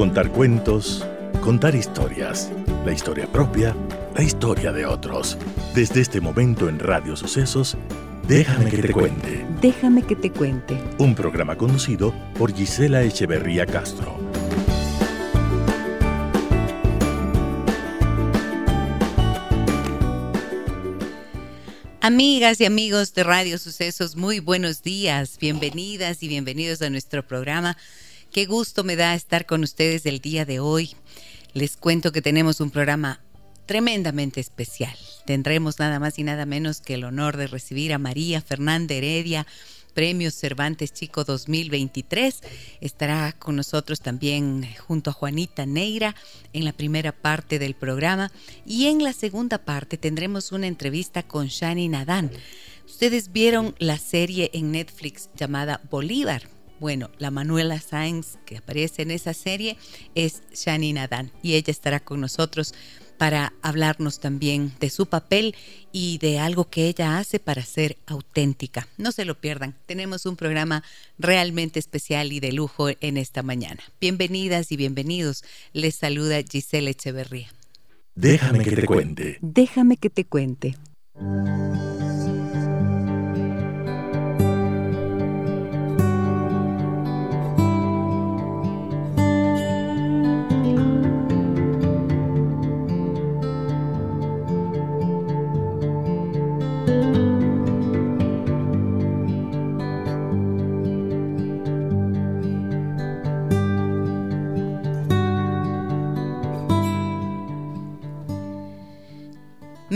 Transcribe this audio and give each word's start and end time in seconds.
Contar 0.00 0.32
cuentos, 0.32 1.06
contar 1.42 1.74
historias, 1.74 2.50
la 2.86 2.92
historia 2.94 3.26
propia, 3.30 3.76
la 4.16 4.22
historia 4.22 4.72
de 4.72 4.86
otros. 4.86 5.36
Desde 5.74 6.00
este 6.00 6.22
momento 6.22 6.70
en 6.70 6.78
Radio 6.78 7.16
Sucesos, 7.16 7.76
Déjame 8.26 8.70
que 8.70 8.78
te 8.78 8.92
cuente. 8.94 9.46
Déjame 9.60 10.02
que 10.02 10.16
te 10.16 10.30
cuente. 10.30 10.82
Un 10.96 11.14
programa 11.14 11.54
conducido 11.54 12.14
por 12.38 12.54
Gisela 12.54 13.02
Echeverría 13.02 13.66
Castro. 13.66 14.18
Amigas 22.00 22.58
y 22.62 22.64
amigos 22.64 23.12
de 23.12 23.22
Radio 23.22 23.58
Sucesos, 23.58 24.16
muy 24.16 24.40
buenos 24.40 24.82
días, 24.82 25.36
bienvenidas 25.38 26.22
y 26.22 26.28
bienvenidos 26.28 26.80
a 26.80 26.88
nuestro 26.88 27.22
programa. 27.22 27.76
Qué 28.32 28.46
gusto 28.46 28.84
me 28.84 28.94
da 28.94 29.16
estar 29.16 29.44
con 29.44 29.64
ustedes 29.64 30.06
el 30.06 30.20
día 30.20 30.44
de 30.44 30.60
hoy. 30.60 30.94
Les 31.52 31.76
cuento 31.76 32.12
que 32.12 32.22
tenemos 32.22 32.60
un 32.60 32.70
programa 32.70 33.20
tremendamente 33.66 34.38
especial. 34.38 34.96
Tendremos 35.26 35.80
nada 35.80 35.98
más 35.98 36.16
y 36.16 36.22
nada 36.22 36.46
menos 36.46 36.80
que 36.80 36.94
el 36.94 37.02
honor 37.02 37.36
de 37.36 37.48
recibir 37.48 37.92
a 37.92 37.98
María 37.98 38.40
Fernanda 38.40 38.94
Heredia, 38.94 39.48
Premios 39.94 40.34
Cervantes 40.34 40.92
Chico 40.92 41.24
2023. 41.24 42.40
Estará 42.80 43.32
con 43.32 43.56
nosotros 43.56 44.00
también 44.00 44.64
junto 44.78 45.10
a 45.10 45.12
Juanita 45.12 45.66
Neira 45.66 46.14
en 46.52 46.64
la 46.64 46.72
primera 46.72 47.10
parte 47.10 47.58
del 47.58 47.74
programa 47.74 48.30
y 48.64 48.86
en 48.86 49.02
la 49.02 49.12
segunda 49.12 49.58
parte 49.58 49.98
tendremos 49.98 50.52
una 50.52 50.68
entrevista 50.68 51.24
con 51.24 51.48
Shani 51.48 51.88
Nadán. 51.88 52.30
Ustedes 52.86 53.32
vieron 53.32 53.74
la 53.80 53.98
serie 53.98 54.52
en 54.54 54.70
Netflix 54.70 55.30
llamada 55.36 55.80
Bolívar. 55.90 56.59
Bueno, 56.80 57.10
la 57.18 57.30
Manuela 57.30 57.78
Sáenz 57.78 58.38
que 58.46 58.56
aparece 58.56 59.02
en 59.02 59.10
esa 59.10 59.34
serie 59.34 59.76
es 60.14 60.42
Shani 60.54 60.94
Nadán 60.94 61.30
y 61.42 61.54
ella 61.54 61.70
estará 61.70 62.00
con 62.00 62.22
nosotros 62.22 62.72
para 63.18 63.52
hablarnos 63.60 64.18
también 64.18 64.72
de 64.80 64.88
su 64.88 65.04
papel 65.04 65.54
y 65.92 66.16
de 66.18 66.38
algo 66.38 66.70
que 66.70 66.86
ella 66.88 67.18
hace 67.18 67.38
para 67.38 67.62
ser 67.66 67.98
auténtica. 68.06 68.88
No 68.96 69.12
se 69.12 69.26
lo 69.26 69.38
pierdan, 69.38 69.76
tenemos 69.84 70.24
un 70.24 70.36
programa 70.36 70.82
realmente 71.18 71.78
especial 71.78 72.32
y 72.32 72.40
de 72.40 72.52
lujo 72.52 72.88
en 72.88 73.18
esta 73.18 73.42
mañana. 73.42 73.82
Bienvenidas 74.00 74.72
y 74.72 74.78
bienvenidos. 74.78 75.44
Les 75.74 75.94
saluda 75.96 76.40
Giselle 76.50 76.90
Echeverría. 76.90 77.52
Déjame 78.14 78.64
que 78.64 78.74
te 78.74 78.86
cuente. 78.86 79.38
Déjame 79.42 79.98
que 79.98 80.08
te 80.08 80.24
cuente. 80.24 80.76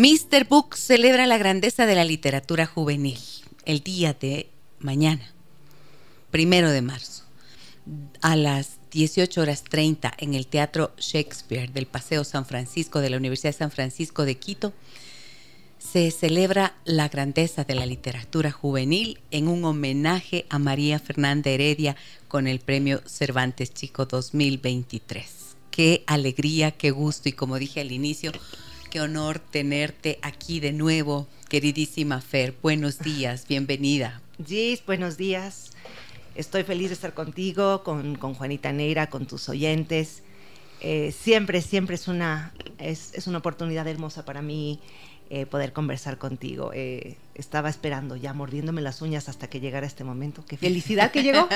Mr. 0.04 0.46
Book 0.46 0.76
celebra 0.76 1.26
la 1.26 1.38
grandeza 1.38 1.86
de 1.86 1.94
la 1.94 2.04
literatura 2.04 2.66
juvenil 2.66 3.18
el 3.64 3.80
día 3.80 4.12
de 4.12 4.50
mañana, 4.78 5.32
primero 6.30 6.70
de 6.70 6.82
marzo, 6.82 7.24
a 8.20 8.36
las 8.36 8.76
18 8.90 9.40
horas 9.40 9.64
30 9.64 10.12
en 10.18 10.34
el 10.34 10.46
Teatro 10.46 10.92
Shakespeare 10.98 11.72
del 11.72 11.86
Paseo 11.86 12.22
San 12.24 12.44
Francisco 12.44 13.00
de 13.00 13.08
la 13.08 13.16
Universidad 13.16 13.54
de 13.54 13.58
San 13.60 13.70
Francisco 13.70 14.26
de 14.26 14.34
Quito. 14.34 14.74
Se 15.78 16.10
celebra 16.10 16.74
la 16.84 17.08
grandeza 17.08 17.64
de 17.64 17.74
la 17.74 17.86
literatura 17.86 18.52
juvenil 18.52 19.20
en 19.30 19.48
un 19.48 19.64
homenaje 19.64 20.44
a 20.50 20.58
María 20.58 20.98
Fernanda 20.98 21.48
Heredia 21.48 21.96
con 22.28 22.46
el 22.46 22.60
Premio 22.60 23.00
Cervantes 23.06 23.72
Chico 23.72 24.04
2023. 24.04 25.56
Qué 25.70 26.04
alegría, 26.06 26.72
qué 26.72 26.90
gusto 26.90 27.30
y 27.30 27.32
como 27.32 27.58
dije 27.58 27.80
al 27.80 27.90
inicio, 27.90 28.32
qué 28.94 29.00
honor 29.00 29.40
tenerte 29.40 30.20
aquí 30.22 30.60
de 30.60 30.70
nuevo, 30.72 31.26
queridísima 31.48 32.20
Fer. 32.20 32.54
Buenos 32.62 33.00
días, 33.00 33.44
bienvenida. 33.48 34.22
Gis, 34.46 34.86
buenos 34.86 35.16
días. 35.16 35.72
Estoy 36.36 36.62
feliz 36.62 36.90
de 36.90 36.94
estar 36.94 37.12
contigo, 37.12 37.82
con, 37.82 38.14
Juanita 38.14 38.70
Neira, 38.72 39.10
con 39.10 39.26
tus 39.26 39.48
oyentes. 39.48 40.22
Eh, 40.80 41.10
siempre, 41.10 41.60
siempre 41.60 41.96
es 41.96 42.06
una, 42.06 42.54
es, 42.78 43.14
es, 43.14 43.26
una 43.26 43.38
oportunidad 43.38 43.88
hermosa 43.88 44.24
para 44.24 44.42
mí 44.42 44.78
eh, 45.30 45.46
poder 45.46 45.72
conversar 45.72 46.18
contigo. 46.18 46.70
Eh, 46.72 47.16
estaba 47.34 47.70
esperando 47.70 48.14
ya, 48.14 48.32
mordiéndome 48.32 48.80
las 48.80 49.02
uñas 49.02 49.28
hasta 49.28 49.48
que 49.48 49.58
llegara 49.58 49.88
este 49.88 50.04
momento. 50.04 50.44
Qué 50.46 50.56
felicidad 50.56 51.10
que 51.10 51.24
llegó. 51.24 51.48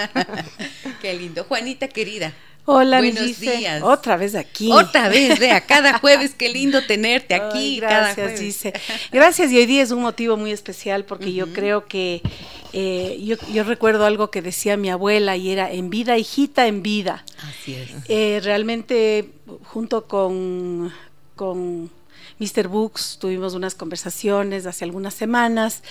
Qué 1.03 1.15
lindo. 1.15 1.45
Juanita 1.45 1.87
querida, 1.87 2.33
Hola, 2.71 2.99
Buenos 2.99 3.41
días. 3.41 3.83
Otra 3.83 4.19
vez 4.19 4.35
aquí. 4.35 4.71
Otra 4.71 5.09
vez, 5.09 5.39
vea, 5.39 5.59
cada 5.67 5.99
jueves, 5.99 6.35
qué 6.35 6.51
lindo 6.51 6.85
tenerte 6.87 7.35
aquí. 7.35 7.81
gracias, 7.81 8.39
dice. 8.39 8.75
Gracias, 9.11 9.51
y 9.51 9.57
hoy 9.57 9.65
día 9.65 9.83
es 9.83 9.91
un 9.91 10.03
motivo 10.03 10.37
muy 10.37 10.51
especial 10.51 11.07
porque 11.07 11.33
yo 11.33 11.51
creo 11.55 11.87
que 11.87 12.21
eh, 12.75 13.19
yo, 13.25 13.37
yo, 13.55 13.65
recuerdo 13.65 14.05
algo 14.05 14.31
que 14.31 14.43
decía 14.43 14.77
mi 14.77 14.91
abuela 14.91 15.35
y 15.35 15.51
era 15.51 15.73
en 15.73 15.89
vida, 15.89 16.19
hijita, 16.19 16.67
en 16.67 16.83
vida. 16.83 17.25
Así 17.39 17.73
es. 17.73 17.91
Eh, 18.07 18.41
realmente, 18.45 19.31
junto 19.65 20.07
con, 20.07 20.93
con 21.37 21.91
Mr. 22.39 22.69
Books, 22.69 23.19
tuvimos 23.21 23.55
unas 23.55 23.75
conversaciones 23.75 24.67
hace 24.67 24.85
algunas 24.85 25.15
semanas 25.15 25.83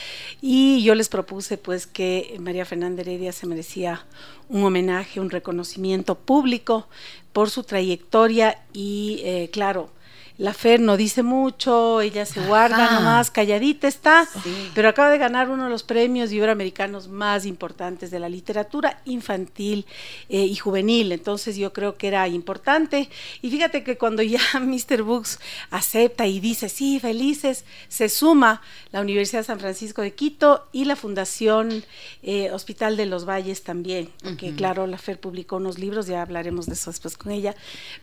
y 0.41 0.81
yo 0.83 0.95
les 0.95 1.09
propuse 1.09 1.57
pues 1.57 1.87
que 1.87 2.37
María 2.39 2.65
Fernanda 2.65 3.01
Heredia 3.01 3.31
se 3.31 3.47
merecía 3.47 4.05
un 4.47 4.63
homenaje, 4.63 5.19
un 5.19 5.29
reconocimiento 5.29 6.15
público 6.15 6.87
por 7.33 7.49
su 7.49 7.63
trayectoria 7.63 8.63
y 8.73 9.21
eh, 9.23 9.49
claro, 9.51 9.89
la 10.37 10.53
Fer 10.53 10.79
no 10.79 10.97
dice 10.97 11.23
mucho, 11.23 11.99
ella 12.01 12.23
se 12.25 12.41
guarda 12.41 12.91
nomás, 12.91 13.31
calladita 13.31 13.87
está, 13.87 14.27
pero 14.75 14.87
acaba 14.87 15.09
de 15.09 15.17
ganar 15.17 15.49
uno 15.49 15.63
de 15.63 15.69
los 15.71 15.81
premios 15.81 16.31
iberoamericanos 16.31 17.07
más 17.07 17.45
importantes 17.47 18.11
de 18.11 18.19
la 18.19 18.29
literatura 18.29 19.01
infantil 19.05 19.87
eh, 20.29 20.45
y 20.45 20.55
juvenil. 20.55 21.11
Entonces 21.11 21.57
yo 21.57 21.73
creo 21.73 21.97
que 21.97 22.07
era 22.07 22.27
importante. 22.27 23.09
Y 23.41 23.49
fíjate 23.49 23.83
que 23.83 23.97
cuando 23.97 24.21
ya 24.21 24.39
Mr. 24.61 25.01
Books 25.01 25.39
acepta 25.71 26.27
y 26.27 26.39
dice, 26.39 26.69
sí, 26.69 26.99
felices, 26.99 27.65
se 27.87 28.07
suma 28.07 28.61
la 28.91 29.01
Universidad 29.01 29.39
de 29.39 29.45
San 29.45 29.59
Francisco 29.59 30.03
de 30.03 30.13
Quito 30.13 30.67
y 30.71 30.85
la 30.85 30.95
Fundación 30.95 31.83
eh, 32.21 32.51
Hospital 32.51 32.95
de 32.95 33.07
los 33.07 33.25
Valles 33.25 33.63
también, 33.63 34.11
porque 34.21 34.53
claro, 34.53 34.85
la 34.85 34.99
Fer 34.99 35.19
publicó 35.19 35.55
unos 35.55 35.79
libros, 35.79 36.05
ya 36.05 36.21
hablaremos 36.21 36.67
de 36.67 36.73
eso 36.73 36.91
después 36.91 37.17
con 37.17 37.31
ella, 37.31 37.55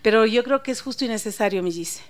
pero 0.03 0.27
yo 0.27 0.43
creo 0.43 0.63
que 0.65 0.73
es 0.73 0.81
justo 0.81 1.05
y 1.05 1.09
necesario, 1.09 1.63
me 1.63 1.71
dice 1.71 2.03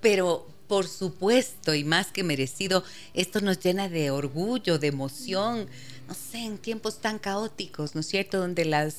pero 0.00 0.46
por 0.68 0.88
supuesto 0.88 1.74
y 1.74 1.84
más 1.84 2.08
que 2.08 2.24
merecido, 2.24 2.84
esto 3.14 3.40
nos 3.40 3.60
llena 3.60 3.88
de 3.88 4.10
orgullo, 4.10 4.78
de 4.78 4.88
emoción, 4.88 5.68
no 6.08 6.14
sé, 6.14 6.38
en 6.38 6.58
tiempos 6.58 7.00
tan 7.00 7.18
caóticos, 7.18 7.94
¿no 7.94 8.00
es 8.00 8.08
cierto?, 8.08 8.38
donde 8.38 8.64
las 8.64 8.96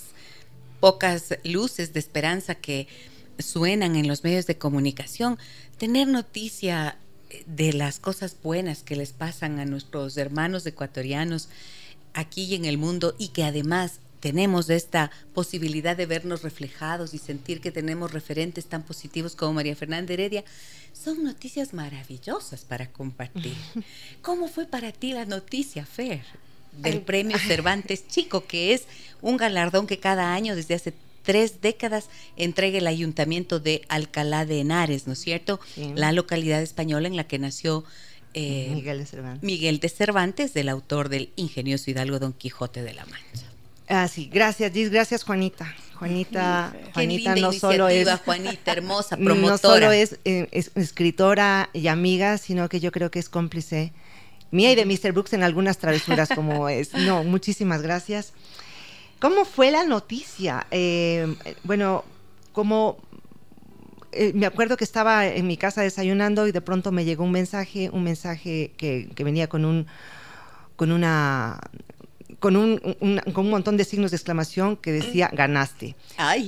pocas 0.79 1.37
luces 1.43 1.93
de 1.93 1.99
esperanza 1.99 2.55
que 2.55 2.87
suenan 3.39 3.95
en 3.95 4.07
los 4.07 4.23
medios 4.23 4.47
de 4.47 4.57
comunicación, 4.57 5.37
tener 5.77 6.07
noticia 6.07 6.97
de 7.45 7.73
las 7.73 7.99
cosas 7.99 8.37
buenas 8.41 8.83
que 8.83 8.95
les 8.95 9.13
pasan 9.13 9.59
a 9.59 9.65
nuestros 9.65 10.17
hermanos 10.17 10.65
ecuatorianos 10.65 11.49
aquí 12.13 12.45
y 12.45 12.55
en 12.55 12.65
el 12.65 12.77
mundo 12.77 13.15
y 13.19 13.29
que 13.29 13.43
además 13.43 13.99
tenemos 14.19 14.69
esta 14.69 15.11
posibilidad 15.33 15.95
de 15.95 16.05
vernos 16.05 16.43
reflejados 16.43 17.13
y 17.13 17.17
sentir 17.17 17.61
que 17.61 17.71
tenemos 17.71 18.11
referentes 18.11 18.65
tan 18.65 18.83
positivos 18.83 19.35
como 19.35 19.53
María 19.53 19.75
Fernanda 19.75 20.13
Heredia, 20.13 20.43
son 20.93 21.23
noticias 21.23 21.73
maravillosas 21.73 22.61
para 22.61 22.87
compartir. 22.91 23.55
¿Cómo 24.21 24.47
fue 24.47 24.65
para 24.65 24.91
ti 24.91 25.13
la 25.13 25.25
noticia, 25.25 25.85
Fer, 25.85 26.23
del 26.73 27.01
Premio 27.01 27.37
Cervantes 27.37 28.07
Chico, 28.07 28.45
que 28.45 28.73
es 28.73 28.85
un 29.21 29.37
galardón 29.37 29.87
que 29.87 29.99
cada 29.99 30.33
año 30.33 30.55
desde 30.55 30.75
hace 30.75 30.93
tres 31.23 31.61
décadas 31.61 32.09
entrega 32.37 32.77
el 32.77 32.87
Ayuntamiento 32.87 33.59
de 33.59 33.81
Alcalá 33.89 34.45
de 34.45 34.61
Henares, 34.61 35.07
¿no 35.07 35.13
es 35.13 35.19
cierto? 35.19 35.59
La 35.95 36.11
localidad 36.11 36.61
española 36.61 37.07
en 37.07 37.17
la 37.17 37.27
que 37.27 37.37
nació 37.37 37.83
eh, 38.33 38.69
Miguel 38.73 38.99
de 38.99 39.05
Cervantes. 39.05 39.43
Miguel 39.43 39.79
de 39.79 39.89
Cervantes, 39.89 40.53
del 40.53 40.69
autor 40.69 41.09
del 41.09 41.31
ingenioso 41.35 41.91
Hidalgo 41.91 42.19
Don 42.19 42.33
Quijote 42.33 42.81
de 42.81 42.93
la 42.93 43.05
Mancha. 43.05 43.47
Ah, 43.87 44.07
sí, 44.07 44.29
gracias, 44.31 44.71
Gis, 44.73 44.89
gracias 44.89 45.23
Juanita. 45.23 45.73
Juanita, 45.95 46.75
Juanita 46.93 47.35
no 47.35 47.51
solo 47.53 47.87
es 47.87 48.07
Juanita 48.23 48.71
hermosa, 48.71 49.17
promotora. 49.23 49.51
No 49.51 49.57
solo 49.57 49.91
es, 49.91 50.19
eh, 50.25 50.47
es, 50.51 50.71
escritora 50.75 51.69
y 51.73 51.87
amiga, 51.87 52.37
sino 52.37 52.69
que 52.69 52.79
yo 52.79 52.91
creo 52.91 53.09
que 53.09 53.19
es 53.19 53.29
cómplice 53.29 53.93
mía 54.51 54.71
y 54.71 54.75
de 54.75 54.85
Mr. 54.85 55.11
Brooks 55.11 55.33
en 55.33 55.43
algunas 55.43 55.77
travesuras 55.77 56.29
como 56.29 56.69
es. 56.69 56.93
No, 56.93 57.23
muchísimas 57.23 57.81
gracias. 57.81 58.33
¿Cómo 59.19 59.45
fue 59.45 59.71
la 59.71 59.83
noticia? 59.83 60.67
Eh, 60.69 61.35
bueno, 61.63 62.03
como 62.51 62.97
eh, 64.11 64.31
me 64.33 64.45
acuerdo 64.45 64.77
que 64.77 64.83
estaba 64.83 65.27
en 65.27 65.47
mi 65.47 65.57
casa 65.57 65.81
desayunando 65.81 66.47
y 66.47 66.51
de 66.51 66.61
pronto 66.61 66.91
me 66.91 67.05
llegó 67.05 67.23
un 67.23 67.31
mensaje, 67.31 67.89
un 67.91 68.03
mensaje 68.03 68.71
que, 68.77 69.09
venía 69.17 69.47
con 69.47 69.65
un 69.65 69.87
con 70.75 70.91
una 70.91 71.59
con 72.39 72.55
un, 72.55 72.77
con 73.33 73.45
un 73.45 73.51
montón 73.51 73.77
de 73.77 73.83
signos 73.83 74.11
de 74.11 74.17
exclamación 74.17 74.77
que 74.77 74.91
decía 74.91 75.29
ganaste. 75.33 75.95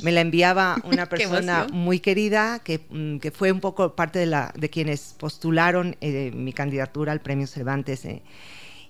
Me 0.03 0.11
la 0.11 0.21
enviaba 0.21 0.77
una 0.83 1.07
persona 1.07 1.67
muy 1.71 1.99
querida 1.99 2.59
que, 2.59 2.81
mm, 2.89 3.17
que, 3.17 3.31
fue 3.31 3.51
un 3.51 3.59
poco 3.59 3.95
parte 3.95 4.19
de, 4.19 4.27
la, 4.27 4.53
de 4.55 4.69
quienes 4.69 5.15
postularon 5.17 5.95
eh, 6.01 6.31
mi 6.33 6.53
candidatura 6.53 7.11
al 7.11 7.21
premio 7.21 7.47
Cervantes. 7.47 8.05
Eh, 8.05 8.21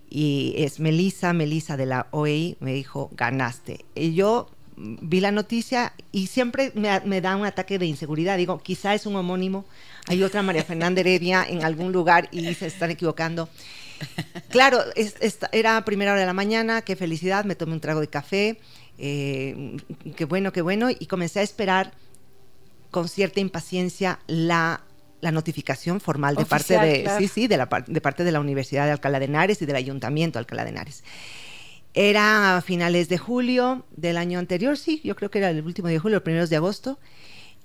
y 0.09 0.55
es 0.57 0.79
Melisa, 0.79 1.33
Melisa 1.33 1.77
de 1.77 1.85
la 1.85 2.07
OEI, 2.11 2.57
me 2.59 2.73
dijo, 2.73 3.11
ganaste. 3.13 3.85
Y 3.93 4.13
yo 4.13 4.49
vi 4.75 5.19
la 5.19 5.31
noticia 5.31 5.93
y 6.11 6.27
siempre 6.27 6.71
me, 6.73 7.21
da 7.21 7.35
un 7.35 7.45
ataque 7.45 7.77
de 7.77 7.85
inseguridad. 7.85 8.37
Digo, 8.37 8.59
quizá 8.59 8.93
es 8.95 9.05
un 9.05 9.15
homónimo, 9.15 9.65
hay 10.07 10.23
otra 10.23 10.41
María 10.41 10.63
Fernanda 10.63 11.01
Heredia 11.01 11.45
en 11.47 11.63
algún 11.63 11.91
lugar 11.91 12.27
y 12.31 12.53
se 12.55 12.67
están 12.67 12.91
equivocando. 12.91 13.49
Claro, 14.49 14.79
era 15.51 15.85
primera 15.85 16.11
hora 16.11 16.21
de 16.21 16.25
la 16.25 16.33
mañana, 16.33 16.81
qué 16.81 16.95
felicidad, 16.95 17.45
me 17.45 17.55
tomé 17.55 17.73
un 17.73 17.79
trago 17.79 17.99
de 17.99 18.07
café, 18.07 18.59
eh, 18.97 19.77
qué 20.15 20.25
bueno, 20.25 20.51
qué 20.51 20.61
bueno, 20.61 20.89
y 20.89 21.05
comencé 21.05 21.39
a 21.39 21.43
esperar 21.43 21.93
con 22.91 23.07
cierta 23.07 23.39
impaciencia 23.39 24.19
la, 24.27 24.81
notificación 25.21 25.99
formal 25.99 26.35
de 26.35 26.45
parte 26.45 26.79
de, 26.79 27.09
sí, 27.17 27.27
sí, 27.27 27.47
de, 27.47 27.57
la, 27.57 27.69
de 27.85 28.01
parte 28.01 28.23
de 28.23 28.31
la 28.31 28.39
Universidad 28.39 28.85
de 28.85 28.91
Alcalá 28.91 29.19
de 29.19 29.25
Henares 29.25 29.61
y 29.61 29.65
del 29.65 29.75
Ayuntamiento 29.75 30.39
de 30.39 30.41
Alcalá 30.41 30.63
de 30.63 30.71
Henares. 30.71 31.03
Era 31.93 32.57
a 32.57 32.61
finales 32.61 33.09
de 33.09 33.17
julio 33.17 33.85
del 33.95 34.17
año 34.17 34.39
anterior, 34.39 34.77
sí, 34.77 35.01
yo 35.03 35.15
creo 35.15 35.29
que 35.29 35.39
era 35.39 35.49
el 35.49 35.63
último 35.63 35.87
de 35.89 35.99
julio, 35.99 36.17
los 36.17 36.23
primeros 36.23 36.49
de 36.49 36.55
agosto, 36.55 36.99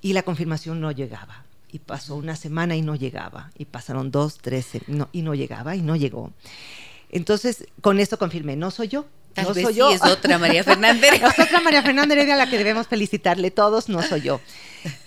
y 0.01 0.13
la 0.13 0.23
confirmación 0.23 0.81
no 0.81 0.93
llegaba. 0.93 1.44
Y 1.75 1.81
pasó 1.81 2.15
una 2.15 2.37
semana 2.37 2.77
y 2.77 2.83
no 2.83 2.95
llegaba. 2.95 3.51
Y 3.59 3.65
pasaron 3.65 4.13
dos, 4.13 4.39
tres, 4.39 4.69
y 5.11 5.23
no 5.23 5.35
llegaba 5.35 5.75
y 5.75 5.83
no 5.83 5.97
llegó. 5.97 6.33
Entonces, 7.11 7.67
con 7.81 7.99
esto 7.99 8.17
confirmé, 8.17 8.55
no 8.55 8.71
soy 8.71 8.87
yo. 8.87 9.07
no 9.37 9.53
soy 9.53 9.75
yo. 9.75 9.91
es 9.91 10.01
otra 10.03 10.39
María 10.39 10.63
Fernández. 10.63 11.13
es 11.23 11.39
otra 11.39 11.61
María 11.61 11.83
Fernández 11.83 12.17
Heredia 12.17 12.35
a 12.35 12.37
la 12.37 12.49
que 12.49 12.59
debemos 12.59 12.87
felicitarle 12.87 13.51
todos, 13.51 13.89
no 13.89 14.03
soy 14.03 14.21
yo. 14.21 14.41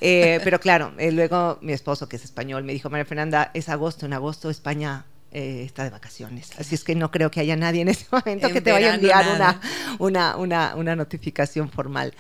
Eh, 0.02 0.42
pero 0.44 0.60
claro, 0.60 0.92
eh, 0.98 1.14
luego 1.14 1.58
mi 1.62 1.72
esposo, 1.72 2.10
que 2.10 2.18
es 2.18 2.26
español, 2.26 2.66
me 2.66 2.74
dijo, 2.74 2.90
María 2.90 3.06
Fernanda, 3.06 3.50
es 3.54 3.70
agosto, 3.70 4.06
en 4.06 4.12
agosto 4.12 4.50
España 4.50 5.06
eh, 5.32 5.64
está 5.66 5.84
de 5.84 5.90
vacaciones. 5.90 6.52
Así 6.58 6.76
es 6.76 6.84
que 6.84 6.96
no 6.96 7.12
creo 7.12 7.30
que 7.30 7.40
haya 7.42 7.56
nadie 7.56 7.82
en 7.82 7.90
ese 7.90 8.08
momento 8.12 8.50
que 8.50 8.62
te 8.62 8.72
vaya 8.72 8.92
a 8.92 8.96
enviar 8.96 9.26
una, 9.36 9.62
una, 10.00 10.36
una, 10.36 10.76
una, 10.76 10.96
notificación 10.96 11.70
formal. 11.70 12.14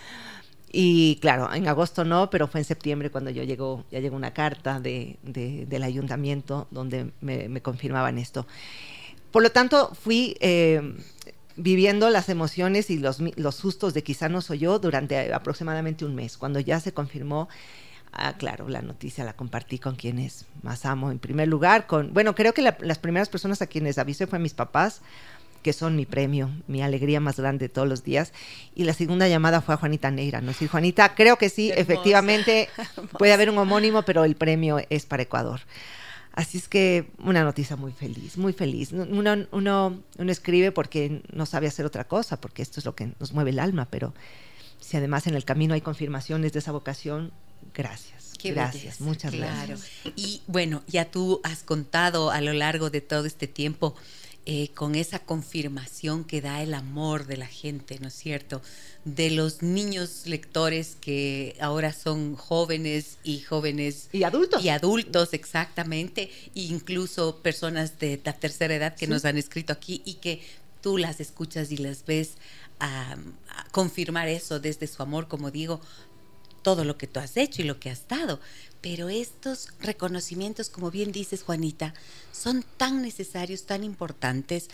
Y 0.71 1.17
claro, 1.21 1.53
en 1.53 1.67
agosto 1.67 2.03
no, 2.03 2.29
pero 2.29 2.47
fue 2.47 2.61
en 2.61 2.65
septiembre 2.65 3.09
cuando 3.09 3.29
yo 3.29 3.43
llegó, 3.43 3.85
ya 3.89 3.99
llegó 3.99 4.15
una 4.15 4.33
carta 4.33 4.79
de, 4.79 5.17
del 5.23 5.83
ayuntamiento 5.83 6.67
donde 6.71 7.11
me, 7.21 7.61
confirmaban 7.61 8.17
esto. 8.17 8.45
Por 9.31 9.43
lo 9.43 9.51
tanto, 9.51 9.93
fui 9.93 10.35
eh, 10.41 10.95
viviendo 11.55 12.09
las 12.09 12.27
emociones 12.29 12.89
y 12.89 12.97
los, 12.97 13.19
los 13.37 13.55
sustos 13.55 13.93
de 13.93 14.03
quizá 14.03 14.27
no 14.29 14.41
soy 14.41 14.59
yo 14.59 14.79
durante 14.79 15.33
aproximadamente 15.33 16.03
un 16.03 16.15
mes. 16.15 16.37
Cuando 16.37 16.59
ya 16.59 16.79
se 16.79 16.93
confirmó, 16.93 17.47
Ah, 18.13 18.33
claro, 18.33 18.67
la 18.67 18.81
noticia 18.81 19.23
la 19.23 19.33
compartí 19.33 19.79
con 19.79 19.95
quienes 19.95 20.45
más 20.63 20.85
amo. 20.85 21.11
En 21.11 21.19
primer 21.19 21.47
lugar, 21.47 21.85
con, 21.87 22.13
bueno, 22.13 22.33
creo 22.35 22.53
que 22.53 22.61
las 22.61 22.97
primeras 22.99 23.29
personas 23.29 23.61
a 23.61 23.67
quienes 23.67 23.97
avisé 23.97 24.27
fue 24.27 24.39
mis 24.39 24.53
papás, 24.53 25.01
que 25.61 25.73
son 25.73 25.95
mi 25.95 26.05
premio, 26.05 26.49
mi 26.67 26.81
alegría 26.81 27.19
más 27.19 27.37
grande 27.39 27.69
todos 27.69 27.87
los 27.87 28.03
días. 28.03 28.33
Y 28.75 28.83
la 28.83 28.93
segunda 28.93 29.27
llamada 29.27 29.61
fue 29.61 29.75
a 29.75 29.77
Juanita 29.77 30.11
Neira, 30.11 30.41
¿no? 30.41 30.53
Sí, 30.53 30.67
Juanita, 30.67 31.15
creo 31.15 31.37
que 31.37 31.49
sí, 31.49 31.71
efectivamente 31.75 32.69
puede 33.19 33.33
haber 33.33 33.49
un 33.49 33.57
homónimo, 33.57 34.03
pero 34.03 34.23
el 34.23 34.35
premio 34.35 34.79
es 34.89 35.05
para 35.05 35.23
Ecuador. 35.23 35.61
Así 36.33 36.59
es 36.59 36.67
que 36.67 37.09
una 37.17 37.43
noticia 37.43 37.75
muy 37.75 37.91
feliz, 37.91 38.37
muy 38.37 38.53
feliz. 38.53 38.91
Uno, 38.91 39.47
uno, 39.51 39.99
uno 40.17 40.31
escribe 40.31 40.71
porque 40.71 41.23
no 41.33 41.47
sabe 41.47 41.67
hacer 41.67 41.85
otra 41.85 42.03
cosa, 42.03 42.39
porque 42.39 42.61
esto 42.61 42.79
es 42.79 42.85
lo 42.85 42.93
que 42.95 43.11
nos 43.19 43.33
mueve 43.33 43.49
el 43.49 43.59
alma, 43.59 43.87
pero 43.89 44.13
si 44.79 44.97
además 44.97 45.25
en 45.25 45.33
el 45.33 45.45
camino 45.45 45.73
hay 45.73 45.81
confirmaciones 45.81 46.53
de 46.53 46.59
esa 46.59 46.71
vocación, 46.71 47.31
Gracias. 47.73 48.33
gracias, 48.43 49.01
muchas 49.01 49.33
gracias. 49.33 49.87
Y 50.15 50.41
bueno, 50.47 50.83
ya 50.87 51.11
tú 51.11 51.41
has 51.43 51.63
contado 51.63 52.31
a 52.31 52.41
lo 52.41 52.53
largo 52.53 52.89
de 52.89 53.01
todo 53.01 53.25
este 53.25 53.47
tiempo 53.47 53.95
eh, 54.49 54.69
con 54.73 54.95
esa 54.95 55.19
confirmación 55.19 56.23
que 56.23 56.39
da 56.39 56.61
el 56.61 56.73
amor 56.73 57.25
de 57.25 57.35
la 57.35 57.47
gente, 57.47 57.99
¿no 57.99 58.07
es 58.07 58.13
cierto? 58.13 58.61
De 59.03 59.29
los 59.29 59.61
niños 59.61 60.21
lectores 60.25 60.95
que 61.01 61.57
ahora 61.59 61.91
son 61.91 62.37
jóvenes 62.37 63.17
y 63.25 63.41
jóvenes. 63.41 64.07
Y 64.13 64.23
adultos. 64.23 64.63
Y 64.63 64.69
adultos, 64.69 65.33
exactamente. 65.33 66.31
E 66.55 66.61
incluso 66.61 67.39
personas 67.39 67.99
de 67.99 68.21
la 68.23 68.31
tercera 68.31 68.73
edad 68.73 68.95
que 68.95 69.07
nos 69.07 69.25
han 69.25 69.37
escrito 69.37 69.73
aquí 69.73 70.01
y 70.05 70.13
que 70.13 70.39
tú 70.81 70.97
las 70.97 71.19
escuchas 71.19 71.69
y 71.73 71.75
las 71.75 72.05
ves 72.05 72.35
a, 72.79 73.17
confirmar 73.71 74.29
eso 74.29 74.61
desde 74.61 74.87
su 74.87 75.03
amor, 75.03 75.27
como 75.27 75.51
digo, 75.51 75.81
todo 76.67 76.83
lo 76.83 76.97
que 76.97 77.07
tú 77.07 77.21
has 77.21 77.37
hecho 77.37 77.61
y 77.61 77.65
lo 77.65 77.79
que 77.79 77.89
has 77.89 78.09
dado. 78.09 78.41
Pero 78.81 79.07
estos 79.07 79.69
reconocimientos, 79.79 80.69
como 80.69 80.91
bien 80.91 81.13
dices, 81.13 81.41
Juanita, 81.41 81.93
son 82.33 82.65
tan 82.75 83.01
necesarios, 83.01 83.63
tan 83.63 83.85
importantes 83.85 84.67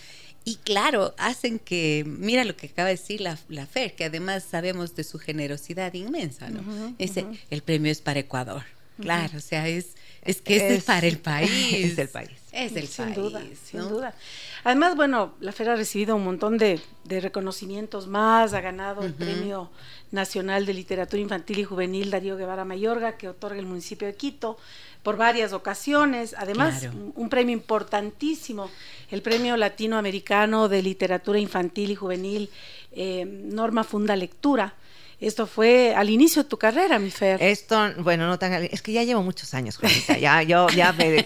y 0.43 0.55
claro, 0.55 1.13
hacen 1.19 1.59
que, 1.59 2.03
mira 2.07 2.45
lo 2.45 2.57
que 2.57 2.65
acaba 2.65 2.87
de 2.87 2.95
decir 2.95 3.21
la, 3.21 3.37
la 3.47 3.67
FER, 3.67 3.93
que 3.93 4.05
además 4.05 4.43
sabemos 4.43 4.95
de 4.95 5.03
su 5.03 5.19
generosidad 5.19 5.93
inmensa, 5.93 6.49
¿no? 6.49 6.95
Ese, 6.97 7.27
El 7.51 7.61
premio 7.61 7.91
es 7.91 8.01
para 8.01 8.21
Ecuador. 8.21 8.63
Claro, 8.99 9.37
o 9.37 9.41
sea, 9.41 9.67
es, 9.67 9.89
es 10.23 10.41
que 10.41 10.75
es, 10.75 10.83
para 10.83 11.05
el 11.05 11.19
país. 11.19 11.51
Es 11.91 11.97
el 11.99 12.09
país. 12.09 12.31
Es 12.51 12.75
el 12.75 12.87
sin 12.87 13.05
país. 13.05 13.17
Duda, 13.17 13.43
Sin 13.69 13.81
duda. 13.81 14.15
Además, 14.63 14.95
bueno, 14.95 15.33
la 15.39 15.51
FER 15.51 15.69
ha 15.69 15.75
recibido 15.75 16.15
un 16.15 16.23
montón 16.23 16.57
de, 16.57 16.79
de 17.03 17.19
reconocimientos 17.19 18.07
más, 18.07 18.53
ha 18.53 18.61
ganado 18.61 19.03
el 19.03 19.13
Premio 19.13 19.69
Nacional 20.11 20.65
de 20.65 20.73
Literatura 20.73 21.21
Infantil 21.21 21.59
y 21.59 21.63
Juvenil 21.65 22.11
Darío 22.11 22.37
Guevara 22.37 22.63
Mayorga, 22.63 23.17
que 23.17 23.27
otorga 23.27 23.59
el 23.59 23.65
municipio 23.65 24.07
de 24.07 24.15
Quito 24.15 24.57
por 25.03 25.17
varias 25.17 25.51
ocasiones. 25.51 26.33
Además, 26.37 26.87
un, 27.15 27.29
premio 27.29 27.53
importantísimo, 27.53 28.69
el 29.11 29.21
Premio 29.21 29.57
Latinoamericano 29.57 30.69
de 30.69 30.81
Literatura 30.81 31.39
Infantil 31.39 31.91
y 31.91 31.95
Juvenil 31.95 32.49
eh, 32.93 33.25
Norma 33.25 33.83
Funda 33.83 34.15
Lectura 34.15 34.75
esto 35.19 35.47
fue 35.47 35.93
al 35.95 36.09
inicio 36.09 36.43
de 36.43 36.49
tu 36.49 36.57
carrera, 36.57 36.99
mi 36.99 37.09
Fer. 37.09 37.41
Esto, 37.41 37.91
bueno, 37.99 38.27
no 38.27 38.37
tan 38.39 38.53
es 38.53 38.81
que 38.81 38.91
ya 38.91 39.03
llevo 39.03 39.23
muchos 39.23 39.53
años, 39.53 39.77
Juanita. 39.77 40.17
Ya, 40.17 40.41
yo, 40.43 40.67
ya, 40.69 40.93
me, 40.93 41.25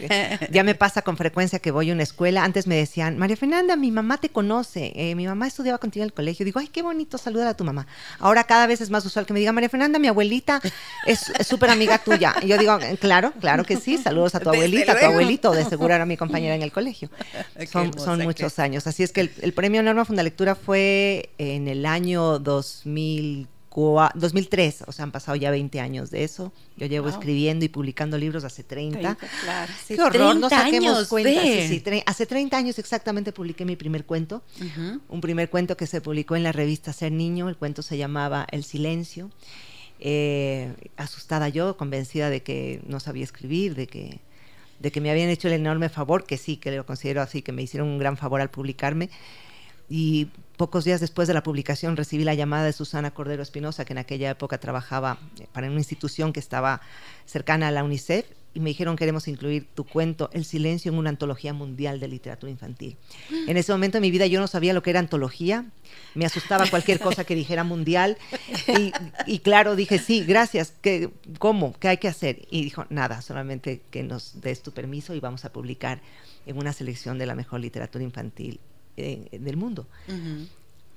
ya 0.51 0.63
me 0.63 0.75
pasa 0.75 1.01
con 1.01 1.17
frecuencia 1.17 1.59
que 1.59 1.71
voy 1.71 1.89
a 1.89 1.93
una 1.93 2.03
escuela. 2.03 2.43
Antes 2.43 2.67
me 2.67 2.75
decían, 2.75 3.17
María 3.17 3.35
Fernanda, 3.35 3.75
mi 3.75 3.91
mamá 3.91 4.17
te 4.17 4.29
conoce. 4.29 4.91
Eh, 4.95 5.15
mi 5.15 5.25
mamá 5.27 5.47
estudiaba 5.47 5.77
contigo 5.77 6.03
en 6.03 6.07
el 6.07 6.13
colegio. 6.13 6.45
Digo, 6.45 6.59
ay, 6.59 6.67
qué 6.67 6.81
bonito 6.81 7.17
saludar 7.17 7.47
a 7.47 7.53
tu 7.55 7.63
mamá. 7.63 7.87
Ahora 8.19 8.43
cada 8.43 8.67
vez 8.67 8.81
es 8.81 8.89
más 8.89 9.05
usual 9.05 9.25
que 9.25 9.33
me 9.33 9.39
diga, 9.39 9.51
María 9.51 9.69
Fernanda, 9.69 9.99
mi 9.99 10.07
abuelita 10.07 10.61
es 11.05 11.31
súper 11.45 11.69
amiga 11.69 11.97
tuya. 11.97 12.35
Y 12.41 12.47
yo 12.47 12.57
digo, 12.57 12.77
claro, 12.99 13.33
claro 13.39 13.63
que 13.63 13.77
sí. 13.77 13.97
Saludos 13.97 14.35
a 14.35 14.39
tu 14.39 14.49
abuelita, 14.49 14.93
a 14.93 14.99
tu 14.99 15.05
abuelito. 15.05 15.51
De 15.51 15.65
seguro 15.65 15.93
era 15.93 16.05
mi 16.05 16.17
compañera 16.17 16.55
en 16.55 16.61
el 16.61 16.71
colegio. 16.71 17.09
Son, 17.71 17.97
son 17.97 18.21
muchos 18.23 18.59
años. 18.59 18.87
Así 18.87 19.03
es 19.03 19.11
que 19.11 19.21
el, 19.21 19.31
el 19.41 19.53
premio 19.53 19.81
Norma 19.83 20.05
Fundalectura 20.05 20.55
fue 20.55 21.29
en 21.37 21.67
el 21.67 21.85
año 21.85 22.39
2000 22.39 23.47
2003, 23.77 24.85
o 24.87 24.91
sea, 24.91 25.03
han 25.03 25.11
pasado 25.11 25.35
ya 25.35 25.51
20 25.51 25.79
años 25.79 26.09
de 26.09 26.23
eso. 26.23 26.51
Yo 26.77 26.87
llevo 26.87 27.09
escribiendo 27.09 27.63
y 27.63 27.69
publicando 27.69 28.17
libros 28.17 28.43
hace 28.43 28.63
30. 28.63 29.15
claro. 29.43 29.73
Qué 29.87 30.01
horror, 30.01 30.35
no 30.35 30.49
saquemos 30.49 31.07
cuenta. 31.07 31.29
hace 32.07 32.25
30 32.25 32.57
años 32.57 32.79
exactamente 32.79 33.31
publiqué 33.31 33.65
mi 33.65 33.75
primer 33.75 34.05
cuento, 34.05 34.41
un 35.09 35.21
primer 35.21 35.51
cuento 35.51 35.77
que 35.77 35.85
se 35.85 36.01
publicó 36.01 36.35
en 36.35 36.43
la 36.43 36.51
revista 36.51 36.91
Ser 36.91 37.11
Niño, 37.11 37.49
el 37.49 37.55
cuento 37.55 37.83
se 37.83 37.97
llamaba 37.97 38.47
El 38.51 38.63
Silencio. 38.63 39.29
Eh, 39.99 40.73
asustada 40.95 41.49
yo, 41.49 41.75
convencida 41.75 42.29
de 42.29 42.43
que 42.43 42.81
no 42.85 42.99
sabía 42.99 43.23
escribir, 43.23 43.75
de 43.75 43.87
que, 43.87 44.19
de 44.79 44.91
que 44.91 45.01
me 45.01 45.09
habían 45.11 45.29
hecho 45.29 45.47
el 45.47 45.55
enorme 45.55 45.89
favor, 45.89 46.23
que 46.23 46.37
sí, 46.37 46.57
que 46.57 46.71
lo 46.71 46.85
considero 46.85 47.21
así, 47.21 47.41
que 47.41 47.51
me 47.51 47.63
hicieron 47.63 47.89
un 47.89 47.97
gran 47.97 48.17
favor 48.17 48.41
al 48.41 48.49
publicarme 48.49 49.09
y 49.89 50.27
pocos 50.57 50.83
días 50.83 50.99
después 50.99 51.27
de 51.27 51.35
la 51.35 51.43
publicación 51.43 51.95
recibí 51.95 52.23
la 52.23 52.33
llamada 52.33 52.65
de 52.65 52.73
Susana 52.73 53.11
Cordero 53.11 53.43
Espinosa, 53.43 53.85
que 53.85 53.93
en 53.93 53.99
aquella 53.99 54.31
época 54.31 54.57
trabajaba 54.57 55.19
eh, 55.39 55.45
para 55.53 55.67
una 55.67 55.77
institución 55.77 56.33
que 56.33 56.39
estaba 56.39 56.81
cercana 57.25 57.67
a 57.67 57.71
la 57.71 57.83
UNICEF, 57.83 58.25
y 58.55 58.59
me 58.59 58.71
dijeron 58.71 58.95
queremos 58.95 59.27
incluir 59.27 59.67
tu 59.75 59.83
cuento 59.83 60.31
El 60.33 60.43
silencio 60.43 60.91
en 60.91 60.97
una 60.97 61.11
antología 61.11 61.53
mundial 61.53 61.99
de 61.99 62.07
literatura 62.07 62.51
infantil. 62.51 62.97
En 63.47 63.55
ese 63.55 63.71
momento 63.71 63.97
de 63.97 64.01
mi 64.01 64.09
vida 64.09 64.25
yo 64.25 64.39
no 64.39 64.47
sabía 64.47 64.73
lo 64.73 64.81
que 64.81 64.89
era 64.89 64.99
antología, 64.99 65.65
me 66.15 66.25
asustaba 66.25 66.65
cualquier 66.67 66.99
cosa 66.99 67.23
que 67.23 67.35
dijera 67.35 67.63
mundial, 67.63 68.17
y, 69.27 69.39
claro, 69.39 69.75
dije, 69.75 69.99
sí, 69.99 70.25
gracias, 70.25 70.73
¿Qué, 70.81 71.11
¿cómo? 71.37 71.75
¿Qué 71.79 71.87
hay 71.87 71.97
que 71.97 72.07
hacer? 72.07 72.47
Y 72.49 72.63
dijo, 72.63 72.85
nada, 72.89 73.21
solamente 73.21 73.83
que 73.91 74.01
nos 74.01 74.41
des 74.41 74.63
tu 74.63 74.71
permiso 74.71 75.13
y 75.13 75.19
vamos 75.19 75.45
a 75.45 75.53
publicar 75.53 76.01
en 76.47 76.57
una 76.57 76.73
selección 76.73 77.19
de 77.19 77.27
la 77.27 77.35
mejor 77.35 77.59
literatura 77.59 78.03
infantil 78.03 78.59
del 78.97 79.57
mundo. 79.57 79.87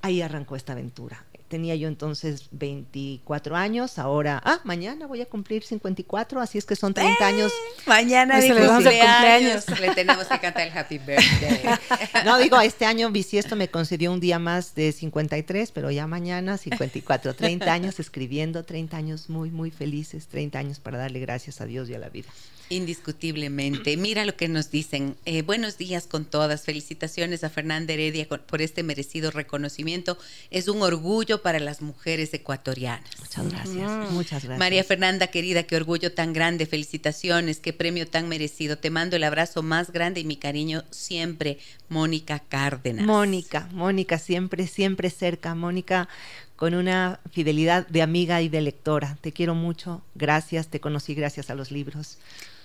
Ahí 0.03 0.23
arrancó 0.23 0.57
esta 0.57 0.73
aventura. 0.73 1.25
tenía 1.49 1.75
yo 1.75 1.89
entonces 1.89 2.47
24 2.53 3.57
años, 3.57 3.99
ahora, 3.99 4.41
ah, 4.45 4.61
mañana 4.63 5.07
voy 5.07 5.21
a 5.21 5.27
cumplir 5.27 5.65
54, 5.65 6.41
así 6.41 6.59
es 6.59 6.65
que 6.65 6.77
son 6.77 6.95
30 6.95 7.27
años. 7.27 7.53
Mañana 7.87 8.37
Pues 8.37 8.49
le 8.49 8.67
cumpleaños. 8.67 9.81
Le 9.81 9.95
tenemos 9.95 10.27
que 10.27 10.39
cantar 10.39 10.69
el 10.69 10.79
Happy 10.79 10.99
Birthday. 10.99 11.61
No, 12.25 12.39
digo, 12.39 12.61
este 12.61 12.87
año 12.87 13.11
Bisiesto 13.11 13.57
me 13.57 13.69
concedió 13.69 14.13
un 14.13 14.21
día 14.21 14.39
más 14.39 14.75
de 14.75 14.93
53, 14.93 15.73
pero 15.73 15.91
ya 15.91 16.07
mañana 16.07 16.57
54, 16.57 17.35
30 17.35 17.73
años 17.73 17.99
escribiendo, 17.99 18.63
30 18.63 18.97
años 18.97 19.29
muy, 19.29 19.51
muy 19.51 19.71
felices, 19.71 20.29
30 20.29 20.59
años 20.59 20.81
para 20.81 20.99
darle 20.99 21.19
gracias 21.19 21.61
a 21.61 21.67
Dios 21.67 21.91
y 21.91 21.95
a 21.95 21.99
la 21.99 22.09
vida. 22.09 22.29
Indiscutiblemente. 22.71 23.97
Mira 23.97 24.25
lo 24.25 24.37
que 24.37 24.47
nos 24.49 24.71
dicen. 24.71 25.17
Eh, 25.25 25.43
buenos 25.43 25.77
días 25.77 26.07
con 26.07 26.25
todas. 26.25 26.63
Felicitaciones 26.63 27.43
a 27.43 27.51
Fernanda 27.51 27.93
Heredia 27.93 28.29
por 28.29 28.63
este 28.63 28.85
merecido 28.85 29.33
reconocimiento. 29.33 30.17
Es 30.53 30.69
un 30.69 30.81
orgullo 30.81 31.43
para 31.43 31.59
las 31.59 31.83
mujeres 31.83 32.33
ecuatorianas. 32.33 33.11
Muchas 33.19 33.49
gracias, 33.51 33.91
Mm. 33.91 34.15
muchas 34.15 34.45
gracias. 34.45 34.59
María 34.59 34.85
Fernanda, 34.85 35.27
querida, 35.27 35.65
qué 35.65 35.75
orgullo 35.75 36.13
tan 36.13 36.33
grande, 36.33 36.65
felicitaciones, 36.65 37.59
qué 37.59 37.73
premio 37.73 38.07
tan 38.07 38.29
merecido. 38.29 38.79
Te 38.79 38.91
mando 38.91 39.17
el 39.17 39.25
abrazo 39.25 39.65
más 39.65 39.91
grande 39.91 40.21
y 40.21 40.25
mi 40.25 40.37
cariño 40.37 40.85
siempre, 40.91 41.59
Mónica 41.89 42.39
Cárdenas. 42.39 43.05
Mónica, 43.05 43.69
Mónica, 43.73 44.19
siempre, 44.19 44.69
siempre 44.69 45.11
cerca. 45.11 45.57
Mónica, 45.57 46.09
con 46.55 46.75
una 46.75 47.19
fidelidad 47.33 47.87
de 47.89 48.03
amiga 48.03 48.43
y 48.43 48.49
de 48.49 48.61
lectora. 48.61 49.19
Te 49.23 49.33
quiero 49.33 49.55
mucho. 49.57 50.03
Gracias, 50.15 50.69
te 50.69 50.79
conocí 50.79 51.15
gracias 51.15 51.51
a 51.51 51.55
los 51.57 51.73
libros. 51.73 52.19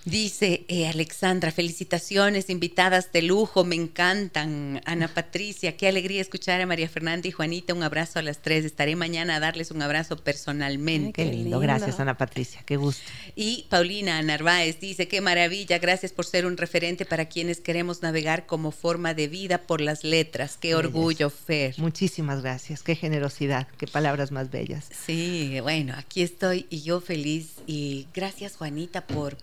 Dice 0.05 0.65
eh, 0.67 0.88
Alexandra, 0.88 1.51
felicitaciones, 1.51 2.51
invitadas 2.51 3.12
de 3.12 3.24
lujo, 3.24 3.63
me 3.65 3.74
encantan. 3.74 4.79
Ana 4.85 5.07
Patricia, 5.07 5.75
qué 5.77 5.88
alegría 5.88 6.21
escuchar 6.21 6.62
a 6.62 6.67
María 6.67 6.88
Fernanda 6.88 7.27
y 7.27 7.31
Juanita. 7.31 7.74
Un 7.74 7.81
abrazo 7.81 8.19
a 8.19 8.21
las 8.21 8.39
tres. 8.43 8.65
Estaré 8.65 8.95
mañana 8.95 9.38
a 9.38 9.39
darles 9.39 9.71
un 9.71 9.81
abrazo 9.81 10.17
personalmente. 10.17 11.12
Qué 11.12 11.24
Qué 11.24 11.29
lindo. 11.31 11.43
lindo. 11.43 11.59
Gracias, 11.59 12.00
Ana 12.00 12.19
Patricia. 12.19 12.62
Qué 12.67 12.77
gusto. 12.77 13.01
Y 13.35 13.65
Paulina 13.69 14.21
Narváez 14.21 14.79
dice, 14.79 15.07
qué 15.07 15.21
maravilla, 15.21 15.79
gracias 15.79 16.12
por 16.12 16.25
ser 16.25 16.45
un 16.45 16.55
referente 16.55 17.05
para 17.05 17.25
quienes 17.25 17.59
queremos 17.59 18.03
navegar 18.03 18.45
como 18.45 18.69
forma 18.69 19.15
de 19.15 19.27
vida 19.27 19.63
por 19.63 19.81
las 19.81 20.03
letras. 20.03 20.57
Qué 20.62 20.75
Bellas. 20.75 20.85
orgullo, 20.85 21.31
Fer. 21.31 21.74
Muchísimas 21.79 22.43
gracias. 22.43 22.83
Qué 22.83 22.95
generosidad. 22.95 23.67
Qué 23.79 23.88
palabras 23.88 24.31
más 24.31 24.51
bellas. 24.51 24.85
Sí, 25.05 25.59
bueno, 25.62 25.95
aquí 25.97 26.21
estoy 26.21 26.67
y 26.69 26.83
yo 26.83 27.01
feliz. 27.01 27.53
Y 27.65 28.05
gracias, 28.13 28.55
Juanita, 28.55 29.07
por... 29.07 29.35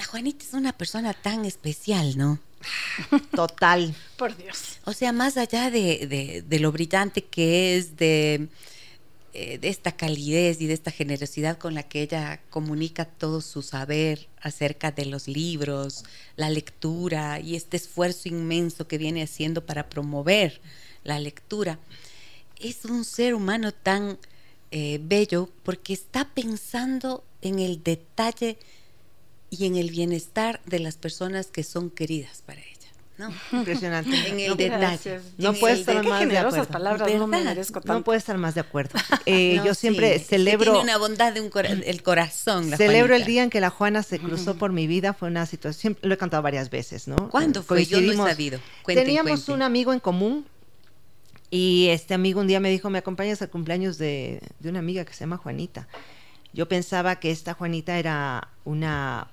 La 0.00 0.06
Juanita 0.06 0.42
es 0.46 0.54
una 0.54 0.72
persona 0.72 1.12
tan 1.12 1.44
especial, 1.44 2.16
¿no? 2.16 2.38
Total. 3.36 3.94
Por 4.16 4.34
Dios. 4.34 4.78
O 4.86 4.94
sea, 4.94 5.12
más 5.12 5.36
allá 5.36 5.70
de, 5.70 6.06
de- 6.06 6.40
de 6.40 6.58
lo 6.58 6.72
brillante 6.72 7.22
que 7.22 7.76
es, 7.76 7.96
de, 7.98 8.48
eh, 9.34 9.58
de 9.58 9.68
esta 9.68 9.92
calidez 9.92 10.62
y 10.62 10.66
de 10.68 10.72
esta 10.72 10.90
generosidad 10.90 11.58
con 11.58 11.74
la 11.74 11.82
que 11.82 12.00
ella 12.00 12.40
comunica 12.48 13.04
todo 13.04 13.42
su 13.42 13.60
saber 13.60 14.26
acerca 14.40 14.90
de 14.90 15.04
los 15.04 15.28
libros, 15.28 16.06
la 16.34 16.48
lectura 16.48 17.38
y 17.38 17.54
este 17.54 17.76
esfuerzo 17.76 18.30
inmenso 18.30 18.88
que 18.88 18.96
viene 18.96 19.22
haciendo 19.22 19.66
para 19.66 19.90
promover 19.90 20.62
la 21.04 21.18
lectura, 21.18 21.78
es 22.58 22.86
un 22.86 23.04
ser 23.04 23.34
humano 23.34 23.72
tan 23.72 24.16
eh, 24.70 24.98
bello 25.02 25.50
porque 25.62 25.92
está 25.92 26.26
pensando 26.32 27.22
en 27.42 27.58
el 27.58 27.82
detalle 27.82 28.56
y 29.50 29.66
en 29.66 29.76
el 29.76 29.90
bienestar 29.90 30.60
de 30.66 30.78
las 30.78 30.96
personas 30.96 31.48
que 31.48 31.62
son 31.64 31.90
queridas 31.90 32.42
para 32.46 32.60
ella. 32.60 32.70
¿no? 33.18 33.30
Impresionante. 33.58 34.16
En 34.28 34.40
el 34.40 34.48
No- 34.50 34.54
detalle. 34.56 34.78
Gracias. 34.80 35.22
No 35.36 35.50
el 35.50 35.78
estar 35.78 35.96
más 35.96 36.20
de 36.20 36.26
generosas 36.26 36.60
acuerdo. 36.60 36.72
palabras, 36.72 37.14
no 37.16 37.26
me 37.26 37.42
merezco 37.44 37.80
tanto. 37.80 37.92
No 37.92 38.02
puedo 38.04 38.16
estar 38.16 38.38
más 38.38 38.54
de 38.54 38.60
acuerdo. 38.62 38.98
Eh, 39.26 39.56
No, 39.58 39.66
yo 39.66 39.74
siempre 39.74 40.18
sí, 40.18 40.24
celebro. 40.24 40.72
Tiene 40.72 40.84
una 40.84 40.96
bondad 40.96 41.32
de 41.34 41.40
un 41.42 41.50
cora- 41.50 41.68
el 41.70 42.02
corazón. 42.02 42.70
la 42.70 42.78
Celebro 42.78 43.14
el 43.14 43.26
día 43.26 43.42
en 43.42 43.50
que 43.50 43.60
la 43.60 43.68
Juana 43.68 44.02
se 44.02 44.18
cruzó 44.18 44.54
por 44.56 44.72
mi 44.72 44.86
vida, 44.86 45.12
fue 45.12 45.28
una 45.28 45.44
situación, 45.44 45.78
siempre- 45.80 46.08
lo 46.08 46.14
he 46.14 46.16
cantado 46.18 46.42
varias 46.42 46.70
veces, 46.70 47.06
¿no? 47.08 47.28
¿Cuándo 47.28 47.62
fue? 47.62 47.84
Yo 47.84 48.00
no 48.00 48.12
he 48.12 48.16
sabido. 48.30 48.58
Cuenten, 48.82 49.04
Teníamos 49.04 49.30
cuenten. 49.32 49.54
un 49.56 49.62
amigo 49.62 49.92
en 49.92 50.00
común 50.00 50.46
y 51.50 51.88
este 51.90 52.14
amigo 52.14 52.40
un 52.40 52.46
día 52.46 52.60
me 52.60 52.70
dijo, 52.70 52.88
¿me 52.90 52.98
acompañas 52.98 53.42
al 53.42 53.50
cumpleaños 53.50 53.98
de, 53.98 54.40
de 54.60 54.68
una 54.70 54.78
amiga 54.78 55.04
que 55.04 55.12
se 55.12 55.20
llama 55.20 55.36
Juanita? 55.36 55.88
Yo 56.52 56.66
pensaba 56.68 57.16
que 57.16 57.30
esta 57.30 57.54
Juanita 57.54 57.98
era 57.98 58.48
una 58.64 59.28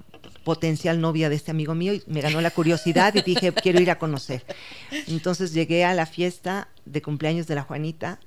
potencial 0.47 1.01
novia 1.01 1.27
de 1.27 1.35
este 1.35 1.51
amigo 1.51 1.75
mío 1.75 1.93
y 1.93 2.01
me 2.07 2.21
ganó 2.21 2.39
la 2.39 2.51
curiosidad 2.51 3.13
y 3.13 3.21
dije, 3.21 3.51
quiero 3.63 3.81
ir 3.81 3.91
a 3.91 3.99
conocer. 3.99 4.45
Entonces 5.07 5.51
llegué 5.51 5.83
a 5.83 5.93
la 5.93 6.05
fiesta 6.05 6.69
de 6.85 7.01
cumpleaños 7.01 7.47
de 7.47 7.55
la 7.55 7.63
Juanita 7.63 8.17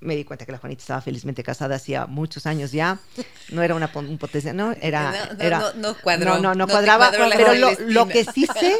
me 0.00 0.14
di 0.14 0.24
cuenta 0.24 0.46
que 0.46 0.52
la 0.52 0.58
Juanita 0.58 0.80
estaba 0.80 1.00
felizmente 1.00 1.42
casada 1.42 1.74
hacía 1.74 2.06
muchos 2.06 2.46
años 2.46 2.72
ya. 2.72 3.00
No 3.50 3.62
era 3.62 3.74
una 3.74 3.90
un 3.94 4.16
potencial, 4.16 4.56
no, 4.56 4.72
era... 4.80 5.10
No, 5.10 5.34
no, 5.34 5.42
era 5.42 5.58
no, 5.58 5.72
no 5.74 5.96
cuadró. 6.00 6.34
No, 6.36 6.40
no, 6.40 6.54
no 6.54 6.68
cuadraba. 6.68 7.10
pero 7.10 7.54
lo, 7.54 7.72
lo 7.80 8.06
que 8.06 8.24
sí 8.24 8.46
sé 8.60 8.76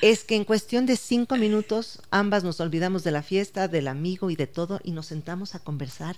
es 0.00 0.24
que 0.24 0.36
en 0.36 0.44
cuestión 0.44 0.86
de 0.86 0.96
cinco 0.96 1.36
minutos 1.36 2.00
ambas 2.10 2.44
nos 2.44 2.60
olvidamos 2.60 3.04
de 3.04 3.10
la 3.10 3.22
fiesta, 3.22 3.68
del 3.68 3.88
amigo 3.88 4.30
y 4.30 4.36
de 4.36 4.46
todo 4.46 4.80
y 4.82 4.92
nos 4.92 5.06
sentamos 5.06 5.54
a 5.54 5.58
conversar 5.58 6.16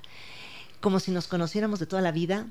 como 0.81 1.01
si 1.01 1.11
nos 1.11 1.27
conociéramos 1.27 1.81
de 1.81 1.87
toda 1.87 2.03
la 2.03 2.13
vida. 2.13 2.47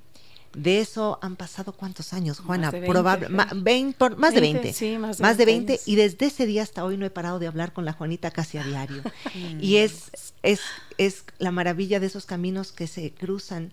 De 0.54 0.80
eso 0.80 1.20
han 1.22 1.36
pasado 1.36 1.74
cuántos 1.74 2.12
años, 2.14 2.40
Juana, 2.40 2.72
de 2.72 2.80
20, 2.80 2.92
probable, 2.92 3.28
Fer. 3.28 3.36
ma- 3.36 3.50
vein- 3.54 3.94
por- 3.94 4.18
más 4.18 4.34
de 4.34 4.42
20, 4.42 4.60
20. 4.64 4.78
sí, 4.78 4.98
más 4.98 5.18
de 5.20 5.22
más 5.22 5.38
de 5.38 5.46
20 5.46 5.74
20 5.74 5.74
años. 5.74 5.88
y 5.88 5.96
desde 5.96 6.26
ese 6.26 6.46
día 6.48 6.64
hasta 6.64 6.84
hoy 6.84 6.98
no 6.98 7.06
he 7.06 7.10
parado 7.12 7.38
de 7.40 7.46
hablar 7.48 7.72
con 7.72 7.86
la 7.86 7.94
Juanita 7.94 8.32
casi 8.32 8.58
a 8.58 8.64
diario. 8.64 9.04
Mm. 9.36 9.60
y 9.64 9.78
es, 9.78 10.10
es, 10.42 10.62
es 10.98 11.24
la 11.38 11.52
maravilla 11.52 12.00
de 12.00 12.08
esos 12.08 12.26
caminos 12.26 12.72
que 12.72 12.88
se 12.88 13.12
cruzan 13.12 13.72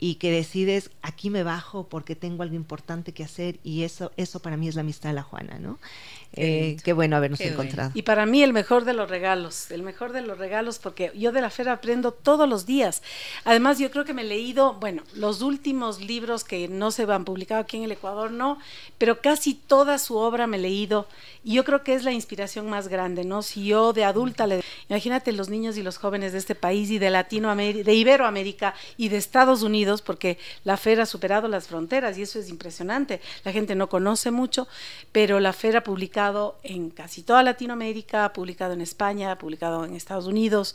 y 0.00 0.14
que 0.14 0.30
decides 0.30 0.90
aquí 1.02 1.28
me 1.28 1.42
bajo 1.42 1.88
porque 1.88 2.14
tengo 2.14 2.42
algo 2.44 2.54
importante 2.54 3.12
que 3.12 3.24
hacer 3.24 3.58
y 3.64 3.82
eso 3.82 4.12
eso 4.16 4.40
para 4.40 4.56
mí 4.56 4.68
es 4.68 4.76
la 4.76 4.82
amistad 4.82 5.08
de 5.10 5.14
la 5.16 5.24
Juana, 5.24 5.58
¿no? 5.58 5.78
Qué 6.32 6.72
Eh, 6.72 6.76
qué 6.84 6.92
bueno 6.92 7.16
habernos 7.16 7.38
Qué 7.38 7.46
bueno. 7.46 7.62
encontrado. 7.62 7.90
Y 7.94 8.02
para 8.02 8.26
mí 8.26 8.42
el 8.42 8.52
mejor 8.52 8.84
de 8.84 8.92
los 8.92 9.08
regalos, 9.08 9.70
el 9.70 9.82
mejor 9.82 10.12
de 10.12 10.20
los 10.22 10.38
regalos, 10.38 10.78
porque 10.78 11.10
yo 11.14 11.32
de 11.32 11.40
la 11.40 11.50
Fera 11.50 11.72
aprendo 11.72 12.12
todos 12.12 12.48
los 12.48 12.66
días. 12.66 13.02
Además, 13.44 13.78
yo 13.78 13.90
creo 13.90 14.04
que 14.04 14.12
me 14.12 14.22
he 14.22 14.26
leído, 14.26 14.74
bueno, 14.74 15.02
los 15.14 15.40
últimos 15.42 16.00
libros 16.00 16.44
que 16.44 16.68
no 16.68 16.90
se 16.90 17.04
han 17.04 17.24
publicado 17.24 17.62
aquí 17.62 17.78
en 17.78 17.84
el 17.84 17.92
Ecuador, 17.92 18.30
no, 18.30 18.58
pero 18.98 19.20
casi 19.20 19.54
toda 19.54 19.98
su 19.98 20.16
obra 20.16 20.46
me 20.46 20.58
he 20.58 20.60
leído. 20.60 21.08
Y 21.44 21.54
yo 21.54 21.64
creo 21.64 21.82
que 21.82 21.94
es 21.94 22.04
la 22.04 22.12
inspiración 22.12 22.68
más 22.68 22.88
grande, 22.88 23.24
¿no? 23.24 23.42
Si 23.42 23.64
yo 23.64 23.92
de 23.94 24.04
adulta 24.04 24.46
le. 24.46 24.62
Imagínate 24.90 25.32
los 25.32 25.48
niños 25.48 25.76
y 25.78 25.82
los 25.82 25.96
jóvenes 25.96 26.32
de 26.32 26.38
este 26.38 26.54
país 26.54 26.90
y 26.90 26.98
de 26.98 27.10
Latinoamérica, 27.10 27.84
de 27.84 27.94
Iberoamérica 27.94 28.74
y 28.96 29.08
de 29.08 29.16
Estados 29.16 29.62
Unidos, 29.62 30.02
porque 30.02 30.38
la 30.64 30.76
Fera 30.76 31.04
ha 31.04 31.06
superado 31.06 31.48
las 31.48 31.68
fronteras 31.68 32.18
y 32.18 32.22
eso 32.22 32.38
es 32.38 32.48
impresionante. 32.50 33.20
La 33.44 33.52
gente 33.52 33.74
no 33.74 33.88
conoce 33.88 34.30
mucho, 34.30 34.68
pero 35.12 35.40
la 35.40 35.52
Fera 35.52 35.78
ha 35.78 35.84
publicado 35.84 36.17
en 36.64 36.90
casi 36.90 37.22
toda 37.22 37.42
Latinoamérica, 37.42 38.32
publicado 38.32 38.72
en 38.72 38.80
España, 38.80 39.38
publicado 39.38 39.84
en 39.84 39.94
Estados 39.94 40.26
Unidos 40.26 40.74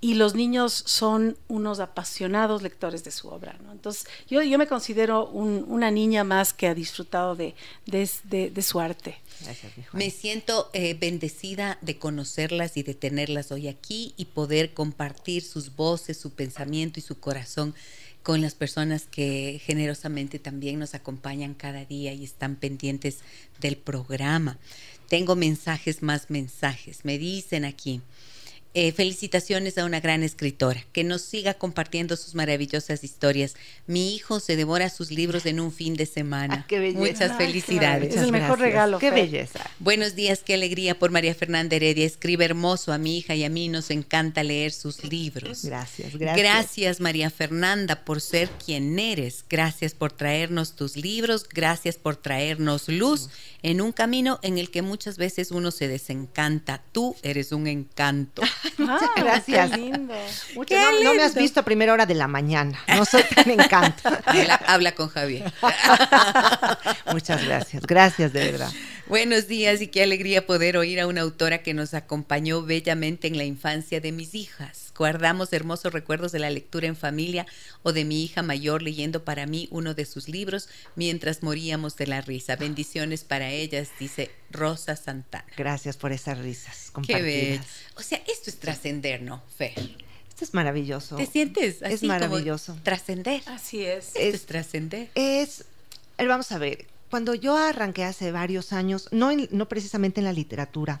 y 0.00 0.14
los 0.14 0.34
niños 0.34 0.72
son 0.86 1.36
unos 1.48 1.80
apasionados 1.80 2.60
lectores 2.62 3.04
de 3.04 3.10
su 3.10 3.28
obra. 3.28 3.56
¿no? 3.64 3.72
Entonces, 3.72 4.06
yo, 4.28 4.42
yo 4.42 4.58
me 4.58 4.66
considero 4.66 5.26
un- 5.28 5.64
una 5.68 5.90
niña 5.90 6.22
más 6.24 6.52
que 6.52 6.66
ha 6.68 6.74
disfrutado 6.74 7.34
de, 7.34 7.54
de- 7.86 8.10
de- 8.24 8.50
de 8.50 8.62
su 8.62 8.80
arte. 8.80 9.16
Gracias. 9.42 9.72
Me 9.92 10.10
siento 10.10 10.68
eh, 10.74 10.94
bendecida 10.94 11.78
de 11.80 11.98
conocerlas 11.98 12.76
y 12.76 12.82
de 12.82 12.94
tenerlas 12.94 13.50
hoy 13.50 13.68
aquí 13.68 14.12
y 14.18 14.26
poder 14.26 14.74
compartir 14.74 15.42
sus 15.42 15.74
voces, 15.74 16.18
su 16.18 16.30
pensamiento 16.34 17.00
y 17.00 17.02
su 17.02 17.18
corazón 17.18 17.74
con 18.24 18.40
las 18.40 18.54
personas 18.54 19.06
que 19.08 19.60
generosamente 19.64 20.38
también 20.38 20.78
nos 20.78 20.94
acompañan 20.94 21.52
cada 21.54 21.84
día 21.84 22.12
y 22.14 22.24
están 22.24 22.56
pendientes 22.56 23.18
del 23.60 23.76
programa. 23.76 24.58
Tengo 25.08 25.36
mensajes 25.36 26.02
más 26.02 26.30
mensajes. 26.30 27.04
Me 27.04 27.18
dicen 27.18 27.66
aquí. 27.66 28.00
Eh, 28.74 28.92
felicitaciones 28.92 29.78
a 29.78 29.84
una 29.84 30.00
gran 30.00 30.22
escritora 30.24 30.84
que 30.92 31.04
nos 31.04 31.22
siga 31.22 31.54
compartiendo 31.54 32.16
sus 32.16 32.34
maravillosas 32.34 33.04
historias. 33.04 33.54
Mi 33.86 34.14
hijo 34.14 34.40
se 34.40 34.56
devora 34.56 34.90
sus 34.90 35.12
libros 35.12 35.46
en 35.46 35.60
un 35.60 35.70
fin 35.72 35.94
de 35.94 36.06
semana. 36.06 36.54
Ah, 36.54 36.66
qué 36.66 36.80
belleza. 36.80 36.98
Muchas 36.98 37.30
Ay, 37.30 37.36
qué 37.38 37.44
felicidades. 37.46 38.16
Es 38.16 38.22
el 38.22 38.32
mejor 38.32 38.58
regalo, 38.58 38.98
Qué 38.98 39.10
Fer. 39.10 39.30
belleza. 39.30 39.70
Buenos 39.78 40.16
días, 40.16 40.40
qué 40.44 40.54
alegría 40.54 40.98
por 40.98 41.12
María 41.12 41.34
Fernanda 41.34 41.76
Heredia. 41.76 42.04
Escribe 42.04 42.44
hermoso 42.44 42.92
a 42.92 42.98
mi 42.98 43.18
hija 43.18 43.36
y 43.36 43.44
a 43.44 43.48
mí 43.48 43.68
nos 43.68 43.90
encanta 43.90 44.42
leer 44.42 44.72
sus 44.72 45.04
libros. 45.04 45.64
Gracias, 45.64 46.16
gracias. 46.16 46.36
Gracias, 46.36 47.00
María 47.00 47.30
Fernanda, 47.30 48.04
por 48.04 48.20
ser 48.20 48.48
quien 48.64 48.98
eres. 48.98 49.44
Gracias 49.48 49.94
por 49.94 50.10
traernos 50.12 50.74
tus 50.74 50.96
libros. 50.96 51.46
Gracias 51.48 51.96
por 51.96 52.16
traernos 52.16 52.88
luz 52.88 53.28
en 53.62 53.80
un 53.80 53.92
camino 53.92 54.40
en 54.42 54.58
el 54.58 54.70
que 54.70 54.82
muchas 54.82 55.16
veces 55.16 55.52
uno 55.52 55.70
se 55.70 55.86
desencanta. 55.86 56.82
Tú 56.90 57.14
eres 57.22 57.52
un 57.52 57.66
encanto. 57.66 58.42
Muchas 58.78 59.02
Ah, 59.02 59.12
gracias. 59.16 59.70
Qué 59.70 59.76
lindo. 59.76 60.14
Mucho- 60.54 60.68
Qué 60.68 60.80
no, 60.80 61.02
no 61.10 61.14
me 61.14 61.22
has 61.22 61.34
visto 61.34 61.60
a 61.60 61.62
primera 61.62 61.92
hora 61.92 62.06
de 62.06 62.14
la 62.14 62.28
mañana. 62.28 62.78
No 62.88 63.04
soy 63.04 63.22
tan 63.24 63.50
encanto. 63.50 64.08
Habla, 64.26 64.60
habla 64.66 64.92
con 64.92 65.08
Javier. 65.08 65.52
Muchas 67.12 67.44
gracias. 67.44 67.82
Gracias, 67.86 68.32
de 68.32 68.50
verdad. 68.52 68.70
Buenos 69.06 69.48
días 69.48 69.82
y 69.82 69.88
qué 69.88 70.02
alegría 70.02 70.46
poder 70.46 70.78
oír 70.78 70.98
a 70.98 71.06
una 71.06 71.20
autora 71.20 71.62
que 71.62 71.74
nos 71.74 71.92
acompañó 71.92 72.62
bellamente 72.62 73.28
en 73.28 73.36
la 73.36 73.44
infancia 73.44 74.00
de 74.00 74.12
mis 74.12 74.34
hijas. 74.34 74.94
Guardamos 74.96 75.52
hermosos 75.52 75.92
recuerdos 75.92 76.32
de 76.32 76.38
la 76.38 76.48
lectura 76.48 76.86
en 76.86 76.96
familia 76.96 77.44
o 77.82 77.92
de 77.92 78.06
mi 78.06 78.24
hija 78.24 78.42
mayor 78.42 78.80
leyendo 78.80 79.22
para 79.22 79.46
mí 79.46 79.68
uno 79.70 79.92
de 79.92 80.06
sus 80.06 80.30
libros 80.30 80.70
mientras 80.96 81.42
moríamos 81.42 81.96
de 81.96 82.06
la 82.06 82.22
risa. 82.22 82.56
Bendiciones 82.56 83.24
para 83.24 83.50
ellas, 83.50 83.90
dice 84.00 84.30
Rosa 84.50 84.96
Santana. 84.96 85.44
Gracias 85.54 85.98
por 85.98 86.12
esas 86.12 86.38
risas 86.38 86.90
Qué 87.06 87.20
bello. 87.20 87.62
O 87.96 88.02
sea, 88.02 88.22
esto 88.26 88.48
es 88.48 88.56
trascender, 88.56 89.20
¿no, 89.20 89.42
Fer? 89.54 89.74
Esto 90.30 90.44
es 90.44 90.54
maravilloso. 90.54 91.16
¿Te 91.16 91.26
sientes 91.26 91.82
así 91.82 91.94
Es 91.94 92.02
maravilloso. 92.04 92.74
Trascender. 92.82 93.42
Así 93.46 93.84
es. 93.84 94.16
Esto 94.16 94.36
es, 94.36 94.46
trascender. 94.46 95.10
Es, 95.14 95.66
vamos 96.18 96.50
a 96.52 96.58
ver, 96.58 96.86
cuando 97.14 97.36
yo 97.36 97.56
arranqué 97.56 98.02
hace 98.02 98.32
varios 98.32 98.72
años, 98.72 99.08
no, 99.12 99.30
en- 99.30 99.48
no 99.52 99.68
precisamente 99.68 100.20
en 100.20 100.24
la 100.24 100.32
literatura, 100.32 101.00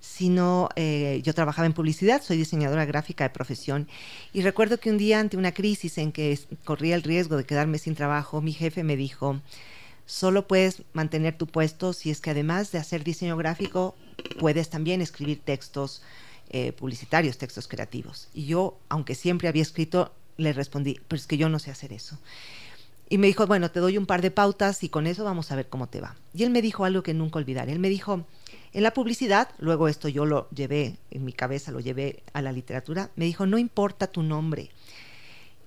sino 0.00 0.68
eh, 0.74 1.20
yo 1.22 1.32
trabajaba 1.32 1.66
en 1.66 1.72
publicidad, 1.74 2.20
soy 2.24 2.38
diseñadora 2.38 2.84
gráfica 2.86 3.22
de 3.22 3.30
profesión, 3.30 3.86
y 4.32 4.42
recuerdo 4.42 4.80
que 4.80 4.90
un 4.90 4.98
día 4.98 5.20
ante 5.20 5.36
una 5.36 5.52
crisis 5.54 5.96
en 5.98 6.10
que 6.10 6.36
corría 6.64 6.96
el 6.96 7.04
riesgo 7.04 7.36
de 7.36 7.44
quedarme 7.44 7.78
sin 7.78 7.94
trabajo, 7.94 8.40
mi 8.40 8.52
jefe 8.52 8.82
me 8.82 8.96
dijo, 8.96 9.40
solo 10.06 10.48
puedes 10.48 10.82
mantener 10.92 11.38
tu 11.38 11.46
puesto 11.46 11.92
si 11.92 12.10
es 12.10 12.20
que 12.20 12.30
además 12.30 12.72
de 12.72 12.78
hacer 12.78 13.04
diseño 13.04 13.36
gráfico, 13.36 13.94
puedes 14.40 14.70
también 14.70 15.00
escribir 15.02 15.38
textos 15.44 16.02
eh, 16.50 16.72
publicitarios, 16.72 17.38
textos 17.38 17.68
creativos. 17.68 18.26
Y 18.34 18.46
yo, 18.46 18.76
aunque 18.88 19.14
siempre 19.14 19.46
había 19.46 19.62
escrito, 19.62 20.12
le 20.36 20.52
respondí, 20.52 20.98
pero 21.06 21.20
es 21.20 21.28
que 21.28 21.36
yo 21.36 21.48
no 21.48 21.60
sé 21.60 21.70
hacer 21.70 21.92
eso. 21.92 22.18
Y 23.08 23.18
me 23.18 23.26
dijo, 23.26 23.46
bueno, 23.46 23.70
te 23.70 23.80
doy 23.80 23.98
un 23.98 24.06
par 24.06 24.22
de 24.22 24.30
pautas 24.30 24.82
y 24.82 24.88
con 24.88 25.06
eso 25.06 25.24
vamos 25.24 25.50
a 25.52 25.56
ver 25.56 25.68
cómo 25.68 25.88
te 25.88 26.00
va. 26.00 26.16
Y 26.32 26.42
él 26.42 26.50
me 26.50 26.62
dijo 26.62 26.84
algo 26.84 27.02
que 27.02 27.14
nunca 27.14 27.38
olvidaré. 27.38 27.72
Él 27.72 27.78
me 27.78 27.90
dijo, 27.90 28.24
en 28.72 28.82
la 28.82 28.92
publicidad, 28.94 29.50
luego 29.58 29.88
esto 29.88 30.08
yo 30.08 30.24
lo 30.24 30.48
llevé 30.50 30.96
en 31.10 31.24
mi 31.24 31.32
cabeza, 31.32 31.70
lo 31.70 31.80
llevé 31.80 32.22
a 32.32 32.40
la 32.42 32.50
literatura, 32.50 33.10
me 33.16 33.26
dijo, 33.26 33.46
no 33.46 33.58
importa 33.58 34.06
tu 34.06 34.22
nombre, 34.22 34.70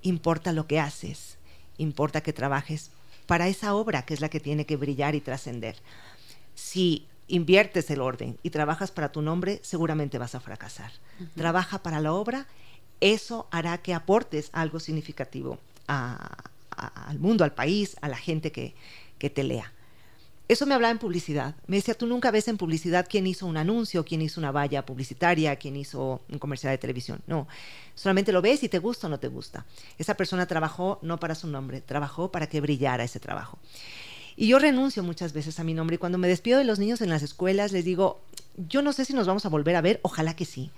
importa 0.02 0.52
lo 0.52 0.66
que 0.66 0.80
haces, 0.80 1.38
importa 1.78 2.20
que 2.22 2.32
trabajes 2.32 2.90
para 3.26 3.48
esa 3.48 3.74
obra 3.74 4.02
que 4.02 4.14
es 4.14 4.20
la 4.20 4.28
que 4.30 4.40
tiene 4.40 4.66
que 4.66 4.76
brillar 4.76 5.14
y 5.14 5.20
trascender. 5.20 5.76
Si 6.54 7.06
inviertes 7.28 7.90
el 7.90 8.00
orden 8.00 8.38
y 8.42 8.50
trabajas 8.50 8.90
para 8.90 9.12
tu 9.12 9.22
nombre, 9.22 9.60
seguramente 9.62 10.18
vas 10.18 10.34
a 10.34 10.40
fracasar. 10.40 10.90
Trabaja 11.36 11.82
para 11.82 12.00
la 12.00 12.12
obra, 12.12 12.46
eso 13.00 13.46
hará 13.50 13.78
que 13.78 13.94
aportes 13.94 14.50
algo 14.52 14.80
significativo 14.80 15.58
a- 15.86 16.36
al 16.78 17.18
mundo, 17.18 17.44
al 17.44 17.54
país, 17.54 17.96
a 18.00 18.08
la 18.08 18.16
gente 18.16 18.52
que, 18.52 18.74
que 19.18 19.30
te 19.30 19.44
lea. 19.44 19.72
Eso 20.48 20.64
me 20.64 20.74
hablaba 20.74 20.92
en 20.92 20.98
publicidad. 20.98 21.54
Me 21.66 21.76
decía, 21.76 21.92
tú 21.92 22.06
nunca 22.06 22.30
ves 22.30 22.48
en 22.48 22.56
publicidad 22.56 23.06
quién 23.08 23.26
hizo 23.26 23.44
un 23.44 23.58
anuncio, 23.58 24.02
quién 24.06 24.22
hizo 24.22 24.40
una 24.40 24.50
valla 24.50 24.86
publicitaria, 24.86 25.56
quién 25.56 25.76
hizo 25.76 26.22
un 26.30 26.38
comercial 26.38 26.70
de 26.72 26.78
televisión. 26.78 27.20
No, 27.26 27.46
solamente 27.94 28.32
lo 28.32 28.40
ves 28.40 28.62
y 28.62 28.70
te 28.70 28.78
gusta 28.78 29.08
o 29.08 29.10
no 29.10 29.20
te 29.20 29.28
gusta. 29.28 29.66
Esa 29.98 30.14
persona 30.14 30.46
trabajó 30.46 31.00
no 31.02 31.20
para 31.20 31.34
su 31.34 31.48
nombre, 31.48 31.82
trabajó 31.82 32.32
para 32.32 32.46
que 32.46 32.62
brillara 32.62 33.04
ese 33.04 33.20
trabajo. 33.20 33.58
Y 34.36 34.46
yo 34.46 34.58
renuncio 34.58 35.02
muchas 35.02 35.34
veces 35.34 35.60
a 35.60 35.64
mi 35.64 35.74
nombre 35.74 35.96
y 35.96 35.98
cuando 35.98 36.16
me 36.16 36.28
despido 36.28 36.58
de 36.58 36.64
los 36.64 36.78
niños 36.78 37.02
en 37.02 37.10
las 37.10 37.22
escuelas 37.22 37.72
les 37.72 37.84
digo, 37.84 38.20
yo 38.56 38.80
no 38.80 38.94
sé 38.94 39.04
si 39.04 39.12
nos 39.12 39.26
vamos 39.26 39.44
a 39.44 39.50
volver 39.50 39.76
a 39.76 39.82
ver, 39.82 40.00
ojalá 40.02 40.34
que 40.34 40.46
sí. 40.46 40.70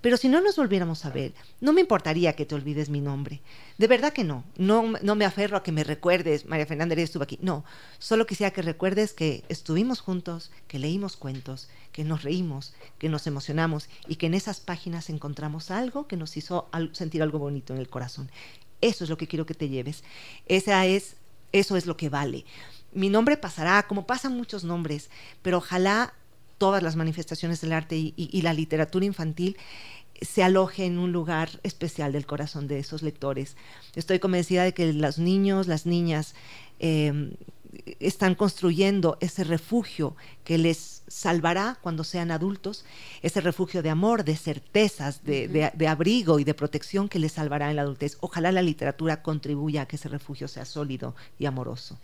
Pero 0.00 0.16
si 0.16 0.28
no 0.28 0.40
nos 0.40 0.56
volviéramos 0.56 1.04
a 1.04 1.10
ver, 1.10 1.34
no 1.60 1.72
me 1.72 1.80
importaría 1.80 2.34
que 2.34 2.46
te 2.46 2.54
olvides 2.54 2.88
mi 2.88 3.00
nombre. 3.00 3.40
De 3.78 3.88
verdad 3.88 4.12
que 4.12 4.22
no. 4.22 4.44
No, 4.56 4.92
no 5.02 5.14
me 5.16 5.24
aferro 5.24 5.56
a 5.56 5.62
que 5.62 5.72
me 5.72 5.82
recuerdes, 5.82 6.46
María 6.46 6.66
Fernanda 6.66 6.94
estuvo 6.94 7.24
aquí. 7.24 7.38
No, 7.42 7.64
solo 7.98 8.26
quisiera 8.26 8.52
que 8.52 8.62
recuerdes 8.62 9.12
que 9.12 9.44
estuvimos 9.48 10.00
juntos, 10.00 10.52
que 10.68 10.78
leímos 10.78 11.16
cuentos, 11.16 11.68
que 11.90 12.04
nos 12.04 12.22
reímos, 12.22 12.74
que 12.98 13.08
nos 13.08 13.26
emocionamos 13.26 13.88
y 14.06 14.16
que 14.16 14.26
en 14.26 14.34
esas 14.34 14.60
páginas 14.60 15.10
encontramos 15.10 15.70
algo 15.72 16.06
que 16.06 16.16
nos 16.16 16.36
hizo 16.36 16.68
sentir 16.92 17.22
algo 17.22 17.40
bonito 17.40 17.74
en 17.74 17.80
el 17.80 17.88
corazón. 17.88 18.30
Eso 18.80 19.02
es 19.02 19.10
lo 19.10 19.18
que 19.18 19.26
quiero 19.26 19.46
que 19.46 19.54
te 19.54 19.68
lleves. 19.68 20.04
Esa 20.46 20.86
es, 20.86 21.16
eso 21.50 21.76
es 21.76 21.86
lo 21.86 21.96
que 21.96 22.08
vale. 22.08 22.44
Mi 22.92 23.10
nombre 23.10 23.36
pasará, 23.36 23.82
como 23.86 24.06
pasan 24.06 24.36
muchos 24.36 24.64
nombres, 24.64 25.10
pero 25.42 25.58
ojalá 25.58 26.14
todas 26.58 26.82
las 26.82 26.96
manifestaciones 26.96 27.60
del 27.60 27.72
arte 27.72 27.96
y, 27.96 28.12
y- 28.16 28.28
y 28.32 28.42
la 28.42 28.52
literatura 28.52 29.06
infantil 29.06 29.56
se 30.20 30.42
aloje 30.42 30.84
en 30.84 30.98
un 30.98 31.12
lugar 31.12 31.48
especial 31.62 32.12
del 32.12 32.26
corazón 32.26 32.66
de 32.66 32.80
esos 32.80 33.02
lectores. 33.02 33.56
Estoy 33.94 34.18
convencida 34.18 34.64
de 34.64 34.74
que 34.74 34.92
los 34.92 35.18
niños, 35.18 35.68
las 35.68 35.86
niñas, 35.86 36.34
eh, 36.80 37.32
están 38.00 38.34
construyendo 38.34 39.18
ese 39.20 39.44
refugio 39.44 40.16
que 40.42 40.58
les 40.58 41.02
salvará 41.06 41.78
cuando 41.82 42.02
sean 42.02 42.30
adultos, 42.30 42.84
ese 43.22 43.40
refugio 43.42 43.82
de 43.82 43.90
amor, 43.90 44.24
de 44.24 44.36
certezas, 44.36 45.22
de, 45.22 45.46
de- 45.48 45.70
de 45.72 45.86
abrigo 45.88 46.38
y 46.40 46.44
de 46.44 46.54
protección 46.54 47.08
que 47.08 47.18
les 47.20 47.32
salvará 47.32 47.70
en 47.70 47.76
la 47.76 47.82
adultez. 47.82 48.16
Ojalá 48.20 48.50
la 48.52 48.62
literatura 48.62 49.22
contribuya 49.22 49.82
a 49.82 49.86
que 49.86 49.96
ese 49.96 50.08
refugio 50.08 50.48
sea 50.48 50.64
sólido 50.64 51.14
y 51.38 51.46
amoroso. 51.46 51.98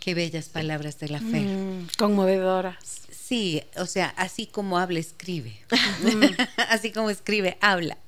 Qué 0.00 0.14
bellas 0.14 0.48
palabras 0.48 0.98
de 0.98 1.08
la 1.08 1.20
Fer. 1.20 1.42
Mm, 1.42 1.88
conmovedoras. 1.98 3.02
Sí, 3.10 3.62
o 3.76 3.84
sea, 3.84 4.08
así 4.16 4.46
como 4.46 4.78
habla, 4.78 4.98
escribe. 5.00 5.58
así 6.70 6.92
como 6.92 7.10
escribe, 7.10 7.58
habla. 7.60 7.98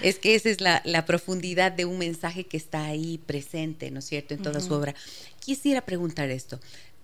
Es 0.00 0.18
que 0.18 0.34
esa 0.34 0.48
es 0.48 0.62
la, 0.62 0.80
la 0.86 1.04
profundidad 1.04 1.72
de 1.72 1.84
un 1.84 1.98
mensaje 1.98 2.44
que 2.44 2.56
está 2.56 2.86
ahí 2.86 3.18
presente, 3.18 3.90
¿no 3.90 3.98
es 3.98 4.06
cierto?, 4.06 4.32
en 4.32 4.40
toda 4.40 4.60
su 4.60 4.72
obra. 4.72 4.94
Quisiera 5.40 5.82
preguntar 5.82 6.30
esto. 6.30 6.58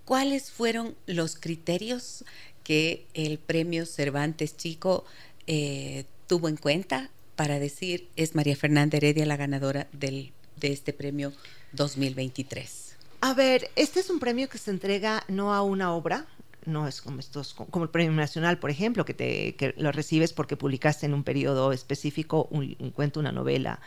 ¿Cuáles 0.07 0.51
fueron 0.51 0.94
los 1.05 1.37
criterios 1.37 2.24
que 2.64 3.07
el 3.12 3.38
premio 3.38 3.85
Cervantes 3.85 4.57
Chico 4.57 5.05
eh, 5.46 6.05
tuvo 6.27 6.48
en 6.48 6.57
cuenta 6.57 7.11
para 7.37 7.59
decir 7.59 8.09
es 8.16 8.35
María 8.35 8.57
Fernanda 8.57 8.96
Heredia 8.96 9.27
la 9.27 9.37
ganadora 9.37 9.88
del, 9.92 10.33
de 10.57 10.72
este 10.72 10.94
premio 10.94 11.35
2023? 11.72 12.88
A 13.20 13.35
ver, 13.35 13.70
este 13.76 14.00
es 14.00 14.11
un 14.11 14.20
premio 14.20 14.48
que 14.48 14.59
se 14.59 14.70
entrega 14.70 15.24
no 15.28 15.52
a 15.52 15.62
una 15.62 15.92
obra, 15.92 16.26
no 16.66 16.87
es 16.87 17.02
como 17.02 17.18
estos, 17.18 17.54
como 17.54 17.85
el 17.85 17.90
premio 17.90 18.12
nacional, 18.12 18.59
por 18.59 18.70
ejemplo, 18.70 19.04
que 19.04 19.14
te 19.14 19.57
que 19.57 19.74
lo 19.76 19.90
recibes 19.90 20.33
porque 20.33 20.57
publicaste 20.57 21.07
en 21.07 21.14
un 21.14 21.24
periodo 21.24 21.72
específico 21.72 22.46
un, 22.50 22.76
un 22.78 22.90
cuento, 22.90 23.18
una 23.18 23.33
novela, 23.33 23.81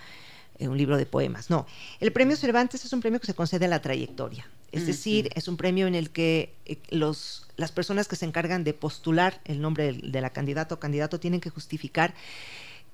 eh, 0.60 0.68
un 0.68 0.78
libro 0.78 0.98
de 0.98 1.06
poemas. 1.06 1.50
No, 1.50 1.66
el 2.00 2.12
premio 2.12 2.36
Cervantes 2.36 2.84
es 2.84 2.92
un 2.92 3.00
premio 3.00 3.20
que 3.20 3.28
se 3.28 3.34
concede 3.34 3.66
a 3.66 3.70
la 3.70 3.82
trayectoria. 3.82 4.48
Es 4.74 4.88
decir, 4.88 5.30
es 5.36 5.50
un 5.50 5.58
premio 5.58 5.86
en 5.86 5.96
el 5.96 6.12
que 6.12 6.54
eh, 6.66 6.78
los, 6.92 7.46
las 7.58 7.74
personas 7.74 8.08
que 8.08 8.16
se 8.16 8.26
encargan 8.26 8.64
de 8.64 8.74
postular 8.74 9.42
el 9.44 9.60
nombre 9.62 9.84
del- 9.86 10.12
de 10.14 10.22
la 10.22 10.30
candidata 10.30 10.76
o 10.76 10.80
candidato 10.80 11.20
tienen 11.20 11.42
que 11.42 11.50
justificar 11.50 12.14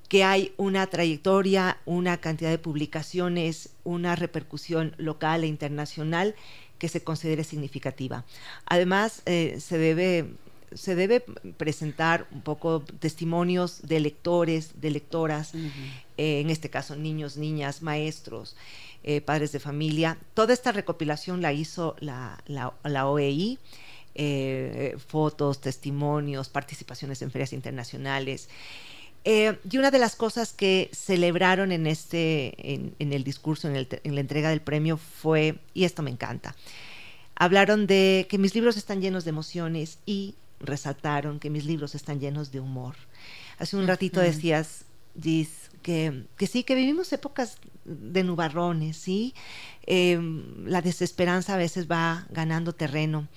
que 0.08 0.24
hay 0.24 0.52
una 0.56 0.86
trayectoria, 0.86 1.78
una 1.84 2.16
cantidad 2.18 2.50
de 2.50 2.58
publicaciones, 2.58 3.70
una 3.84 4.16
repercusión 4.16 4.94
local 4.96 5.44
e 5.44 5.46
internacional 5.46 6.34
que 6.78 6.88
se 6.88 7.02
considere 7.02 7.44
significativa. 7.44 8.24
Además, 8.66 9.22
eh, 9.26 9.58
se 9.60 9.78
debe 9.78 10.26
se 10.74 10.94
debe 10.94 11.20
presentar 11.56 12.26
un 12.30 12.42
poco 12.42 12.82
testimonios 13.00 13.80
de 13.82 14.00
lectores, 14.00 14.80
de 14.80 14.90
lectoras, 14.90 15.54
eh, 15.54 16.40
en 16.40 16.50
este 16.50 16.68
caso 16.68 16.96
niños, 16.96 17.36
niñas, 17.36 17.82
maestros, 17.82 18.56
eh, 19.02 19.20
padres 19.20 19.52
de 19.52 19.60
familia. 19.60 20.18
Toda 20.34 20.52
esta 20.52 20.72
recopilación 20.72 21.40
la 21.40 21.52
hizo 21.52 21.96
la, 22.00 22.42
la, 22.46 22.74
la 22.84 23.08
OEI, 23.08 23.58
eh, 24.14 24.96
fotos, 25.06 25.60
testimonios, 25.60 26.48
participaciones 26.48 27.22
en 27.22 27.30
ferias 27.30 27.52
internacionales. 27.52 28.48
Eh, 29.24 29.58
y 29.70 29.78
una 29.78 29.90
de 29.90 29.98
las 29.98 30.16
cosas 30.16 30.52
que 30.52 30.90
celebraron 30.92 31.72
en 31.72 31.86
este, 31.86 32.74
en, 32.74 32.94
en 32.98 33.12
el 33.12 33.24
discurso, 33.24 33.68
en, 33.68 33.76
el, 33.76 33.88
en, 34.04 34.14
la 34.14 34.20
entrega 34.20 34.50
del 34.50 34.60
premio 34.60 34.96
fue, 34.96 35.58
y 35.74 35.84
esto 35.84 36.02
me 36.02 36.10
encanta, 36.10 36.54
hablaron 37.34 37.86
de 37.86 38.26
que 38.28 38.38
mis 38.38 38.54
libros 38.54 38.76
están 38.76 39.00
llenos 39.00 39.24
de 39.24 39.30
emociones 39.30 39.98
y 40.06 40.34
resaltaron 40.60 41.40
que 41.40 41.50
mis 41.50 41.64
libros 41.64 41.94
están 41.94 42.20
llenos 42.20 42.52
de 42.52 42.60
humor. 42.60 42.94
Hace 43.58 43.76
un 43.76 43.86
ratito 43.86 44.20
decías, 44.20 44.84
Gis, 45.20 45.70
que, 45.82 46.24
que 46.36 46.46
sí, 46.46 46.64
que 46.64 46.74
vivimos 46.74 47.12
épocas 47.12 47.58
de 47.84 48.24
nubarrones, 48.24 48.96
¿sí? 48.96 49.34
Eh, 49.86 50.18
la 50.64 50.82
desesperanza 50.82 51.54
a 51.54 51.56
veces 51.56 51.90
va 51.90 52.26
ganando 52.30 52.72
terreno. 52.74 53.28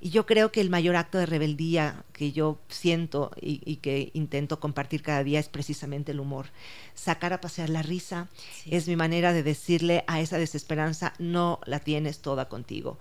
Y 0.00 0.10
yo 0.10 0.26
creo 0.26 0.52
que 0.52 0.60
el 0.60 0.70
mayor 0.70 0.96
acto 0.96 1.18
de 1.18 1.26
rebeldía 1.26 2.04
que 2.12 2.32
yo 2.32 2.58
siento 2.68 3.30
y, 3.40 3.60
y, 3.64 3.76
que 3.76 4.10
intento 4.12 4.60
compartir 4.60 5.02
cada 5.02 5.24
día 5.24 5.40
es 5.40 5.48
precisamente 5.48 6.12
el 6.12 6.20
humor. 6.20 6.46
Sacar 6.94 7.32
a 7.32 7.40
pasear 7.40 7.70
la 7.70 7.82
risa 7.82 8.28
sí. 8.62 8.70
es 8.74 8.88
mi 8.88 8.96
manera 8.96 9.32
de 9.32 9.42
decirle 9.42 10.04
a 10.06 10.20
esa 10.20 10.38
desesperanza, 10.38 11.14
no 11.18 11.60
la 11.64 11.80
tienes 11.80 12.20
toda 12.20 12.48
contigo. 12.48 12.98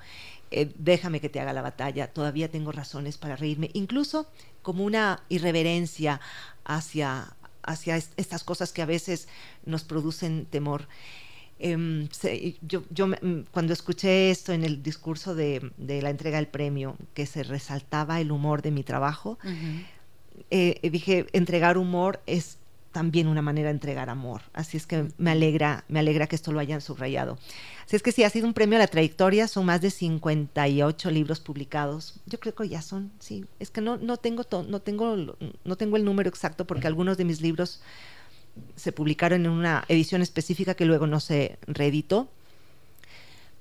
Eh, 0.51 0.71
déjame 0.77 1.19
que 1.19 1.29
te 1.29 1.39
haga 1.39 1.53
la 1.53 1.61
batalla, 1.61 2.13
todavía 2.13 2.49
tengo 2.49 2.71
razones 2.71 3.17
para 3.17 3.35
reírme, 3.35 3.71
incluso 3.73 4.27
como 4.61 4.83
una 4.83 5.23
irreverencia 5.27 6.21
hacia, 6.63 7.35
hacia 7.63 7.97
est 7.97 8.13
estas 8.17 8.43
cosas 8.43 8.71
que 8.71 8.81
a 8.81 8.85
veces 8.85 9.27
nos 9.65 9.83
producen 9.83 10.45
temor. 10.45 10.87
Em, 11.57 12.09
yo, 12.61 12.83
yo, 12.89 13.07
mm, 13.07 13.45
cuando 13.51 13.73
escuché 13.73 14.29
esto 14.29 14.51
en 14.51 14.63
el 14.63 14.83
discurso 14.83 15.35
de, 15.35 15.71
la 15.77 16.09
entrega 16.09 16.37
del 16.37 16.47
premio, 16.47 16.97
que 17.13 17.25
se 17.25 17.43
resaltaba 17.43 18.19
el 18.19 18.31
humor 18.31 18.61
de 18.61 18.71
mi 18.71 18.83
trabajo, 18.83 19.37
eh, 20.51 20.89
dije, 20.89 21.27
entregar 21.31 21.77
humor 21.77 22.21
es 22.25 22.57
también 22.95 23.27
una 23.27 23.41
manera 23.41 23.67
de 23.67 23.73
entregar 23.73 24.09
amor. 24.09 24.41
Así 24.53 24.77
es 24.77 24.87
que 24.87 25.09
me 25.17 25.31
alegra, 25.31 25.83
me 25.89 25.99
alegra 25.99 26.27
que 26.27 26.35
esto 26.37 26.53
lo 26.53 26.61
hayan 26.61 26.79
subrayado. 26.79 27.37
Así 27.85 27.97
es 27.97 28.01
que 28.01 28.13
sí, 28.13 28.23
ha 28.23 28.29
sido 28.29 28.47
un 28.47 28.53
premio 28.53 28.77
a 28.77 28.79
la 28.79 28.87
trayectoria, 28.87 29.49
son 29.49 29.65
más 29.65 29.81
de 29.81 29.91
58 29.91 31.11
libros 31.11 31.41
publicados. 31.41 32.21
Yo 32.25 32.39
creo 32.39 32.55
que 32.55 32.69
ya 32.69 32.81
son, 32.81 33.11
sí, 33.19 33.43
es 33.59 33.69
que 33.69 33.81
no, 33.81 33.97
no, 33.97 34.15
tengo, 34.15 34.43
no, 34.69 34.79
tengo, 34.79 35.17
no 35.65 35.75
tengo 35.75 35.97
el 35.97 36.05
número 36.05 36.29
exacto 36.29 36.65
porque 36.65 36.87
algunos 36.87 37.17
de 37.17 37.25
mis 37.25 37.41
libros 37.41 37.81
se 38.75 38.91
publicaron 38.91 39.45
en 39.45 39.51
una 39.51 39.85
edición 39.87 40.21
específica 40.21 40.75
que 40.75 40.85
luego 40.85 41.07
no 41.07 41.19
se 41.19 41.57
reeditó. 41.67 42.29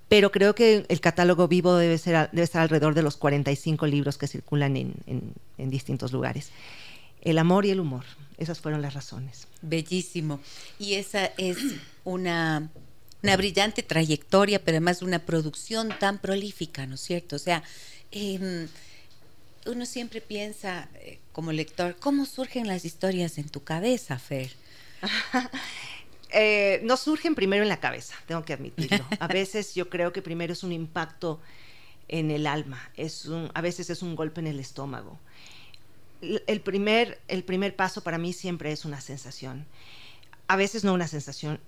Pero 0.08 0.30
creo 0.30 0.54
que 0.54 0.84
el 0.88 1.00
catálogo 1.00 1.48
vivo 1.48 1.76
debe, 1.76 1.98
ser, 1.98 2.28
estar 2.34 2.62
alrededor 2.62 2.94
de 2.94 3.02
los 3.02 3.16
45 3.16 3.86
libros 3.86 4.18
que 4.18 4.28
circulan 4.28 4.76
en, 4.76 5.34
distintos 5.56 6.12
lugares. 6.12 6.50
El 7.22 7.38
amor 7.38 7.64
y 7.64 7.70
el 7.70 7.80
humor, 7.80 8.04
esas 8.36 8.60
fueron 8.60 8.82
las 8.82 8.94
razones. 8.94 9.48
Bellísimo. 9.62 10.40
Y 10.78 10.94
esa 10.94 11.26
es 11.38 11.56
una 12.04 12.70
una 13.24 13.38
brillante 13.38 13.82
trayectoria, 13.82 14.62
pero 14.62 14.76
además 14.76 15.00
una 15.00 15.18
producción 15.18 15.88
tan 15.98 16.18
prolífica, 16.18 16.86
¿no 16.86 16.96
es 16.96 17.00
cierto? 17.00 17.36
O 17.36 17.38
sea, 17.38 17.62
em, 18.10 18.68
uno 19.64 19.86
siempre 19.86 20.20
piensa 20.20 20.90
eh, 20.96 21.18
como 21.32 21.50
lector, 21.50 21.96
¿cómo 21.98 22.26
surgen 22.26 22.66
las 22.66 22.84
historias 22.84 23.38
en 23.38 23.48
tu 23.48 23.64
cabeza, 23.64 24.18
Fer? 24.18 24.50
Eh, 26.36 26.80
no 26.82 26.96
surgen 26.96 27.36
primero 27.36 27.62
en 27.62 27.68
la 27.68 27.78
cabeza, 27.78 28.16
tengo 28.26 28.44
que 28.44 28.52
admitirlo. 28.52 29.06
A 29.20 29.28
veces 29.28 29.76
yo 29.76 29.88
creo 29.88 30.12
que 30.12 30.20
primero 30.20 30.52
es 30.52 30.64
un 30.64 30.72
impacto 30.72 31.40
en 32.08 32.32
el 32.32 32.48
alma, 32.48 32.90
es 32.96 33.26
un, 33.26 33.52
a 33.54 33.60
veces 33.60 33.88
es 33.88 34.02
un 34.02 34.16
golpe 34.16 34.40
en 34.40 34.48
el 34.48 34.58
estómago. 34.58 35.20
El 36.20 36.60
primer, 36.60 37.20
el 37.28 37.44
primer 37.44 37.76
paso 37.76 38.02
para 38.02 38.18
mí 38.18 38.32
siempre 38.32 38.72
es 38.72 38.84
una 38.84 39.00
sensación. 39.00 39.64
A 40.48 40.56
veces 40.56 40.82
no 40.82 40.92
una 40.92 41.06
sensación, 41.06 41.60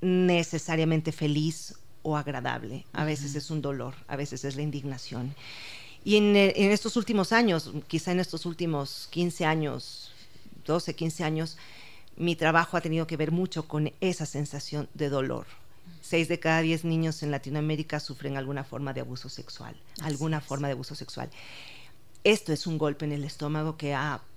necesariamente 0.00 1.12
feliz 1.12 1.76
o 2.02 2.16
agradable. 2.16 2.86
A 2.92 3.04
veces 3.04 3.36
es 3.36 3.48
un 3.48 3.62
dolor, 3.62 3.94
a 4.08 4.16
veces 4.16 4.44
es 4.44 4.56
la 4.56 4.62
indignación. 4.62 5.36
Y 6.02 6.16
en, 6.16 6.34
en, 6.34 6.70
estos 6.72 6.96
últimos 6.96 7.32
años, 7.32 7.70
quizá 7.86 8.10
en 8.10 8.20
estos 8.20 8.46
últimos 8.46 9.06
15 9.10 9.44
años, 9.44 10.12
12, 10.64 10.94
15 10.94 11.24
años, 11.24 11.58
mi 12.16 12.36
trabajo 12.36 12.76
ha 12.76 12.80
tenido 12.80 13.06
que 13.06 13.16
ver 13.16 13.32
mucho 13.32 13.66
con 13.66 13.92
esa 14.00 14.26
sensación 14.26 14.88
de 14.94 15.08
dolor. 15.08 15.46
Seis 16.02 16.28
de 16.28 16.38
cada 16.38 16.60
diez 16.60 16.84
niños 16.84 17.22
en 17.22 17.30
Latinoamérica 17.30 18.00
sufren 18.00 18.36
alguna 18.36 18.64
forma 18.64 18.92
de 18.92 19.00
abuso 19.00 19.28
sexual, 19.28 19.74
alguna 20.02 20.40
forma 20.40 20.68
de 20.68 20.72
abuso 20.72 20.94
sexual. 20.94 21.30
Esto 22.24 22.52
es 22.52 22.66
un 22.66 22.78
golpe 22.78 23.04
en 23.04 23.12
el 23.12 23.24
estómago 23.24 23.76
que 23.76 23.96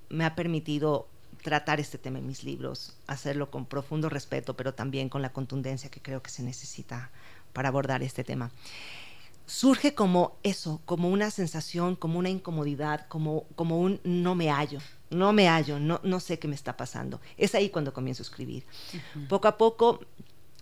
me 0.10 0.26
ha 0.26 0.36
permitido 0.36 1.08
tratar 1.42 1.80
este 1.80 1.98
tema 1.98 2.20
en 2.20 2.28
mis 2.28 2.44
libros, 2.44 2.96
hacerlo 3.06 3.52
con 3.52 3.66
profundo 3.66 4.10
respeto, 4.10 4.56
pero 4.56 4.74
también 4.74 5.10
con 5.10 5.22
la 5.22 5.34
contundencia 5.34 5.90
que 5.90 6.02
creo 6.02 6.24
que 6.24 6.32
se 6.32 6.42
necesita 6.44 7.12
para 7.52 7.70
abordar 7.70 8.02
este 8.02 8.24
tema. 8.24 8.52
Surge 9.46 9.94
como 9.94 10.38
eso, 10.44 10.82
como 10.86 11.10
una 11.10 11.30
sensación, 11.30 11.96
como 11.96 12.18
una 12.18 12.30
incomodidad, 12.30 13.08
como, 13.08 13.46
como 13.56 13.80
un 13.80 14.00
no 14.04 14.36
me 14.36 14.50
hallo, 14.50 14.80
no 15.10 15.34
me 15.34 15.48
hallo, 15.48 15.80
no, 15.80 16.00
no 16.04 16.20
sé 16.20 16.40
qué 16.40 16.48
me 16.48 16.56
está 16.56 16.78
pasando. 16.78 17.20
Es 17.38 17.54
ahí 17.54 17.70
cuando 17.70 17.94
comienzo 17.94 18.24
a 18.24 18.26
escribir. 18.26 18.66
Poco 19.28 19.48
a 19.48 19.58
poco 19.58 20.00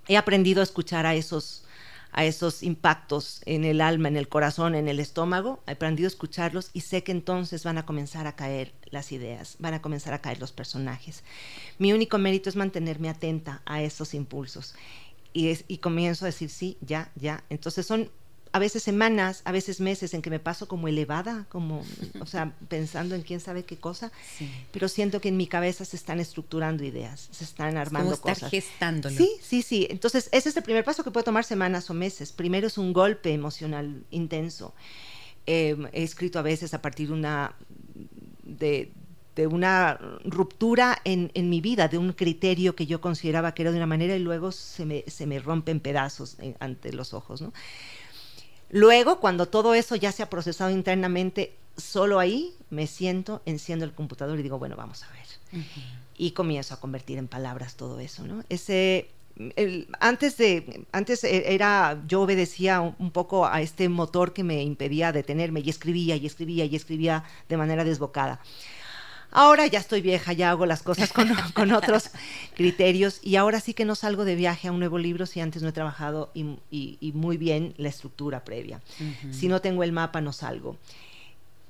he 0.08 0.18
aprendido 0.18 0.62
a 0.62 0.64
escuchar 0.64 1.06
a 1.06 1.16
esos 1.16 1.66
a 2.14 2.26
esos 2.26 2.62
impactos 2.62 3.42
en 3.46 3.64
el 3.64 3.80
alma, 3.80 4.10
en 4.10 4.18
el 4.18 4.28
corazón, 4.28 4.76
en 4.76 4.90
el 4.90 5.00
estómago, 5.00 5.62
he 5.66 5.72
aprendido 5.72 6.08
a 6.08 6.10
escucharlos 6.10 6.70
y 6.74 6.82
sé 6.82 7.04
que 7.04 7.12
entonces 7.12 7.64
van 7.64 7.78
a 7.78 7.86
comenzar 7.86 8.28
a 8.28 8.36
caer 8.36 8.74
las 8.88 9.12
ideas, 9.14 9.56
van 9.60 9.76
a 9.76 9.82
comenzar 9.82 10.14
a 10.14 10.22
caer 10.22 10.40
los 10.40 10.52
personajes. 10.52 11.24
Mi 11.78 11.94
único 11.94 12.18
mérito 12.18 12.50
es 12.50 12.58
mantenerme 12.58 13.10
atenta 13.10 13.62
a 13.66 13.82
esos 13.82 14.14
impulsos 14.14 14.76
y, 15.34 15.58
y 15.68 15.78
comienzo 15.78 16.26
a 16.26 16.28
decir 16.28 16.50
sí, 16.50 16.78
ya, 16.82 17.12
ya. 17.16 17.46
Entonces 17.50 17.86
son 17.86 18.12
a 18.54 18.60
veces 18.60 18.84
semanas, 18.84 19.42
a 19.46 19.52
veces 19.52 19.80
meses 19.80 20.14
en 20.14 20.22
que 20.22 20.30
me 20.30 20.40
paso 20.40 20.68
como 20.68 20.88
elevada, 20.88 21.46
como, 21.50 21.86
o 22.20 22.26
sea, 22.26 22.54
pensando 22.68 23.16
en 23.16 23.22
quién 23.22 23.40
sabe 23.40 23.64
qué 23.64 23.78
cosa, 23.78 24.12
pero 24.72 24.88
siento 24.90 25.22
que 25.22 25.30
en 25.30 25.38
mi 25.38 25.48
cabeza 25.48 25.86
se 25.86 25.96
están 25.96 26.20
estructurando 26.20 26.84
ideas, 26.84 27.30
se 27.32 27.46
están 27.46 27.78
armando 27.78 28.20
como 28.20 28.34
estar 28.34 28.50
gestándolo. 28.50 29.16
Sí, 29.16 29.32
sí, 29.42 29.62
sí. 29.62 29.88
Entonces, 29.90 30.28
ese 30.32 30.50
es 30.50 30.58
el 30.58 30.64
primer 30.64 30.84
paso 30.84 31.04
que 31.04 31.12
puede 31.12 31.24
tomar 31.24 31.46
semanas 31.46 31.90
o 31.90 31.94
meses. 31.94 32.32
Primero 32.32 32.68
es 32.68 32.78
un 32.78 32.92
golpe 32.92 33.34
emocional 33.34 34.04
intenso. 34.12 34.74
Em, 35.46 35.88
he 35.94 36.04
escrito 36.04 36.38
a 36.38 36.42
veces 36.42 36.74
a 36.74 36.82
partir 36.82 37.08
de 37.08 37.14
una, 37.14 37.56
de, 38.44 38.92
una 39.50 39.98
ruptura 40.26 41.02
en, 41.04 41.32
en, 41.34 41.50
mi 41.50 41.62
vida, 41.62 41.88
de 41.88 41.98
un 41.98 42.14
criterio 42.14 42.76
que 42.76 42.86
yo 42.86 43.02
consideraba 43.02 43.54
que 43.54 43.64
era 43.64 43.72
de 43.72 43.78
una 43.78 43.88
manera 43.88 44.16
y 44.16 44.20
luego 44.20 44.52
se 44.52 44.86
me, 44.86 45.04
se 45.08 45.26
me 45.26 45.40
rompe 45.40 45.72
en 45.72 45.80
pedazos 45.80 46.38
eh, 46.40 46.56
ante 46.60 46.94
los 46.94 47.16
ojos, 47.16 47.42
¿no? 47.42 47.52
Luego, 48.72 49.20
cuando 49.20 49.48
todo 49.48 49.74
eso 49.76 49.96
ya 49.96 50.12
se 50.12 50.24
ha 50.24 50.30
procesado 50.30 50.72
internamente, 50.72 51.54
solo 51.78 52.20
ahí 52.20 52.54
me 52.70 52.88
siento, 52.88 53.42
enciendo 53.46 53.86
el 53.86 53.94
computador 53.94 54.40
y 54.40 54.44
digo, 54.44 54.58
bueno, 54.58 54.76
vamos 54.76 55.04
a 55.04 55.08
ver. 55.12 55.64
Y 56.18 56.32
comienzo 56.32 56.74
a 56.74 56.80
convertir 56.80 57.18
en 57.18 57.28
palabras 57.28 57.76
todo 57.76 58.00
eso, 58.00 58.24
¿no? 58.26 58.44
Ese, 58.48 59.10
antes 60.00 60.38
de, 60.38 60.86
antes 60.94 61.24
e, 61.26 61.54
era, 61.54 62.02
yo 62.08 62.22
obedecía 62.22 62.80
un, 62.80 63.12
poco 63.12 63.46
a 63.46 63.62
este 63.62 63.90
motor 63.90 64.32
que 64.32 64.44
me 64.44 64.64
impedía 64.64 65.12
detenerme 65.12 65.60
y 65.60 65.70
escribía 65.70 66.16
y 66.16 66.26
escribía 66.26 66.66
y 66.66 66.76
escribía 66.76 67.26
de 67.50 67.58
manera 67.58 67.84
desbocada. 67.84 68.40
Ahora 69.32 69.66
ya 69.66 69.80
estoy 69.80 70.02
vieja, 70.02 70.34
ya 70.34 70.52
hago 70.52 70.66
las 70.66 70.84
cosas 70.84 71.12
con, 71.54 71.72
otros 71.72 72.12
criterios 72.54 73.20
y 73.24 73.38
ahora 73.38 73.62
sí 73.62 73.74
que 73.74 73.86
no 73.86 73.96
salgo 73.96 74.26
de 74.26 74.36
viaje 74.36 74.68
a 74.68 74.72
un 74.72 74.80
nuevo 74.80 74.98
libro 74.98 75.26
si 75.26 75.40
antes 75.40 75.64
no 75.64 75.70
he 75.70 75.74
trabajado 75.74 76.32
y, 76.34 77.12
muy 77.14 77.38
bien 77.38 77.74
la 77.78 77.90
estructura 77.90 78.44
previa. 78.44 78.82
Si 79.32 79.48
no 79.48 79.62
tengo 79.62 79.84
el 79.84 79.94
mapa, 79.94 80.22
no 80.22 80.34
salgo. 80.34 80.78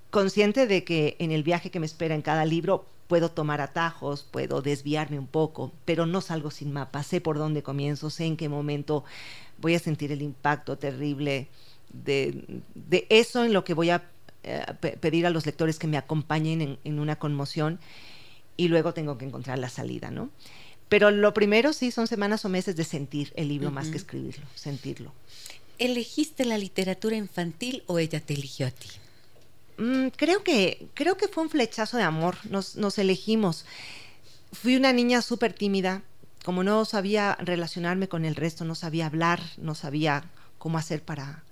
Consciente 0.09 0.67
de 0.67 0.83
que 0.83 1.15
en 1.19 1.31
el 1.31 1.43
viaje 1.43 1.69
que 1.69 1.79
me 1.79 1.85
espera 1.85 2.15
en 2.15 2.21
cada 2.21 2.45
libro 2.45 2.85
puedo 3.07 3.29
tomar 3.29 3.61
atajos, 3.61 4.23
puedo 4.29 4.61
desviarme 4.61 5.19
un 5.19 5.27
poco, 5.27 5.71
pero 5.85 6.05
no 6.05 6.21
salgo 6.21 6.49
sin 6.49 6.73
mapa, 6.73 7.03
sé 7.03 7.21
por 7.21 7.37
dónde 7.37 7.61
comienzo, 7.61 8.09
sé 8.09 8.25
en 8.25 8.37
qué 8.37 8.49
momento 8.49 9.03
voy 9.59 9.75
a 9.75 9.79
sentir 9.79 10.11
el 10.11 10.21
impacto 10.21 10.77
terrible 10.77 11.47
de, 11.93 12.61
de 12.73 13.05
eso 13.09 13.43
en 13.43 13.53
lo 13.53 13.63
que 13.63 13.73
voy 13.73 13.89
a 13.89 14.10
eh, 14.43 14.65
pedir 14.99 15.27
a 15.27 15.29
los 15.29 15.45
lectores 15.45 15.77
que 15.77 15.87
me 15.87 15.97
acompañen 15.97 16.79
en, 16.83 16.99
una 16.99 17.17
conmoción 17.17 17.79
y 18.57 18.69
luego 18.69 18.93
tengo 18.93 19.17
que 19.17 19.25
encontrar 19.25 19.59
la 19.59 19.69
salida, 19.69 20.09
¿no? 20.09 20.29
Pero 20.89 21.11
lo 21.11 21.33
primero 21.33 21.73
sí 21.73 21.91
son 21.91 22.07
semanas 22.07 22.43
o 22.43 22.49
meses 22.49 22.75
de 22.75 22.83
sentir 22.83 23.31
el 23.35 23.47
libro 23.47 23.71
más 23.71 23.89
que 23.89 23.97
escribirlo, 23.97 24.45
sentirlo. 24.55 25.13
¿Elegiste 25.77 26.43
la 26.43 26.57
literatura 26.57 27.15
infantil 27.15 27.83
o 27.87 27.99
ella 27.99 28.19
te 28.19 28.33
eligió 28.33 28.67
a 28.67 28.71
ti? 28.71 28.89
Mm, 29.77 30.07
creo, 30.15 30.43
que, 30.43 30.87
creo 30.95 31.17
que 31.17 31.27
fue 31.27 31.43
un 31.43 31.49
flechazo 31.49 31.97
de 31.97 32.03
amor, 32.03 32.35
nos, 32.49 32.75
nos 32.75 32.97
elegimos. 32.97 33.65
Fui 34.51 34.75
una 34.75 34.91
niña 34.91 35.21
súper 35.21 35.53
tímida, 35.53 36.01
como 36.43 36.63
no 36.63 36.83
sabía 36.85 37.37
relacionarme 37.39 38.07
con 38.07 38.25
el 38.25 38.35
resto, 38.35 38.65
no 38.65 38.75
sabía 38.75 39.05
hablar, 39.05 39.41
no 39.57 39.75
sabía 39.75 40.23
cómo 40.57 40.77
hacer 40.77 41.03
para, 41.03 41.43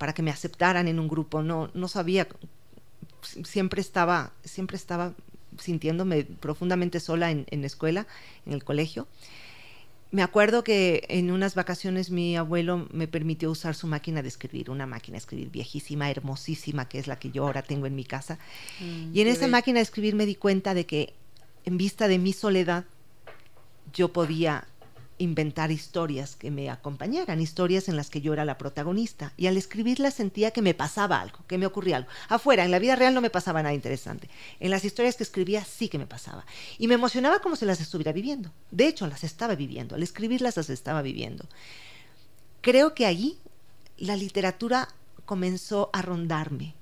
para 0.00 0.14
que 0.14 0.22
me 0.22 0.30
aceptaran 0.30 0.88
en 0.88 0.98
un 0.98 1.08
grupo, 1.08 1.42
no, 1.42 1.70
no 1.74 1.86
sabía, 1.86 2.26
siempre 3.44 3.82
estaba, 3.82 4.32
siempre 4.42 4.78
estaba 4.78 5.12
sintiéndome 5.58 6.24
profundamente 6.24 7.00
sola 7.00 7.30
en, 7.30 7.44
en 7.50 7.60
la 7.60 7.66
escuela, 7.66 8.06
en 8.46 8.54
el 8.54 8.64
colegio. 8.64 9.06
Me 10.10 10.22
acuerdo 10.22 10.64
que 10.64 11.04
en 11.10 11.30
unas 11.30 11.54
vacaciones 11.54 12.10
mi 12.10 12.34
abuelo 12.34 12.88
me 12.92 13.08
permitió 13.08 13.50
usar 13.50 13.74
su 13.74 13.88
máquina 13.88 14.22
de 14.22 14.28
escribir, 14.28 14.70
una 14.70 14.86
máquina 14.86 15.16
de 15.16 15.18
escribir 15.18 15.50
viejísima, 15.50 16.10
hermosísima, 16.10 16.88
que 16.88 16.98
es 16.98 17.06
la 17.06 17.18
que 17.18 17.30
yo 17.30 17.44
ahora 17.44 17.60
tengo 17.60 17.84
en 17.84 17.94
mi 17.94 18.04
casa. 18.04 18.38
Mm, 18.80 19.14
y 19.14 19.20
en 19.20 19.28
esa 19.28 19.48
máquina 19.48 19.80
de 19.80 19.82
escribir 19.82 20.14
me 20.14 20.24
di 20.24 20.34
cuenta 20.34 20.72
de 20.72 20.86
que 20.86 21.12
en 21.66 21.76
vista 21.76 22.08
de 22.08 22.18
mi 22.18 22.32
soledad, 22.32 22.86
yo 23.92 24.14
podía 24.14 24.66
inventar 25.20 25.70
historias 25.70 26.34
que 26.34 26.50
me 26.50 26.70
acompañaran, 26.70 27.40
historias 27.40 27.88
en 27.88 27.96
las 27.96 28.10
que 28.10 28.20
yo 28.20 28.32
era 28.32 28.44
la 28.44 28.58
protagonista. 28.58 29.32
Y 29.36 29.46
al 29.46 29.56
escribirlas 29.56 30.14
sentía 30.14 30.50
que 30.50 30.62
me 30.62 30.74
pasaba 30.74 31.20
algo, 31.20 31.40
que 31.46 31.58
me 31.58 31.66
ocurría 31.66 31.98
algo. 31.98 32.08
Afuera, 32.28 32.64
en 32.64 32.70
la 32.70 32.78
vida 32.78 32.96
real 32.96 33.14
no 33.14 33.20
me 33.20 33.30
pasaba 33.30 33.62
nada 33.62 33.74
interesante. 33.74 34.28
En 34.58 34.70
las 34.70 34.84
historias 34.84 35.16
que 35.16 35.22
escribía 35.22 35.64
sí 35.64 35.88
que 35.88 35.98
me 35.98 36.06
pasaba. 36.06 36.46
Y 36.78 36.88
me 36.88 36.94
emocionaba 36.94 37.40
como 37.40 37.56
si 37.56 37.66
las 37.66 37.80
estuviera 37.80 38.12
viviendo. 38.12 38.50
De 38.70 38.86
hecho, 38.86 39.06
las 39.06 39.22
estaba 39.22 39.54
viviendo. 39.54 39.94
Al 39.94 40.02
escribirlas 40.02 40.56
las 40.56 40.70
estaba 40.70 41.02
viviendo. 41.02 41.44
Creo 42.62 42.94
que 42.94 43.06
ahí 43.06 43.38
la 43.98 44.16
literatura 44.16 44.88
comenzó 45.26 45.90
a 45.92 46.02
rondarme. 46.02 46.74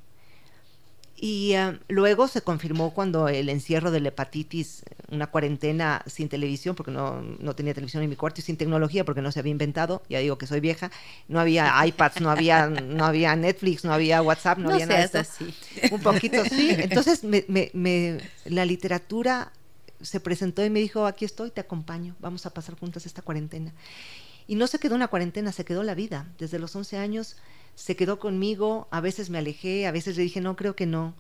Y 1.21 1.55
eh, 1.55 1.81
luego 1.89 2.29
se 2.29 2.43
confirmó 2.43 2.95
cuando 2.95 3.29
el 3.29 3.49
encierro 3.49 3.91
de 3.91 3.99
la 3.99 4.11
hepatitis, 4.11 4.85
una 5.11 5.27
cuarentena 5.27 6.01
sin 6.07 6.29
televisión, 6.29 6.77
porque 6.77 6.93
no, 6.93 7.21
no, 7.21 7.57
tenía 7.57 7.75
televisión 7.75 8.05
en 8.05 8.11
mi 8.11 8.15
cuarto 8.15 8.41
y 8.41 8.45
sin 8.45 8.57
tecnología, 8.57 9.05
porque 9.05 9.21
no 9.21 9.33
se 9.33 9.41
había 9.41 9.51
inventado, 9.51 10.01
ya 10.09 10.21
digo 10.21 10.39
que 10.39 10.47
soy 10.47 10.61
vieja, 10.61 10.93
no 11.27 11.41
había 11.41 11.75
iPads, 11.87 12.21
no 12.21 12.31
había, 12.31 12.69
no 12.69 13.05
había 13.05 13.35
Netflix, 13.35 13.85
no 13.85 13.93
había 13.93 14.23
WhatsApp, 14.23 14.59
no, 14.59 14.71
había 14.71 14.87
nada. 14.87 15.21
Así. 15.21 15.53
Un 15.91 16.01
poquito 16.01 16.45
sí. 16.45 16.71
Entonces 16.79 17.25
me, 17.25 17.45
me, 17.49 18.19
la 18.45 18.65
literatura 18.65 19.51
se 20.01 20.21
presentó 20.21 20.65
y 20.65 20.71
me 20.71 20.79
dijo, 20.79 21.05
aquí 21.05 21.25
estoy, 21.25 21.51
te 21.51 21.61
acompaño, 21.61 22.15
vamos 22.21 22.47
a 22.47 22.51
pasar 22.51 22.79
juntas 22.79 23.07
esta 23.07 23.23
cuarentena. 23.23 23.73
Y 24.47 24.55
no 24.55 24.69
se 24.69 24.79
quedó 24.79 24.95
una 24.95 25.09
cuarentena, 25.09 25.51
se 25.51 25.65
quedó 25.65 25.83
la 25.83 25.95
vida. 25.95 26.29
Desde 26.39 26.61
los 26.61 26.77
11 26.77 26.97
años 26.97 27.37
se 27.79 27.95
quedó 27.95 28.19
conmigo, 28.19 28.89
a 28.91 29.01
veces 29.01 29.31
me 29.31 29.39
alejé, 29.39 29.87
a 29.87 29.93
veces 29.93 30.17
le 30.17 30.25
dije, 30.25 30.41
no, 30.41 30.57
creo 30.57 30.75
que 30.75 30.85
no, 30.85 31.15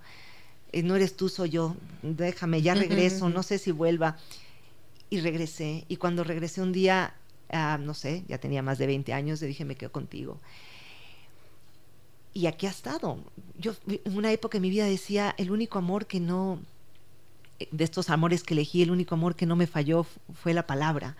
eh, 0.72 0.82
no 0.82 0.96
eres 0.96 1.16
tú, 1.16 1.28
soy 1.28 1.50
yo, 1.50 1.76
déjame, 2.02 2.62
ya 2.62 2.74
regreso, 2.74 3.28
no 3.28 3.44
sé 3.44 3.58
si 3.58 3.70
vuelva. 3.70 4.16
Y 5.08 5.20
regresé, 5.20 5.84
y 5.86 5.98
cuando 5.98 6.24
regresé 6.24 6.60
un 6.60 6.72
día, 6.72 7.14
ah, 7.48 7.78
no 7.80 7.94
sé, 7.94 8.24
ya 8.26 8.38
tenía 8.38 8.60
más 8.60 8.78
de 8.78 8.88
20 8.88 9.12
años, 9.12 9.40
le 9.40 9.46
dije, 9.46 9.64
me 9.64 9.76
quedo 9.76 9.92
contigo. 9.92 10.40
Y 12.34 12.46
aquí 12.46 12.66
ha 12.66 12.70
estado. 12.70 13.18
Yo 13.56 13.74
en 13.86 14.16
una 14.18 14.32
época 14.32 14.58
en 14.58 14.62
mi 14.62 14.70
vida 14.70 14.86
decía, 14.86 15.36
el 15.38 15.52
único 15.52 15.78
amor 15.78 16.06
que 16.06 16.18
no, 16.18 16.58
de 17.70 17.84
estos 17.84 18.10
amores 18.10 18.42
que 18.42 18.54
elegí, 18.54 18.82
el 18.82 18.90
único 18.90 19.14
amor 19.14 19.36
que 19.36 19.46
no 19.46 19.54
me 19.54 19.68
falló 19.68 20.04
fue 20.34 20.54
la 20.54 20.66
palabra. 20.66 21.16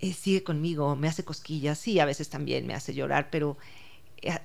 Eh, 0.00 0.14
sigue 0.14 0.42
conmigo, 0.42 0.96
me 0.96 1.06
hace 1.06 1.22
cosquillas, 1.22 1.78
sí, 1.78 2.00
a 2.00 2.06
veces 2.06 2.30
también 2.30 2.66
me 2.66 2.72
hace 2.72 2.94
llorar, 2.94 3.28
pero 3.30 3.58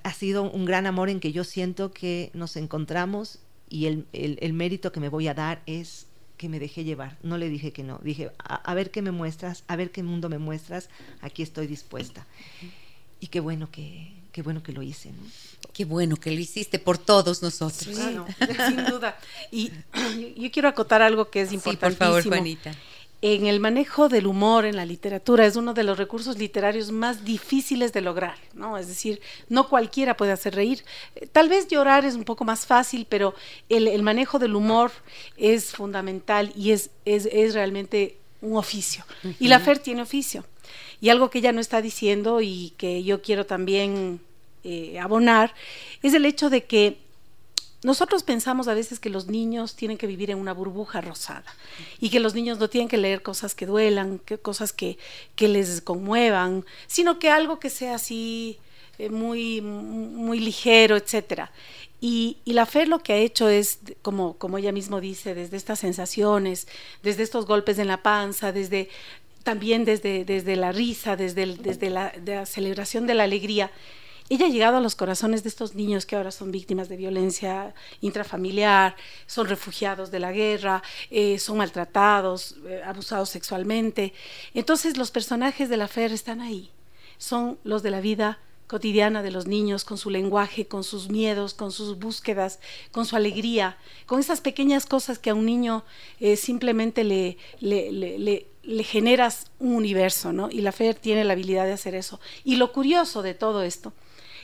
ha, 0.02 0.12
sido 0.12 0.50
un 0.50 0.64
gran 0.64 0.86
amor 0.86 1.08
en 1.08 1.20
que 1.20 1.32
yo 1.32 1.44
siento 1.44 1.92
que 1.92 2.30
nos 2.34 2.56
encontramos 2.56 3.38
y 3.68 3.86
el, 3.86 4.06
el, 4.12 4.52
mérito 4.52 4.92
que 4.92 5.00
me 5.00 5.08
voy 5.08 5.28
a 5.28 5.34
dar 5.34 5.62
es 5.66 6.06
que 6.36 6.48
me 6.48 6.60
dejé 6.60 6.84
llevar. 6.84 7.16
No 7.22 7.38
le 7.38 7.48
dije 7.48 7.72
que 7.72 7.82
no, 7.82 7.98
dije, 8.02 8.30
a, 8.38 8.74
ver 8.74 8.90
qué 8.90 9.02
me 9.02 9.10
muestras, 9.10 9.64
a 9.66 9.76
ver 9.76 9.90
qué 9.90 10.02
mundo 10.02 10.28
me 10.28 10.38
muestras, 10.38 10.90
aquí 11.20 11.42
estoy 11.42 11.66
dispuesta. 11.66 12.26
Y 13.20 13.28
qué 13.28 13.40
bueno 13.40 13.70
que, 13.70 14.12
qué 14.32 14.42
bueno 14.42 14.62
que 14.62 14.72
lo 14.72 14.82
hice. 14.82 15.10
¿no? 15.10 15.22
Qué 15.72 15.84
bueno 15.84 16.16
que 16.16 16.30
lo 16.30 16.38
hiciste 16.38 16.78
por 16.78 16.98
todos 16.98 17.42
nosotros. 17.42 17.96
sin 18.66 18.84
duda. 18.86 19.18
Y 19.50 19.72
yo, 20.36 20.50
quiero 20.52 20.68
acotar 20.68 21.02
algo 21.02 21.30
que 21.30 21.40
es 21.42 21.52
importantísimo. 21.52 22.12
por 22.12 22.22
favor, 22.22 22.24
Juanita 22.24 22.74
en 23.26 23.46
el 23.46 23.58
manejo 23.58 24.10
del 24.10 24.26
humor 24.26 24.66
en 24.66 24.76
la 24.76 24.84
literatura 24.84 25.46
es 25.46 25.56
uno 25.56 25.72
de 25.72 25.82
los 25.82 25.96
recursos 25.96 26.36
literarios 26.36 26.92
más 26.92 27.24
difíciles 27.24 27.90
de 27.94 28.02
lograr, 28.02 28.36
¿no? 28.52 28.76
Es 28.76 28.86
decir, 28.86 29.18
no 29.48 29.66
cualquiera 29.66 30.14
puede 30.14 30.32
hacer 30.32 30.54
reír. 30.54 30.84
Eh, 31.16 31.26
tal 31.32 31.48
vez 31.48 31.66
llorar 31.68 32.04
es 32.04 32.16
un 32.16 32.24
poco 32.24 32.44
más 32.44 32.66
fácil, 32.66 33.06
pero 33.08 33.34
el, 33.70 34.02
manejo 34.02 34.38
del 34.38 34.54
humor 34.54 34.92
es 35.38 35.72
fundamental 35.72 36.52
y 36.54 36.72
es, 36.72 36.90
es, 37.06 37.54
realmente 37.54 38.18
un 38.42 38.58
oficio. 38.58 39.06
Y 39.40 39.48
la 39.48 39.58
FER 39.58 39.78
tiene 39.78 40.02
oficio. 40.02 40.44
Y 41.00 41.08
algo 41.08 41.30
que 41.30 41.38
ella 41.38 41.52
no 41.52 41.62
está 41.62 41.80
diciendo 41.80 42.42
y 42.42 42.74
que 42.76 43.04
yo 43.04 43.22
quiero 43.22 43.46
también 43.46 44.20
eh, 44.64 44.98
abonar 45.00 45.54
es 46.02 46.12
el 46.12 46.26
hecho 46.26 46.50
de 46.50 46.64
que 46.64 46.98
nosotros 47.84 48.22
pensamos 48.22 48.66
a 48.66 48.74
veces 48.74 48.98
que 48.98 49.10
los 49.10 49.26
niños 49.26 49.76
tienen 49.76 49.98
que 49.98 50.06
vivir 50.06 50.30
en 50.30 50.38
una 50.38 50.54
burbuja 50.54 51.02
rosada 51.02 51.54
y 52.00 52.08
que 52.08 52.18
los 52.18 52.34
niños 52.34 52.58
no 52.58 52.70
tienen 52.70 52.88
que 52.88 52.96
leer 52.96 53.22
cosas 53.22 53.54
que 53.54 53.66
duelan, 53.66 54.22
cosas 54.40 54.72
que, 54.72 54.96
les 55.38 55.82
conmuevan, 55.82 56.64
sino 56.86 57.18
que 57.18 57.28
algo 57.28 57.60
que 57.60 57.68
sea 57.68 57.96
así 57.96 58.58
eh, 58.98 59.10
muy, 59.10 59.60
muy 59.60 60.40
ligero, 60.40 60.96
etcétera. 60.96 61.52
Y, 62.00 62.38
la 62.46 62.64
fe 62.64 62.86
lo 62.86 63.00
que 63.00 63.12
ha 63.12 63.18
hecho 63.18 63.50
es, 63.50 63.80
como, 64.00 64.38
como 64.38 64.56
ella 64.56 64.72
mismo 64.72 64.98
dice, 65.02 65.34
desde 65.34 65.58
estas 65.58 65.78
sensaciones, 65.78 66.66
desde 67.02 67.22
estos 67.22 67.44
golpes 67.44 67.78
en 67.78 67.88
la 67.88 68.02
panza, 68.02 68.50
desde 68.50 68.88
también 69.42 69.84
desde, 69.84 70.24
desde 70.24 70.56
la 70.56 70.72
risa, 70.72 71.16
desde, 71.16 71.44
desde 71.56 71.90
la 71.90 72.46
celebración 72.46 73.06
de 73.06 73.12
la 73.12 73.24
alegría, 73.24 73.70
ella 74.30 74.46
ha 74.46 74.48
llegado 74.48 74.78
a 74.78 74.80
los 74.80 74.96
corazones 74.96 75.42
de 75.42 75.50
estos 75.50 75.74
niños 75.74 76.06
que 76.06 76.16
ahora 76.16 76.30
son 76.30 76.50
víctimas 76.50 76.88
de 76.88 76.96
violencia 76.96 77.74
intrafamiliar, 78.00 78.96
son 79.26 79.48
refugiados 79.48 80.10
de 80.10 80.18
la 80.18 80.32
guerra, 80.32 80.82
eh, 81.10 81.38
son 81.38 81.58
maltratados, 81.58 82.56
eh, 82.66 82.82
abusados 82.84 83.28
sexualmente. 83.28 84.14
Entonces 84.54 84.96
los 84.96 85.10
personajes 85.10 85.68
de 85.68 85.76
la 85.76 85.88
FER 85.88 86.12
están 86.12 86.40
ahí, 86.40 86.70
son 87.18 87.58
los 87.64 87.82
de 87.82 87.90
la 87.90 88.00
vida 88.00 88.38
cotidiana 88.66 89.22
de 89.22 89.30
los 89.30 89.46
niños, 89.46 89.84
con 89.84 89.98
su 89.98 90.10
lenguaje, 90.10 90.66
con 90.66 90.84
sus 90.84 91.08
miedos, 91.08 91.54
con 91.54 91.70
sus 91.70 91.98
búsquedas, 91.98 92.60
con 92.92 93.06
su 93.06 93.16
alegría, 93.16 93.76
con 94.06 94.20
esas 94.20 94.40
pequeñas 94.40 94.86
cosas 94.86 95.18
que 95.18 95.30
a 95.30 95.34
un 95.34 95.46
niño 95.46 95.84
eh, 96.20 96.36
simplemente 96.36 97.04
le, 97.04 97.36
le, 97.60 97.92
le, 97.92 98.46
le, 98.62 98.84
generas 98.84 99.50
un 99.58 99.74
universo, 99.74 100.32
¿no? 100.32 100.50
Y 100.50 100.60
la 100.60 100.72
FER 100.72 100.94
tiene 100.94 101.24
la 101.24 101.34
habilidad 101.34 101.66
de 101.66 101.72
hacer 101.72 101.94
eso. 101.94 102.20
Y 102.44 102.56
lo 102.56 102.72
curioso 102.72 103.22
de 103.22 103.34
todo 103.34 103.62
esto 103.62 103.92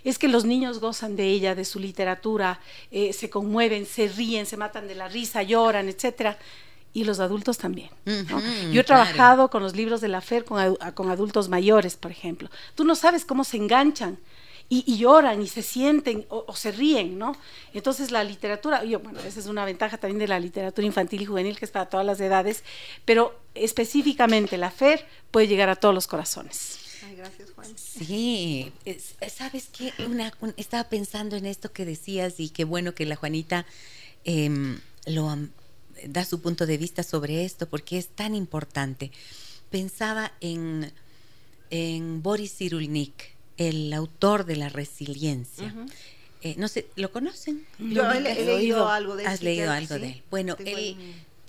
es 0.04 0.18
que 0.18 0.28
los 0.28 0.44
niños 0.44 0.80
gozan 0.80 1.16
de 1.16 1.24
ella, 1.24 1.54
de 1.54 1.64
su 1.64 1.78
literatura, 1.78 2.61
eh, 2.90 3.12
se 3.12 3.30
conmueven, 3.30 3.87
se 3.87 4.09
ríen, 4.09 4.46
se 4.46 4.56
matan 4.56 4.88
de 4.88 4.94
la 4.94 5.09
risa, 5.09 5.42
lloran, 5.42 5.88
etcétera. 5.88 6.38
Y 6.92 7.05
los 7.05 7.20
adultos 7.20 7.59
también. 7.59 7.90
Yo 8.72 8.81
he 8.81 8.85
trabajado 8.85 9.48
con 9.48 9.62
los 9.62 9.76
libros 9.76 10.00
de 10.00 10.09
la 10.09 10.20
FER 10.20 10.44
con, 10.44 11.11
adultos 11.11 11.48
mayores, 11.48 11.96
por 11.96 12.11
ejemplo. 12.11 12.50
Tú 12.74 12.85
no 12.85 12.96
sabes 12.96 13.24
cómo 13.24 13.44
se 13.44 13.59
enganchan 13.59 14.18
y, 14.68 14.96
lloran 14.96 15.40
y 15.40 15.46
se 15.46 15.62
sienten 15.62 16.26
o, 16.29 16.55
se 16.55 16.72
ríen, 16.72 17.16
¿no? 17.18 17.37
Entonces 17.74 18.11
la 18.11 18.24
literatura, 18.24 18.85
yo, 18.85 18.98
bueno, 18.98 19.20
esa 19.20 19.38
es 19.38 19.46
una 19.46 19.64
ventaja 19.64 19.98
también 19.98 20.18
de 20.18 20.29
la 20.29 20.40
literatura 20.40 20.87
infantil 20.87 21.22
y 21.22 21.26
juvenil 21.26 21.59
que 21.59 21.64
es 21.64 21.70
para 21.70 21.87
todas 21.87 22.07
las 22.07 22.20
edades, 22.20 22.64
pero 23.05 23.38
específicamente 23.55 24.59
la 24.59 24.70
FER 24.70 25.07
puede 25.31 25.46
llegar 25.46 25.68
a 25.68 25.76
todos 25.76 25.94
los 25.94 26.09
corazones 26.09 26.81
gracias, 27.16 27.50
Juan. 27.53 27.68
Sí, 27.76 28.72
sabes 29.29 29.68
qué, 29.76 29.92
estaba 30.57 30.85
pensando 30.85 31.37
en 31.37 31.46
esto 31.46 31.72
que 31.72 31.85
decías 31.85 32.40
y 32.40 32.50
qué 32.50 32.64
bueno 32.64 32.94
que 32.94 33.07
la 33.07 33.16
Juanita 33.16 33.66
em, 34.24 34.81
lo 35.07 35.37
da 36.06 36.24
su 36.24 36.40
punto 36.40 36.66
de 36.66 36.78
vista 36.78 37.02
sobre 37.02 37.44
esto 37.44 37.68
porque 37.68 37.98
es 37.98 38.08
tan 38.08 38.34
importante. 38.34 39.10
Pensaba 39.70 40.32
en, 40.40 40.92
en 41.70 42.22
Boris 42.22 42.56
Cyrulnik, 42.56 43.12
el 43.56 43.92
autor 43.92 44.46
de 44.46 44.56
la 44.56 44.68
resiliencia. 44.68 45.74
Eh, 46.42 46.54
no 46.56 46.68
sé, 46.68 46.86
¿lo 46.96 47.12
conocen? 47.12 47.66
Yo 47.78 48.10
he, 48.10 48.20
leído 48.20 48.88
algo 48.88 49.16
de 49.16 49.24
él. 49.24 49.28
¿Has 49.28 49.42
leído 49.42 49.70
algo 49.70 49.98
de 49.98 50.08
él? 50.08 50.22
Bueno, 50.30 50.56
él 50.64 50.96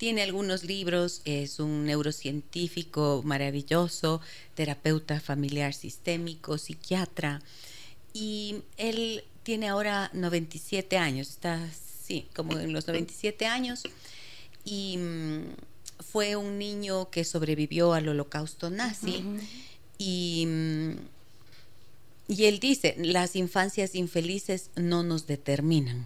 tiene 0.02 0.24
algunos 0.24 0.64
libros, 0.64 1.22
es 1.26 1.60
un 1.60 1.86
neurocientífico 1.86 3.22
maravilloso, 3.24 4.20
terapeuta 4.56 5.20
familiar 5.20 5.74
sistémico, 5.74 6.58
psiquiatra, 6.58 7.42
y 8.12 8.64
él 8.78 9.24
tiene 9.44 9.70
ahora 9.70 10.10
97 10.14 10.98
años, 10.98 11.30
está, 11.30 11.60
sí, 12.04 12.26
como 12.36 12.58
en 12.60 12.74
los 12.74 12.88
97 12.88 13.46
años, 13.46 13.84
y 14.64 14.98
mm, 14.98 15.42
fue 16.00 16.36
un 16.36 16.58
niño 16.58 17.10
que 17.10 17.24
sobrevivió 17.24 17.94
al 17.94 18.08
holocausto 18.08 18.70
nazi, 18.70 19.24
y, 19.98 20.46
mm, 20.48 20.92
y 22.28 22.46
él 22.46 22.60
dice, 22.60 22.96
las 22.98 23.36
infancias 23.36 23.96
infelices 23.96 24.70
no 24.76 25.04
nos 25.04 25.28
determinan 25.28 26.06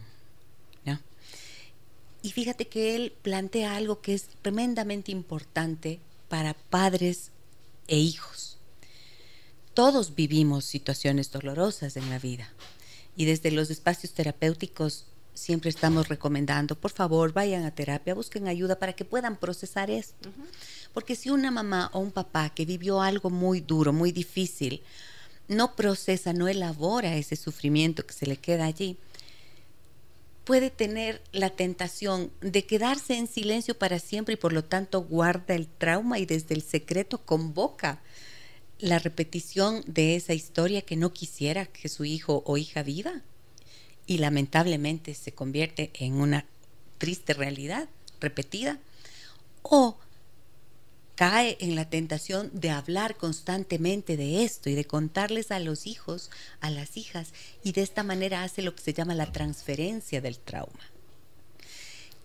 y 2.25 2.31
fíjate 2.31 2.65
que 2.65 2.95
él 2.95 3.13
plantea 3.21 3.75
algo 3.75 4.01
que 4.01 4.15
es 4.15 4.29
tremendamente 4.41 5.11
importante 5.11 5.99
para 6.27 6.55
padres 6.55 7.29
e 7.87 7.99
hijos. 7.99 8.57
Todos 9.75 10.15
vivimos 10.15 10.65
situaciones 10.65 11.31
dolorosas 11.31 11.97
en 11.97 12.09
la 12.09 12.17
vida 12.17 12.51
y 13.15 13.25
desde 13.25 13.51
los 13.51 13.69
espacios 13.69 14.13
terapéuticos 14.13 15.05
siempre 15.35 15.69
estamos 15.69 16.07
recomendando, 16.07 16.75
por 16.75 16.91
favor, 16.91 17.33
vayan 17.33 17.65
a 17.65 17.71
terapia, 17.71 18.15
busquen 18.15 18.47
ayuda 18.47 18.79
para 18.79 18.93
que 18.93 19.05
puedan 19.05 19.35
procesar 19.35 19.91
esto. 19.91 20.31
Porque 20.93 21.15
si 21.15 21.29
una 21.29 21.51
mamá 21.51 21.91
o 21.93 21.99
un 21.99 22.11
papá 22.11 22.49
que 22.49 22.65
vivió 22.65 23.01
algo 23.01 23.29
muy 23.29 23.59
duro, 23.59 23.93
muy 23.93 24.11
difícil, 24.11 24.81
no 25.47 25.75
procesa, 25.75 26.33
no 26.33 26.47
elabora 26.47 27.15
ese 27.15 27.35
sufrimiento 27.35 28.05
que 28.05 28.13
se 28.13 28.25
le 28.25 28.37
queda 28.37 28.65
allí, 28.65 28.97
puede 30.45 30.69
tener 30.69 31.21
la 31.31 31.49
tentación 31.49 32.31
de 32.41 32.65
quedarse 32.65 33.17
en 33.17 33.27
silencio 33.27 33.77
para 33.77 33.99
siempre 33.99 34.35
y 34.35 34.37
por 34.37 34.53
lo 34.53 34.63
tanto 34.63 35.01
guarda 35.01 35.53
el 35.53 35.67
trauma 35.67 36.17
y 36.17 36.25
desde 36.25 36.55
el 36.55 36.61
secreto 36.61 37.19
convoca 37.19 38.01
la 38.79 38.99
repetición 38.99 39.83
de 39.87 40.15
esa 40.15 40.33
historia 40.33 40.81
que 40.81 40.95
no 40.95 41.13
quisiera 41.13 41.65
que 41.65 41.89
su 41.89 42.05
hijo 42.05 42.43
o 42.45 42.57
hija 42.57 42.83
viva 42.83 43.21
y 44.07 44.17
lamentablemente 44.19 45.13
se 45.13 45.33
convierte 45.33 45.91
en 45.95 46.13
una 46.13 46.45
triste 46.97 47.33
realidad 47.33 47.89
repetida 48.19 48.79
o 49.61 49.97
cae 51.15 51.57
en 51.61 51.75
la 51.75 51.89
tentación 51.89 52.51
de 52.53 52.69
hablar 52.69 53.15
constantemente 53.15 54.17
de 54.17 54.43
esto 54.43 54.69
y 54.69 54.75
de 54.75 54.85
contarles 54.85 55.49
a 55.51 55.59
los 55.59 55.87
hijos, 55.87 56.29
a 56.59 56.69
las 56.69 56.97
hijas, 56.97 57.29
y 57.63 57.71
de 57.71 57.81
esta 57.81 58.03
manera 58.03 58.43
hace 58.43 58.61
lo 58.61 58.75
que 58.75 58.83
se 58.83 58.93
llama 58.93 59.15
la 59.15 59.31
transferencia 59.31 60.19
del 60.21 60.37
trauma. 60.37 60.91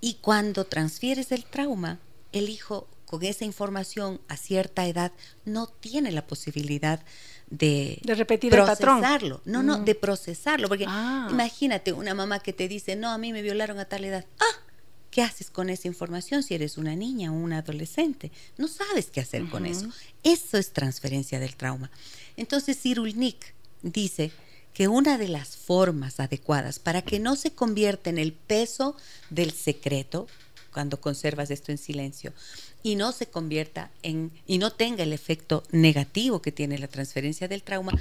Y 0.01 0.15
cuando 0.15 0.65
transfieres 0.65 1.31
el 1.31 1.45
trauma, 1.45 2.01
el 2.33 2.49
hijo 2.49 2.89
con 3.11 3.25
esa 3.25 3.45
información 3.45 4.21
a 4.29 4.37
cierta 4.37 4.87
edad 4.87 5.11
no 5.45 5.67
tiene 5.67 6.13
la 6.13 6.25
posibilidad 6.27 7.01
de, 7.51 7.99
de 8.05 8.15
repetir 8.15 8.53
procesarlo. 8.53 8.95
El 8.97 9.03
patrón. 9.03 9.41
No, 9.47 9.63
no, 9.65 9.79
Mm. 9.81 9.85
de 9.85 9.95
procesarlo. 9.97 10.69
Porque 10.69 10.85
Ah. 10.87 11.27
imagínate 11.29 11.93
una 11.93 12.15
mamá 12.15 12.39
que 12.39 12.53
te 12.53 12.69
dice, 12.69 12.95
no, 12.95 13.11
a 13.11 13.19
mí 13.19 13.33
me 13.33 13.43
violaron 13.43 13.81
a 13.81 13.87
tal 13.87 14.05
edad. 14.05 14.25
Ah, 14.39 14.45
¿qué 15.11 15.23
haces 15.23 15.51
con 15.51 15.71
esa 15.71 15.89
información 15.89 16.45
si 16.45 16.55
eres 16.55 16.79
una 16.79 16.95
niña 16.95 17.33
o 17.33 17.35
un 17.35 17.53
adolescente? 17.53 18.31
No 18.57 18.69
sabes 18.69 19.07
qué 19.11 19.21
hacer 19.21 19.49
con 19.49 19.67
eso. 19.67 19.89
Eso 20.23 20.57
es 20.57 20.73
transferencia 20.73 21.41
del 21.41 21.57
trauma. 21.57 21.91
Entonces, 22.37 22.79
Cyrulnik 22.81 23.55
dice 23.83 24.31
que 24.73 24.87
una 24.87 25.19
de 25.19 25.27
las 25.27 25.57
formas 25.57 26.21
adecuadas 26.21 26.79
para 26.79 27.03
que 27.03 27.19
no 27.19 27.35
se 27.35 27.51
convierta 27.51 28.09
en 28.09 28.19
el 28.19 28.33
peso 28.33 28.97
del 29.31 29.51
secreto, 29.51 30.29
cuando 30.73 31.01
conservas 31.01 31.51
esto 31.51 31.73
en 31.73 31.79
silencio, 31.79 32.33
y 32.83 32.97
no 32.97 33.13
se 33.13 33.27
convierta 33.27 33.91
en, 34.03 34.31
y 34.47 34.59
no 34.59 34.73
tenga 34.73 35.03
el 35.03 35.13
efecto 35.13 35.63
negativo 35.71 36.41
que 36.41 36.53
tiene 36.53 36.79
la 36.79 36.89
transferencia 36.89 37.49
del 37.49 37.63
trauma, 37.63 37.93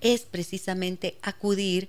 es 0.00 0.22
precisamente 0.22 1.16
acudir 1.22 1.88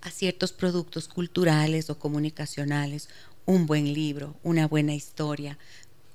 a 0.00 0.10
ciertos 0.10 0.52
productos 0.52 1.08
culturales 1.08 1.90
o 1.90 1.98
comunicacionales, 1.98 3.08
un 3.46 3.66
buen 3.66 3.92
libro, 3.92 4.36
una 4.42 4.68
buena 4.68 4.94
historia, 4.94 5.58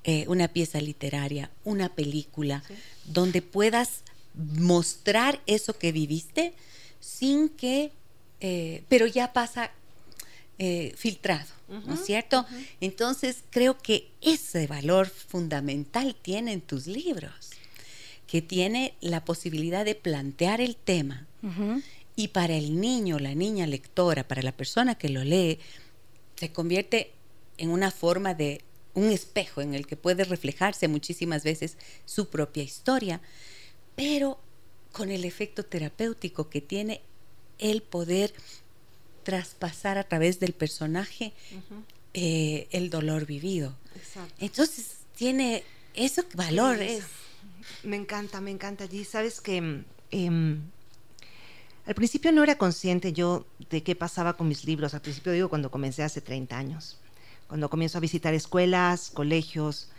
eh, 0.03 0.25
una 0.27 0.47
pieza 0.47 0.79
literaria, 0.79 1.49
una 1.63 1.89
película, 1.89 2.63
donde 3.05 3.41
puedas 3.41 4.03
mostrar 4.35 5.41
eso 5.45 5.77
que 5.77 5.91
viviste 5.91 6.53
sin 6.99 7.49
que, 7.49 7.91
eh, 8.39 8.83
pero 8.87 9.07
ya 9.07 9.33
pasa 9.33 9.71
eh, 10.59 10.93
filtrado, 10.95 11.51
¿no 11.67 11.95
es 11.95 12.05
cierto? 12.05 12.45
Entonces 12.79 13.43
creo 13.49 13.77
que 13.77 14.11
ese 14.21 14.67
valor 14.67 15.07
fundamental 15.07 16.15
tienen 16.21 16.61
tus 16.61 16.87
libros, 16.87 17.51
que 18.27 18.41
tiene 18.41 18.93
la 19.01 19.25
posibilidad 19.25 19.83
de 19.83 19.95
plantear 19.95 20.61
el 20.61 20.75
tema 20.75 21.27
y 22.15 22.29
para 22.29 22.55
el 22.55 22.79
niño, 22.79 23.19
la 23.19 23.33
niña 23.33 23.67
lectora, 23.67 24.27
para 24.27 24.41
la 24.41 24.51
persona 24.51 24.95
que 24.95 25.09
lo 25.09 25.23
lee, 25.23 25.59
se 26.35 26.51
convierte 26.51 27.11
en 27.57 27.69
una 27.69 27.91
forma 27.91 28.33
de 28.33 28.61
un 28.93 29.09
espejo 29.09 29.61
en 29.61 29.73
el 29.73 29.87
que 29.87 29.97
puede 29.97 30.23
reflejarse 30.23 30.87
muchísimas 30.87 31.43
veces 31.43 31.77
su 32.05 32.29
propia 32.29 32.63
historia, 32.63 33.21
pero 33.95 34.39
con 34.91 35.09
el 35.09 35.25
efecto 35.25 35.63
terapéutico 35.63 36.49
que 36.49 36.61
tiene 36.61 37.01
el 37.57 37.81
poder 37.81 38.33
traspasar 39.23 39.97
a 39.97 40.03
través 40.03 40.39
del 40.39 40.53
personaje 40.53 41.33
eh, 42.13 42.67
el 42.71 42.89
dolor 42.89 43.25
vivido. 43.25 43.75
Exacto. 43.95 44.33
Entonces 44.39 44.97
tiene 45.15 45.63
eso 45.93 46.23
valor 46.33 46.77
Sí, 46.77 46.83
es 46.85 47.05
Me 47.83 47.95
encanta, 47.95 48.41
me 48.41 48.51
encanta 48.51 48.83
allí. 48.83 49.03
Sabes 49.03 49.41
que 49.41 49.61
mm, 49.61 49.85
em, 50.11 50.61
al 51.85 51.95
principio 51.95 52.31
no 52.31 52.43
era 52.43 52.57
consciente 52.57 53.13
yo 53.13 53.45
de 53.69 53.83
qué 53.83 53.95
pasaba 53.95 54.33
con 54.33 54.47
mis 54.47 54.65
libros. 54.65 54.93
Al 54.93 55.01
principio 55.01 55.31
digo 55.31 55.49
cuando 55.49 55.71
comencé 55.71 56.03
hace 56.03 56.21
30 56.21 56.57
años. 56.57 56.99
Cuando 57.47 57.69
comienzo 57.69 57.97
a 57.97 58.01
visitar 58.01 58.33
escuelas, 58.33 59.09
colegios 59.09 59.89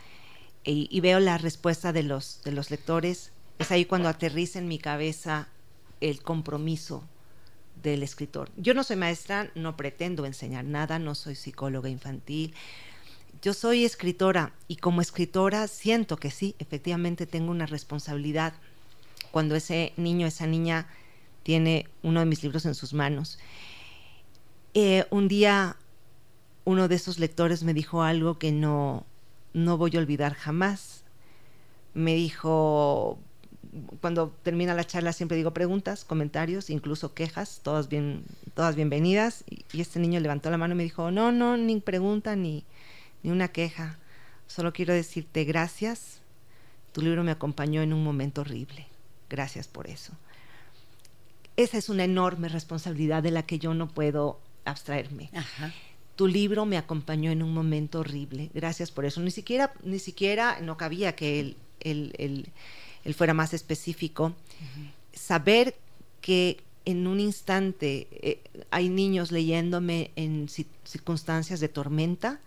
y, 0.63 0.87
y 0.89 0.99
veo 0.99 1.19
la 1.19 1.37
respuesta 1.37 1.93
de 1.93 2.03
los, 2.03 2.41
de 2.43 2.51
los 2.51 2.71
lectores, 2.71 3.31
es 3.59 3.71
ahí 3.71 3.85
cuando 3.85 4.09
aterriza 4.09 4.59
en 4.59 4.67
mi 4.67 4.79
cabeza 4.79 5.47
el 6.01 6.21
compromiso 6.21 7.07
del 7.91 8.03
escritor. 8.03 8.49
Yo 8.57 8.73
no 8.73 8.83
soy 8.83 8.95
maestra, 8.95 9.51
no 9.55 9.77
pretendo 9.77 10.25
enseñar 10.25 10.65
nada, 10.65 10.99
no 10.99 11.15
soy 11.15 11.35
psicóloga 11.35 11.89
infantil, 11.89 12.53
yo 13.41 13.53
soy 13.53 13.85
escritora 13.85 14.53
y 14.67 14.77
como 14.77 15.01
escritora 15.01 15.67
siento 15.67 16.17
que 16.17 16.31
sí, 16.31 16.55
efectivamente 16.59 17.25
tengo 17.25 17.51
una 17.51 17.65
responsabilidad 17.65 18.53
cuando 19.31 19.55
ese 19.55 19.93
niño, 19.97 20.27
esa 20.27 20.47
niña 20.47 20.87
tiene 21.43 21.87
uno 22.01 22.21
de 22.21 22.25
mis 22.25 22.41
libros 22.43 22.65
en 22.65 22.73
sus 22.75 22.93
manos. 22.93 23.37
Eh, 24.73 25.05
un 25.11 25.27
día 25.27 25.77
uno 26.65 26.87
de 26.87 26.95
esos 26.95 27.19
lectores 27.19 27.63
me 27.63 27.73
dijo 27.73 28.01
algo 28.01 28.39
que 28.39 28.51
no, 28.51 29.05
no 29.53 29.77
voy 29.77 29.95
a 29.95 29.99
olvidar 29.99 30.33
jamás. 30.33 31.03
Me 31.93 32.15
dijo, 32.15 33.19
cuando 34.01 34.35
termina 34.43 34.73
la 34.73 34.85
charla 34.85 35.13
siempre 35.13 35.37
digo 35.37 35.53
preguntas, 35.53 36.05
comentarios, 36.05 36.69
incluso 36.69 37.13
quejas, 37.13 37.61
todas, 37.63 37.89
bien, 37.89 38.23
todas 38.53 38.75
bienvenidas. 38.75 39.43
Y, 39.49 39.65
y 39.73 39.81
este 39.81 39.99
niño 39.99 40.19
levantó 40.19 40.49
la 40.49 40.57
mano 40.57 40.73
y 40.73 40.77
me 40.77 40.83
dijo, 40.83 41.11
no, 41.11 41.31
no, 41.31 41.57
ni 41.57 41.79
pregunta 41.79 42.35
ni, 42.35 42.63
ni 43.23 43.31
una 43.31 43.49
queja. 43.49 43.97
Solo 44.47 44.73
quiero 44.73 44.93
decirte 44.93 45.43
gracias. 45.43 46.19
Tu 46.91 47.01
libro 47.01 47.23
me 47.23 47.31
acompañó 47.31 47.81
en 47.81 47.93
un 47.93 48.03
momento 48.03 48.41
horrible. 48.41 48.87
Gracias 49.29 49.67
por 49.67 49.87
eso. 49.87 50.13
Esa 51.57 51.77
es 51.77 51.89
una 51.89 52.03
enorme 52.03 52.49
responsabilidad 52.49 53.23
de 53.23 53.31
la 53.31 53.43
que 53.43 53.59
yo 53.59 53.73
no 53.73 53.87
puedo 53.87 54.39
abstraerme. 54.65 55.29
Ajá. 55.33 55.73
Tu 56.15 56.27
libro 56.27 56.65
me 56.65 56.77
acompañó 56.77 57.31
en 57.31 57.43
un 57.43 57.53
momento 57.53 57.99
horrible. 57.99 58.49
Gracias 58.53 58.91
por 58.91 59.05
eso. 59.05 59.21
Ni 59.21 59.31
siquiera, 59.31 59.73
ni 59.83 59.99
siquiera 59.99 60.59
no 60.61 60.77
cabía 60.77 61.15
que 61.15 61.39
él, 61.39 61.57
él, 61.81 62.13
él, 62.17 62.49
él 63.05 63.13
fuera 63.13 63.33
más 63.33 63.53
específico. 63.53 64.33
Saber 65.13 65.75
que 66.21 66.57
en 66.85 67.07
un 67.07 67.19
instante 67.19 68.07
eh, 68.11 68.41
hay 68.71 68.89
niños 68.89 69.31
leyéndome 69.31 70.11
en 70.15 70.47
ci- 70.47 70.67
circunstancias 70.83 71.59
de 71.59 71.69
tormenta, 71.69 72.39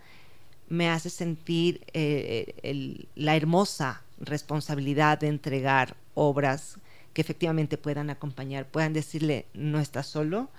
me 0.68 0.90
hace 0.90 1.08
sentir 1.10 1.80
eh, 1.94 2.54
el- 2.62 3.08
la 3.16 3.34
hermosa 3.36 4.02
responsabilidad 4.20 5.18
de 5.18 5.28
entregar 5.28 5.96
obras 6.14 6.76
que 7.14 7.20
efectivamente 7.22 7.78
puedan 7.78 8.10
acompañar, 8.10 8.66
puedan 8.66 8.92
decirle, 8.92 9.46
no 9.54 9.80
estás 9.80 10.06
solo, 10.06 10.50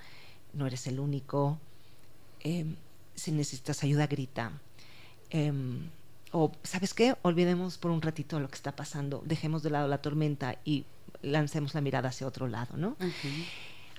no 0.54 0.66
eres 0.66 0.88
el 0.88 1.00
único, 1.00 1.60
em, 2.42 2.76
si 3.16 3.32
necesitas 3.32 3.84
ayuda, 3.84 4.08
grita. 4.08 4.52
O, 6.32 6.52
¿sabes 6.64 6.94
qué? 6.94 7.16
Olvidemos 7.24 7.78
por 7.78 7.92
un 7.92 8.02
ratito 8.02 8.40
lo 8.40 8.50
que 8.50 8.56
está 8.56 8.76
pasando, 8.76 9.24
dejemos 9.26 9.64
de 9.64 9.72
lado 9.72 9.88
la 9.88 10.02
tormenta 10.02 10.58
y 10.64 10.86
lancemos 11.22 11.74
la 11.74 11.82
mirada 11.82 12.10
hacia 12.10 12.28
otro 12.28 12.48
lado, 12.48 12.78
¿no? 12.78 12.96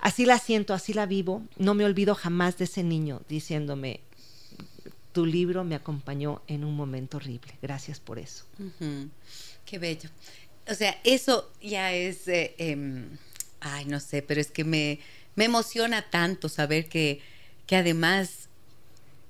Así 0.01 0.25
la 0.25 0.38
siento, 0.38 0.73
así 0.73 0.95
la 0.95 1.07
vivo. 1.07 1.43
No 1.59 1.75
me 1.75 1.85
olvido 1.85 2.14
jamás 2.14 2.57
de 2.59 2.64
ese 2.64 2.83
niño 2.83 3.21
diciéndome, 3.29 4.01
tu 5.12 5.27
libro 5.27 5.64
me 5.64 5.75
acompañó 5.75 6.40
en 6.47 6.64
un 6.64 6.75
momento 6.75 7.19
horrible. 7.19 7.53
Gracias 7.61 8.01
por 8.01 8.19
eso. 8.19 8.45
Qué 9.66 9.79
bello. 9.79 10.09
O 10.69 10.75
sea, 10.75 10.99
eso 11.05 11.51
ya 11.61 11.93
es, 11.93 12.29
eh, 12.29 12.55
em, 12.59 13.19
ay, 13.61 13.85
no 13.87 13.99
sé, 13.99 14.23
pero 14.23 14.40
es 14.40 14.51
que 14.51 14.64
me, 14.64 15.01
me 15.35 15.47
emociona 15.47 16.03
tanto 16.11 16.49
saber 16.49 16.88
que, 16.88 17.21
que 17.66 17.77
además 17.77 18.39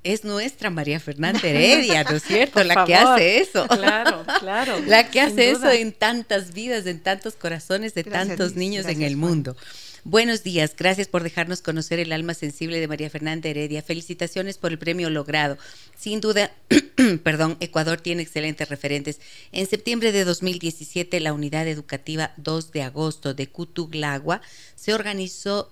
es 0.02 0.24
nuestra 0.24 0.70
María 0.70 1.00
Fernanda 1.00 1.40
Heredia, 1.44 2.04
¿no 2.04 2.16
es 2.16 2.22
cierto? 2.22 2.54
Por 2.54 2.66
la 2.66 2.84
que 2.84 2.94
hace 2.94 3.38
eso. 3.38 3.66
Claro, 3.68 4.24
claro. 4.40 4.80
La 4.86 5.10
que 5.10 5.20
hace 5.20 5.50
eso 5.50 5.70
en 5.70 5.92
tantas 5.92 6.52
vidas, 6.54 6.86
en 6.86 7.00
tantos 7.00 7.34
corazones 7.34 7.94
de 7.94 8.02
Gracias, 8.02 8.28
tantos 8.28 8.56
niños 8.56 8.86
en 8.86 9.02
el 9.02 9.16
mundo. 9.16 9.56
Buenos 10.04 10.42
días, 10.42 10.74
gracias 10.74 11.08
por 11.08 11.22
dejarnos 11.22 11.60
conocer 11.60 11.98
el 11.98 12.12
alma 12.12 12.32
sensible 12.32 12.80
de 12.80 12.88
María 12.88 13.10
Fernanda 13.10 13.50
Heredia. 13.50 13.82
Felicitaciones 13.82 14.56
por 14.56 14.72
el 14.72 14.78
premio 14.78 15.10
logrado. 15.10 15.58
Sin 15.98 16.22
duda, 16.22 16.50
perdón, 17.22 17.58
Ecuador 17.60 18.00
tiene 18.00 18.22
excelentes 18.22 18.70
referentes. 18.70 19.20
En 19.52 19.66
septiembre 19.66 20.12
de 20.12 20.24
2017, 20.24 21.20
la 21.20 21.34
unidad 21.34 21.68
educativa 21.68 22.32
2 22.38 22.72
de 22.72 22.82
agosto 22.82 23.34
de 23.34 23.48
Cutuglagua 23.48 24.40
se 24.74 24.94
organizó 24.94 25.70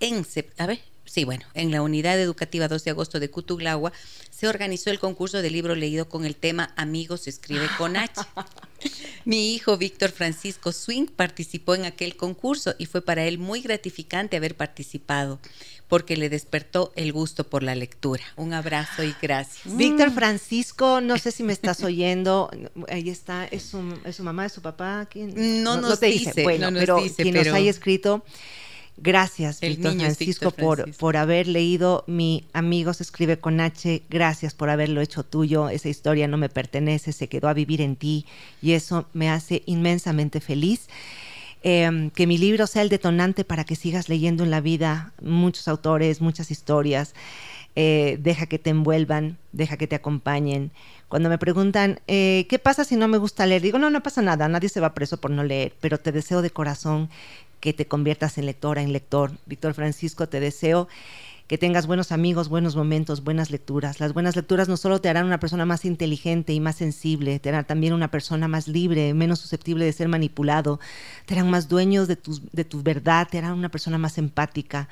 en 0.00 0.26
a 0.58 0.66
ver, 0.66 0.80
sí, 1.06 1.24
bueno, 1.24 1.44
en 1.54 1.70
la 1.70 1.82
unidad 1.82 2.20
educativa 2.20 2.68
2 2.68 2.84
de 2.84 2.90
agosto 2.90 3.18
de 3.20 3.30
Cutuglagua 3.30 3.92
se 4.30 4.48
organizó 4.48 4.90
el 4.90 4.98
concurso 4.98 5.40
de 5.40 5.50
libro 5.50 5.74
leído 5.74 6.08
con 6.08 6.24
el 6.26 6.36
tema 6.36 6.72
Amigos 6.76 7.22
se 7.22 7.30
escribe 7.30 7.66
con 7.78 7.96
H. 7.96 8.20
Mi 9.24 9.54
hijo 9.54 9.76
Víctor 9.78 10.10
Francisco 10.10 10.70
Swing 10.72 11.06
participó 11.06 11.74
en 11.74 11.84
aquel 11.86 12.16
concurso 12.16 12.74
y 12.78 12.86
fue 12.86 13.00
para 13.02 13.24
él 13.24 13.38
muy 13.38 13.60
gratificante 13.62 14.36
haber 14.36 14.56
participado 14.56 15.40
porque 15.88 16.16
le 16.16 16.28
despertó 16.28 16.92
el 16.96 17.12
gusto 17.12 17.44
por 17.48 17.62
la 17.62 17.74
lectura. 17.74 18.22
Un 18.36 18.52
abrazo 18.52 19.04
y 19.04 19.14
gracias. 19.22 19.76
Víctor 19.76 20.12
Francisco, 20.12 21.00
no 21.00 21.16
sé 21.16 21.30
si 21.30 21.42
me 21.42 21.52
estás 21.52 21.82
oyendo. 21.82 22.50
Ahí 22.88 23.08
está, 23.08 23.46
es 23.46 23.62
su, 23.62 23.98
es 24.04 24.16
su 24.16 24.22
mamá, 24.24 24.46
es 24.46 24.52
su 24.52 24.62
papá. 24.62 25.08
¿Quién? 25.10 25.62
No 25.62 25.80
nos 25.80 26.00
te 26.00 26.06
dice, 26.06 26.42
Bueno, 26.42 26.66
no 26.66 26.72
nos 26.72 26.80
pero 26.80 27.02
dice, 27.02 27.22
quien 27.22 27.34
pero- 27.34 27.50
nos 27.50 27.54
haya 27.58 27.70
escrito. 27.70 28.24
Gracias, 28.98 29.60
Víctor 29.60 29.94
Francisco, 29.96 30.46
Víctor 30.46 30.54
por, 30.54 30.76
Francisco. 30.78 31.00
por 31.00 31.16
haber 31.18 31.46
leído 31.48 32.04
Mi 32.06 32.44
amigo 32.54 32.94
se 32.94 33.02
escribe 33.02 33.38
con 33.38 33.60
H. 33.60 34.02
Gracias 34.08 34.54
por 34.54 34.70
haberlo 34.70 35.00
hecho 35.02 35.22
tuyo. 35.22 35.68
Esa 35.68 35.88
historia 35.90 36.28
no 36.28 36.38
me 36.38 36.48
pertenece, 36.48 37.12
se 37.12 37.28
quedó 37.28 37.48
a 37.48 37.52
vivir 37.54 37.80
en 37.82 37.96
ti 37.96 38.24
y 38.62 38.72
eso 38.72 39.06
me 39.12 39.28
hace 39.30 39.62
inmensamente 39.66 40.40
feliz. 40.40 40.88
Eh, 41.62 42.10
que 42.14 42.26
mi 42.26 42.38
libro 42.38 42.66
sea 42.66 42.82
el 42.82 42.88
detonante 42.88 43.44
para 43.44 43.64
que 43.64 43.76
sigas 43.76 44.08
leyendo 44.08 44.44
en 44.44 44.50
la 44.50 44.60
vida 44.60 45.12
muchos 45.20 45.68
autores, 45.68 46.20
muchas 46.20 46.50
historias. 46.50 47.14
eh, 47.78 48.16
deja 48.20 48.46
que 48.46 48.58
te 48.58 48.70
envuelvan, 48.70 49.36
deja 49.52 49.76
que 49.76 49.86
te 49.86 49.94
acompañen. 49.96 50.72
Cuando 51.08 51.28
me 51.28 51.38
preguntan, 51.38 52.00
eh, 52.08 52.46
¿qué 52.48 52.58
pasa 52.58 52.84
si 52.84 52.96
no 52.96 53.06
me 53.06 53.18
gusta 53.18 53.44
leer? 53.46 53.60
Digo, 53.62 53.78
no, 53.78 53.90
no 53.90 54.02
pasa 54.02 54.22
nada, 54.22 54.48
nadie 54.48 54.70
se 54.70 54.80
va 54.80 54.94
preso 54.94 55.18
por 55.18 55.30
no 55.30 55.44
leer, 55.44 55.74
pero 55.80 55.98
te 55.98 56.10
deseo 56.10 56.40
de 56.42 56.50
corazón 56.50 57.10
que 57.60 57.72
te 57.72 57.86
conviertas 57.86 58.38
en 58.38 58.46
lectora, 58.46 58.82
en 58.82 58.92
lector. 58.92 59.32
Víctor 59.46 59.74
Francisco, 59.74 60.28
te 60.28 60.40
deseo 60.40 60.88
que 61.46 61.58
tengas 61.58 61.86
buenos 61.86 62.10
amigos, 62.10 62.48
buenos 62.48 62.74
momentos, 62.74 63.22
buenas 63.22 63.50
lecturas. 63.50 64.00
Las 64.00 64.12
buenas 64.12 64.34
lecturas 64.34 64.68
no 64.68 64.76
solo 64.76 65.00
te 65.00 65.08
harán 65.08 65.26
una 65.26 65.38
persona 65.38 65.64
más 65.64 65.84
inteligente 65.84 66.52
y 66.52 66.60
más 66.60 66.76
sensible, 66.76 67.38
te 67.38 67.50
harán 67.50 67.64
también 67.64 67.92
una 67.92 68.10
persona 68.10 68.48
más 68.48 68.66
libre, 68.66 69.14
menos 69.14 69.38
susceptible 69.38 69.84
de 69.84 69.92
ser 69.92 70.08
manipulado, 70.08 70.80
te 71.24 71.34
harán 71.34 71.50
más 71.50 71.68
dueños 71.68 72.08
de 72.08 72.16
tu, 72.16 72.40
de 72.52 72.64
tu 72.64 72.82
verdad, 72.82 73.28
te 73.30 73.38
harán 73.38 73.52
una 73.52 73.68
persona 73.68 73.98
más 73.98 74.18
empática. 74.18 74.88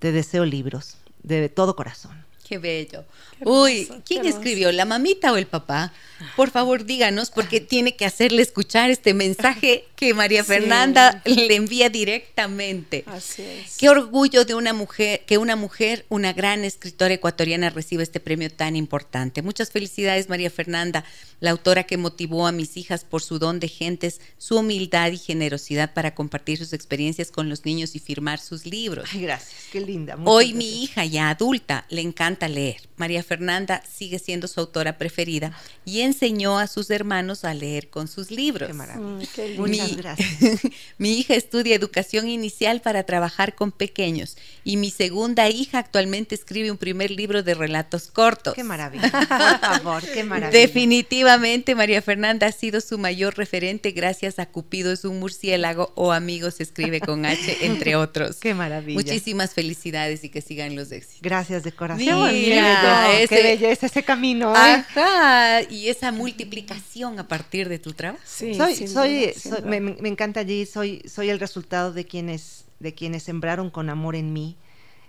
Te 0.00 0.10
deseo 0.10 0.44
libros, 0.44 0.96
de 1.22 1.48
todo 1.48 1.76
corazón. 1.76 2.23
Qué 2.46 2.58
bello. 2.58 3.04
Uy, 3.40 3.88
¿quién 4.06 4.26
escribió? 4.26 4.70
¿La 4.70 4.84
mamita 4.84 5.32
o 5.32 5.36
el 5.36 5.46
papá? 5.46 5.92
Por 6.36 6.50
favor, 6.50 6.84
díganos, 6.84 7.30
porque 7.30 7.60
tiene 7.60 7.96
que 7.96 8.04
hacerle 8.04 8.42
escuchar 8.42 8.90
este 8.90 9.14
mensaje 9.14 9.86
que 9.96 10.12
María 10.12 10.44
Fernanda 10.44 11.22
le 11.24 11.54
envía 11.54 11.88
directamente. 11.88 13.04
Así 13.06 13.42
es. 13.42 13.76
Qué 13.78 13.88
orgullo 13.88 14.44
de 14.44 14.54
una 14.54 14.72
mujer, 14.72 15.22
que 15.26 15.38
una 15.38 15.56
mujer, 15.56 16.04
una 16.10 16.32
gran 16.32 16.64
escritora 16.64 17.14
ecuatoriana, 17.14 17.70
reciba 17.70 18.02
este 18.02 18.20
premio 18.20 18.50
tan 18.50 18.76
importante. 18.76 19.42
Muchas 19.42 19.70
felicidades, 19.70 20.28
María 20.28 20.50
Fernanda, 20.50 21.04
la 21.40 21.50
autora 21.50 21.84
que 21.84 21.96
motivó 21.96 22.46
a 22.46 22.52
mis 22.52 22.76
hijas 22.76 23.04
por 23.04 23.22
su 23.22 23.38
don 23.38 23.58
de 23.58 23.68
gentes, 23.68 24.20
su 24.38 24.58
humildad 24.58 25.12
y 25.12 25.18
generosidad 25.18 25.92
para 25.94 26.14
compartir 26.14 26.58
sus 26.58 26.72
experiencias 26.72 27.30
con 27.30 27.48
los 27.48 27.64
niños 27.64 27.94
y 27.96 27.98
firmar 27.98 28.38
sus 28.38 28.66
libros. 28.66 29.08
Ay, 29.12 29.22
gracias, 29.22 29.66
qué 29.72 29.80
linda. 29.80 30.16
Hoy 30.24 30.54
mi 30.54 30.84
hija, 30.84 31.04
ya 31.04 31.30
adulta, 31.30 31.86
le 31.88 32.00
encanta 32.00 32.33
leer. 32.42 32.88
María 32.96 33.22
Fernanda 33.22 33.82
sigue 33.90 34.18
siendo 34.18 34.46
su 34.46 34.60
autora 34.60 34.98
preferida 34.98 35.56
y 35.84 36.00
enseñó 36.02 36.58
a 36.58 36.66
sus 36.66 36.90
hermanos 36.90 37.44
a 37.44 37.54
leer 37.54 37.88
con 37.88 38.06
sus 38.08 38.30
libros. 38.30 38.68
Qué 38.68 38.74
maravilla. 38.74 39.06
Mm, 39.08 39.22
qué 39.34 39.48
lindo. 39.48 39.66
Muchas 39.66 39.90
Mi- 39.90 39.96
gracias. 39.96 40.60
mi 40.98 41.18
hija 41.18 41.34
estudia 41.34 41.74
educación 41.74 42.28
inicial 42.28 42.80
para 42.80 43.02
trabajar 43.04 43.54
con 43.54 43.72
pequeños 43.72 44.36
y 44.62 44.76
mi 44.76 44.90
segunda 44.90 45.48
hija 45.48 45.78
actualmente 45.78 46.34
escribe 46.34 46.70
un 46.70 46.78
primer 46.78 47.10
libro 47.10 47.42
de 47.42 47.54
relatos 47.54 48.08
cortos. 48.08 48.54
Qué 48.54 48.64
maravilla. 48.64 49.10
Por 49.10 49.60
favor, 49.60 50.02
qué 50.02 50.24
maravilla. 50.24 50.58
Definitivamente 50.58 51.74
María 51.74 52.02
Fernanda 52.02 52.46
ha 52.46 52.52
sido 52.52 52.80
su 52.80 52.98
mayor 52.98 53.36
referente 53.36 53.90
gracias 53.90 54.38
a 54.38 54.46
Cupido 54.46 54.92
es 54.92 55.04
un 55.04 55.18
murciélago 55.20 55.92
o 55.94 56.12
Amigos 56.12 56.60
escribe 56.60 57.00
con 57.00 57.26
H, 57.26 57.66
entre 57.66 57.96
otros. 57.96 58.36
Qué 58.36 58.54
maravilla. 58.54 58.98
Muchísimas 58.98 59.52
felicidades 59.52 60.24
y 60.24 60.28
que 60.28 60.40
sigan 60.40 60.76
los 60.76 60.92
éxitos. 60.92 61.22
Gracias 61.22 61.64
de 61.64 61.72
corazón. 61.72 62.04
Mira, 62.32 63.06
Qué 63.16 63.24
ese- 63.24 63.42
belleza 63.42 63.86
ese 63.86 64.02
camino. 64.02 64.52
¿eh? 64.54 64.58
Ajá, 64.58 65.62
y 65.70 65.88
esa 65.88 66.12
multiplicación 66.12 67.18
a 67.18 67.28
partir 67.28 67.68
de 67.68 67.78
tu 67.78 67.92
trabajo. 67.92 68.22
Sí, 68.24 68.54
soy, 68.54 68.74
sin 68.74 68.88
soy, 68.88 69.20
duda, 69.26 69.32
soy- 69.40 69.62
me, 69.62 69.80
me 69.80 70.08
encanta 70.08 70.40
allí, 70.40 70.66
soy, 70.66 71.02
soy 71.06 71.30
el 71.30 71.40
resultado 71.40 71.92
de 71.92 72.04
quienes, 72.06 72.64
de 72.80 72.94
quienes 72.94 73.22
sembraron 73.22 73.70
con 73.70 73.90
amor 73.90 74.16
en 74.16 74.32
mí. 74.32 74.56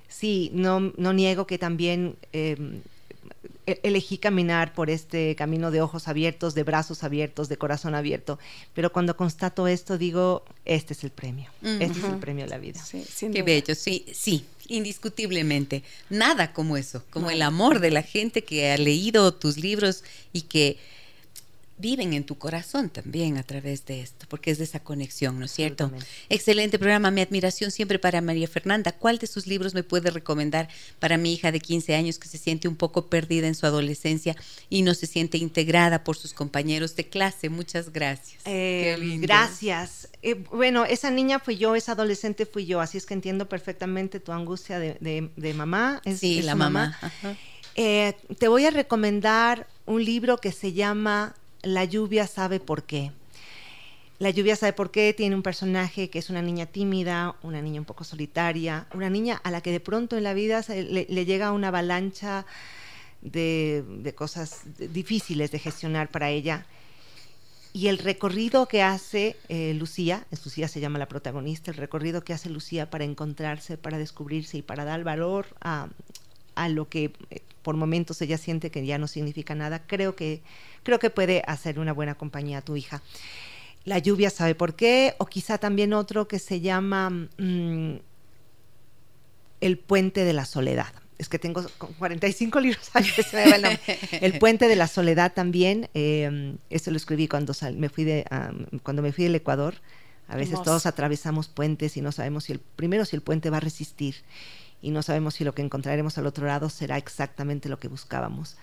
Sí, 0.08 0.52
no, 0.54 0.94
no 0.98 1.14
niego 1.14 1.48
que 1.48 1.58
también 1.58 2.16
eh, 2.32 2.56
e- 2.58 2.80
elegí 3.66 4.18
caminar 4.18 4.74
por 4.74 4.90
este 4.90 5.36
camino 5.36 5.72
de 5.72 5.82
ojos 5.82 6.08
abiertos, 6.08 6.54
de 6.56 6.64
brazos 6.64 7.04
abiertos, 7.04 7.50
de 7.50 7.58
corazón 7.58 7.96
abierto, 7.96 8.40
pero 8.74 8.92
cuando 8.92 9.18
constato 9.18 9.68
esto 9.68 9.98
digo, 9.98 10.44
este 10.66 10.94
es 10.94 11.04
el 11.04 11.12
premio, 11.12 11.50
este 11.62 12.00
es 12.00 12.06
el 12.06 12.18
premio 12.18 12.46
de 12.46 12.50
la 12.52 12.58
vida. 12.58 12.84
Sí, 12.84 13.04
sin 13.04 13.32
Qué 13.32 13.40
duda. 13.40 13.46
bello, 13.46 13.76
sí, 13.76 14.06
sí, 14.14 14.46
indiscutiblemente. 14.68 15.84
Nada 16.10 16.54
como 16.54 16.78
eso, 16.78 17.04
como 17.10 17.32
el 17.32 17.42
amor 17.42 17.80
de 17.80 17.92
la 17.92 18.04
gente 18.04 18.44
que 18.44 18.72
ha 18.72 18.78
leído 18.78 19.34
tus 19.34 19.58
libros 19.58 20.04
y 20.34 20.42
que 20.42 20.78
viven 21.78 22.14
en 22.14 22.24
tu 22.26 22.38
corazón 22.38 22.90
también 22.90 23.38
a 23.38 23.44
través 23.44 23.86
de 23.86 24.00
esto, 24.00 24.26
porque 24.30 24.50
es 24.50 24.58
de 24.60 24.64
esa 24.64 24.80
conexión, 24.80 25.38
¿no 25.40 25.46
es 25.46 25.52
cierto? 25.52 25.92
Excelente 26.30 26.80
programa, 26.80 27.12
mi 27.12 27.20
admiración 27.20 27.70
siempre 27.70 28.00
para 28.00 28.22
María 28.22 28.48
Fernanda. 28.48 28.94
¿Cuál 28.94 29.18
de 29.18 29.28
sus 29.28 29.46
libros 29.46 29.74
me 29.74 29.84
puede 29.84 30.10
recomendar 30.10 30.70
para 31.00 31.18
mi 31.18 31.34
hija 31.34 31.52
de 31.52 31.60
15 31.60 31.94
años 31.96 32.18
que 32.18 32.30
se 32.30 32.38
siente 32.38 32.70
un 32.70 32.78
poco 32.78 33.08
perdida 33.08 33.48
en 33.48 33.56
su 33.56 33.66
adolescencia 33.66 34.38
y 34.70 34.84
no 34.84 34.94
se 34.94 35.06
siente 35.06 35.38
integrada 35.38 36.04
por 36.06 36.16
sus 36.16 36.34
compañeros 36.34 36.96
de 36.96 37.10
clase? 37.10 37.50
Muchas 37.50 37.92
gracias. 37.92 38.42
Eh, 38.46 38.94
Qué 38.96 38.98
lindo. 38.98 39.28
gracias. 39.28 40.08
Eh, 40.22 40.36
bueno, 40.52 40.86
esa 40.86 41.12
niña 41.12 41.40
fui 41.40 41.58
yo, 41.58 41.76
esa 41.76 41.92
adolescente 41.92 42.46
fui 42.46 42.66
yo, 42.66 42.80
así 42.80 42.98
es 42.98 43.06
que 43.06 43.14
entiendo 43.14 43.50
perfectamente 43.50 44.22
tu 44.22 44.32
angustia 44.32 44.80
de, 44.80 44.96
de- 45.02 45.30
de 45.36 45.54
mamá. 45.54 46.02
Es, 46.06 46.20
Sí, 46.22 46.40
es 46.40 46.46
la 46.46 46.56
mamá. 46.56 46.98
Ajá. 47.02 47.36
Eh, 47.76 48.14
te 48.40 48.48
voy 48.48 48.66
a 48.66 48.72
recomendar 48.72 49.68
un 49.86 50.04
libro 50.06 50.38
que 50.38 50.54
se 50.54 50.72
llama 50.72 51.36
La 51.66 51.84
lluvia 51.84 52.28
sabe 52.28 52.60
por 52.62 52.84
qué. 52.84 53.12
La 54.18 54.30
lluvia 54.30 54.56
sabe 54.56 54.72
por 54.72 54.92
qué 54.92 55.14
tiene 55.14 55.36
un 55.36 55.44
personaje 55.44 56.10
que 56.10 56.20
es 56.20 56.30
una 56.30 56.42
niña 56.42 56.68
tímida, 56.68 57.36
una 57.44 57.62
niña 57.62 57.82
un 57.82 57.86
poco 57.86 58.06
solitaria, 58.06 58.88
una 58.94 59.10
niña 59.10 59.42
a 59.44 59.52
la 59.52 59.60
que 59.60 59.72
de 59.72 59.82
pronto 59.82 60.16
en 60.16 60.24
la 60.24 60.34
vida 60.34 60.64
le, 60.70 61.06
le 61.10 61.26
llega 61.26 61.52
una 61.52 61.68
avalancha 61.68 62.46
de, 63.26 64.14
cosas 64.16 64.62
difíciles 64.78 65.52
de 65.52 65.60
gestionar 65.60 66.10
para 66.10 66.30
ella. 66.30 66.66
Y 67.74 67.88
el 67.88 67.98
recorrido 67.98 68.68
que 68.68 68.82
hace 68.82 69.36
eh, 69.50 69.74
Lucía, 69.74 70.26
Lucía 70.46 70.70
se 70.70 70.80
llama 70.80 70.98
la 70.98 71.10
protagonista, 71.10 71.72
el 71.72 71.78
recorrido 71.78 72.24
que 72.24 72.34
hace 72.34 72.50
Lucía 72.50 72.90
para 72.90 73.04
encontrarse, 73.04 73.78
para 73.78 73.98
descubrirse 73.98 74.58
y 74.58 74.62
para 74.62 74.86
dar 74.86 75.04
valor 75.04 75.48
a, 75.60 75.90
a 76.56 76.70
lo 76.70 76.88
que 76.90 77.12
eh, 77.30 77.42
por 77.62 77.76
momentos 77.76 78.22
ella 78.22 78.38
siente 78.38 78.70
que 78.72 78.86
ya 78.86 78.98
no 78.98 79.08
significa 79.08 79.56
nada, 79.56 79.84
creo 79.88 80.16
que, 80.16 80.42
creo 80.84 81.00
que 81.00 81.10
puede 81.10 81.42
hacer 81.48 81.80
una 81.80 81.94
buena 81.94 82.16
compañía 82.16 82.60
a 82.60 82.62
tu 82.62 82.76
hija. 82.76 83.02
La 83.86 84.00
lluvia 84.00 84.30
sabe 84.30 84.56
por 84.56 84.76
qué, 84.76 85.16
o 85.20 85.26
quizá 85.26 85.58
también 85.58 85.94
otro 85.94 86.28
que 86.28 86.40
se 86.40 86.60
llama 86.62 87.10
mm, 87.38 87.96
El 89.62 89.78
puente 89.78 90.26
de 90.26 90.34
la 90.34 90.46
soledad. 90.46 90.94
Es 91.18 91.30
que 91.30 91.40
tengo 91.40 91.66
con 91.78 91.94
45 91.94 92.60
libros, 92.60 92.90
el 94.12 94.38
puente 94.38 94.68
de 94.68 94.76
la 94.76 94.88
soledad 94.88 95.32
también, 95.34 95.88
eh, 95.94 96.56
eso 96.70 96.92
lo 96.92 96.98
escribí 96.98 97.28
cuando 97.30 97.54
sal- 97.54 97.78
me 97.78 97.88
fui 97.88 98.04
de, 98.04 98.26
cuando 98.84 99.02
me 99.02 99.14
fui 99.14 99.24
del 99.24 99.36
Ecuador. 99.36 99.76
A 100.28 100.36
veces 100.36 100.54
Hermoso. 100.54 100.72
todos 100.72 100.86
atravesamos 100.88 101.48
puentes 101.48 101.96
y 101.98 102.02
no 102.02 102.12
sabemos 102.12 102.46
si 102.46 102.52
el 102.54 102.60
primero 102.60 103.06
si 103.06 103.16
el 103.16 103.22
puente 103.22 103.50
va 103.52 103.58
a 103.58 103.60
resistir 103.62 104.16
y 104.82 104.92
no 104.92 105.02
sabemos 105.04 105.36
si 105.36 105.44
lo 105.44 105.54
que 105.56 105.62
encontraremos 105.62 106.18
al 106.18 106.28
otro 106.28 106.46
lado 106.48 106.70
será 106.70 106.98
exactamente 106.98 107.70
lo 107.70 107.80
que 107.80 107.88
buscábamos. 107.88 108.56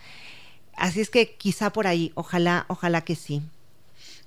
Así 0.77 1.01
es 1.01 1.11
que 1.11 1.35
quizá 1.35 1.71
por 1.73 1.87
ahí, 1.87 2.13
ojalá, 2.15 2.65
ojalá 2.69 3.03
que 3.05 3.15
sí. 3.17 3.43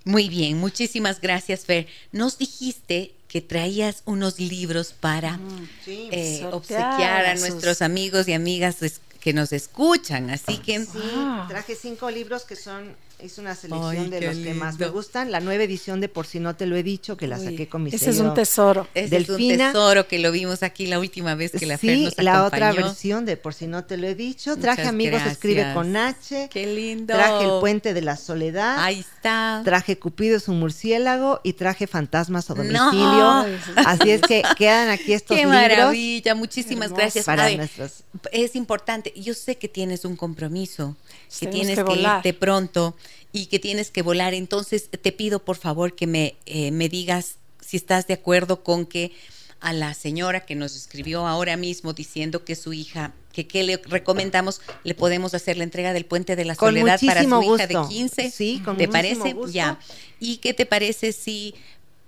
Muy 0.03 0.29
bien, 0.29 0.59
muchísimas 0.59 1.19
gracias, 1.19 1.65
Fer. 1.65 1.87
Nos 2.11 2.37
dijiste 2.37 3.13
que 3.27 3.41
traías 3.41 4.03
unos 4.05 4.39
libros 4.39 4.93
para 4.93 5.39
Sí, 5.83 6.09
eh, 6.11 6.37
sortear 6.41 6.53
obsequiar 6.53 7.25
a 7.25 7.35
nuestros 7.35 7.81
amigos 7.81 8.27
y 8.27 8.33
amigas 8.33 8.81
es- 8.83 9.01
que 9.19 9.33
nos 9.33 9.51
escuchan. 9.53 10.29
Así 10.29 10.59
que 10.59 10.85
Sí, 10.85 10.99
Ah. 11.15 11.47
traje 11.49 11.75
cinco 11.75 12.11
libros 12.11 12.43
que 12.43 12.55
son, 12.55 12.95
es 13.19 13.37
una 13.37 13.55
selección 13.55 13.95
Ay, 14.05 14.09
de 14.09 14.21
los 14.21 14.35
que 14.37 14.53
más 14.53 14.77
me 14.77 14.87
gustan. 14.89 15.31
La 15.31 15.39
nueva 15.39 15.63
edición 15.63 16.01
de 16.01 16.09
Por 16.09 16.25
si 16.27 16.39
no 16.39 16.55
te 16.55 16.65
lo 16.65 16.75
he 16.75 16.83
dicho, 16.83 17.17
que 17.17 17.27
la 17.27 17.37
Uy, 17.39 17.45
saqué 17.45 17.67
con 17.67 17.83
mi 17.83 17.89
Ese 17.89 18.09
es 18.09 18.19
un 18.19 18.33
tesoro. 18.33 18.87
ese 18.93 19.17
es 19.17 19.29
un 19.29 19.37
tesoro 19.57 20.07
que 20.07 20.19
lo 20.19 20.31
vimos 20.31 20.63
aquí 20.63 20.85
la 20.87 20.99
última 20.99 21.33
vez 21.35 21.51
que 21.51 21.65
la 21.65 21.77
Fer 21.77 21.95
sí, 21.95 22.03
nos 22.05 22.17
la 22.17 22.43
otra 22.45 22.71
versión 22.73 23.25
de 23.25 23.37
Por 23.37 23.53
si 23.53 23.67
no 23.67 23.85
te 23.85 23.97
lo 23.97 24.07
he 24.07 24.15
dicho. 24.15 24.57
Traje 24.57 24.81
Muchas 24.81 24.93
Amigos 24.93 25.21
Escribe 25.25 25.73
con 25.73 25.95
H. 25.95 26.49
Qué 26.51 26.67
lindo. 26.67 27.13
Traje 27.13 27.45
El 27.45 27.59
Puente 27.59 27.93
de 27.93 28.01
la 28.01 28.17
Soledad. 28.17 28.77
Ahí 28.79 28.99
está. 28.99 29.61
Traje 29.63 29.97
Cupido 29.97 30.37
es 30.37 30.47
un 30.47 30.59
murciélago 30.59 31.39
y 31.43 31.53
traje 31.53 31.87
Fantasmas 31.87 32.49
a 32.51 32.53
No. 32.55 32.63
domicilio. 32.63 33.59
Así 33.85 34.11
es 34.11 34.21
que 34.21 34.43
quedan 34.57 34.89
aquí 34.89 35.13
estos 35.13 35.35
Qué 35.37 35.43
libros 35.45 35.61
maravilla, 35.61 36.35
muchísimas 36.35 36.85
Hermoso. 36.87 37.01
gracias. 37.01 37.25
Para 37.25 37.49
nuestros. 37.51 38.03
es 38.31 38.55
importante, 38.55 39.13
yo 39.15 39.33
sé 39.33 39.57
que 39.57 39.67
tienes 39.67 40.05
un 40.05 40.15
compromiso, 40.15 40.95
que 41.39 41.47
Tenemos 41.47 41.67
tienes 41.67 41.83
que 41.83 42.01
irte 42.01 42.33
pronto 42.33 42.95
y 43.31 43.47
que 43.47 43.59
tienes 43.59 43.91
que 43.91 44.01
volar, 44.01 44.33
entonces 44.33 44.89
te 44.89 45.11
pido 45.11 45.39
por 45.43 45.57
favor 45.57 45.95
que 45.95 46.07
me, 46.07 46.35
eh, 46.45 46.71
me 46.71 46.89
digas 46.89 47.37
si 47.59 47.77
estás 47.77 48.07
de 48.07 48.13
acuerdo 48.13 48.63
con 48.63 48.85
que 48.85 49.11
a 49.59 49.73
la 49.73 49.93
señora 49.93 50.45
que 50.45 50.55
nos 50.55 50.75
escribió 50.75 51.25
ahora 51.25 51.57
mismo 51.57 51.93
diciendo 51.93 52.45
que 52.45 52.55
su 52.55 52.73
hija, 52.73 53.13
que 53.33 53.47
qué 53.47 53.63
le 53.63 53.77
recomendamos, 53.77 54.61
le 54.83 54.93
podemos 54.93 55.33
hacer 55.33 55.57
la 55.57 55.63
entrega 55.63 55.91
del 55.91 56.05
puente 56.05 56.35
de 56.35 56.45
la 56.45 56.55
Con 56.55 56.69
soledad 56.69 56.99
para 57.05 57.23
su 57.23 57.41
hija 57.41 57.67
de 57.67 57.73
gusto. 57.73 57.89
15. 57.89 58.31
Sí, 58.31 58.61
con 58.63 58.77
¿Te 58.77 58.87
parece? 58.87 59.33
gusto. 59.33 59.51
Ya. 59.51 59.79
¿Y 60.19 60.37
qué 60.37 60.53
te 60.53 60.65
parece 60.65 61.13
si 61.13 61.55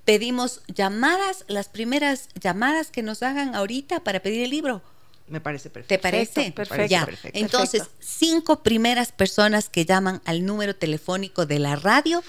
pedimos 0.05 0.61
llamadas, 0.67 1.45
las 1.47 1.67
primeras 1.67 2.29
llamadas 2.39 2.91
que 2.91 3.01
nos 3.01 3.23
hagan 3.23 3.55
ahorita 3.55 4.03
para 4.03 4.21
pedir 4.21 4.43
el 4.43 4.51
libro? 4.51 4.81
Me 5.27 5.41
parece 5.41 5.69
perfecto. 5.69 5.95
¿Te 5.95 5.99
parece? 5.99 6.51
perfecto. 6.51 6.85
Ya. 6.85 7.05
Perfecto. 7.05 7.37
Entonces, 7.37 7.83
cinco 7.99 8.63
primeras 8.63 9.11
personas 9.11 9.67
que 9.69 9.85
llaman 9.85 10.21
al 10.25 10.45
número 10.45 10.75
telefónico 10.75 11.45
de 11.45 11.59
la 11.59 11.75
radio 11.75 12.23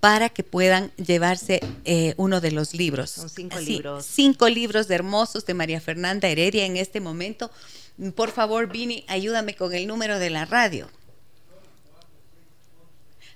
para 0.00 0.30
que 0.30 0.42
puedan 0.42 0.90
llevarse 0.96 1.60
eh, 1.84 2.14
uno 2.16 2.40
de 2.40 2.52
los 2.52 2.72
libros. 2.74 3.10
Son 3.10 3.28
cinco 3.28 3.58
Sí, 3.58 3.66
libros. 3.66 4.06
Cinco 4.06 4.48
libros 4.48 4.88
hermosos 4.90 5.44
de 5.44 5.52
María 5.52 5.80
Fernanda 5.80 6.28
Heredia 6.28 6.64
en 6.64 6.76
este 6.78 7.00
momento 7.00 7.50
Por 8.14 8.30
favor, 8.30 8.68
Vini, 8.68 9.04
ayúdame 9.08 9.54
con 9.54 9.74
el 9.74 9.86
número 9.86 10.18
de 10.18 10.30
la 10.30 10.46
radio. 10.46 10.88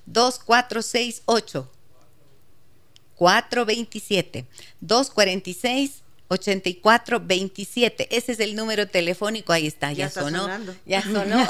2468 0.06 1.70
427 3.16 4.46
246 4.80 6.03
8427. 6.34 8.08
Ese 8.10 8.32
es 8.32 8.40
el 8.40 8.54
número 8.54 8.88
telefónico, 8.88 9.52
ahí 9.52 9.66
está, 9.66 9.92
ya, 9.92 10.10
sonó. 10.10 10.48
Ya 10.86 11.02
sonó. 11.12 11.46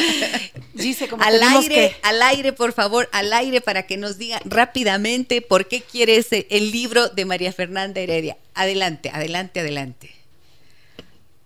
Dice 0.74 1.08
como 1.08 1.22
al 1.22 1.42
aire, 1.42 1.96
al 2.02 2.22
aire, 2.22 2.52
por 2.52 2.72
favor, 2.72 3.08
al 3.12 3.32
aire 3.32 3.60
para 3.60 3.84
que 3.84 3.96
nos 3.96 4.18
diga 4.18 4.40
rápidamente 4.44 5.42
por 5.42 5.68
qué 5.68 5.80
quiere 5.82 6.24
el 6.50 6.70
libro 6.70 7.08
de 7.08 7.24
María 7.24 7.52
Fernanda 7.52 8.00
Heredia. 8.00 8.36
Adelante, 8.54 9.10
adelante, 9.12 9.60
adelante. 9.60 10.14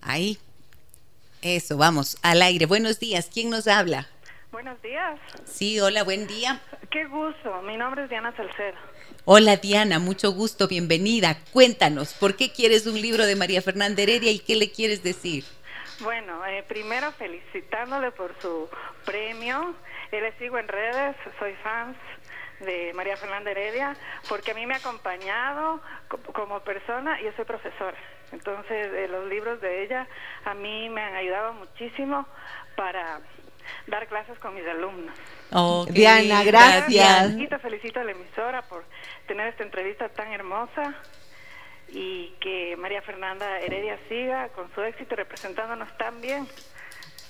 Ahí. 0.01 0.39
Eso, 1.43 1.77
vamos, 1.77 2.19
al 2.23 2.41
aire. 2.43 2.67
Buenos 2.67 3.01
días, 3.01 3.29
¿quién 3.33 3.51
nos 3.51 3.67
habla? 3.67 4.09
Buenos 4.53 4.81
días. 4.83 5.19
Sí, 5.45 5.81
hola, 5.81 6.05
buen 6.05 6.27
día. 6.27 6.61
Qué 6.91 7.07
gusto, 7.07 7.63
mi 7.63 7.77
nombre 7.77 8.05
es 8.05 8.11
Diana 8.11 8.37
Salcedo. 8.37 8.77
Hola 9.25 9.55
Diana, 9.55 10.01
mucho 10.01 10.33
gusto, 10.33 10.67
bienvenida. 10.67 11.37
Cuéntanos, 11.53 12.13
¿por 12.15 12.35
qué 12.35 12.51
quieres 12.51 12.89
un 12.89 13.01
libro 13.01 13.25
de 13.25 13.37
María 13.37 13.63
Fernanda 13.63 14.03
Heredia 14.03 14.33
y 14.33 14.41
qué 14.41 14.57
le 14.57 14.73
quieres 14.73 15.05
decir? 15.05 15.45
Bueno, 16.01 16.45
eh, 16.45 16.65
primero 16.67 17.13
felicitándole 17.13 18.11
por 18.11 18.35
su 18.43 18.69
premio. 19.05 19.77
le 20.11 20.33
sigo 20.39 20.59
en 20.59 20.67
redes, 20.67 21.15
soy 21.39 21.55
fans 21.63 21.97
de 22.67 22.93
María 22.95 23.17
Fernanda 23.17 23.53
Heredia, 23.53 23.97
porque 24.29 24.51
a 24.51 24.55
mí 24.55 24.67
me 24.67 24.75
ha 24.75 24.79
acompañado 24.79 25.81
como 26.33 26.59
persona 26.65 27.21
y 27.21 27.25
yo 27.27 27.31
soy 27.37 27.45
profesora. 27.45 27.97
Entonces, 28.33 28.89
eh, 28.93 29.07
los 29.09 29.29
libros 29.29 29.61
de 29.61 29.85
ella 29.85 30.09
a 30.45 30.55
mí 30.55 30.89
me 30.89 31.01
han 31.01 31.15
ayudado 31.15 31.53
muchísimo 31.53 32.27
para 32.75 33.21
dar 33.87 34.07
clases 34.09 34.39
con 34.39 34.55
mis 34.55 34.67
alumnos. 34.67 35.15
Oh, 35.53 35.87
Diana, 35.89 36.43
gracias. 36.45 37.37
Te 37.37 37.59
felicito 37.59 38.01
a 38.01 38.05
la 38.05 38.13
emisora 38.13 38.63
por 38.63 38.85
tener 39.27 39.49
esta 39.49 39.63
entrevista 39.63 40.09
tan 40.09 40.33
hermosa 40.33 40.95
y 41.89 42.33
que 42.41 42.77
María 42.77 43.03
Fernanda 43.03 43.61
Heredia 43.61 43.99
siga 44.09 44.49
con 44.51 44.73
su 44.75 44.83
éxito 44.83 45.17
representándonos 45.17 45.89
tan 45.99 46.21
bien. 46.21 46.47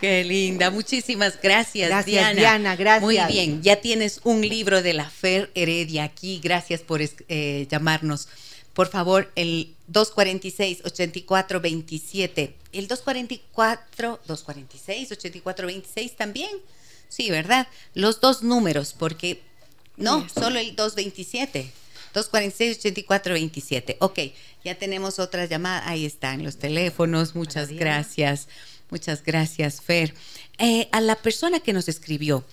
Qué 0.01 0.25
linda, 0.25 0.71
muchísimas 0.71 1.41
gracias, 1.41 1.89
gracias 1.89 2.37
Diana. 2.37 2.75
gracias. 2.75 3.03
Muy 3.03 3.19
bien, 3.29 3.63
ya 3.63 3.77
tienes 3.77 4.21
un 4.25 4.41
libro 4.41 4.83
de 4.83 4.95
la 4.95 5.09
Fer 5.09 5.51
Heredia 5.55 6.03
aquí, 6.05 6.41
gracias 6.43 6.81
por 6.81 7.01
eh, 7.01 7.69
llamarnos. 7.71 8.29
Por 8.75 8.89
favor, 8.89 9.31
el 9.37 9.75
246-8427. 9.93 12.55
El 12.73 12.89
244, 12.89 14.21
246-8426 14.27 16.17
también. 16.17 16.51
Sí, 17.09 17.31
¿verdad? 17.31 17.69
Los 17.95 18.21
dos 18.21 18.43
números, 18.43 18.97
porque 18.99 19.41
no, 19.97 20.27
solo 20.29 20.59
el 20.59 20.75
227. 20.77 21.73
246-8427. 22.15 23.97
Ok, 24.01 24.19
ya 24.65 24.75
tenemos 24.75 25.19
otra 25.19 25.47
llamada. 25.47 25.89
Ahí 25.89 26.05
están 26.05 26.45
los 26.45 26.57
teléfonos. 26.57 27.35
Muchas 27.35 27.71
gracias. 27.71 28.49
Muchas 28.91 29.23
gracias, 29.23 29.81
Fer. 29.81 30.15
Eh, 30.59 30.89
a 30.93 31.01
la 31.01 31.17
persona 31.17 31.61
que 31.61 31.73
nos 31.73 31.89
escribió, 31.89 32.45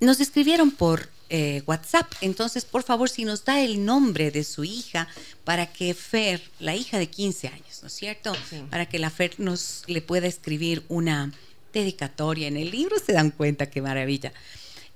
nos 0.00 0.20
escribieron 0.20 0.70
por 0.70 1.08
eh, 1.30 1.62
WhatsApp. 1.66 2.12
Entonces, 2.20 2.66
por 2.66 2.82
favor, 2.82 3.08
si 3.08 3.24
nos 3.24 3.44
da 3.44 3.60
el 3.60 3.84
nombre 3.84 4.30
de 4.30 4.44
su 4.44 4.64
hija 4.64 5.08
para 5.44 5.72
que 5.72 5.94
Fer, 5.94 6.42
la 6.60 6.76
hija 6.76 6.98
de 6.98 7.08
15 7.08 7.48
años, 7.48 7.78
¿no 7.80 7.88
es 7.88 7.94
cierto? 7.94 8.32
Para 8.70 8.86
que 8.86 8.98
la 8.98 9.10
Fer 9.10 9.34
nos 9.38 9.84
le 9.86 10.02
pueda 10.02 10.26
escribir 10.26 10.84
una 10.88 11.32
dedicatoria 11.72 12.46
en 12.46 12.56
el 12.56 12.70
libro, 12.70 12.96
se 12.98 13.12
dan 13.12 13.30
cuenta 13.30 13.70
qué 13.70 13.80
maravilla. 13.80 14.32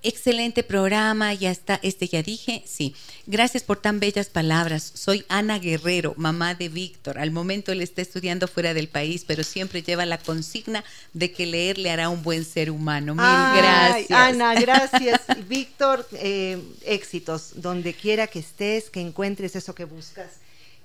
Excelente 0.02 0.62
programa, 0.62 1.34
ya 1.34 1.50
está, 1.50 1.78
este 1.82 2.08
ya 2.08 2.22
dije, 2.22 2.62
sí. 2.66 2.94
Gracias 3.26 3.62
por 3.62 3.80
tan 3.80 4.00
bellas 4.00 4.28
palabras. 4.28 4.92
Soy 4.94 5.26
Ana 5.28 5.58
Guerrero, 5.58 6.14
mamá 6.16 6.54
de 6.54 6.70
Víctor. 6.70 7.18
Al 7.18 7.30
momento 7.30 7.70
él 7.70 7.82
está 7.82 8.00
estudiando 8.00 8.48
fuera 8.48 8.72
del 8.72 8.88
país, 8.88 9.24
pero 9.26 9.44
siempre 9.44 9.82
lleva 9.82 10.06
la 10.06 10.16
consigna 10.16 10.84
de 11.12 11.32
que 11.32 11.44
leer 11.44 11.76
le 11.76 11.90
hará 11.90 12.08
un 12.08 12.22
buen 12.22 12.46
ser 12.46 12.70
humano. 12.70 13.14
Mil 13.14 13.24
gracias. 13.24 14.10
Ana, 14.10 14.54
gracias. 14.60 15.20
Víctor, 15.46 16.08
eh, 16.12 16.58
éxitos, 16.86 17.52
donde 17.56 17.92
quiera 17.92 18.26
que 18.26 18.38
estés, 18.38 18.88
que 18.88 19.00
encuentres 19.00 19.54
eso 19.54 19.74
que 19.74 19.84
buscas 19.84 20.30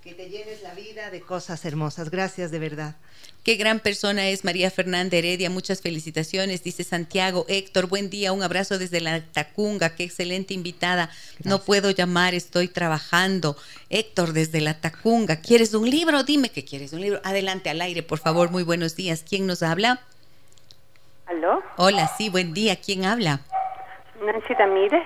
que 0.05 0.13
te 0.13 0.29
llenes 0.29 0.61
la 0.61 0.75
vida 0.75 1.09
de 1.09 1.19
cosas 1.21 1.65
hermosas. 1.65 2.11
Gracias 2.11 2.51
de 2.51 2.59
verdad. 2.59 2.93
Qué 3.43 3.55
gran 3.55 3.79
persona 3.79 4.27
es 4.27 4.45
María 4.45 4.69
Fernanda 4.69 5.17
Heredia. 5.17 5.49
Muchas 5.49 5.81
felicitaciones, 5.81 6.61
dice 6.61 6.83
Santiago. 6.83 7.43
Héctor, 7.49 7.87
buen 7.87 8.11
día, 8.11 8.31
un 8.31 8.43
abrazo 8.43 8.77
desde 8.77 9.01
la 9.01 9.21
Tacunga. 9.21 9.95
Qué 9.95 10.03
excelente 10.03 10.53
invitada. 10.53 11.09
No 11.43 11.63
puedo 11.63 11.89
llamar, 11.89 12.35
estoy 12.35 12.67
trabajando. 12.67 13.57
Héctor, 13.89 14.33
desde 14.33 14.61
la 14.61 14.79
Tacunga. 14.79 15.37
¿Quieres 15.37 15.73
un 15.73 15.89
libro? 15.89 16.21
Dime 16.21 16.49
que 16.49 16.63
quieres 16.63 16.93
un 16.93 17.01
libro. 17.01 17.19
Adelante 17.23 17.71
al 17.71 17.81
aire, 17.81 18.03
por 18.03 18.19
favor. 18.19 18.51
Muy 18.51 18.61
buenos 18.61 18.95
días. 18.95 19.25
¿Quién 19.27 19.47
nos 19.47 19.63
habla? 19.63 20.01
¿Aló? 21.25 21.63
Hola, 21.77 22.11
sí, 22.15 22.29
buen 22.29 22.53
día. 22.53 22.75
¿Quién 22.75 23.05
habla? 23.05 23.41
Nancy 24.21 24.53
Tamírez. 24.55 25.01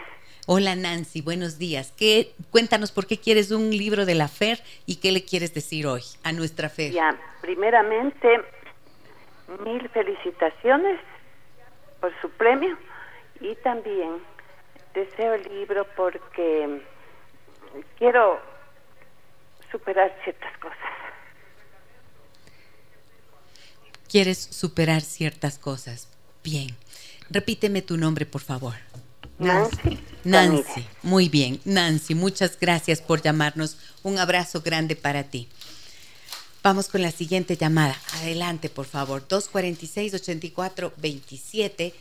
Hola 0.51 0.75
Nancy, 0.75 1.21
buenos 1.21 1.59
días. 1.59 1.93
¿Qué, 1.95 2.33
cuéntanos 2.49 2.91
por 2.91 3.05
qué 3.05 3.19
quieres 3.19 3.51
un 3.51 3.69
libro 3.69 4.07
de 4.07 4.15
la 4.15 4.27
FER 4.27 4.59
y 4.87 4.95
qué 4.95 5.11
le 5.11 5.23
quieres 5.23 5.53
decir 5.53 5.85
hoy 5.85 6.01
a 6.23 6.31
nuestra 6.31 6.69
FER. 6.69 6.91
Ya, 6.91 7.15
primeramente, 7.39 8.27
mil 9.63 9.87
felicitaciones 9.89 10.99
por 12.01 12.11
su 12.19 12.31
premio 12.31 12.75
y 13.39 13.53
también 13.57 14.23
deseo 14.95 15.35
el 15.35 15.43
libro 15.43 15.85
porque 15.95 16.81
quiero 17.99 18.41
superar 19.71 20.11
ciertas 20.23 20.57
cosas. 20.57 20.77
¿Quieres 24.09 24.39
superar 24.39 25.01
ciertas 25.01 25.59
cosas? 25.59 26.09
Bien. 26.43 26.69
Repíteme 27.29 27.83
tu 27.83 27.97
nombre, 27.97 28.25
por 28.25 28.41
favor. 28.41 28.73
Nancy. 29.39 29.97
Nancy, 30.23 30.85
muy 31.01 31.29
bien. 31.29 31.59
Nancy, 31.65 32.13
muchas 32.13 32.59
gracias 32.59 33.01
por 33.01 33.21
llamarnos. 33.21 33.77
Un 34.03 34.19
abrazo 34.19 34.61
grande 34.61 34.95
para 34.95 35.23
ti. 35.23 35.47
Vamos 36.61 36.89
con 36.89 37.01
la 37.01 37.11
siguiente 37.11 37.55
llamada. 37.55 37.97
Adelante, 38.21 38.69
por 38.69 38.85
favor. 38.85 39.25
246-8427. 39.27 41.93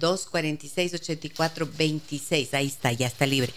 246-8426. 0.00 2.54
Ahí 2.54 2.66
está, 2.66 2.92
ya 2.92 3.06
está 3.06 3.26
libre. 3.26 3.52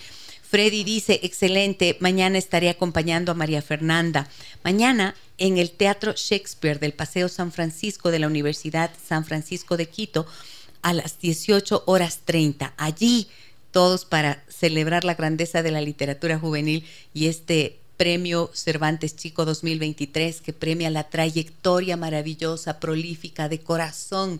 Freddy 0.49 0.83
dice, 0.83 1.19
excelente, 1.23 1.95
mañana 1.99 2.39
estaré 2.39 2.69
acompañando 2.69 3.31
a 3.31 3.35
María 3.35 3.61
Fernanda. 3.61 4.27
Mañana 4.63 5.15
en 5.37 5.59
el 5.59 5.69
Teatro 5.69 6.13
Shakespeare 6.15 6.79
del 6.79 6.93
Paseo 6.93 7.29
San 7.29 7.51
Francisco 7.51 8.09
de 8.09 8.19
la 8.19 8.27
Universidad 8.27 8.89
San 9.07 9.25
Francisco 9.25 9.77
de 9.77 9.87
Quito 9.87 10.25
a 10.81 10.93
las 10.93 11.19
18 11.19 11.83
horas 11.85 12.21
30. 12.25 12.73
Allí 12.77 13.27
todos 13.71 14.05
para 14.05 14.43
celebrar 14.47 15.03
la 15.03 15.15
grandeza 15.15 15.61
de 15.61 15.71
la 15.71 15.81
literatura 15.81 16.39
juvenil 16.39 16.85
y 17.13 17.27
este 17.27 17.79
premio 17.97 18.49
Cervantes 18.53 19.15
Chico 19.15 19.45
2023 19.45 20.41
que 20.41 20.53
premia 20.53 20.89
la 20.89 21.09
trayectoria 21.09 21.97
maravillosa, 21.97 22.79
prolífica, 22.79 23.49
de 23.49 23.59
corazón 23.59 24.39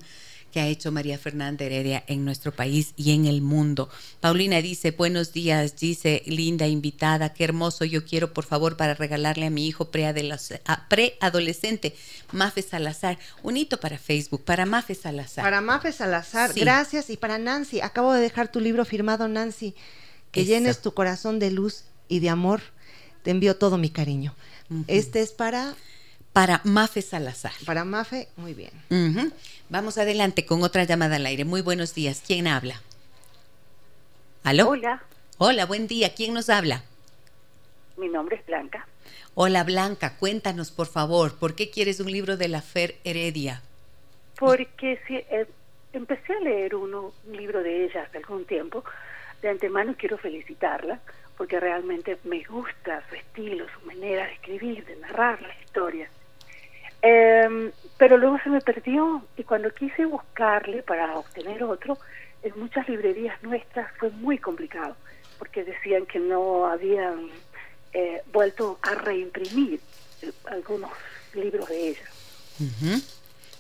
que 0.51 0.59
ha 0.59 0.67
hecho 0.67 0.91
María 0.91 1.17
Fernanda 1.17 1.65
Heredia 1.65 2.03
en 2.07 2.25
nuestro 2.25 2.51
país 2.51 2.93
y 2.95 3.13
en 3.13 3.25
el 3.25 3.41
mundo. 3.41 3.89
Paulina 4.19 4.61
dice, 4.61 4.91
buenos 4.91 5.33
días, 5.33 5.75
dice, 5.77 6.23
linda 6.25 6.67
invitada, 6.67 7.33
qué 7.33 7.43
hermoso, 7.43 7.85
yo 7.85 8.05
quiero 8.05 8.33
por 8.33 8.45
favor 8.45 8.77
para 8.77 8.93
regalarle 8.93 9.45
a 9.45 9.49
mi 9.49 9.67
hijo 9.67 9.91
preadolescente, 9.91 11.95
Mafe 12.31 12.61
Salazar, 12.61 13.19
un 13.43 13.57
hito 13.57 13.79
para 13.79 13.97
Facebook, 13.97 14.43
para 14.43 14.65
Mafe 14.65 14.95
Salazar. 14.95 15.43
Para 15.43 15.61
Mafe 15.61 15.91
Salazar, 15.91 16.53
gracias, 16.53 17.09
y 17.09 17.17
para 17.17 17.37
Nancy, 17.37 17.81
acabo 17.81 18.13
de 18.13 18.21
dejar 18.21 18.51
tu 18.51 18.59
libro 18.59 18.85
firmado, 18.85 19.27
Nancy, 19.27 19.75
que 20.31 20.45
llenes 20.45 20.81
tu 20.81 20.93
corazón 20.93 21.39
de 21.39 21.51
luz 21.51 21.85
y 22.07 22.19
de 22.19 22.29
amor, 22.29 22.61
te 23.23 23.31
envío 23.31 23.57
todo 23.57 23.77
mi 23.77 23.89
cariño. 23.89 24.35
Este 24.87 25.21
es 25.21 25.31
para 25.31 25.75
para 26.39 26.61
Mafe 26.63 27.01
Salazar. 27.01 27.51
Para 27.65 27.83
Mafe, 27.83 28.29
muy 28.37 28.53
bien. 28.53 28.71
Vamos 29.67 29.97
adelante 29.97 30.45
con 30.45 30.63
otra 30.63 30.85
llamada 30.85 31.17
al 31.17 31.25
aire. 31.25 31.43
Muy 31.43 31.59
buenos 31.59 31.93
días. 31.93 32.23
¿Quién 32.25 32.47
habla? 32.47 32.81
¿Aló? 34.45 34.69
Hola. 34.69 35.03
Hola, 35.37 35.65
buen 35.65 35.87
día. 35.87 36.13
¿Quién 36.15 36.33
nos 36.33 36.49
habla? 36.49 36.85
Mi 37.97 38.07
nombre 38.07 38.37
es 38.37 38.45
Blanca. 38.45 38.87
Hola, 39.33 39.65
Blanca. 39.65 40.15
Cuéntanos, 40.15 40.71
por 40.71 40.87
favor, 40.87 41.37
¿por 41.37 41.55
qué 41.55 41.71
quieres 41.71 41.99
un 41.99 42.09
libro 42.09 42.37
de 42.37 42.47
la 42.47 42.61
Fer 42.61 42.95
Heredia? 43.03 43.61
Porque 44.39 44.97
si, 45.05 45.15
eh, 45.17 45.45
empecé 45.91 46.31
a 46.31 46.39
leer 46.39 46.73
uno, 46.73 47.11
un 47.27 47.35
libro 47.35 47.61
de 47.61 47.83
ella 47.83 48.03
hace 48.03 48.19
algún 48.19 48.45
tiempo. 48.45 48.85
De 49.41 49.49
antemano 49.49 49.93
quiero 49.97 50.17
felicitarla 50.17 51.01
porque 51.37 51.59
realmente 51.59 52.17
me 52.23 52.45
gusta 52.45 53.03
su 53.09 53.15
estilo, 53.15 53.65
su 53.77 53.85
manera 53.85 54.25
de 54.25 54.33
escribir, 54.35 54.85
de 54.85 54.95
narrar 54.95 55.41
las 55.41 55.61
historias. 55.65 56.09
Eh, 57.01 57.71
pero 57.99 58.17
luego 58.17 58.39
se 58.43 58.49
me 58.49 58.61
perdió 58.61 59.23
y 59.37 59.43
cuando 59.43 59.69
quise 59.73 60.05
buscarle 60.05 60.83
para 60.83 61.17
obtener 61.17 61.63
otro, 61.63 61.97
en 62.41 62.57
muchas 62.57 62.87
librerías 62.87 63.41
nuestras 63.43 63.91
fue 63.99 64.09
muy 64.09 64.37
complicado, 64.37 64.95
porque 65.37 65.63
decían 65.63 66.05
que 66.05 66.17
no 66.17 66.65
habían 66.65 67.27
eh, 67.91 68.21
vuelto 68.31 68.79
a 68.81 68.95
reimprimir 68.95 69.81
eh, 70.21 70.31
algunos 70.49 70.91
libros 71.33 71.67
de 71.67 71.89
ella. 71.89 73.01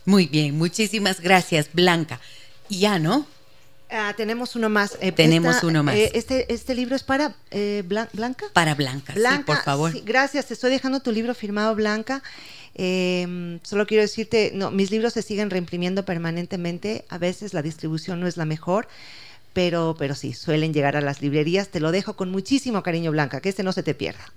Muy 0.05 0.27
bien, 0.27 0.57
muchísimas 0.57 1.19
gracias, 1.19 1.69
Blanca. 1.73 2.21
Y 2.69 2.79
ya, 2.79 2.97
¿no? 2.97 3.27
Ah, 3.89 4.13
tenemos 4.15 4.55
uno 4.55 4.69
más. 4.69 4.97
Eh, 5.01 5.11
tenemos 5.11 5.63
uno 5.63 5.83
más. 5.83 5.95
este, 5.95 6.53
¿Este 6.53 6.75
libro 6.75 6.95
es 6.95 7.03
para 7.03 7.35
Blanca? 8.13 8.45
Para 8.53 8.75
Blanca, 8.75 9.13
Blanca 9.13 9.37
sí, 9.37 9.43
por 9.43 9.63
favor. 9.63 9.91
gracias, 10.05 10.45
te 10.45 10.53
estoy 10.53 10.71
dejando 10.71 11.01
tu 11.01 11.11
libro 11.11 11.33
firmado, 11.33 11.75
Blanca. 11.75 12.21
Eh, 12.81 13.59
solo 13.63 13.85
quiero 13.85 14.03
decirte, 14.03 14.53
no, 14.55 14.71
mis 14.71 14.89
libros 14.89 15.11
se 15.11 15.21
siguen 15.21 15.49
reimprimiendo 15.49 16.05
permanentemente. 16.05 17.03
A 17.09 17.17
veces 17.17 17.53
la 17.53 17.61
distribución 17.61 18.21
no 18.21 18.27
es 18.27 18.37
la 18.37 18.45
mejor, 18.45 18.87
pero, 19.51 19.97
pero 19.99 20.15
sí, 20.15 20.31
suelen 20.31 20.73
llegar 20.73 20.95
a 20.95 21.01
las 21.01 21.21
librerías. 21.21 21.67
Te 21.67 21.81
lo 21.81 21.91
dejo 21.91 22.15
con 22.15 22.31
muchísimo 22.31 22.81
cariño, 22.81 23.11
Blanca, 23.11 23.41
que 23.41 23.49
este 23.49 23.63
no 23.63 23.73
se 23.73 23.83
te 23.83 23.95
pierda. 23.95 24.31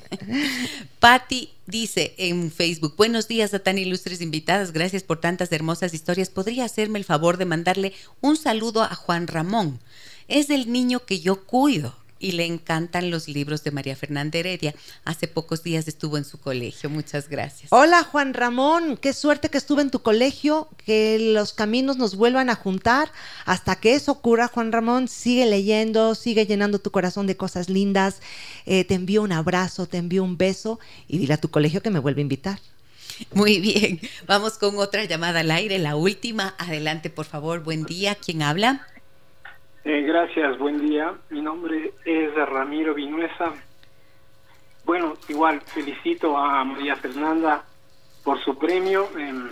Patti 1.00 1.50
dice 1.66 2.14
en 2.16 2.50
Facebook, 2.50 2.94
buenos 2.96 3.28
días 3.28 3.52
a 3.52 3.58
tan 3.58 3.76
ilustres 3.76 4.22
invitadas, 4.22 4.72
gracias 4.72 5.02
por 5.02 5.20
tantas 5.20 5.52
hermosas 5.52 5.92
historias. 5.92 6.30
¿Podría 6.30 6.64
hacerme 6.64 6.98
el 6.98 7.04
favor 7.04 7.36
de 7.36 7.44
mandarle 7.44 7.92
un 8.22 8.38
saludo 8.38 8.84
a 8.84 8.94
Juan 8.94 9.26
Ramón? 9.26 9.80
Es 10.28 10.48
el 10.48 10.72
niño 10.72 11.04
que 11.04 11.20
yo 11.20 11.44
cuido 11.44 11.94
y 12.18 12.32
le 12.32 12.46
encantan 12.46 13.10
los 13.10 13.28
libros 13.28 13.62
de 13.64 13.70
María 13.70 13.96
Fernanda 13.96 14.38
Heredia. 14.38 14.74
Hace 15.04 15.28
pocos 15.28 15.62
días 15.62 15.86
estuvo 15.88 16.16
en 16.16 16.24
su 16.24 16.38
colegio. 16.38 16.88
Muchas 16.90 17.28
gracias. 17.28 17.72
Hola 17.72 18.02
Juan 18.04 18.34
Ramón, 18.34 18.96
qué 18.96 19.12
suerte 19.12 19.48
que 19.48 19.58
estuve 19.58 19.82
en 19.82 19.90
tu 19.90 20.00
colegio, 20.00 20.68
que 20.84 21.18
los 21.32 21.52
caminos 21.52 21.96
nos 21.96 22.16
vuelvan 22.16 22.50
a 22.50 22.54
juntar. 22.54 23.10
Hasta 23.44 23.76
que 23.76 23.94
eso 23.94 24.12
ocurra, 24.12 24.48
Juan 24.48 24.72
Ramón, 24.72 25.08
sigue 25.08 25.46
leyendo, 25.46 26.14
sigue 26.14 26.46
llenando 26.46 26.78
tu 26.78 26.90
corazón 26.90 27.26
de 27.26 27.36
cosas 27.36 27.68
lindas. 27.68 28.20
Eh, 28.64 28.84
te 28.84 28.94
envío 28.94 29.22
un 29.22 29.32
abrazo, 29.32 29.86
te 29.86 29.98
envío 29.98 30.24
un 30.24 30.36
beso 30.36 30.80
y 31.08 31.18
dile 31.18 31.34
a 31.34 31.38
tu 31.38 31.50
colegio 31.50 31.82
que 31.82 31.90
me 31.90 31.98
vuelva 31.98 32.18
a 32.18 32.22
invitar. 32.22 32.60
Muy 33.32 33.60
bien, 33.60 34.00
vamos 34.26 34.58
con 34.58 34.76
otra 34.76 35.04
llamada 35.04 35.40
al 35.40 35.50
aire, 35.50 35.78
la 35.78 35.96
última. 35.96 36.54
Adelante, 36.58 37.08
por 37.08 37.24
favor. 37.24 37.62
Buen 37.62 37.84
día. 37.84 38.14
¿Quién 38.14 38.42
habla? 38.42 38.86
Eh, 39.88 40.02
gracias, 40.02 40.58
buen 40.58 40.80
día. 40.80 41.14
Mi 41.30 41.40
nombre 41.40 41.92
es 42.04 42.34
Ramiro 42.34 42.92
Vinuesa. 42.92 43.52
Bueno, 44.84 45.14
igual 45.28 45.60
felicito 45.60 46.36
a 46.36 46.64
María 46.64 46.96
Fernanda 46.96 47.64
por 48.24 48.40
su 48.40 48.58
premio 48.58 49.08
em, 49.16 49.48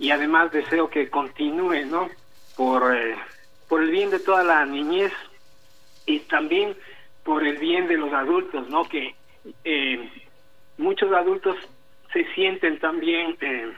y 0.00 0.10
además 0.10 0.50
deseo 0.50 0.90
que 0.90 1.08
continúe, 1.08 1.86
¿no? 1.86 2.08
Por, 2.56 2.92
eh, 2.92 3.14
por 3.68 3.84
el 3.84 3.92
bien 3.92 4.10
de 4.10 4.18
toda 4.18 4.42
la 4.42 4.66
niñez 4.66 5.12
y 6.06 6.18
también 6.26 6.74
por 7.22 7.46
el 7.46 7.58
bien 7.58 7.86
de 7.86 7.98
los 7.98 8.12
adultos, 8.12 8.68
¿no? 8.68 8.82
Que 8.82 9.14
em, 9.62 10.10
muchos 10.76 11.12
adultos 11.12 11.54
se 12.12 12.24
sienten 12.34 12.80
también 12.80 13.36
em, 13.40 13.72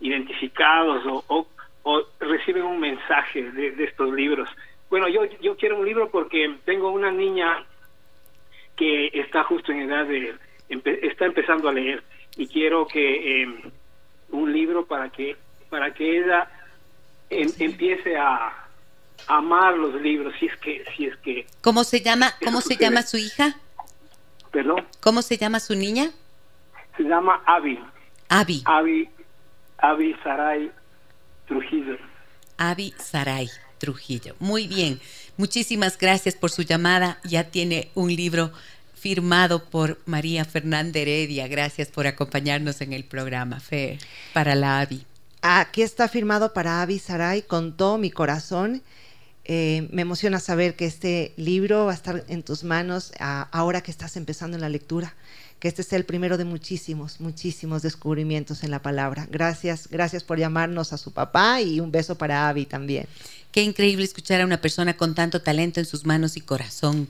identificados 0.00 1.04
o, 1.06 1.46
o, 1.82 2.02
reciben 2.18 2.62
un 2.62 2.80
mensaje 2.80 3.42
de 3.42 3.84
estos 3.84 4.10
libros. 4.14 4.48
Bueno, 4.94 5.08
yo, 5.08 5.24
yo 5.40 5.56
quiero 5.56 5.80
un 5.80 5.84
libro 5.84 6.08
porque 6.08 6.56
tengo 6.64 6.88
una 6.92 7.10
niña 7.10 7.66
que 8.76 9.10
está 9.12 9.42
justo 9.42 9.72
en 9.72 9.90
edad 9.90 10.06
de, 10.06 10.36
está 11.02 11.24
empezando 11.24 11.68
a 11.68 11.72
leer 11.72 12.04
y 12.36 12.46
quiero 12.46 12.86
que 12.86 13.42
em, 13.42 13.72
un 14.30 14.52
libro 14.52 14.86
para 14.86 15.10
que 15.10 15.36
para 15.68 15.92
que 15.92 16.18
ella 16.18 16.48
em, 17.28 17.50
empiece 17.58 18.16
a, 18.16 18.68
amar 19.26 19.76
los 19.76 20.00
libros 20.00 20.32
si 20.38 20.46
es 20.46 20.56
que 20.58 20.84
si 20.96 21.06
es 21.06 21.16
que 21.16 21.44
cómo 21.60 21.82
se 21.82 22.00
llama 22.00 22.32
cómo 22.44 22.60
se 22.60 22.76
llama 22.76 23.02
su 23.02 23.16
hija 23.16 23.56
perdón 24.52 24.86
cómo 25.00 25.22
se 25.22 25.36
llama 25.36 25.58
su 25.58 25.74
niña 25.74 26.12
se 26.96 27.02
llama 27.02 27.42
Avi 27.46 27.80
Avi 28.28 28.62
Avi 28.64 29.10
Avi 29.78 30.14
Saray 30.22 30.70
Trujillo. 31.48 31.98
Avi 32.58 32.94
Saray 32.96 33.50
Trujillo. 33.84 34.34
Muy 34.40 34.66
bien, 34.66 34.98
muchísimas 35.36 35.98
gracias 35.98 36.34
por 36.36 36.50
su 36.50 36.62
llamada. 36.62 37.18
Ya 37.22 37.50
tiene 37.50 37.90
un 37.94 38.08
libro 38.14 38.50
firmado 38.94 39.62
por 39.62 40.00
María 40.06 40.46
Fernanda 40.46 40.98
Heredia. 40.98 41.48
Gracias 41.48 41.88
por 41.88 42.06
acompañarnos 42.06 42.80
en 42.80 42.94
el 42.94 43.04
programa, 43.04 43.60
Fer, 43.60 43.98
para 44.32 44.54
la 44.54 44.80
AVI. 44.80 45.04
Aquí 45.42 45.82
está 45.82 46.08
firmado 46.08 46.54
para 46.54 46.80
Avi 46.80 46.98
Saray 46.98 47.42
con 47.42 47.76
todo 47.76 47.98
mi 47.98 48.10
corazón. 48.10 48.82
Eh, 49.44 49.86
me 49.92 50.00
emociona 50.00 50.40
saber 50.40 50.76
que 50.76 50.86
este 50.86 51.34
libro 51.36 51.84
va 51.84 51.92
a 51.92 51.94
estar 51.94 52.24
en 52.28 52.42
tus 52.42 52.64
manos 52.64 53.12
ahora 53.20 53.82
que 53.82 53.90
estás 53.90 54.16
empezando 54.16 54.56
la 54.56 54.70
lectura 54.70 55.14
que 55.58 55.68
este 55.68 55.82
sea 55.82 55.98
el 55.98 56.04
primero 56.04 56.36
de 56.36 56.44
muchísimos, 56.44 57.20
muchísimos 57.20 57.82
descubrimientos 57.82 58.64
en 58.64 58.70
la 58.70 58.82
palabra. 58.82 59.26
Gracias, 59.30 59.88
gracias 59.88 60.22
por 60.22 60.38
llamarnos 60.38 60.92
a 60.92 60.98
su 60.98 61.12
papá 61.12 61.60
y 61.62 61.80
un 61.80 61.90
beso 61.90 62.16
para 62.16 62.48
Avi 62.48 62.66
también. 62.66 63.06
Qué 63.50 63.62
increíble 63.62 64.04
escuchar 64.04 64.40
a 64.40 64.44
una 64.44 64.60
persona 64.60 64.96
con 64.96 65.14
tanto 65.14 65.40
talento 65.40 65.80
en 65.80 65.86
sus 65.86 66.04
manos 66.04 66.36
y 66.36 66.40
corazón, 66.40 67.08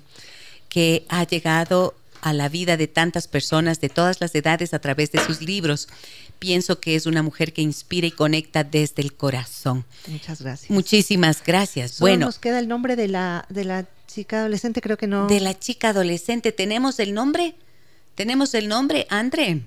que 0.68 1.05
ha 1.09 1.24
llegado 1.24 1.95
a 2.20 2.32
la 2.32 2.49
vida 2.49 2.76
de 2.76 2.86
tantas 2.86 3.28
personas 3.28 3.80
de 3.80 3.90
todas 3.90 4.20
las 4.20 4.34
edades 4.34 4.72
a 4.72 4.78
través 4.78 5.12
de 5.12 5.24
sus 5.24 5.42
libros. 5.42 5.88
Pienso 6.38 6.80
que 6.80 6.97
es 6.97 7.07
una 7.07 7.22
mujer 7.22 7.53
que 7.53 7.61
inspira 7.62 8.07
y 8.07 8.11
conecta 8.11 8.64
desde 8.64 9.03
el 9.03 9.14
corazón. 9.14 9.84
Muchas 10.07 10.42
gracias. 10.42 10.70
Muchísimas 10.70 11.42
gracias. 11.45 12.01
bueno, 12.01 12.26
nos 12.26 12.38
queda 12.38 12.59
el 12.59 12.68
nombre 12.68 12.97
de 12.97 13.09
la 13.09 13.47
de 13.49 13.64
la 13.64 13.86
chica 14.07 14.40
adolescente, 14.40 14.80
creo 14.80 14.97
que 14.97 15.07
no. 15.07 15.26
De 15.26 15.40
la 15.40 15.59
chica 15.59 15.90
adolescente, 15.90 16.53
¿tenemos 16.53 16.99
el 16.99 17.14
nombre? 17.14 17.57
¿Tenemos 18.15 18.55
el 18.55 18.69
nombre, 18.69 19.07
André? 19.11 19.62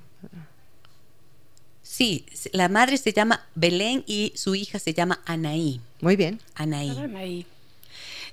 Sí, 1.81 2.25
la 2.51 2.69
madre 2.69 2.97
se 2.97 3.11
llama 3.11 3.45
Belén 3.55 4.03
y 4.07 4.33
su 4.35 4.55
hija 4.55 4.77
se 4.79 4.93
llama 4.93 5.21
Anaí. 5.25 5.81
Muy 6.01 6.15
bien. 6.15 6.39
Anaí. 6.55 6.89
Anaí. 6.97 7.45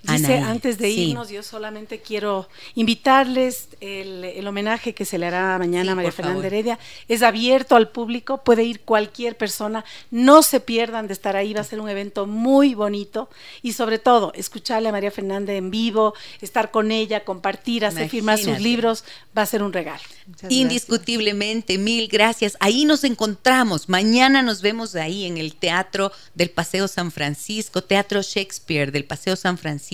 Dice, 0.07 0.39
antes 0.39 0.77
de 0.77 0.91
irnos, 0.91 1.31
yo 1.31 1.43
solamente 1.43 1.99
quiero 1.99 2.47
invitarles 2.75 3.69
el, 3.81 4.47
homenaje 4.47 4.93
que 4.93 5.07
se 5.07 5.17
le 5.17 5.27
hará 5.27 5.59
mañana 5.59 5.93
a 5.93 5.95
María 5.95 6.13
Fernanda 6.13 6.47
Heredia. 6.47 6.79
Es 7.09 7.23
abierto 7.23 7.75
al 7.75 7.89
público, 7.89 8.45
puede 8.45 8.65
ir 8.65 8.81
cualquier 8.81 9.39
persona. 9.39 9.83
No 10.11 10.43
se 10.43 10.61
pierdan 10.61 11.07
de 11.07 11.15
estar 11.15 11.37
ahí, 11.37 11.55
va 11.55 11.63
a 11.63 11.65
ser 11.65 11.81
un 11.81 11.89
evento 11.89 12.27
muy 12.27 12.75
bonito. 12.75 13.31
Y 13.63 13.73
sobre 13.73 13.99
todo, 13.99 14.33
escucharle 14.35 14.91
a 14.91 14.93
María 14.93 15.11
Fernanda 15.11 15.55
en 15.55 15.71
vivo, 15.71 16.13
estar 16.43 16.71
con 16.71 16.93
ella, 16.93 17.25
compartir, 17.25 17.87
hacer 17.87 18.11
firmar 18.11 18.39
sus 18.39 18.61
libros, 18.61 19.05
va 19.37 19.43
a 19.43 19.47
ser 19.47 19.63
un 19.63 19.73
regalo. 19.73 20.03
Indiscutiblemente, 20.51 21.79
mil 21.79 22.09
gracias. 22.09 22.59
Ahí 22.61 22.85
nos 22.85 23.05
encontramos. 23.05 23.89
Mañana 23.89 24.43
nos 24.43 24.61
vemos 24.61 24.95
ahí 24.97 25.25
en 25.25 25.39
el 25.39 25.55
Teatro 25.55 26.13
del 26.35 26.51
Paseo 26.51 26.89
San 26.89 27.11
Francisco, 27.11 27.83
Teatro 27.83 28.21
Shakespeare 28.21 28.93
del 28.93 29.05
Paseo 29.07 29.37
San 29.37 29.57
Francisco 29.57 29.94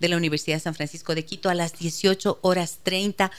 de 0.00 0.08
la 0.08 0.16
Universidad 0.16 0.56
de 0.56 0.60
San 0.60 0.74
Francisco 0.74 1.14
de 1.14 1.24
Quito 1.24 1.48
a 1.48 1.54
las 1.54 1.78
18 1.78 2.38
horas 2.42 2.78
30 2.82 3.30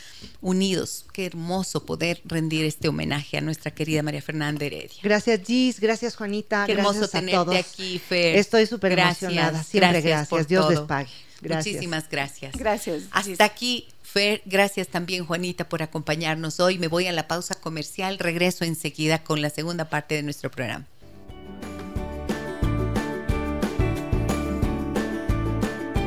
unidos. 0.41 1.05
Qué 1.13 1.25
hermoso 1.25 1.85
poder 1.85 2.21
rendir 2.25 2.65
este 2.65 2.87
homenaje 2.87 3.37
a 3.37 3.41
nuestra 3.41 3.71
querida 3.71 4.03
María 4.03 4.21
Fernanda 4.21 4.65
Heredia. 4.65 4.99
Gracias 5.03 5.41
Gis, 5.45 5.79
gracias 5.79 6.15
Juanita, 6.15 6.65
Qué 6.65 6.73
hermoso 6.73 7.07
tenerte 7.07 7.57
aquí, 7.57 7.99
Fer. 7.99 8.37
Estoy 8.37 8.65
súper 8.65 8.93
emocionada, 8.93 9.63
siempre 9.63 10.01
gracias, 10.01 10.47
Dios 10.47 10.69
les 10.69 10.79
pague. 10.81 11.09
Muchísimas 11.41 12.09
gracias. 12.09 12.55
Gracias. 12.55 13.03
Hasta 13.11 13.45
aquí 13.45 13.87
Fer, 14.01 14.41
gracias 14.45 14.87
también 14.87 15.25
Juanita 15.25 15.69
por 15.69 15.83
acompañarnos 15.83 16.59
hoy. 16.59 16.79
Me 16.79 16.87
voy 16.87 17.07
a 17.07 17.11
la 17.11 17.27
pausa 17.27 17.55
comercial, 17.55 18.17
regreso 18.17 18.65
enseguida 18.65 19.23
con 19.23 19.41
la 19.41 19.49
segunda 19.49 19.85
parte 19.85 20.15
de 20.15 20.23
nuestro 20.23 20.49
programa. 20.49 20.85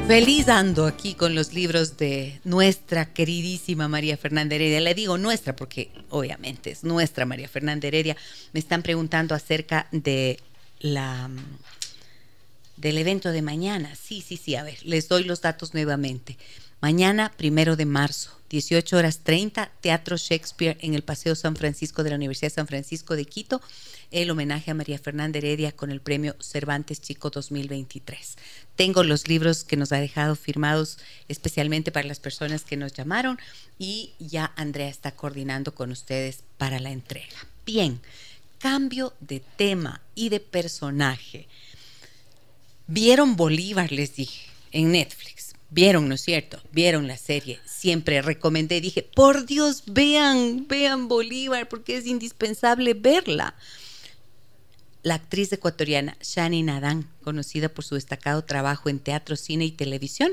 Feliz 0.07 0.49
ando 0.49 0.87
aquí 0.87 1.15
con 1.15 1.35
los 1.35 1.55
libros 1.55 1.97
de 1.97 2.41
nuestra 2.45 3.15
queridísima 3.15 3.89
María 3.89 4.17
Fernanda 4.17 4.57
Heredia. 4.57 4.81
Le 4.81 4.95
digo 4.95 5.17
nuestra 5.17 5.55
porque 5.55 5.91
obviamente 6.11 6.71
es 6.71 6.85
nuestra 6.85 7.25
María 7.25 7.49
Fernanda 7.49 7.87
Heredia. 7.87 8.17
Me 8.53 8.61
están 8.61 8.83
preguntando 8.83 9.35
acerca 9.35 9.87
de 9.93 10.39
la 10.81 11.31
del 12.77 12.99
evento 12.99 13.31
de 13.31 13.43
mañana. 13.43 13.95
Sí, 13.95 14.25
sí, 14.27 14.37
sí, 14.37 14.57
a 14.57 14.65
ver, 14.65 14.85
les 14.85 15.09
doy 15.09 15.25
los 15.25 15.41
datos 15.41 15.73
nuevamente. 15.73 16.37
Mañana, 16.81 17.33
primero 17.37 17.77
de 17.77 17.87
marzo, 17.87 18.37
18 18.51 18.97
horas 18.97 19.21
30, 19.23 19.71
Teatro 19.81 20.17
Shakespeare 20.17 20.77
en 20.81 20.95
el 20.95 21.03
Paseo 21.03 21.37
San 21.37 21.55
Francisco 21.55 22.03
de 22.03 22.11
la 22.11 22.17
Universidad 22.17 22.51
de 22.51 22.57
San 22.57 22.67
Francisco 22.67 23.15
de 23.15 23.25
Quito, 23.25 23.63
el 24.13 24.31
homenaje 24.31 24.71
a 24.71 24.75
María 24.75 24.99
Fernanda 24.99 25.39
Heredia 25.39 25.73
con 25.73 25.91
el 25.91 26.01
premio 26.01 26.37
Cervantes 26.39 27.01
Chico 27.01 27.31
2023. 27.31 28.37
Tengo 28.77 29.03
los 29.03 29.27
libros 29.27 29.65
que 29.65 29.77
nos 29.77 29.91
ha 29.93 29.97
dejado 29.97 30.37
firmados 30.37 30.99
especialmente 31.29 31.91
para 31.91 32.07
las 32.07 32.21
personas 32.21 32.63
que 32.63 32.77
nos 32.77 32.93
llamaron 32.93 33.39
y 33.79 34.13
ya 34.19 34.53
Andrea 34.57 34.89
está 34.89 35.13
coordinando 35.13 35.75
con 35.75 35.91
ustedes 35.91 36.45
para 36.59 36.79
la 36.79 36.91
entrega. 36.93 37.47
Bien, 37.65 38.01
cambio 38.59 39.15
de 39.21 39.41
tema 39.41 40.03
y 40.15 40.29
de 40.29 40.41
personaje. 40.41 41.49
Vieron 42.87 43.37
Bolívar, 43.37 43.91
les 43.91 44.15
dije, 44.15 44.47
en 44.73 44.93
Netflix. 44.93 45.55
Vieron, 45.71 46.07
¿no 46.07 46.17
es 46.17 46.21
cierto? 46.21 46.61
Vieron 46.71 47.09
la 47.09 47.17
serie. 47.17 47.59
Siempre 47.65 48.21
recomendé, 48.21 48.83
dije, 48.83 49.03
por 49.03 49.47
Dios, 49.47 49.85
vean, 49.87 50.67
vean 50.69 51.09
Bolívar, 51.09 51.67
porque 51.69 51.97
es 51.97 52.07
indispensable 52.07 52.93
verla. 52.93 53.55
La 55.03 55.15
actriz 55.15 55.53
ecuatoriana 55.53 56.17
Shani 56.23 56.63
Nadan, 56.63 57.09
conocida 57.25 57.69
por 57.69 57.85
su 57.85 57.97
destacado 57.97 58.43
trabajo 58.45 58.89
en 58.89 59.01
teatro, 59.01 59.35
cine 59.35 59.65
y 59.65 59.73
televisión, 59.73 60.31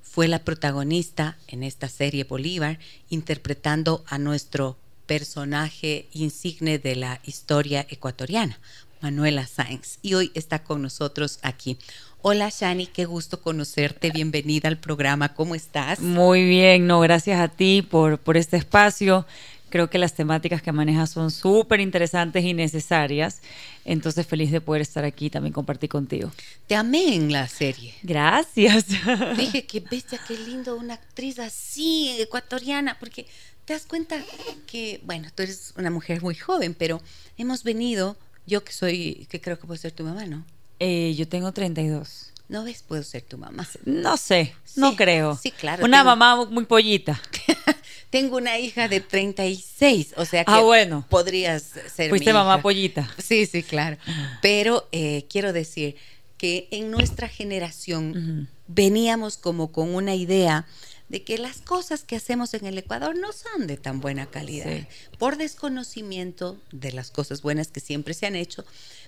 fue 0.00 0.26
la 0.26 0.38
protagonista 0.38 1.36
en 1.48 1.62
esta 1.62 1.90
serie 1.90 2.24
Bolívar, 2.24 2.78
interpretando 3.10 4.02
a 4.08 4.16
nuestro 4.16 4.78
personaje 5.04 6.08
insigne 6.12 6.78
de 6.78 6.96
la 6.96 7.20
historia 7.24 7.86
ecuatoriana, 7.90 8.58
Manuela 9.02 9.46
Sáenz. 9.46 9.98
Y 10.00 10.14
hoy 10.14 10.32
está 10.32 10.64
con 10.64 10.80
nosotros 10.80 11.38
aquí. 11.42 11.76
Hola 12.22 12.48
Shani, 12.48 12.86
qué 12.86 13.04
gusto 13.04 13.42
conocerte. 13.42 14.10
Bienvenida 14.10 14.68
al 14.68 14.78
programa. 14.78 15.34
¿Cómo 15.34 15.54
estás? 15.54 16.00
Muy 16.00 16.48
bien, 16.48 16.86
no, 16.86 17.00
gracias 17.00 17.38
a 17.38 17.48
ti 17.48 17.82
por, 17.82 18.18
por 18.18 18.38
este 18.38 18.56
espacio. 18.56 19.26
Creo 19.68 19.90
que 19.90 19.98
las 19.98 20.14
temáticas 20.14 20.62
que 20.62 20.70
manejas 20.72 21.10
son 21.10 21.30
súper 21.30 21.80
interesantes 21.80 22.44
y 22.44 22.54
necesarias. 22.54 23.40
Entonces, 23.84 24.26
feliz 24.26 24.52
de 24.52 24.60
poder 24.60 24.82
estar 24.82 25.04
aquí 25.04 25.26
y 25.26 25.30
también 25.30 25.52
compartir 25.52 25.88
contigo. 25.88 26.30
Te 26.66 26.76
amé 26.76 27.14
en 27.14 27.32
la 27.32 27.48
serie. 27.48 27.94
Gracias. 28.02 28.86
Dije, 29.36 29.66
qué 29.66 29.80
bestia, 29.80 30.20
qué 30.26 30.38
lindo, 30.38 30.76
una 30.76 30.94
actriz 30.94 31.38
así, 31.38 32.16
ecuatoriana, 32.20 32.96
porque 33.00 33.26
te 33.64 33.72
das 33.72 33.86
cuenta 33.86 34.22
que, 34.66 35.00
bueno, 35.04 35.28
tú 35.34 35.42
eres 35.42 35.74
una 35.76 35.90
mujer 35.90 36.22
muy 36.22 36.36
joven, 36.36 36.74
pero 36.74 37.02
hemos 37.36 37.64
venido, 37.64 38.16
yo 38.46 38.62
que 38.62 38.72
soy, 38.72 39.26
que 39.28 39.40
creo 39.40 39.58
que 39.58 39.66
puedo 39.66 39.80
ser 39.80 39.92
tu 39.92 40.04
mamá, 40.04 40.26
¿no? 40.26 40.44
Eh, 40.78 41.14
yo 41.16 41.26
tengo 41.26 41.52
32. 41.52 42.32
¿No 42.48 42.64
ves? 42.64 42.84
Puedo 42.86 43.02
ser 43.02 43.22
tu 43.22 43.38
mamá. 43.38 43.66
No 43.84 44.16
sé, 44.16 44.54
no 44.76 44.94
creo. 44.94 45.36
Sí, 45.36 45.50
claro. 45.50 45.84
Una 45.84 46.04
mamá 46.04 46.44
muy 46.46 46.64
pollita. 46.64 47.20
tengo 48.10 48.36
una 48.36 48.58
hija 48.58 48.88
de 48.88 49.00
36, 49.00 50.14
o 50.16 50.24
sea 50.24 50.44
que 50.44 50.52
ah, 50.52 50.60
bueno. 50.60 51.04
podrías 51.08 51.74
ser 51.94 52.10
Fuiste 52.10 52.32
mamá 52.32 52.62
pollita. 52.62 53.10
Sí, 53.18 53.46
sí, 53.46 53.62
claro. 53.62 53.96
Pero 54.40 54.88
eh, 54.92 55.26
quiero 55.28 55.52
decir 55.52 55.96
que 56.38 56.68
en 56.70 56.90
nuestra 56.90 57.28
generación 57.28 58.48
veníamos 58.68 59.36
como 59.38 59.72
con 59.72 59.94
una 59.94 60.14
idea 60.14 60.66
de 61.08 61.22
que 61.22 61.38
las 61.38 61.60
cosas 61.60 62.02
que 62.02 62.16
hacemos 62.16 62.54
en 62.54 62.66
el 62.66 62.78
Ecuador 62.78 63.16
no 63.16 63.32
son 63.32 63.66
de 63.66 63.76
tan 63.76 64.00
buena 64.00 64.26
calidad, 64.26 64.86
por 65.18 65.36
desconocimiento 65.36 66.58
de 66.72 66.92
las 66.92 67.10
cosas 67.10 67.42
buenas 67.42 67.68
que 67.68 67.80
siempre 67.80 68.12
se 68.12 68.26
han 68.26 68.34
hecho, 68.34 68.64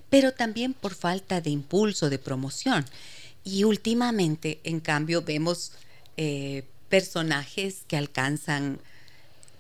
pero 0.09 0.33
también 0.33 0.75
por 0.75 0.95
falta 0.95 1.41
de 1.41 1.51
impulso, 1.51 2.09
de 2.09 2.19
promoción. 2.19 2.85
Y 3.45 3.65
últimamente, 3.65 4.61
en 4.65 4.81
cambio, 4.81 5.23
vemos 5.23 5.73
eh, 6.17 6.65
personajes 6.89 7.85
que 7.87 7.97
alcanzan 7.97 8.81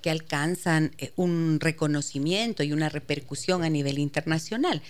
que 0.03 0.11
alcanzan 0.11 0.93
eh, 0.99 1.13
un 1.17 1.59
reconocimiento 1.61 2.63
y 2.63 2.73
una 2.73 2.89
repercusión 2.89 3.65
a 3.65 3.69
nivel 3.69 3.99
internacional. 3.99 4.81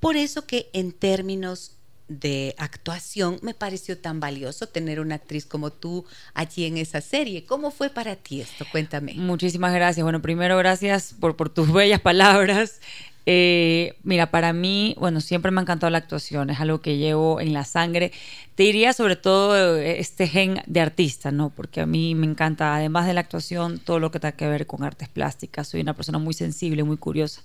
Por 0.00 0.16
eso 0.16 0.46
que 0.46 0.70
en 0.72 0.92
términos 0.92 1.72
de 2.08 2.54
actuación 2.58 3.38
me 3.42 3.54
pareció 3.54 3.98
tan 3.98 4.20
valioso 4.20 4.66
tener 4.66 5.00
una 5.00 5.14
actriz 5.14 5.46
como 5.46 5.70
tú 5.70 6.04
allí 6.34 6.64
en 6.64 6.76
esa 6.76 7.00
serie. 7.00 7.44
¿Cómo 7.44 7.70
fue 7.70 7.88
para 7.88 8.16
ti 8.16 8.42
esto? 8.42 8.66
Cuéntame. 8.70 9.14
Muchísimas 9.14 9.72
gracias. 9.72 10.04
Bueno, 10.04 10.20
primero 10.20 10.56
gracias 10.58 11.14
por, 11.18 11.36
por 11.36 11.48
tus 11.48 11.72
bellas 11.72 12.00
palabras. 12.00 12.80
Eh, 13.26 13.96
mira, 14.02 14.30
para 14.30 14.52
mí, 14.52 14.94
bueno, 14.98 15.20
siempre 15.20 15.50
me 15.50 15.60
ha 15.60 15.62
encantado 15.62 15.90
la 15.90 15.98
actuación, 15.98 16.50
es 16.50 16.60
algo 16.60 16.80
que 16.80 16.98
llevo 16.98 17.40
en 17.40 17.52
la 17.52 17.64
sangre. 17.64 18.12
Te 18.54 18.64
diría 18.64 18.92
sobre 18.92 19.16
todo 19.16 19.56
eh, 19.56 19.98
este 20.00 20.28
gen 20.28 20.62
de 20.66 20.80
artista, 20.80 21.30
¿no? 21.30 21.50
Porque 21.50 21.80
a 21.80 21.86
mí 21.86 22.14
me 22.14 22.26
encanta, 22.26 22.76
además 22.76 23.06
de 23.06 23.14
la 23.14 23.20
actuación, 23.20 23.78
todo 23.78 23.98
lo 23.98 24.10
que 24.10 24.20
tenga 24.20 24.36
que 24.36 24.46
ver 24.48 24.66
con 24.66 24.84
artes 24.84 25.08
plásticas. 25.08 25.68
Soy 25.68 25.80
una 25.80 25.94
persona 25.94 26.18
muy 26.18 26.34
sensible, 26.34 26.84
muy 26.84 26.96
curiosa. 26.98 27.42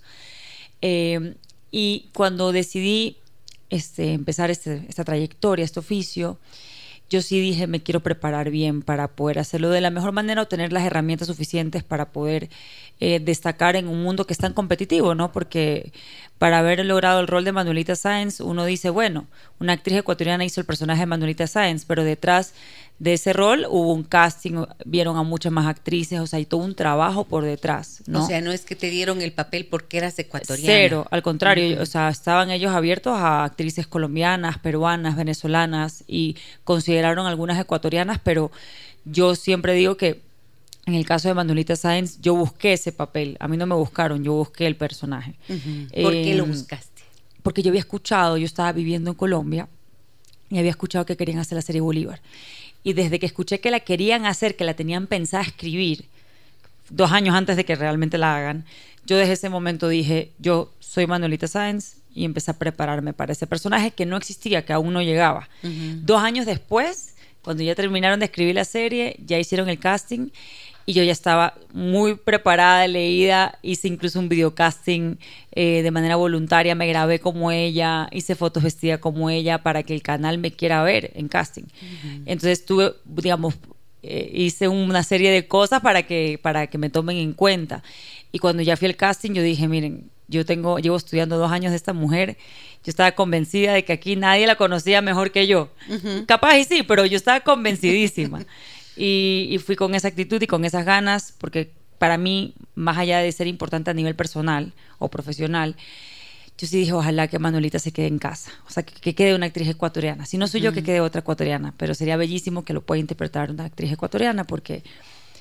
Eh, 0.82 1.36
y 1.72 2.10
cuando 2.14 2.52
decidí 2.52 3.18
este, 3.70 4.14
empezar 4.14 4.52
este, 4.52 4.86
esta 4.90 5.04
trayectoria, 5.04 5.64
este 5.64 5.80
oficio, 5.80 6.40
yo 7.10 7.22
sí 7.24 7.40
dije, 7.40 7.66
me 7.66 7.82
quiero 7.82 8.02
preparar 8.02 8.52
bien 8.52 8.84
para 8.84 9.08
poder 9.08 9.40
hacerlo 9.40 9.70
de 9.70 9.82
la 9.82 9.90
mejor 9.90 10.12
manera 10.12 10.44
o 10.44 10.48
tener 10.48 10.72
las 10.72 10.84
herramientas 10.84 11.28
suficientes 11.28 11.84
para 11.84 12.12
poder 12.12 12.50
eh, 13.00 13.20
destacar 13.20 13.76
en 13.76 13.88
un 13.88 14.04
mundo 14.04 14.26
que 14.26 14.34
es 14.34 14.39
tan 14.39 14.54
competitivo, 14.54 15.16
¿no? 15.16 15.32
Porque 15.32 15.93
para 16.38 16.60
haber 16.60 16.86
logrado 16.86 17.20
el 17.20 17.28
rol 17.28 17.45
de 17.45 17.52
Manuelita 17.52 17.95
Sáenz, 17.95 18.39
uno 18.39 18.66
dice, 18.66 18.89
bueno, 18.89 19.28
una 19.60 19.74
actriz 19.74 19.97
ecuatoriana 20.00 20.43
hizo 20.45 20.60
el 20.60 20.66
personaje 20.66 21.02
de 21.02 21.06
Manuelita 21.06 21.47
Sáenz, 21.47 21.86
pero 21.86 22.04
detrás 22.04 22.54
de 23.00 23.14
ese 23.14 23.32
rol 23.32 23.66
hubo 23.70 23.93
un 23.93 24.04
casting, 24.04 24.66
vieron 24.84 25.16
a 25.18 25.24
muchas 25.24 25.52
más 25.54 25.66
actrices, 25.66 26.20
o 26.20 26.28
sea, 26.28 26.38
hay 26.38 26.45
todo 26.45 26.62
un 26.62 26.76
trabajo 26.76 27.24
por 27.24 27.45
detrás, 27.45 28.04
¿no? 28.08 28.24
O 28.24 28.28
sea, 28.28 28.41
no 28.41 28.52
es 28.52 28.66
que 28.66 28.76
te 28.76 28.89
dieron 28.89 29.22
el 29.22 29.32
papel 29.32 29.66
porque 29.66 29.97
eras 29.97 30.20
ecuatoriana. 30.20 30.74
Cero, 30.74 31.08
al 31.10 31.24
contrario, 31.24 31.82
o 31.82 31.86
sea, 31.86 32.10
estaban 32.10 32.52
ellos 32.52 32.74
abiertos 32.74 33.18
a 33.18 33.45
actrices 33.45 33.88
colombianas, 33.88 34.58
peruanas, 34.58 35.16
venezolanas 35.16 36.04
y 36.08 36.36
consideraron 36.66 37.26
algunas 37.26 37.58
ecuatorianas, 37.58 38.20
pero 38.22 38.52
yo 39.06 39.36
siempre 39.36 39.74
digo 39.74 39.95
que 39.95 40.20
en 40.86 40.96
el 40.96 41.06
caso 41.06 41.28
de 41.28 41.34
Manuelita 41.34 41.76
Sáenz, 41.76 42.20
yo 42.22 42.36
busqué 42.36 42.74
ese 42.74 42.92
papel. 42.92 43.38
A 43.40 43.48
mí 43.48 43.58
no 43.58 43.66
me 43.68 43.76
buscaron, 43.76 44.24
yo 44.24 44.34
busqué 44.34 44.66
el 44.66 44.76
personaje. 44.76 45.36
¿Por 46.02 46.14
qué 46.14 46.34
lo 46.36 46.46
em, 46.46 46.52
buscaste? 46.52 47.04
Porque 47.44 47.62
yo 47.62 47.70
había 47.70 47.82
escuchado, 47.82 48.38
yo 48.38 48.46
estaba 48.46 48.72
viviendo 48.72 49.12
en 49.12 49.16
Colombia 49.16 49.68
y 50.50 50.58
había 50.58 50.72
escuchado 50.72 51.06
que 51.06 51.16
querían 51.16 51.40
hacer 51.40 51.56
la 51.56 51.62
serie 51.62 51.82
Bolívar. 51.82 52.22
Y 52.84 52.94
desde 52.94 53.20
que 53.20 53.26
escuché 53.26 53.60
que 53.60 53.72
la 53.72 53.82
querían 53.82 54.26
hacer, 54.26 54.56
que 54.56 54.64
la 54.64 54.74
tenían 54.74 55.08
pensada 55.08 55.44
escribir, 55.44 56.06
dos 56.90 57.12
años 57.12 57.36
antes 57.36 57.56
de 57.56 57.66
que 57.66 57.76
realmente 57.76 58.18
la 58.18 58.36
hagan, 58.36 58.66
yo 59.06 59.18
desde 59.18 59.34
ese 59.34 59.50
momento 59.50 59.88
dije, 59.88 60.32
yo 60.40 60.72
soy 60.80 61.08
Manuelita 61.08 61.48
Sáenz 61.48 61.98
y 62.14 62.26
empecé 62.26 62.52
a 62.52 62.58
prepararme 62.58 63.14
para 63.14 63.32
ese 63.32 63.48
personaje 63.48 63.92
que 63.92 64.06
no 64.06 64.18
existía, 64.18 64.66
que 64.66 64.74
aún 64.74 64.94
no 64.94 65.02
llegaba. 65.02 65.50
Dos 65.62 66.22
años 66.22 66.46
después, 66.46 67.16
cuando 67.42 67.64
ya 67.64 67.76
terminaron 67.76 68.20
de 68.20 68.26
escribir 68.26 68.56
la 68.56 68.66
serie, 68.66 69.18
ya 69.26 69.38
hicieron 69.38 69.70
el 69.70 69.80
casting 69.80 70.30
y 70.90 70.94
yo 70.94 71.04
ya 71.04 71.12
estaba 71.12 71.54
muy 71.72 72.16
preparada, 72.16 72.88
leída, 72.88 73.60
hice 73.62 73.88
incluso 73.88 74.18
un 74.18 74.28
videocasting 74.28 75.20
eh, 75.52 75.84
de 75.84 75.92
manera 75.92 76.16
voluntaria, 76.16 76.74
me 76.74 76.88
grabé 76.88 77.20
como 77.20 77.52
ella, 77.52 78.10
hice 78.12 78.34
fotos 78.34 78.64
vestida 78.64 78.98
como 78.98 79.30
ella 79.30 79.62
para 79.62 79.84
que 79.84 79.94
el 79.94 80.02
canal 80.02 80.40
me 80.40 80.50
quiera 80.50 80.82
ver 80.82 81.12
en 81.14 81.28
casting. 81.28 81.66
Entonces 82.26 82.66
tuve, 82.66 82.96
digamos, 83.06 83.54
eh, 84.02 84.32
hice 84.34 84.68
una 84.68 85.04
serie 85.04 85.30
de 85.30 85.48
cosas 85.48 85.82
para 85.82 86.08
que, 86.08 86.40
para 86.42 86.66
que 86.66 86.80
me 86.80 86.90
tomen 86.90 87.18
en 87.18 87.34
cuenta. 87.34 87.84
Y 88.32 88.40
cuando 88.40 88.64
ya 88.64 88.76
fui 88.76 88.88
al 88.88 88.96
casting, 88.96 89.34
yo 89.34 89.44
dije, 89.44 89.68
miren, 89.68 90.10
yo 90.28 90.44
tengo, 90.44 90.80
llevo 90.80 90.98
estudiando 90.98 91.38
dos 91.38 91.52
años 91.52 91.70
de 91.70 91.78
esta 91.78 91.94
mujer, 91.94 92.36
yo 92.84 92.90
estaba 92.90 93.12
convencida 93.12 93.74
de 93.74 93.86
que 93.86 93.94
aquí 93.94 94.16
nadie 94.16 94.48
la 94.48 94.56
conocía 94.56 95.04
mejor 95.04 95.30
que 95.30 95.46
yo. 95.46 95.70
Capaz 96.26 96.58
y 96.58 96.64
sí, 96.64 96.82
pero 96.82 97.06
yo 97.06 97.16
estaba 97.16 97.42
convencidísima. 97.42 98.44
Y, 99.02 99.58
fui 99.66 99.78
con 99.78 99.95
esa 99.95 100.10
actitud 100.10 100.41
y 100.41 100.47
con 100.47 100.66
esas 100.66 100.86
ganas, 100.86 101.34
porque 101.38 101.72
para 101.97 102.18
mí, 102.18 102.54
más 102.76 102.97
allá 102.97 103.20
de 103.20 103.32
ser 103.32 103.47
importante 103.47 103.89
a 103.89 103.93
nivel 103.93 104.14
personal 104.14 104.74
o 104.97 105.10
profesional, 105.10 105.78
yo 106.58 106.68
sí 106.68 106.80
dije, 106.80 106.91
ojalá 106.91 107.30
que 107.30 107.39
Manuelita 107.39 107.80
se 107.80 107.93
quede 107.93 108.08
en 108.08 108.20
casa, 108.20 108.52
o 108.68 108.72
sea, 108.72 108.84
que, 108.84 109.16
quede 109.16 109.36
una 109.36 109.45
actriz 109.45 109.70
ecuatoriana. 109.70 110.26
Si 110.26 110.38
no 110.38 110.47
soy 110.47 110.60
yo, 110.60 110.74
que 110.74 110.84
quede 110.84 111.00
otra 111.00 111.22
ecuatoriana, 111.22 111.74
pero 111.78 111.93
sería 111.93 112.18
bellísimo 112.18 112.66
que 112.66 112.74
lo 112.74 112.82
pueda 112.82 113.00
interpretar 113.00 113.52
una 113.52 113.66
actriz 113.66 113.93
ecuatoriana, 113.93 114.43
porque 114.43 114.84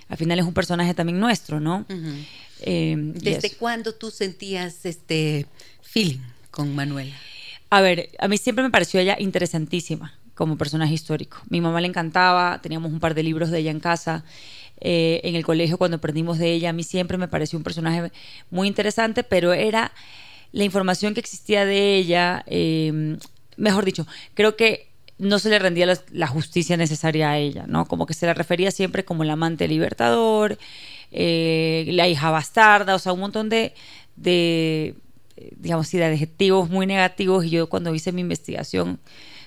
al 0.09 0.17
final 0.17 0.39
es 0.39 0.45
un 0.45 0.55
personaje 0.55 0.95
también 0.95 1.19
nuestro, 1.19 1.59
¿no? 1.59 1.85
Eh, 2.61 2.95
¿Desde 2.97 3.51
cuándo 3.57 3.93
tú 3.93 4.13
sentías 4.13 4.87
este 4.87 5.47
feeling 5.83 6.21
con 6.53 6.75
Manuela? 6.77 7.17
A 7.71 7.81
ver, 7.81 8.11
a 8.21 8.29
mí 8.29 8.39
siempre 8.39 8.63
me 8.63 8.71
pareció 8.71 9.01
ella 9.01 9.17
interesantísima 9.19 10.18
como 10.39 10.57
personaje 10.57 10.95
histórico. 10.95 11.39
Mi 11.51 11.61
mamá 11.61 11.81
le 11.81 11.89
encantaba, 11.89 12.61
teníamos 12.63 12.93
un 12.93 13.01
par 13.01 13.17
de 13.17 13.25
libros 13.25 13.51
de 13.51 13.59
ella 13.59 13.73
en 13.73 13.81
casa. 13.81 14.25
Eh, 14.81 15.21
en 15.25 15.35
el 15.35 15.45
colegio 15.45 15.79
cuando 15.79 15.97
aprendimos 15.97 16.39
de 16.39 16.53
ella, 16.53 16.71
a 16.71 16.73
mí 16.73 16.85
siempre 16.85 17.19
me 17.19 17.27
pareció 17.27 17.59
un 17.59 17.65
personaje 17.65 18.13
muy 18.49 18.69
interesante, 18.69 19.25
pero 19.25 19.53
era 19.53 19.91
la 20.53 20.63
información 20.63 21.13
que 21.13 21.19
existía 21.19 21.65
de 21.65 21.97
ella, 21.97 22.45
eh, 22.47 23.19
mejor 23.57 23.85
dicho, 23.85 24.07
creo 24.35 24.55
que 24.55 24.87
no 25.19 25.41
se 25.41 25.49
le 25.49 25.59
rendía 25.59 25.93
la, 26.13 26.27
justicia 26.29 26.77
necesaria 26.77 27.31
a 27.31 27.39
ella, 27.39 27.65
¿no? 27.67 27.87
Como 27.87 28.07
que 28.07 28.15
se 28.15 28.25
la 28.25 28.35
refería 28.35 28.71
siempre 28.71 29.05
como 29.05 29.25
el 29.25 29.31
amante 29.31 29.67
libertador, 29.67 30.57
eh, 31.11 31.85
la 31.89 32.07
hija 32.07 32.31
bastarda, 32.31 32.95
o 32.95 33.01
sea, 33.01 33.13
un 33.13 33.19
montón 33.19 33.49
de, 33.49 33.75
digamos, 35.57 35.91
de 35.91 36.05
adjetivos 36.05 36.71
muy 36.71 36.87
negativos. 36.87 37.45
Y 37.45 37.51
yo 37.51 37.69
cuando 37.69 37.93
hice 37.93 38.13
mi 38.13 38.21
investigación 38.21 39.01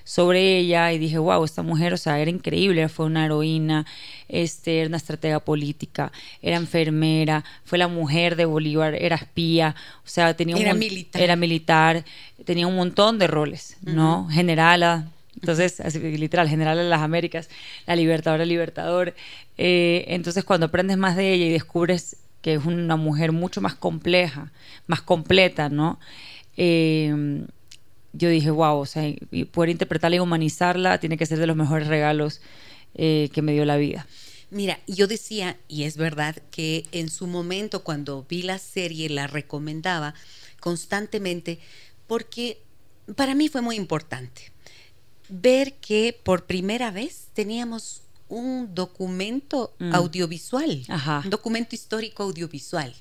sobre 0.04 0.58
ella 0.58 0.92
y 0.92 0.98
dije, 0.98 1.18
wow, 1.18 1.44
esta 1.44 1.62
mujer, 1.62 1.92
o 1.92 1.96
sea, 1.96 2.18
era 2.18 2.30
increíble, 2.30 2.88
fue 2.88 3.06
una 3.06 3.24
heroína, 3.24 3.86
este, 4.28 4.80
era 4.80 4.88
una 4.88 4.96
estratega 4.96 5.40
política, 5.40 6.12
era 6.40 6.56
enfermera, 6.56 7.44
fue 7.64 7.78
la 7.78 7.88
mujer 7.88 8.36
de 8.36 8.44
Bolívar, 8.44 8.94
era 8.94 9.16
espía, 9.16 9.74
o 10.04 10.08
sea, 10.08 10.34
tenía 10.34 10.56
un 10.56 10.62
era 10.62 10.74
militar. 10.74 11.22
era 11.22 11.36
militar, 11.36 12.04
tenía 12.44 12.66
un 12.66 12.76
montón 12.76 13.18
de 13.18 13.26
roles, 13.26 13.76
¿no? 13.82 14.28
Generala, 14.28 15.08
entonces, 15.34 15.80
así, 15.80 15.98
literal, 15.98 16.48
general 16.48 16.76
de 16.76 16.84
las 16.84 17.00
Américas, 17.00 17.48
la 17.86 17.96
libertadora, 17.96 18.44
libertador. 18.44 19.14
Eh, 19.58 20.04
entonces, 20.08 20.44
cuando 20.44 20.66
aprendes 20.66 20.98
más 20.98 21.16
de 21.16 21.32
ella 21.32 21.46
y 21.46 21.50
descubres 21.50 22.16
que 22.42 22.54
es 22.54 22.64
una 22.66 22.96
mujer 22.96 23.32
mucho 23.32 23.60
más 23.60 23.74
compleja, 23.74 24.50
más 24.86 25.00
completa, 25.00 25.68
¿no? 25.68 25.98
Eh, 26.56 27.44
yo 28.12 28.28
dije, 28.28 28.50
wow, 28.50 28.78
o 28.78 28.86
sea, 28.86 29.12
poder 29.52 29.70
interpretarla 29.70 30.16
y 30.16 30.20
humanizarla 30.20 30.98
tiene 31.00 31.16
que 31.16 31.26
ser 31.26 31.38
de 31.38 31.46
los 31.46 31.56
mejores 31.56 31.88
regalos 31.88 32.40
eh, 32.94 33.30
que 33.32 33.42
me 33.42 33.52
dio 33.52 33.64
la 33.64 33.76
vida. 33.76 34.06
Mira, 34.50 34.78
yo 34.86 35.06
decía, 35.06 35.56
y 35.66 35.84
es 35.84 35.96
verdad, 35.96 36.36
que 36.50 36.84
en 36.92 37.08
su 37.08 37.26
momento 37.26 37.82
cuando 37.84 38.26
vi 38.28 38.42
la 38.42 38.58
serie 38.58 39.08
la 39.08 39.26
recomendaba 39.26 40.14
constantemente 40.60 41.58
porque 42.06 42.58
para 43.16 43.34
mí 43.34 43.48
fue 43.48 43.62
muy 43.62 43.76
importante 43.76 44.52
ver 45.28 45.74
que 45.74 46.18
por 46.22 46.44
primera 46.44 46.90
vez 46.90 47.28
teníamos 47.32 48.02
un 48.28 48.74
documento 48.74 49.74
Mm. 49.78 49.94
audiovisual, 49.94 50.82
Ajá. 50.88 51.22
un 51.24 51.30
documento 51.30 51.74
histórico 51.74 52.22
audiovisual. 52.22 52.94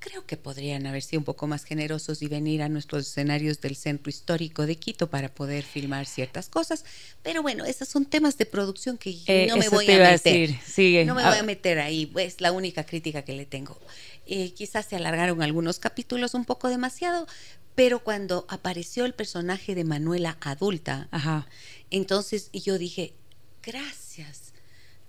Creo 0.00 0.24
que 0.24 0.36
podrían 0.36 0.86
haber 0.86 1.02
sido 1.02 1.18
un 1.20 1.24
poco 1.24 1.48
más 1.48 1.64
generosos 1.64 2.22
y 2.22 2.28
venir 2.28 2.62
a 2.62 2.68
nuestros 2.68 3.06
escenarios 3.08 3.60
del 3.60 3.74
Centro 3.74 4.08
Histórico 4.10 4.64
de 4.64 4.76
Quito 4.76 5.10
para 5.10 5.28
poder 5.28 5.64
filmar 5.64 6.06
ciertas 6.06 6.48
cosas. 6.48 6.84
Pero 7.24 7.42
bueno, 7.42 7.64
esos 7.64 7.88
son 7.88 8.04
temas 8.04 8.38
de 8.38 8.46
producción 8.46 8.96
que 8.96 9.18
Eh, 9.26 9.46
no 9.48 9.56
me 9.56 9.68
voy 9.68 9.90
a 9.90 9.96
a 10.08 10.12
meter. 10.12 10.22
decir, 10.50 10.60
sigue. 10.64 11.04
No 11.04 11.16
me 11.16 11.22
Ah. 11.24 11.30
voy 11.30 11.38
a 11.38 11.42
meter 11.42 11.80
ahí, 11.80 12.12
es 12.16 12.40
la 12.40 12.52
única 12.52 12.84
crítica 12.86 13.22
que 13.22 13.32
le 13.32 13.44
tengo. 13.44 13.76
Eh, 14.26 14.52
quizás 14.52 14.86
se 14.86 14.94
alargaron 14.94 15.42
algunos 15.42 15.80
capítulos 15.80 16.34
un 16.34 16.44
poco 16.44 16.68
demasiado, 16.68 17.26
pero 17.74 17.98
cuando 18.04 18.46
apareció 18.48 19.04
el 19.04 19.14
personaje 19.14 19.74
de 19.74 19.82
Manuela 19.82 20.36
adulta, 20.42 21.08
Ajá. 21.10 21.48
entonces 21.90 22.50
yo 22.52 22.78
dije, 22.78 23.14
gracias. 23.64 24.47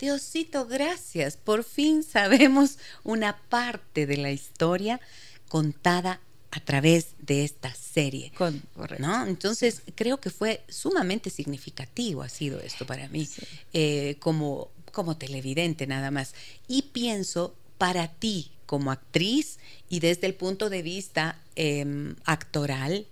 Diosito, 0.00 0.66
gracias. 0.66 1.36
Por 1.36 1.62
fin 1.62 2.02
sabemos 2.02 2.78
una 3.04 3.36
parte 3.48 4.06
de 4.06 4.16
la 4.16 4.32
historia 4.32 5.00
contada 5.48 6.20
a 6.50 6.60
través 6.60 7.08
de 7.18 7.44
esta 7.44 7.72
serie. 7.74 8.32
Con- 8.36 8.60
correcto. 8.74 9.06
¿no? 9.06 9.26
Entonces, 9.26 9.82
creo 9.94 10.20
que 10.20 10.30
fue 10.30 10.62
sumamente 10.68 11.30
significativo, 11.30 12.22
ha 12.22 12.28
sido 12.28 12.58
esto 12.60 12.86
para 12.86 13.08
mí, 13.08 13.28
eh, 13.72 14.16
como, 14.18 14.70
como 14.90 15.16
televidente 15.16 15.86
nada 15.86 16.10
más. 16.10 16.34
Y 16.66 16.82
pienso, 16.82 17.54
para 17.78 18.08
ti 18.08 18.50
como 18.66 18.90
actriz 18.90 19.58
y 19.88 20.00
desde 20.00 20.26
el 20.26 20.34
punto 20.34 20.70
de 20.70 20.82
vista 20.82 21.38
em, 21.56 22.14
actoral, 22.24 23.06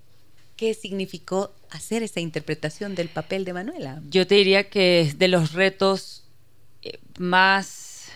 ¿qué 0.56 0.74
significó 0.74 1.52
hacer 1.70 2.02
esa 2.02 2.20
interpretación 2.20 2.94
del 2.94 3.08
papel 3.08 3.44
de 3.44 3.52
Manuela? 3.52 4.02
Yo 4.10 4.26
te 4.26 4.34
diría 4.36 4.68
que 4.68 5.00
es 5.00 5.18
de 5.18 5.28
los 5.28 5.52
retos 5.52 6.24
más, 7.18 8.08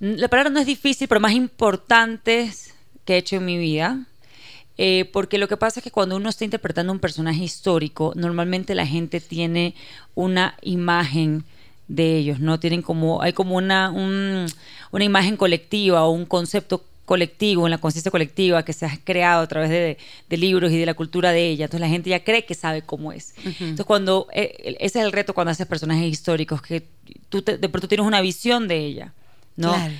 la 0.00 0.28
palabra 0.28 0.50
no 0.50 0.60
es 0.60 0.66
difícil, 0.66 1.08
pero 1.08 1.20
más 1.20 1.32
importantes 1.32 2.74
que 3.04 3.14
he 3.14 3.18
hecho 3.18 3.36
en 3.36 3.44
mi 3.44 3.58
vida. 3.58 4.06
Eh, 4.76 5.08
porque 5.12 5.38
lo 5.38 5.46
que 5.46 5.56
pasa 5.56 5.78
es 5.78 5.84
que 5.84 5.92
cuando 5.92 6.16
uno 6.16 6.28
está 6.28 6.44
interpretando 6.44 6.92
un 6.92 6.98
personaje 6.98 7.44
histórico, 7.44 8.12
normalmente 8.16 8.74
la 8.74 8.86
gente 8.86 9.20
tiene 9.20 9.74
una 10.16 10.56
imagen 10.62 11.44
de 11.86 12.16
ellos, 12.16 12.40
¿no? 12.40 12.58
Tienen 12.58 12.82
como, 12.82 13.22
hay 13.22 13.32
como 13.34 13.54
una, 13.56 13.90
un- 13.90 14.46
una 14.90 15.04
imagen 15.04 15.36
colectiva 15.36 16.04
o 16.04 16.10
un 16.10 16.26
concepto 16.26 16.82
colectivo, 17.04 17.66
en 17.66 17.70
la 17.70 17.78
conciencia 17.78 18.10
colectiva 18.10 18.64
que 18.64 18.72
se 18.72 18.86
ha 18.86 18.98
creado 19.04 19.42
a 19.42 19.46
través 19.46 19.68
de, 19.70 19.98
de 20.28 20.36
libros 20.36 20.72
y 20.72 20.78
de 20.78 20.86
la 20.86 20.94
cultura 20.94 21.32
de 21.32 21.48
ella. 21.50 21.66
Entonces 21.66 21.80
la 21.80 21.88
gente 21.92 22.10
ya 22.10 22.24
cree 22.24 22.44
que 22.44 22.54
sabe 22.54 22.82
cómo 22.82 23.12
es. 23.12 23.34
Entonces 23.44 23.84
cuando, 23.86 24.26
eh, 24.32 24.76
ese 24.80 25.00
es 25.00 25.04
el 25.04 25.12
reto 25.12 25.34
cuando 25.34 25.50
haces 25.50 25.66
personajes 25.66 26.06
históricos, 26.10 26.62
que 26.62 26.82
tú 27.28 27.42
te- 27.42 27.58
de 27.58 27.68
pronto 27.68 27.88
tienes 27.88 28.06
una 28.06 28.20
visión 28.22 28.68
de 28.68 28.78
ella, 28.78 29.12
¿no? 29.56 29.72
Claro. 29.74 29.94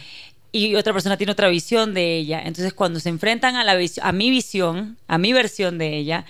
y 0.51 0.77
otra 0.77 0.93
persona 0.93 1.17
tiene 1.17 1.33
otra 1.33 1.49
visión 1.49 1.95
de 1.95 2.17
ella. 2.17 2.39
Entonces, 2.41 2.73
cuando 2.73 3.01
se 3.01 3.09
enfrentan 3.09 3.57
a, 3.57 3.65
la 3.65 3.77
a 4.03 4.13
mi 4.13 4.31
visión, 4.31 4.97
a 5.09 5.19
mi 5.19 5.33
versión 5.33 5.79
de 5.79 5.97
ella, 5.97 6.25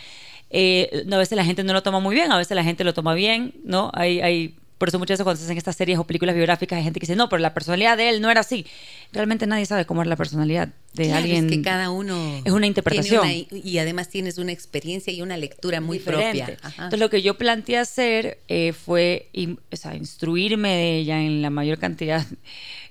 eh, 0.51 1.05
a 1.11 1.17
veces 1.19 1.37
la 1.37 1.45
gente 1.45 1.63
no 1.63 1.73
lo 1.73 1.83
toma 1.83 2.01
muy 2.01 2.15
bien, 2.15 2.33
a 2.33 2.39
veces 2.39 2.55
la 2.55 2.65
gente 2.65 2.85
lo 2.85 2.95
toma 2.95 3.13
bien, 3.15 3.53
¿no? 3.65 3.91
Hay, 3.95 4.21
hay, 4.21 4.55
por 4.79 4.89
eso 4.89 4.99
muchas 4.99 5.15
veces 5.15 5.25
cuando 5.25 5.39
se 5.39 5.45
hacen 5.45 5.57
estas 5.57 5.77
series 5.77 5.99
o 5.99 6.05
películas 6.05 6.35
biográficas 6.35 6.77
hay 6.77 6.83
gente 6.85 6.99
que 7.01 7.07
dice, 7.07 7.17
no, 7.17 7.29
pero 7.29 7.41
la 7.41 7.55
personalidad 7.55 7.97
de 7.97 8.09
él 8.09 8.21
no 8.21 8.31
era 8.31 8.41
así. 8.41 8.67
Realmente 9.13 9.47
nadie 9.47 9.67
sabe 9.67 9.87
cómo 9.87 10.03
es 10.03 10.09
la 10.09 10.17
personalidad 10.17 10.69
de 10.95 11.05
Claro, 11.05 11.19
alguien. 11.19 11.47
Es 11.47 11.51
que 11.53 11.63
cada 11.63 11.91
uno. 11.91 12.43
es 12.45 12.53
una 12.53 12.67
interpretación. 12.67 13.23
una- 13.27 13.33
y 13.33 13.79
además 13.79 14.09
tienes 14.09 14.39
una 14.39 14.53
experiencia 14.53 15.13
y 15.13 15.23
una 15.23 15.37
lectura 15.37 15.81
muy 15.81 15.99
diferente. 15.99 16.39
propia. 16.45 16.59
Ajá. 16.63 16.85
Entonces 16.85 17.01
lo 17.01 17.11
que 17.11 17.23
yo 17.23 17.39
planteé 17.39 17.79
hacer 17.79 18.39
eh, 18.49 18.73
fue 18.73 19.29
in- 19.33 19.59
o 19.73 19.77
sea, 19.77 19.95
instruirme 19.95 20.71
de 20.71 20.97
ella 20.99 21.21
en 21.21 21.41
la 21.43 21.51
mayor 21.51 21.79
cantidad 21.79 22.25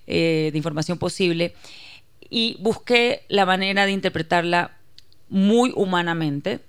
eh, 0.07 0.49
de 0.51 0.57
información 0.57 0.97
posible 0.97 1.53
y 2.29 2.57
busqué 2.59 3.21
la 3.29 3.45
manera 3.45 3.85
de 3.85 3.91
interpretarla 3.91 4.71
muy 5.29 5.71
humanamente 5.75 6.59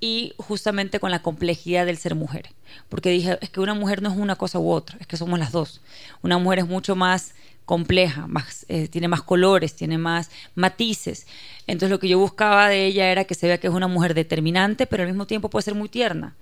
y 0.00 0.32
justamente 0.38 0.98
con 1.00 1.10
la 1.10 1.22
complejidad 1.22 1.86
del 1.86 1.98
ser 1.98 2.14
mujer. 2.14 2.50
Porque 2.88 3.10
dije, 3.10 3.38
es 3.40 3.50
que 3.50 3.60
una 3.60 3.74
mujer 3.74 4.02
no 4.02 4.10
es 4.10 4.16
una 4.16 4.36
cosa 4.36 4.58
u 4.58 4.70
otra, 4.70 4.96
es 5.00 5.06
que 5.06 5.16
somos 5.16 5.38
las 5.38 5.52
dos. 5.52 5.80
Una 6.22 6.38
mujer 6.38 6.60
es 6.60 6.66
mucho 6.66 6.96
más 6.96 7.34
compleja, 7.66 8.26
más, 8.26 8.66
eh, 8.68 8.88
tiene 8.88 9.06
más 9.06 9.22
colores, 9.22 9.74
tiene 9.76 9.96
más 9.98 10.30
matices. 10.56 11.26
Entonces 11.68 11.90
lo 11.90 12.00
que 12.00 12.08
yo 12.08 12.18
buscaba 12.18 12.68
de 12.68 12.86
ella 12.86 13.12
era 13.12 13.24
que 13.24 13.34
se 13.34 13.46
vea 13.46 13.58
que 13.58 13.68
es 13.68 13.72
una 13.72 13.86
mujer 13.86 14.14
determinante, 14.14 14.86
pero 14.86 15.04
al 15.04 15.08
mismo 15.08 15.26
tiempo 15.26 15.50
puede 15.50 15.62
ser 15.64 15.74
muy 15.76 15.88
tierna, 15.88 16.34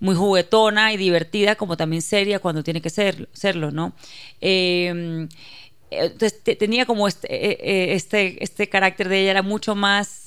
muy 0.00 0.14
juguetona 0.14 0.92
y 0.92 0.98
divertida, 0.98 1.54
como 1.56 1.76
también 1.78 2.02
seria 2.02 2.38
cuando 2.38 2.62
tiene 2.62 2.82
que 2.82 2.90
ser, 2.90 3.28
serlo, 3.32 3.70
¿no? 3.70 3.94
Eh, 4.42 5.26
entonces 5.90 6.42
te- 6.42 6.56
tenía 6.56 6.86
como 6.86 7.06
este, 7.08 7.28
eh, 7.32 7.58
eh, 7.60 7.94
este, 7.94 8.42
este 8.42 8.68
carácter 8.68 9.08
de 9.08 9.20
ella, 9.22 9.30
era 9.32 9.42
mucho 9.42 9.74
más, 9.74 10.23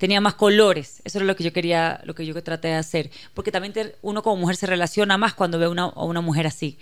tenía 0.00 0.20
más 0.20 0.34
colores, 0.34 1.00
eso 1.04 1.18
era 1.18 1.26
lo 1.26 1.36
que 1.36 1.44
yo 1.44 1.52
quería, 1.52 2.00
lo 2.04 2.14
que 2.14 2.26
yo 2.26 2.42
traté 2.42 2.68
de 2.68 2.74
hacer, 2.74 3.10
porque 3.34 3.52
también 3.52 3.72
te- 3.72 3.94
uno 4.02 4.22
como 4.22 4.36
mujer 4.36 4.56
se 4.56 4.66
relaciona 4.66 5.16
más 5.18 5.34
cuando 5.34 5.58
ve 5.58 5.68
una, 5.68 5.84
a 5.84 6.04
una 6.04 6.20
mujer 6.20 6.46
así, 6.48 6.76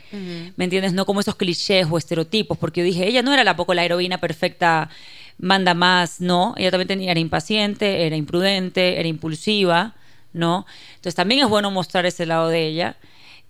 ¿me 0.57 0.65
entiendes? 0.65 0.95
No 0.95 1.05
como 1.05 1.21
esos 1.21 1.35
clichés 1.35 1.87
o 1.91 1.99
estereotipos, 1.99 2.57
porque 2.57 2.81
yo 2.81 2.85
dije, 2.87 3.07
ella 3.07 3.21
no 3.23 3.35
era 3.35 3.45
la 3.45 3.57
poco 3.57 3.75
la 3.75 3.85
heroína 3.85 4.19
perfecta, 4.19 4.89
manda 5.39 5.75
más, 5.75 6.21
no, 6.21 6.55
ella 6.57 6.71
también 6.71 6.89
tenía, 6.89 7.11
era 7.11 7.21
impaciente, 7.21 8.07
era 8.07 8.17
imprudente, 8.17 8.99
era 8.99 9.09
impulsiva, 9.09 9.95
¿no? 10.33 10.65
Entonces 10.91 11.15
también 11.15 11.41
es 11.43 11.49
bueno 11.49 11.71
mostrar 11.71 12.07
ese 12.07 12.25
lado 12.25 12.49
de 12.49 12.67
ella. 12.67 12.97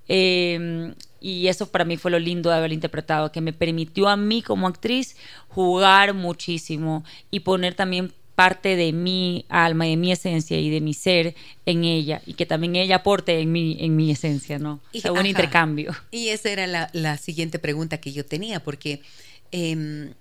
Eh, 0.09 0.93
y 1.21 1.49
eso 1.49 1.71
para 1.71 1.85
mí 1.85 1.97
fue 1.97 2.11
lo 2.11 2.19
lindo 2.19 2.49
de 2.51 2.57
haberla 2.57 2.75
interpretado, 2.75 3.33
que 3.33 3.41
me 3.41 3.53
permitió 3.53 4.09
a 4.09 4.17
mí 4.17 4.41
como 4.41 4.69
actriz 4.69 5.17
jugar 5.49 6.15
muchísimo 6.15 7.05
y 7.31 7.41
poner 7.41 7.75
también 7.75 8.13
parte 8.39 8.77
de 8.77 8.93
mi 8.93 9.45
alma 9.49 9.87
de 9.87 9.97
mi 9.97 10.13
esencia 10.13 10.61
y 10.61 10.71
de 10.71 10.81
mi 10.81 10.95
ser 10.95 11.35
en 11.67 11.83
ella 11.83 12.23
y 12.25 12.35
que 12.35 12.47
también 12.47 12.77
ella 12.77 12.95
aporte 12.95 13.41
en 13.41 13.51
mi, 13.51 13.77
en 13.81 13.97
mi 13.97 14.13
esencia, 14.13 14.61
¿no? 14.61 14.79
Y- 14.93 14.99
o 14.99 15.01
sea, 15.01 15.13
un 15.13 15.19
ajá. 15.19 15.29
intercambio. 15.29 15.93
Y 16.13 16.29
esa 16.29 16.49
era 16.51 16.69
la, 16.69 16.89
la 16.93 17.17
siguiente 17.17 17.59
pregunta 17.59 17.99
que 17.99 18.13
yo 18.13 18.25
tenía, 18.25 18.61
porque 18.61 19.01
em, 19.51 20.15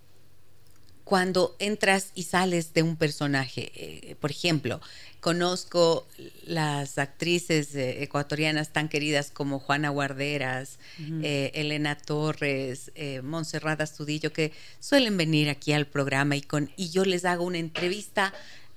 cuando 1.08 1.55
entras 1.60 2.12
y 2.16 2.24
sales 2.24 2.74
de 2.74 2.84
un 2.84 2.97
personaje, 2.97 3.72
eh, 3.76 4.16
por 4.20 4.30
ejemplo, 4.30 4.82
conozco 5.22 6.05
las 6.45 6.97
actrices 6.97 7.74
eh, 7.76 8.03
ecuatorianas 8.03 8.74
tan 8.74 8.89
queridas 8.89 9.32
como 9.32 9.60
Juana 9.60 9.88
Guarderas, 9.88 10.80
eh, 11.24 11.51
Elena 11.53 11.97
Torres, 11.97 12.91
Montserrat 13.24 13.80
Astudillo, 13.80 14.34
que 14.34 14.51
suelen 14.82 15.16
venir 15.16 15.49
aquí 15.49 15.72
al 15.72 15.88
programa 15.88 16.36
y, 16.36 16.41
con, 16.41 16.72
y 16.76 16.89
yo 16.89 17.05
les 17.05 17.24
hago 17.24 17.45
una 17.45 17.60
entrevista 17.60 18.34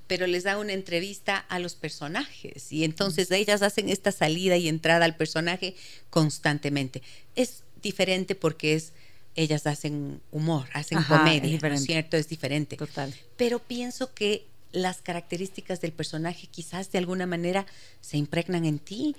pero 0.06 0.26
les 0.26 0.46
hago 0.46 0.60
una 0.60 0.72
entrevista 0.72 1.36
a 1.36 1.60
los 1.60 1.74
personajes. 1.74 2.72
Y 2.72 2.82
entonces 2.82 3.30
ellas 3.30 3.62
hacen 3.62 3.88
esta 3.88 4.10
salida 4.10 4.56
y 4.56 4.66
entrada 4.66 5.04
al 5.04 5.16
personaje 5.16 5.76
constantemente. 6.10 7.00
Es 7.36 7.62
diferente 7.80 8.34
porque 8.34 8.74
es 8.74 8.92
ellas 9.34 9.66
hacen 9.66 10.20
humor, 10.30 10.68
hacen 10.72 10.98
Ajá, 10.98 11.14
es 11.14 11.20
comedia, 11.20 11.58
¿no 11.60 11.74
es 11.74 11.84
cierto? 11.84 12.16
Es 12.16 12.28
diferente. 12.28 12.76
Total. 12.76 13.14
Pero 13.36 13.58
pienso 13.58 14.12
que 14.14 14.46
las 14.72 15.02
características 15.02 15.80
del 15.80 15.92
personaje 15.92 16.46
quizás 16.46 16.92
de 16.92 16.98
alguna 16.98 17.26
manera 17.26 17.66
se 18.00 18.16
impregnan 18.16 18.64
en 18.64 18.78
ti. 18.78 19.16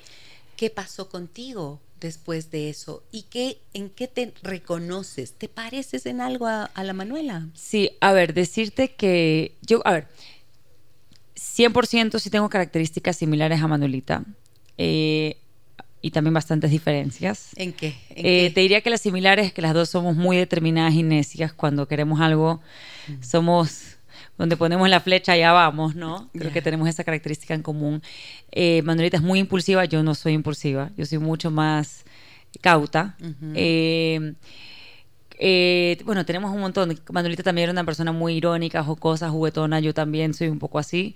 ¿Qué 0.56 0.70
pasó 0.70 1.10
contigo 1.10 1.80
después 2.00 2.52
de 2.52 2.70
eso? 2.70 3.04
¿Y 3.12 3.24
qué, 3.24 3.58
en 3.74 3.90
qué 3.90 4.08
te 4.08 4.34
reconoces? 4.44 5.34
¿Te 5.34 5.48
pareces 5.48 6.06
en 6.06 6.22
algo 6.22 6.46
a, 6.46 6.66
a 6.66 6.84
la 6.84 6.94
Manuela? 6.94 7.48
Sí, 7.54 7.92
a 8.00 8.12
ver, 8.12 8.34
decirte 8.34 8.94
que 8.94 9.56
yo, 9.62 9.82
a 9.86 9.94
ver, 9.94 10.08
100% 11.36 12.20
sí 12.20 12.30
tengo 12.30 12.50
características 12.50 13.18
similares 13.18 13.62
a 13.62 13.68
Manuelita. 13.68 14.24
Eh, 14.78 15.41
y 16.02 16.12
también 16.12 16.34
bastantes 16.34 16.72
diferencias. 16.72 17.50
¿En 17.56 17.74
qué? 17.74 17.96
¿En 18.10 18.18
Eh, 18.26 18.48
qué? 18.48 18.52
te 18.56 18.62
diría 18.62 18.82
que 18.82 18.90
las 18.90 19.02
similares 19.02 19.46
es 19.48 19.54
que 19.54 19.62
las 19.62 19.74
dos 19.74 19.90
somos 19.90 20.16
muy 20.16 20.36
determinadas 20.38 20.94
y 20.94 21.04
necias 21.04 21.54
cuando 21.54 21.88
queremos 21.88 22.20
algo. 22.22 22.62
Somos 23.22 23.98
donde 24.38 24.58
ponemos 24.58 24.90
la 24.90 25.00
flecha, 25.00 25.34
allá 25.34 25.52
vamos, 25.52 25.96
¿no? 25.96 26.30
Creo 26.34 26.48
Ya. 26.48 26.54
que 26.54 26.62
tenemos 26.62 26.88
esa 26.90 27.04
característica 27.04 27.54
en 27.54 27.62
común. 27.62 28.02
Eh, 28.52 28.82
Manuelita 28.84 29.18
es 29.18 29.24
muy 29.24 29.40
impulsiva, 29.40 29.86
yo 29.86 30.02
no 30.02 30.16
soy 30.16 30.34
impulsiva, 30.34 30.90
yo 30.98 31.06
soy 31.06 31.20
mucho 31.20 31.52
más 31.52 32.04
cauta. 32.62 33.16
Eh, 33.54 34.34
eh, 35.40 35.98
bueno, 36.06 36.26
tenemos 36.26 36.52
un 36.54 36.62
montón. 36.62 37.00
Manuelita 37.12 37.44
también 37.44 37.64
era 37.66 37.72
una 37.72 37.84
persona 37.84 38.12
muy 38.12 38.36
irónica, 38.36 38.84
jocosa, 38.84 39.30
juguetona. 39.30 39.80
Yo 39.80 39.94
también 39.94 40.34
soy 40.34 40.48
un 40.50 40.60
poco 40.60 40.80
así. 40.80 41.16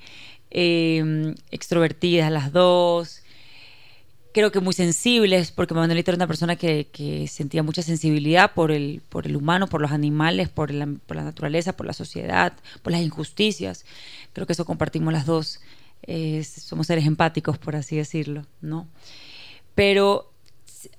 Eh, 0.51 1.33
extrovertidas 1.51 2.31
las 2.31 2.51
dos. 2.51 3.21
Creo 4.36 4.51
que 4.51 4.59
muy 4.59 4.73
sensibles, 4.73 5.51
porque 5.53 5.73
Manuelita 5.73 6.11
era 6.11 6.17
una 6.17 6.27
persona 6.27 6.57
que, 6.57 6.88
que 6.91 7.25
sentía 7.29 7.63
mucha 7.63 7.81
sensibilidad 7.81 8.51
por 8.53 8.69
el, 8.69 9.01
por 9.07 9.25
el 9.27 9.38
humano, 9.38 9.67
por 9.67 9.79
los 9.79 9.93
animales, 9.93 10.49
por 10.49 10.71
la, 10.71 10.86
por 11.07 11.15
la 11.15 11.23
naturaleza, 11.23 11.77
por 11.77 11.86
la 11.86 11.93
sociedad, 11.93 12.51
por 12.83 12.91
las 12.91 13.01
injusticias. 13.01 13.86
Creo 14.33 14.45
que 14.45 14.51
eso 14.51 14.65
compartimos 14.65 15.13
las 15.13 15.25
dos. 15.25 15.61
Eh, 16.03 16.43
somos 16.43 16.88
seres 16.88 17.05
empáticos, 17.05 17.57
por 17.57 17.77
así 17.77 17.95
decirlo, 17.95 18.45
¿no? 18.59 18.89
Pero 19.73 20.29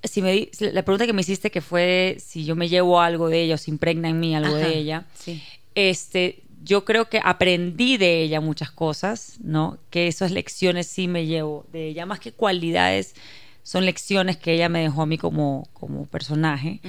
si- 0.03 0.23
me 0.23 0.49
la 0.59 0.81
pregunta 0.81 1.05
que 1.05 1.13
me 1.13 1.21
hiciste 1.21 1.51
que 1.51 1.61
fue 1.61 2.17
si 2.19 2.43
yo 2.43 2.55
me 2.55 2.69
llevo 2.69 2.99
algo 2.99 3.29
de 3.29 3.43
ella 3.43 3.53
o 3.53 3.57
si 3.59 3.69
impregna 3.69 4.09
en 4.09 4.19
mí 4.19 4.35
algo 4.35 4.55
Ajá, 4.55 4.65
de 4.67 4.77
ella, 4.79 5.05
sí. 5.13 5.43
este, 5.75 6.41
yo 6.67 6.85
creo 6.85 7.09
que 7.09 7.19
aprendí 7.23 7.97
de 7.97 8.21
ella 8.21 8.41
muchas 8.41 8.71
cosas, 8.71 9.37
¿no? 9.41 9.77
Que 9.89 10.07
esas 10.07 10.31
lecciones 10.31 10.87
sí 10.87 11.07
me 11.07 11.25
llevo 11.25 11.65
de 11.71 11.87
ella, 11.87 12.05
más 12.05 12.19
que 12.19 12.31
cualidades, 12.31 13.15
son 13.63 13.85
lecciones 13.85 14.37
que 14.37 14.53
ella 14.53 14.69
me 14.69 14.81
dejó 14.81 15.01
a 15.01 15.05
mí 15.05 15.17
como, 15.17 15.67
como 15.73 16.05
personaje. 16.05 16.79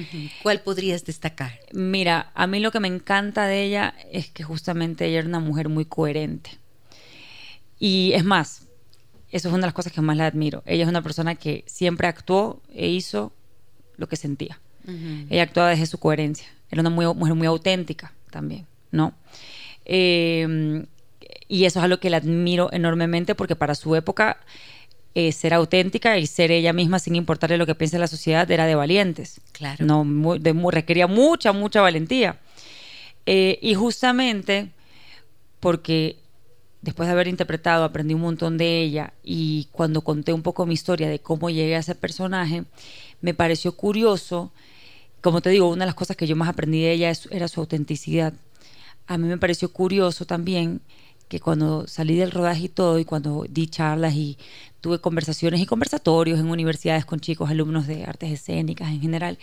¿Cuál 0.42 0.60
podrías 0.60 1.04
destacar? 1.04 1.58
Mira, 1.72 2.30
a 2.34 2.46
mí 2.46 2.60
lo 2.60 2.70
que 2.70 2.80
me 2.80 2.88
encanta 2.88 3.46
de 3.46 3.64
ella 3.64 3.94
es 4.12 4.28
que 4.28 4.44
justamente 4.44 5.06
ella 5.06 5.18
era 5.20 5.28
una 5.28 5.40
mujer 5.40 5.68
muy 5.68 5.84
coherente. 5.84 6.50
Y 7.78 8.12
es 8.14 8.24
más, 8.24 8.66
eso 9.30 9.48
es 9.48 9.52
una 9.54 9.62
de 9.62 9.66
las 9.68 9.74
cosas 9.74 9.92
que 9.92 10.00
más 10.00 10.16
la 10.16 10.26
admiro. 10.26 10.62
Ella 10.66 10.84
es 10.84 10.88
una 10.88 11.02
persona 11.02 11.34
que 11.34 11.64
siempre 11.66 12.06
actuó 12.08 12.62
e 12.72 12.88
hizo 12.88 13.32
lo 13.96 14.08
que 14.08 14.16
sentía. 14.16 14.60
Ella 15.30 15.42
actuaba 15.42 15.70
desde 15.70 15.86
su 15.86 15.98
coherencia. 15.98 16.46
Era 16.70 16.80
una 16.80 16.90
muy- 16.90 17.06
mujer 17.14 17.34
muy 17.34 17.46
auténtica 17.46 18.12
también, 18.30 18.66
¿no? 18.90 19.12
Eh, 19.88 20.84
y 21.48 21.64
eso 21.64 21.78
es 21.78 21.84
algo 21.84 21.98
que 21.98 22.10
la 22.10 22.18
admiro 22.18 22.68
enormemente 22.72 23.34
porque 23.34 23.56
para 23.56 23.74
su 23.74 23.96
época 23.96 24.38
eh, 25.14 25.32
ser 25.32 25.54
auténtica 25.54 26.18
y 26.18 26.26
ser 26.26 26.50
ella 26.52 26.72
misma 26.72 26.98
sin 26.98 27.16
importarle 27.16 27.56
lo 27.56 27.66
que 27.66 27.74
piense 27.74 27.98
la 27.98 28.06
sociedad 28.06 28.48
era 28.50 28.66
de 28.66 28.74
valientes. 28.74 29.40
Claro. 29.52 29.84
No, 29.84 30.04
muy- 30.04 30.38
de 30.38 30.52
requería 30.70 31.06
mucha, 31.06 31.52
mucha 31.52 31.80
valentía. 31.80 32.38
Eh, 33.26 33.58
y 33.62 33.74
justamente 33.74 34.68
porque 35.60 36.16
después 36.82 37.08
de 37.08 37.12
haber 37.12 37.28
interpretado 37.28 37.84
aprendí 37.84 38.14
un 38.14 38.20
montón 38.20 38.58
de 38.58 38.80
ella 38.82 39.12
y 39.24 39.68
cuando 39.72 40.02
conté 40.02 40.32
un 40.32 40.42
poco 40.42 40.66
mi 40.66 40.74
historia 40.74 41.08
de 41.08 41.18
cómo 41.18 41.50
llegué 41.50 41.76
a 41.76 41.80
ese 41.80 41.94
personaje, 41.94 42.64
me 43.20 43.34
pareció 43.34 43.72
curioso, 43.74 44.52
como 45.20 45.40
te 45.40 45.50
digo, 45.50 45.68
una 45.68 45.84
de 45.84 45.86
las 45.86 45.94
cosas 45.96 46.16
que 46.16 46.26
yo 46.26 46.36
más 46.36 46.48
aprendí 46.48 46.80
de 46.82 46.92
ella 46.92 47.10
es- 47.10 47.28
era 47.32 47.48
su 47.48 47.60
autenticidad. 47.60 48.34
A 49.08 49.18
mí 49.18 49.26
me 49.26 49.38
pareció 49.38 49.72
curioso 49.72 50.24
también 50.26 50.80
que 51.28 51.40
cuando 51.40 51.86
salí 51.86 52.16
del 52.16 52.30
rodaje 52.30 52.64
y 52.64 52.68
todo, 52.68 52.98
y 52.98 53.04
cuando 53.04 53.44
di 53.48 53.66
charlas 53.66 54.14
y 54.14 54.38
tuve 54.80 55.00
conversaciones 55.00 55.60
y 55.60 55.66
conversatorios 55.66 56.38
en 56.38 56.48
universidades 56.50 57.04
con 57.04 57.18
chicos, 57.20 57.50
alumnos 57.50 57.86
de 57.86 58.04
artes 58.04 58.30
escénicas 58.30 58.88
en 58.90 59.00
general, 59.00 59.38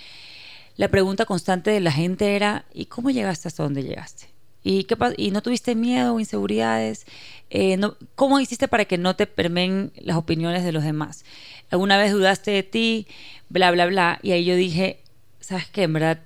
la 0.77 0.87
pregunta 0.89 1.25
constante 1.25 1.71
de 1.71 1.79
la 1.79 1.91
gente 1.91 2.35
era, 2.35 2.65
¿y 2.73 2.85
cómo 2.85 3.09
llegaste 3.09 3.47
hasta 3.47 3.63
donde 3.63 3.83
llegaste? 3.83 4.27
¿Y, 4.63 4.85
qué, 4.85 4.97
y 5.17 5.31
no 5.31 5.41
tuviste 5.41 5.75
miedo 5.75 6.15
o 6.15 6.19
inseguridades? 6.19 7.05
Eh, 7.49 7.77
no- 7.77 7.95
¿Cómo 8.15 8.39
hiciste 8.39 8.67
para 8.67 8.85
que 8.85 8.97
no 8.97 9.15
te 9.15 9.27
permeen 9.27 9.91
las 9.97 10.17
opiniones 10.17 10.63
de 10.63 10.71
los 10.71 10.83
demás? 10.83 11.23
¿Alguna 11.69 11.97
vez 11.97 12.11
dudaste 12.13 12.51
de 12.51 12.63
ti? 12.63 13.07
Bla, 13.49 13.71
bla, 13.71 13.85
bla. 13.85 14.19
Y 14.23 14.31
ahí 14.31 14.43
yo 14.45 14.55
dije, 14.55 15.01
¿sabes 15.39 15.67
qué? 15.69 15.83
En 15.83 15.93
verdad 15.93 16.19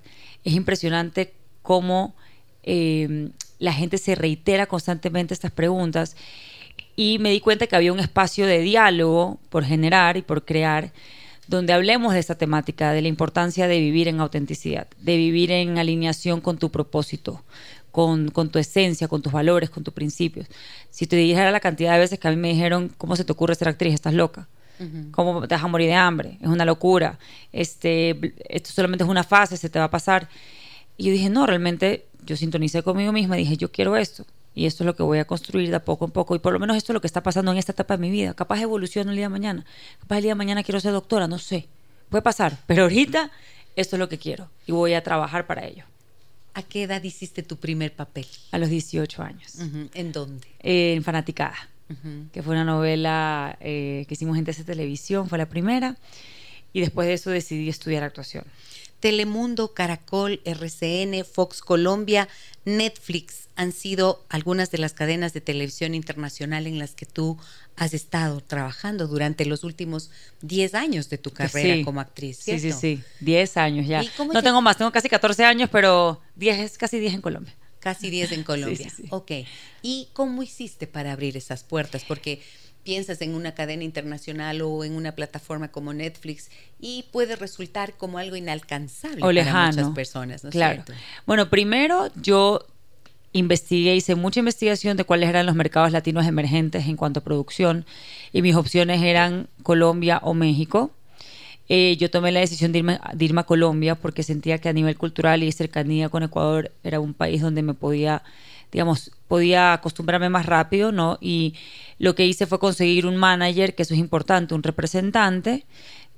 es 0.45 0.53
impresionante 0.53 1.33
cómo 1.61 2.15
eh, 2.63 3.29
la 3.59 3.73
gente 3.73 3.97
se 3.97 4.15
reitera 4.15 4.65
constantemente 4.65 5.33
estas 5.33 5.51
preguntas 5.51 6.15
y 6.95 7.19
me 7.19 7.31
di 7.31 7.39
cuenta 7.39 7.67
que 7.67 7.75
había 7.75 7.93
un 7.93 7.99
espacio 7.99 8.45
de 8.45 8.59
diálogo 8.59 9.39
por 9.49 9.63
generar 9.63 10.17
y 10.17 10.21
por 10.21 10.45
crear 10.45 10.91
donde 11.47 11.73
hablemos 11.73 12.13
de 12.13 12.19
esta 12.19 12.35
temática, 12.35 12.91
de 12.91 13.01
la 13.01 13.07
importancia 13.07 13.67
de 13.67 13.79
vivir 13.79 14.07
en 14.07 14.19
autenticidad, 14.19 14.87
de 14.99 15.17
vivir 15.17 15.51
en 15.51 15.79
alineación 15.79 16.41
con 16.41 16.57
tu 16.57 16.69
propósito, 16.69 17.43
con, 17.91 18.29
con 18.29 18.49
tu 18.49 18.59
esencia, 18.59 19.07
con 19.07 19.21
tus 19.21 19.33
valores, 19.33 19.69
con 19.69 19.83
tus 19.83 19.93
principios. 19.93 20.47
Si 20.91 21.07
te 21.07 21.15
dijera 21.15 21.49
la 21.51 21.59
cantidad 21.59 21.93
de 21.93 21.99
veces 21.99 22.19
que 22.19 22.27
a 22.27 22.31
mí 22.31 22.37
me 22.37 22.49
dijeron, 22.49 22.93
¿cómo 22.97 23.15
se 23.15 23.23
te 23.23 23.31
ocurre 23.31 23.55
ser 23.55 23.67
actriz? 23.67 23.93
Estás 23.93 24.13
loca. 24.13 24.47
¿Cómo 25.11 25.45
te 25.45 25.55
vas 25.55 25.63
a 25.63 25.67
morir 25.67 25.87
de 25.87 25.95
hambre? 25.95 26.37
Es 26.41 26.47
una 26.47 26.63
locura. 26.63 27.19
Este, 27.51 28.33
esto 28.47 28.71
solamente 28.71 29.03
es 29.03 29.09
una 29.09 29.23
fase, 29.23 29.57
se 29.57 29.69
te 29.69 29.79
va 29.79 29.85
a 29.85 29.91
pasar. 29.91 30.29
Y 30.95 31.05
yo 31.05 31.11
dije, 31.11 31.29
no, 31.29 31.45
realmente 31.45 32.08
yo 32.25 32.35
sintonicé 32.35 32.83
conmigo 32.83 33.11
misma 33.11 33.37
y 33.37 33.43
dije, 33.43 33.57
yo 33.57 33.71
quiero 33.71 33.95
esto. 33.97 34.25
Y 34.55 34.65
esto 34.65 34.83
es 34.83 34.85
lo 34.85 34.95
que 34.95 35.03
voy 35.03 35.19
a 35.19 35.25
construir 35.25 35.69
de 35.69 35.75
a 35.75 35.85
poco 35.85 36.05
en 36.05 36.11
poco. 36.11 36.35
Y 36.35 36.39
por 36.39 36.53
lo 36.53 36.59
menos 36.59 36.75
esto 36.75 36.91
es 36.91 36.95
lo 36.95 37.01
que 37.01 37.07
está 37.07 37.23
pasando 37.23 37.51
en 37.51 37.57
esta 37.57 37.71
etapa 37.71 37.95
de 37.97 38.01
mi 38.01 38.09
vida. 38.09 38.33
Capaz 38.33 38.61
evoluciono 38.61 39.11
el 39.11 39.17
día 39.17 39.25
de 39.25 39.29
mañana. 39.29 39.65
Capaz 39.99 40.17
el 40.17 40.23
día 40.23 40.31
de 40.31 40.35
mañana 40.35 40.63
quiero 40.63 40.79
ser 40.79 40.91
doctora, 40.91 41.27
no 41.27 41.39
sé. 41.39 41.67
Puede 42.09 42.21
pasar. 42.21 42.57
Pero 42.65 42.83
ahorita 42.83 43.31
esto 43.75 43.95
es 43.95 43.99
lo 43.99 44.09
que 44.09 44.17
quiero. 44.17 44.49
Y 44.67 44.71
voy 44.71 44.93
a 44.93 45.03
trabajar 45.03 45.47
para 45.47 45.65
ello. 45.65 45.85
¿A 46.53 46.63
qué 46.63 46.83
edad 46.83 47.01
hiciste 47.03 47.43
tu 47.43 47.57
primer 47.57 47.93
papel? 47.93 48.25
A 48.51 48.57
los 48.57 48.69
18 48.69 49.21
años. 49.23 49.55
¿En 49.93 50.11
dónde? 50.11 50.47
Eh, 50.59 50.93
en 50.95 51.03
Fanaticada. 51.03 51.55
Que 52.31 52.43
fue 52.43 52.53
una 52.53 52.63
novela 52.63 53.57
eh, 53.61 54.05
que 54.07 54.13
hicimos 54.13 54.37
en 54.37 54.45
TC 54.45 54.63
Televisión, 54.63 55.27
fue 55.27 55.37
la 55.37 55.47
primera. 55.47 55.97
Y 56.71 56.81
después 56.81 57.07
de 57.07 57.13
eso 57.13 57.29
decidí 57.31 57.69
estudiar 57.69 58.03
actuación. 58.03 58.43
Telemundo, 58.99 59.73
Caracol, 59.73 60.41
RCN, 60.45 61.23
Fox 61.25 61.61
Colombia, 61.61 62.27
Netflix 62.65 63.47
han 63.55 63.71
sido 63.71 64.23
algunas 64.29 64.71
de 64.71 64.77
las 64.77 64.93
cadenas 64.93 65.33
de 65.33 65.41
televisión 65.41 65.93
internacional 65.95 66.65
en 66.67 66.79
las 66.79 66.91
que 66.95 67.05
tú 67.05 67.37
has 67.75 67.93
estado 67.93 68.41
trabajando 68.41 69.07
durante 69.07 69.45
los 69.45 69.63
últimos 69.63 70.11
10 70.41 70.75
años 70.75 71.09
de 71.09 71.17
tu 71.17 71.31
carrera 71.31 71.75
Sí. 71.75 71.83
como 71.83 71.99
actriz. 71.99 72.37
Sí, 72.41 72.59
sí, 72.59 72.71
sí. 72.71 73.01
10 73.19 73.57
años 73.57 73.87
ya. 73.87 74.03
¿Y 74.03 74.07
cómo 74.09 74.31
No 74.33 74.41
tengo 74.43 74.61
más, 74.61 74.77
tengo 74.77 74.91
casi 74.91 75.09
14 75.09 75.43
años, 75.43 75.69
pero 75.71 76.21
10 76.35 76.59
es 76.59 76.77
casi 76.77 76.99
10 76.99 77.13
en 77.15 77.21
Colombia. 77.21 77.53
Casi 77.79 78.09
10 78.09 78.31
en 78.33 78.43
Colombia. 78.43 78.89
sí, 78.89 79.03
sí. 79.03 79.07
Ok. 79.09 79.31
¿Y 79.81 80.09
cómo 80.13 80.43
hiciste 80.43 80.87
para 80.87 81.11
abrir 81.13 81.35
esas 81.37 81.63
puertas? 81.63 82.03
Porque 82.05 82.41
piensas 82.89 83.21
en 83.21 83.35
una 83.35 83.51
cadena 83.51 83.83
internacional 83.83 84.63
o 84.63 84.83
en 84.83 84.93
una 84.93 85.11
plataforma 85.11 85.67
como 85.67 85.93
Netflix 85.93 86.49
y 86.79 87.05
puede 87.11 87.35
resultar 87.35 87.93
como 87.93 88.17
algo 88.17 88.35
inalcanzable 88.35 89.17
o 89.17 89.21
para 89.21 89.33
lejano. 89.33 89.67
muchas 89.67 89.89
personas, 89.91 90.43
¿no 90.43 90.49
claro. 90.49 90.81
cierto? 90.83 90.93
Bueno, 91.27 91.51
primero 91.51 92.09
yo 92.15 92.65
investigué, 93.31 93.95
hice 93.95 94.15
mucha 94.15 94.39
investigación 94.39 94.97
de 94.97 95.03
cuáles 95.03 95.29
eran 95.29 95.45
los 95.45 95.53
mercados 95.53 95.91
latinos 95.91 96.25
emergentes 96.25 96.87
en 96.87 96.95
cuanto 96.95 97.19
a 97.19 97.23
producción 97.23 97.85
y 98.33 98.41
mis 98.41 98.55
opciones 98.55 99.03
eran 99.03 99.47
Colombia 99.61 100.19
o 100.23 100.33
México. 100.33 100.89
Eh, 101.67 101.95
yo 101.99 102.09
tomé 102.09 102.31
la 102.31 102.39
decisión 102.39 102.71
de 102.71 102.79
irme, 102.79 102.99
de 103.13 103.23
irme 103.23 103.41
a 103.41 103.43
Colombia 103.43 103.93
porque 103.93 104.23
sentía 104.23 104.57
que 104.57 104.67
a 104.67 104.73
nivel 104.73 104.97
cultural 104.97 105.43
y 105.43 105.51
cercanía 105.51 106.09
con 106.09 106.23
Ecuador 106.23 106.71
era 106.83 106.99
un 106.99 107.13
país 107.13 107.39
donde 107.39 107.61
me 107.61 107.75
podía, 107.75 108.23
digamos, 108.71 109.11
podía 109.27 109.73
acostumbrarme 109.73 110.29
más 110.29 110.45
rápido, 110.45 110.91
¿no? 110.91 111.17
Y 111.21 111.55
lo 111.97 112.15
que 112.15 112.25
hice 112.25 112.45
fue 112.47 112.59
conseguir 112.59 113.05
un 113.05 113.17
manager, 113.17 113.75
que 113.75 113.83
eso 113.83 113.93
es 113.93 113.99
importante, 113.99 114.53
un 114.55 114.63
representante, 114.63 115.65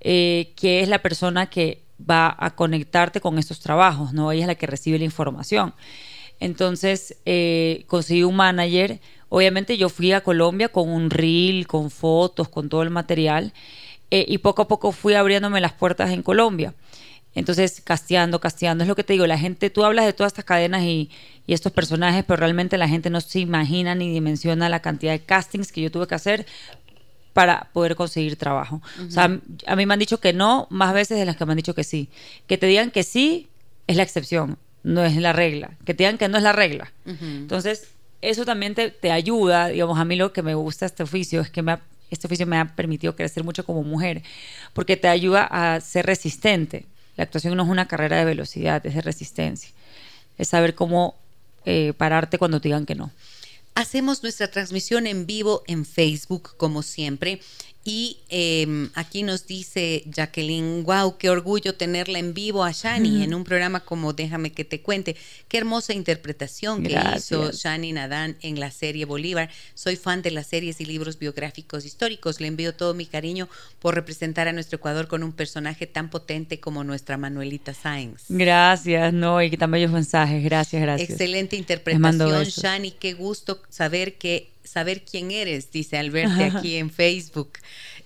eh, 0.02 0.54
que 0.56 0.82
es 0.82 0.90
la 0.90 1.00
persona 1.02 1.50
que 1.50 1.84
va 2.00 2.36
a 2.38 2.56
conectarte 2.56 3.22
con 3.22 3.38
estos 3.38 3.60
trabajos, 3.60 4.14
¿no? 4.14 4.32
Ella 4.32 4.42
es 4.44 4.48
la 4.48 4.56
que 4.56 4.68
recibe 4.68 4.98
la 4.98 5.06
información. 5.06 5.74
Entonces, 6.40 7.18
eh, 7.26 7.84
conseguí 7.88 8.24
un 8.24 8.36
manager. 8.36 9.00
Obviamente 9.30 9.78
yo 9.78 9.90
fui 9.90 10.12
a 10.12 10.22
Colombia 10.22 10.70
con 10.70 10.90
un 10.90 11.10
reel, 11.10 11.68
con 11.68 11.92
fotos, 11.92 12.50
con 12.50 12.68
todo 12.70 12.82
el 12.84 12.90
material. 12.90 13.54
eh, 14.14 14.26
y 14.28 14.40
poco 14.40 14.64
a 14.64 14.68
poco 14.68 14.92
fui 14.92 15.14
abriéndome 15.14 15.62
las 15.62 15.74
puertas 15.74 16.10
en 16.12 16.22
Colombia. 16.22 16.74
Entonces, 17.34 17.82
casteando, 17.84 18.42
casteando. 18.42 18.84
Es 18.84 18.88
lo 18.88 18.96
que 18.96 19.04
te 19.04 19.14
digo, 19.14 19.26
la 19.26 19.38
gente, 19.38 19.70
tú 19.70 19.86
hablas 19.86 20.06
de 20.06 20.14
todas 20.14 20.32
estas 20.32 20.46
cadenas 20.46 20.84
y, 20.84 21.10
y 21.48 21.54
estos 21.54 21.72
personajes, 21.72 22.26
pero 22.26 22.38
realmente 22.38 22.78
la 22.78 22.90
gente 22.90 23.10
no 23.10 23.22
se 23.22 23.40
imagina 23.40 23.96
ni 23.96 24.12
dimensiona 24.12 24.68
la 24.68 24.82
cantidad 24.82 25.14
de 25.14 25.22
castings 25.22 25.72
que 25.72 25.82
yo 25.82 25.92
tuve 25.92 26.08
que 26.08 26.16
hacer 26.16 26.46
para 27.34 27.70
poder 27.72 27.96
conseguir 27.96 28.36
trabajo. 28.36 28.82
O 29.08 29.10
sea, 29.10 29.40
a 29.66 29.76
mí 29.78 29.86
me 29.86 29.94
han 29.94 30.00
dicho 30.00 30.20
que 30.20 30.34
no 30.34 30.68
más 30.70 30.94
veces 30.94 31.18
de 31.18 31.26
las 31.26 31.38
que 31.38 31.46
me 31.46 31.54
han 31.54 31.58
dicho 31.58 31.74
que 31.74 31.86
sí. 31.86 32.10
Que 32.48 32.58
te 32.58 32.66
digan 32.66 32.92
que 32.92 33.04
sí 33.04 33.48
es 33.88 33.96
la 33.96 34.04
excepción, 34.04 34.58
no 34.84 35.04
es 35.06 35.16
la 35.16 35.32
regla. 35.32 35.72
Que 35.86 35.94
te 35.94 36.04
digan 36.04 36.18
que 36.18 36.28
no 36.28 36.38
es 36.38 36.44
la 36.44 36.52
regla. 36.52 36.92
Entonces, 37.06 37.88
eso 38.22 38.44
también 38.44 38.76
te, 38.76 38.92
te 38.92 39.12
ayuda, 39.12 39.70
digamos, 39.70 39.98
a 39.98 40.04
mí 40.04 40.18
lo 40.18 40.34
que 40.34 40.42
me 40.42 40.56
gusta 40.56 40.86
de 40.86 40.88
este 40.88 41.04
oficio 41.04 41.40
es 41.40 41.50
que 41.50 41.62
me 41.62 41.72
ha 41.72 41.82
este 42.12 42.28
oficio 42.28 42.46
me 42.46 42.58
ha 42.58 42.66
permitido 42.76 43.16
crecer 43.16 43.44
mucho 43.44 43.66
como 43.66 43.84
mujer, 43.84 44.22
porque 44.74 44.98
te 44.98 45.08
ayuda 45.08 45.48
a 45.50 45.80
ser 45.80 46.06
resistente. 46.06 46.86
La 47.18 47.24
actuación 47.24 47.56
no 47.56 47.64
es 47.64 47.70
una 47.70 47.88
carrera 47.88 48.18
de 48.18 48.26
velocidad, 48.26 48.86
es 48.86 48.96
de 48.96 49.02
resistencia. 49.02 49.70
Es 50.38 50.50
saber 50.50 50.76
cómo 50.76 51.16
eh, 51.66 51.94
pararte 51.98 52.38
cuando 52.38 52.62
te 52.62 52.70
digan 52.70 52.86
que 52.86 52.96
no. 52.96 53.12
Hacemos 53.74 54.22
nuestra 54.24 54.50
transmisión 54.50 55.08
en 55.08 55.26
vivo 55.26 55.64
en 55.68 55.86
Facebook, 55.86 56.56
como 56.58 56.84
siempre. 56.84 57.42
Y 57.84 58.20
em, 58.30 58.92
aquí 58.94 59.24
nos 59.24 59.48
dice 59.48 60.04
Jacqueline, 60.06 60.84
wow, 60.84 61.18
qué 61.18 61.32
orgullo 61.32 61.74
tenerla 61.74 62.20
en 62.20 62.36
vivo 62.36 62.64
a 62.64 62.72
Shani 62.72 63.24
en 63.24 63.34
un 63.34 63.44
programa 63.44 63.80
como 63.80 64.14
Déjame 64.14 64.52
que 64.52 64.64
te 64.64 64.82
cuente. 64.82 65.16
Qué 65.48 65.58
hermosa 65.58 65.94
interpretación 65.94 66.84
que 66.84 67.00
hizo 67.16 67.52
Shani 67.52 67.94
Nadán 67.94 68.38
en 68.42 68.60
la 68.60 68.70
serie 68.70 69.06
Bolívar. 69.06 69.50
Soy 69.74 69.96
fan 69.96 70.22
de 70.22 70.30
las 70.30 70.46
series 70.46 70.80
y 70.80 70.86
libros 70.86 71.18
biográficos 71.18 71.84
históricos. 71.84 72.40
Le 72.40 72.48
envío 72.48 72.76
todo 72.76 72.94
mi 72.94 73.08
cariño 73.08 73.50
por 73.80 73.96
representar 73.96 74.48
a 74.48 74.54
nuestro 74.54 74.76
Ecuador 74.76 75.08
con 75.08 75.24
un 75.24 75.32
personaje 75.32 75.88
tan 75.88 76.12
potente 76.12 76.60
como 76.60 76.84
nuestra 76.84 77.18
Manuelita 77.18 77.74
Sáenz. 77.74 78.26
Gracias, 78.30 79.12
no, 79.12 79.42
y 79.42 79.58
tan 79.58 79.72
bellos 79.72 79.92
mensajes. 79.92 80.44
Gracias, 80.44 80.84
gracias. 80.84 81.10
Excelente 81.10 81.56
interpretación, 81.56 82.44
Shani. 82.44 82.92
Qué 82.92 83.14
gusto 83.14 83.60
saber 83.70 84.20
que 84.20 84.51
saber 84.72 85.04
quién 85.04 85.32
eres, 85.32 85.72
dice 85.72 85.98
al 85.98 86.12
verte 86.12 86.46
aquí 86.46 86.78
en 86.78 86.90
Facebook. 86.90 87.54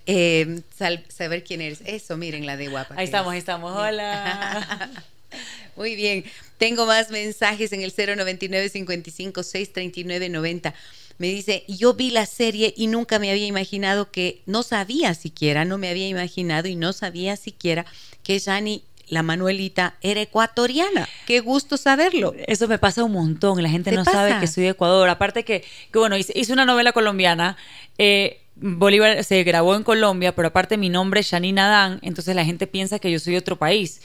Eh, 0.08 0.62
saber 1.10 1.44
quién 1.44 1.62
eres. 1.62 1.82
Eso, 1.86 2.18
miren 2.18 2.46
la 2.46 2.58
de 2.58 2.68
guapa. 2.68 2.96
Ahí 2.98 3.06
estamos, 3.06 3.34
ahí 3.34 3.40
estamos. 3.40 3.72
Hola. 3.76 4.90
Muy 5.76 5.96
bien. 5.96 6.24
Tengo 6.58 6.86
más 6.86 7.12
mensajes 7.12 7.72
en 7.74 7.82
el 7.82 7.94
099 7.96 8.70
55 8.70 9.44
639 9.44 10.30
90. 10.30 10.74
Me 11.18 11.28
dice, 11.28 11.64
yo 11.68 11.94
vi 11.94 12.12
la 12.12 12.26
serie 12.26 12.74
y 12.76 12.88
nunca 12.88 13.20
me 13.20 13.32
había 13.32 13.46
imaginado 13.46 14.12
que, 14.12 14.42
no 14.46 14.64
sabía 14.64 15.14
siquiera, 15.14 15.64
no 15.64 15.78
me 15.78 15.90
había 15.90 16.08
imaginado 16.08 16.68
y 16.68 16.76
no 16.76 16.94
sabía 16.94 17.38
siquiera 17.38 17.86
que 18.24 18.40
Jani 18.40 18.84
la 19.08 19.24
Manuelita 19.24 19.96
era 20.02 20.22
ecuatoriana. 20.22 21.08
Qué 21.26 21.40
gusto 21.40 21.78
saberlo. 21.78 22.34
Eso 22.48 22.68
me 22.68 22.78
pasa 22.78 23.04
un 23.04 23.12
montón. 23.12 23.62
La 23.62 23.70
gente 23.70 23.92
no 23.92 24.06
sabe 24.06 24.40
que 24.40 24.48
soy 24.48 24.64
de 24.64 24.70
Ecuador. 24.70 25.10
Aparte 25.10 25.44
que, 25.44 25.64
que 25.92 26.00
bueno, 26.00 26.18
hice, 26.18 26.54
una 26.54 26.66
novela 26.66 26.92
colombiana. 26.92 27.58
Eh, 27.98 28.42
Bolívar 28.58 29.22
se 29.26 29.44
grabó 29.44 29.76
en 29.76 29.84
Colombia, 29.84 30.34
pero 30.34 30.48
aparte 30.48 30.78
mi 30.78 30.88
nombre 30.88 31.20
es 31.20 31.30
Janina 31.30 31.68
Dan, 31.68 32.00
entonces 32.04 32.34
la 32.38 32.46
gente 32.46 32.68
piensa 32.68 33.00
que 33.00 33.12
yo 33.12 33.20
soy 33.20 33.34
de 33.34 33.40
otro 33.40 33.58
país. 33.58 34.00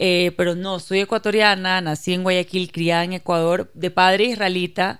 Eh, 0.00 0.32
pero 0.36 0.56
no, 0.56 0.80
soy 0.80 1.00
ecuatoriana, 1.00 1.80
nací 1.80 2.12
en 2.12 2.24
Guayaquil, 2.24 2.72
criada 2.72 3.04
en 3.04 3.12
Ecuador, 3.12 3.70
de 3.74 3.92
padre 3.92 4.24
israelita. 4.24 4.98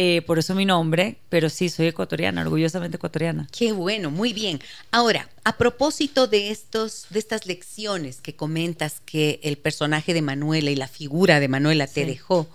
Eh, 0.00 0.22
por 0.22 0.38
eso 0.38 0.54
mi 0.54 0.64
nombre, 0.64 1.16
pero 1.28 1.50
sí, 1.50 1.68
soy 1.68 1.88
ecuatoriana, 1.88 2.42
orgullosamente 2.42 2.98
ecuatoriana. 2.98 3.48
Qué 3.50 3.72
bueno, 3.72 4.12
muy 4.12 4.32
bien. 4.32 4.60
Ahora, 4.92 5.28
a 5.42 5.56
propósito 5.56 6.28
de, 6.28 6.52
estos, 6.52 7.06
de 7.10 7.18
estas 7.18 7.46
lecciones 7.46 8.20
que 8.20 8.36
comentas 8.36 9.02
que 9.04 9.40
el 9.42 9.58
personaje 9.58 10.14
de 10.14 10.22
Manuela 10.22 10.70
y 10.70 10.76
la 10.76 10.86
figura 10.86 11.40
de 11.40 11.48
Manuela 11.48 11.88
te 11.88 12.06
dejó, 12.06 12.48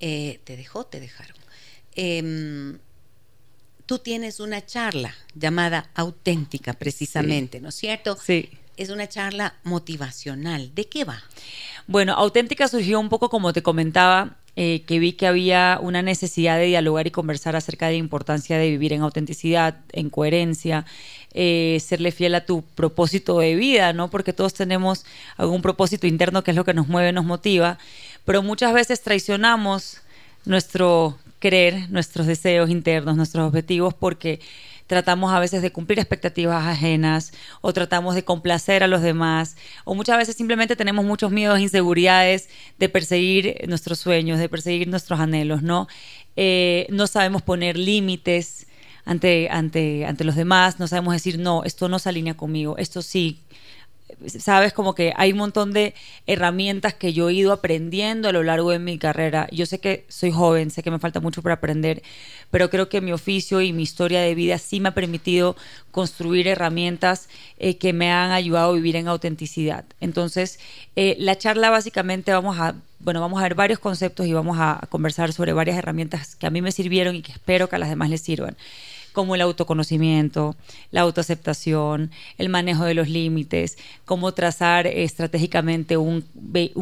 eh, 0.00 0.40
te 0.44 0.56
dejó, 0.56 0.86
te 0.86 0.98
dejaron. 0.98 1.36
Em, 1.94 2.78
tú 3.84 3.98
tienes 3.98 4.40
una 4.40 4.64
charla 4.64 5.14
llamada 5.34 5.90
Auténtica, 5.94 6.72
precisamente, 6.72 7.60
¿no 7.60 7.68
es 7.68 7.74
cierto? 7.74 8.16
Sí. 8.16 8.48
Es 8.78 8.88
una 8.88 9.06
charla 9.06 9.56
motivacional. 9.62 10.74
¿De 10.74 10.88
qué 10.88 11.04
va? 11.04 11.22
Bueno, 11.86 12.14
Auténtica 12.14 12.66
surgió 12.66 12.98
un 12.98 13.10
poco 13.10 13.28
como 13.28 13.52
te 13.52 13.62
comentaba 13.62 14.38
eh, 14.56 14.82
que 14.86 14.98
vi 14.98 15.12
que 15.12 15.26
había 15.26 15.78
una 15.82 16.00
necesidad 16.00 16.56
de 16.56 16.64
dialogar 16.64 17.06
y 17.06 17.10
conversar 17.10 17.56
acerca 17.56 17.86
de 17.86 17.92
la 17.92 17.98
importancia 17.98 18.56
de 18.56 18.70
vivir 18.70 18.94
en 18.94 19.02
autenticidad, 19.02 19.80
en 19.92 20.08
coherencia, 20.08 20.86
eh, 21.34 21.78
serle 21.84 22.10
fiel 22.10 22.34
a 22.34 22.46
tu 22.46 22.62
propósito 22.62 23.38
de 23.38 23.54
vida, 23.54 23.92
¿no? 23.92 24.08
Porque 24.08 24.32
todos 24.32 24.54
tenemos 24.54 25.04
algún 25.36 25.60
propósito 25.60 26.06
interno 26.06 26.42
que 26.42 26.52
es 26.52 26.56
lo 26.56 26.64
que 26.64 26.72
nos 26.72 26.88
mueve, 26.88 27.12
nos 27.12 27.26
motiva, 27.26 27.78
pero 28.24 28.42
muchas 28.42 28.72
veces 28.72 29.02
traicionamos 29.02 29.98
nuestro 30.46 31.18
querer, 31.38 31.90
nuestros 31.90 32.26
deseos 32.26 32.70
internos, 32.70 33.16
nuestros 33.16 33.46
objetivos, 33.46 33.92
porque 33.92 34.40
tratamos 34.86 35.32
a 35.32 35.40
veces 35.40 35.62
de 35.62 35.72
cumplir 35.72 35.98
expectativas 35.98 36.64
ajenas 36.64 37.32
o 37.60 37.72
tratamos 37.72 38.14
de 38.14 38.24
complacer 38.24 38.82
a 38.82 38.86
los 38.86 39.02
demás 39.02 39.56
o 39.84 39.94
muchas 39.94 40.16
veces 40.16 40.36
simplemente 40.36 40.76
tenemos 40.76 41.04
muchos 41.04 41.30
miedos, 41.30 41.60
inseguridades 41.60 42.48
de 42.78 42.88
perseguir 42.88 43.64
nuestros 43.68 43.98
sueños, 43.98 44.38
de 44.38 44.48
perseguir 44.48 44.88
nuestros 44.88 45.20
anhelos, 45.20 45.62
¿no? 45.62 45.88
Eh, 46.36 46.86
no 46.90 47.06
sabemos 47.06 47.42
poner 47.42 47.76
límites 47.76 48.66
ante, 49.04 49.48
ante, 49.50 50.04
ante 50.04 50.24
los 50.24 50.34
demás, 50.34 50.78
no 50.80 50.88
sabemos 50.88 51.14
decir, 51.14 51.38
no, 51.38 51.62
esto 51.64 51.88
no 51.88 51.98
se 51.98 52.08
alinea 52.08 52.36
conmigo, 52.36 52.76
esto 52.76 53.02
sí, 53.02 53.40
sabes, 54.26 54.72
como 54.72 54.94
que 54.94 55.12
hay 55.16 55.32
un 55.32 55.38
montón 55.38 55.72
de 55.72 55.94
herramientas 56.26 56.94
que 56.94 57.12
yo 57.12 57.28
he 57.28 57.34
ido 57.34 57.52
aprendiendo 57.52 58.28
a 58.28 58.32
lo 58.32 58.42
largo 58.42 58.70
de 58.70 58.78
mi 58.78 58.98
carrera. 58.98 59.48
Yo 59.52 59.66
sé 59.66 59.78
que 59.78 60.04
soy 60.08 60.30
joven, 60.30 60.70
sé 60.70 60.82
que 60.82 60.90
me 60.90 60.98
falta 60.98 61.20
mucho 61.20 61.42
para 61.42 61.56
aprender, 61.56 62.02
pero 62.50 62.70
creo 62.70 62.88
que 62.88 63.00
mi 63.00 63.12
oficio 63.12 63.60
y 63.60 63.72
mi 63.72 63.82
historia 63.82 64.20
de 64.20 64.34
vida 64.34 64.58
sí 64.58 64.80
me 64.80 64.88
ha 64.88 64.94
permitido 64.94 65.56
construir 65.90 66.48
herramientas 66.48 67.28
eh, 67.58 67.76
que 67.76 67.92
me 67.92 68.10
han 68.10 68.30
ayudado 68.30 68.70
a 68.70 68.74
vivir 68.74 68.96
en 68.96 69.08
autenticidad. 69.08 69.84
Entonces, 70.00 70.58
eh, 70.96 71.16
la 71.18 71.36
charla 71.36 71.70
básicamente 71.70 72.32
vamos 72.32 72.58
a, 72.58 72.74
bueno, 73.00 73.20
vamos 73.20 73.40
a 73.40 73.42
ver 73.42 73.54
varios 73.54 73.78
conceptos 73.78 74.26
y 74.26 74.32
vamos 74.32 74.56
a 74.58 74.80
conversar 74.88 75.32
sobre 75.32 75.52
varias 75.52 75.76
herramientas 75.76 76.36
que 76.36 76.46
a 76.46 76.50
mí 76.50 76.62
me 76.62 76.72
sirvieron 76.72 77.14
y 77.14 77.22
que 77.22 77.32
espero 77.32 77.68
que 77.68 77.76
a 77.76 77.78
las 77.78 77.88
demás 77.88 78.10
les 78.10 78.22
sirvan 78.22 78.56
como 79.16 79.34
el 79.34 79.40
autoconocimiento, 79.40 80.56
la 80.90 81.00
autoaceptación, 81.00 82.10
el 82.36 82.50
manejo 82.50 82.84
de 82.84 82.92
los 82.92 83.08
límites, 83.08 83.78
cómo 84.04 84.34
trazar 84.34 84.86
estratégicamente 84.86 85.96
un, 85.96 86.22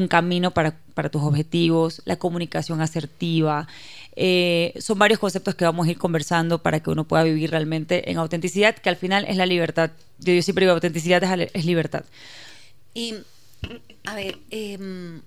camino 0.08 0.50
para, 0.50 0.72
tus 1.12 1.22
objetivos, 1.22 2.02
la 2.06 2.16
comunicación 2.16 2.80
asertiva. 2.80 3.68
Eh, 4.16 4.74
son 4.80 4.98
varios 4.98 5.20
conceptos 5.20 5.54
que 5.54 5.64
vamos 5.64 5.86
a 5.86 5.92
ir 5.92 5.96
conversando 5.96 6.58
para 6.60 6.80
que 6.80 6.90
uno 6.90 7.04
pueda 7.04 7.22
vivir 7.22 7.52
realmente 7.52 8.10
en 8.10 8.18
autenticidad, 8.18 8.74
que 8.74 8.88
al 8.88 8.96
final 8.96 9.24
es 9.28 9.36
la 9.36 9.46
libertad. 9.46 9.92
Yo, 10.18 10.42
siempre 10.42 10.64
digo, 10.64 10.74
autenticidad 10.74 11.22
es, 11.40 11.64
libertad. 11.64 12.04
Y, 12.94 13.14
a 14.06 14.16
ver, 14.16 14.40
em, 14.50 15.22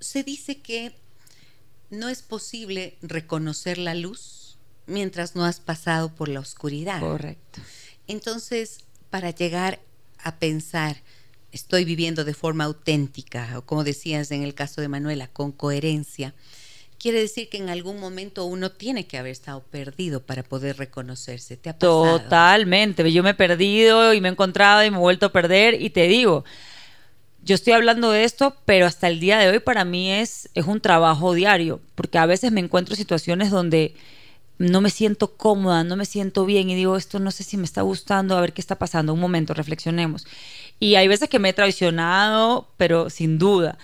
se 0.00 0.24
dice 0.24 0.58
que 0.62 0.96
no 1.90 2.08
es 2.08 2.22
posible 2.22 2.96
reconocer 3.02 3.78
la 3.78 3.94
luz 3.94 4.39
mientras 4.90 5.34
no 5.34 5.44
has 5.44 5.60
pasado 5.60 6.14
por 6.14 6.28
la 6.28 6.40
oscuridad. 6.40 7.00
Correcto. 7.00 7.60
Entonces, 8.06 8.80
para 9.08 9.30
llegar 9.30 9.80
a 10.18 10.36
pensar, 10.36 10.96
estoy 11.52 11.84
viviendo 11.84 12.24
de 12.24 12.34
forma 12.34 12.64
auténtica, 12.64 13.58
o 13.58 13.62
como 13.62 13.84
decías 13.84 14.30
en 14.30 14.42
el 14.42 14.54
caso 14.54 14.80
de 14.80 14.88
Manuela, 14.88 15.28
con 15.28 15.52
coherencia, 15.52 16.34
quiere 16.98 17.20
decir 17.20 17.48
que 17.48 17.56
en 17.56 17.70
algún 17.70 17.98
momento 17.98 18.44
uno 18.44 18.70
tiene 18.70 19.06
que 19.06 19.16
haber 19.16 19.32
estado 19.32 19.62
perdido 19.62 20.20
para 20.22 20.42
poder 20.42 20.76
reconocerse. 20.76 21.56
¿Te 21.56 21.70
ha 21.70 21.78
pasado? 21.78 22.20
Totalmente. 22.20 23.10
Yo 23.10 23.22
me 23.22 23.30
he 23.30 23.34
perdido 23.34 24.12
y 24.12 24.20
me 24.20 24.28
he 24.28 24.32
encontrado 24.32 24.84
y 24.84 24.90
me 24.90 24.98
he 24.98 25.00
vuelto 25.00 25.26
a 25.26 25.32
perder 25.32 25.80
y 25.80 25.90
te 25.90 26.06
digo, 26.08 26.44
yo 27.42 27.54
estoy 27.54 27.72
hablando 27.72 28.10
de 28.10 28.24
esto, 28.24 28.54
pero 28.66 28.86
hasta 28.86 29.08
el 29.08 29.18
día 29.18 29.38
de 29.38 29.48
hoy 29.48 29.60
para 29.60 29.84
mí 29.84 30.12
es, 30.12 30.50
es 30.54 30.66
un 30.66 30.80
trabajo 30.80 31.32
diario, 31.32 31.80
porque 31.94 32.18
a 32.18 32.26
veces 32.26 32.52
me 32.52 32.60
encuentro 32.60 32.94
situaciones 32.94 33.50
donde 33.50 33.94
no 34.60 34.82
me 34.82 34.90
siento 34.90 35.32
cómoda, 35.36 35.84
no 35.84 35.96
me 35.96 36.04
siento 36.04 36.44
bien 36.44 36.68
y 36.68 36.74
digo, 36.74 36.98
esto 36.98 37.18
no 37.18 37.30
sé 37.30 37.44
si 37.44 37.56
me 37.56 37.64
está 37.64 37.80
gustando, 37.80 38.36
a 38.36 38.42
ver 38.42 38.52
qué 38.52 38.60
está 38.60 38.76
pasando, 38.76 39.14
un 39.14 39.20
momento, 39.20 39.54
reflexionemos. 39.54 40.26
Y 40.78 40.96
hay 40.96 41.08
veces 41.08 41.30
que 41.30 41.38
me 41.38 41.48
he 41.48 41.52
traicionado, 41.54 42.68
pero 42.76 43.08
sin 43.08 43.38
duda. 43.38 43.78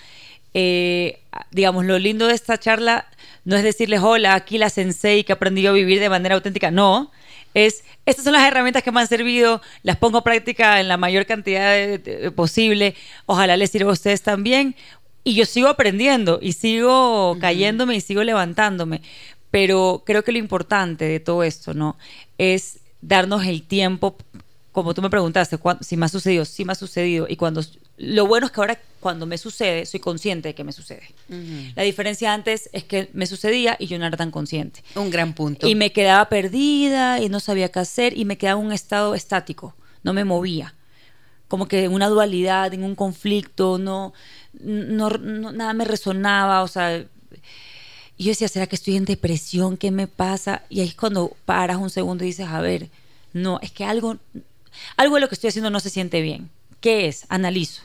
Eh, 0.53 1.21
digamos, 1.51 1.87
lo 1.87 1.99
lindo 1.99 2.27
de 2.27 2.35
esta 2.35 2.59
charla 2.59 3.07
no 3.47 3.57
es 3.57 3.63
decirles, 3.63 4.01
hola, 4.03 4.35
aquí 4.35 4.59
la 4.59 4.69
sensei 4.69 5.25
que 5.25 5.33
aprendió 5.33 5.71
a 5.71 5.73
vivir 5.73 5.99
de 5.99 6.11
manera 6.11 6.35
auténtica, 6.35 6.71
no, 6.71 7.11
es, 7.55 7.83
estas 8.05 8.25
son 8.25 8.35
las 8.35 8.47
herramientas 8.47 8.83
que 8.83 8.93
me 8.93 9.01
han 9.01 9.07
servido, 9.07 9.63
las 9.83 9.97
pongo 9.97 10.19
a 10.19 10.25
práctica 10.25 10.79
en 10.79 10.89
la 10.89 10.99
mayor 10.99 11.25
cantidad 11.25 11.99
posible, 12.35 12.95
ojalá 13.25 13.57
les 13.57 13.71
sirva 13.71 13.91
a 13.91 13.95
ustedes 13.95 14.21
también, 14.21 14.77
y 15.27 15.35
yo 15.35 15.45
sigo 15.45 15.69
aprendiendo 15.69 16.39
y 16.41 16.53
sigo 16.53 17.37
cayéndome 17.41 17.97
y 17.97 18.01
sigo 18.01 18.23
levantándome. 18.23 19.03
Pero 19.57 20.03
creo 20.05 20.23
que 20.23 20.33
lo 20.33 20.39
importante 20.39 21.07
de 21.07 21.19
todo 21.19 21.43
esto, 21.43 21.73
¿no? 21.73 21.97
Es 22.37 22.81
darnos 23.01 23.47
el 23.47 23.63
tiempo, 23.63 24.19
como 24.71 24.93
tú 24.93 25.01
me 25.01 25.09
preguntaste, 25.09 25.59
si 25.81 25.97
me 25.97 26.05
ha 26.05 26.09
sucedido, 26.11 26.45
sí 26.45 26.67
me 26.67 26.73
ha 26.73 26.75
sucedido. 26.75 27.25
Y 27.27 27.37
cuando, 27.37 27.63
lo 27.97 28.27
bueno 28.27 28.45
es 28.45 28.53
que 28.53 28.61
ahora 28.61 28.79
cuando 29.01 29.25
me 29.25 29.39
sucede, 29.39 29.87
soy 29.87 29.99
consciente 29.99 30.49
de 30.49 30.55
que 30.55 30.63
me 30.63 30.73
sucede. 30.73 31.05
La 31.75 31.85
diferencia 31.85 32.35
antes 32.35 32.69
es 32.75 32.85
que 32.85 33.09
me 33.15 33.25
sucedía 33.25 33.77
y 33.79 33.87
yo 33.87 33.99
no 33.99 34.05
era 34.05 34.19
tan 34.19 34.31
consciente. 34.31 34.85
Un 34.95 35.09
gran 35.09 35.33
punto. 35.33 35.67
Y 35.67 35.75
me 35.75 35.91
quedaba 35.91 36.29
perdida 36.29 37.23
y 37.23 37.31
no 37.31 37.41
sabía 37.41 37.71
qué 37.71 37.79
hacer 37.79 38.15
y 38.15 38.27
me 38.27 38.37
quedaba 38.37 38.61
en 38.61 38.67
un 38.67 38.73
estado 38.75 39.15
estático, 39.15 39.75
no 40.03 40.13
me 40.13 40.27
movía. 40.27 40.75
Como 41.49 41.67
que 41.67 41.85
en 41.85 41.95
una 41.95 42.11
dualidad, 42.11 42.75
en 42.75 42.85
un 42.85 42.95
conflicto, 42.95 43.79
no, 43.79 44.13
no, 44.61 45.09
no 45.09 45.53
nada 45.53 45.73
me 45.73 45.87
resonaba, 45.87 46.63
o 46.63 46.69
sea, 46.69 47.07
Y 48.17 48.25
yo 48.25 48.31
decía, 48.31 48.49
¿será 48.49 48.67
que 48.67 48.77
estoy 48.77 48.97
en 48.97 49.05
depresión? 49.05 49.77
¿Qué 49.77 49.91
me 49.91 50.07
pasa? 50.07 50.63
Y 50.69 50.81
ahí 50.81 50.89
es 50.89 50.95
cuando 50.95 51.37
paras 51.45 51.77
un 51.77 51.91
segundo 51.91 52.25
y 52.25 52.29
dices, 52.29 52.47
a 52.49 52.61
ver, 52.61 52.89
no, 53.33 53.59
es 53.61 53.71
que 53.71 53.85
algo, 53.85 54.17
algo 54.97 55.17
de 55.17 55.21
lo 55.21 55.29
que 55.29 55.35
estoy 55.35 55.49
haciendo 55.49 55.71
no 55.71 55.81
se 55.81 55.91
siente 55.91 56.23
bien. 56.23 56.51
¿Qué 56.81 57.09
es? 57.09 57.27
Analizo. 57.29 57.83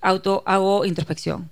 Auto, 0.00 0.42
hago 0.46 0.84
introspección. 0.84 1.48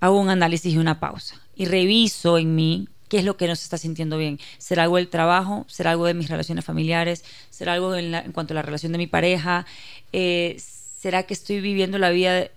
Hago 0.00 0.18
un 0.18 0.30
análisis 0.30 0.72
y 0.72 0.78
una 0.78 1.00
pausa. 1.00 1.40
Y 1.54 1.66
reviso 1.66 2.38
en 2.38 2.54
mí 2.54 2.88
qué 3.08 3.18
es 3.18 3.24
lo 3.24 3.36
que 3.36 3.46
no 3.46 3.56
se 3.56 3.64
está 3.64 3.76
sintiendo 3.76 4.16
bien. 4.16 4.40
¿Será 4.58 4.84
algo 4.84 4.96
del 4.96 5.08
trabajo? 5.08 5.66
¿Será 5.68 5.90
algo 5.90 6.06
de 6.06 6.14
mis 6.14 6.30
relaciones 6.30 6.64
familiares? 6.64 7.24
¿Será 7.50 7.74
algo 7.74 7.94
en, 7.94 8.32
cuanto 8.32 8.54
a 8.54 8.56
la 8.56 8.62
relación 8.62 8.92
de 8.92 8.98
mi 8.98 9.06
pareja? 9.06 9.66
Eh, 10.12 10.56
¿Será 10.98 11.24
que 11.24 11.34
estoy 11.34 11.60
viviendo 11.60 11.98
la 11.98 12.10
vida 12.10 12.48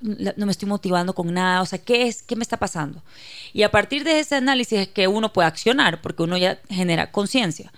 no 0.00 0.46
me 0.46 0.52
estoy 0.52 0.68
motivando 0.68 1.14
con 1.14 1.32
nada, 1.32 1.62
o 1.62 1.66
sea, 1.66 1.78
¿qué 1.78 2.06
es? 2.06 2.22
¿Qué 2.22 2.36
me 2.36 2.42
está 2.42 2.56
pasando? 2.56 3.02
Y 3.52 3.62
a 3.62 3.70
partir 3.70 4.04
de 4.04 4.18
ese 4.18 4.36
análisis 4.36 4.78
es 4.80 4.88
que 4.88 5.08
uno 5.08 5.32
puede 5.32 5.48
accionar, 5.48 6.00
porque 6.00 6.22
uno 6.22 6.36
ya 6.36 6.58
genera 6.68 7.10
conciencia. 7.10 7.72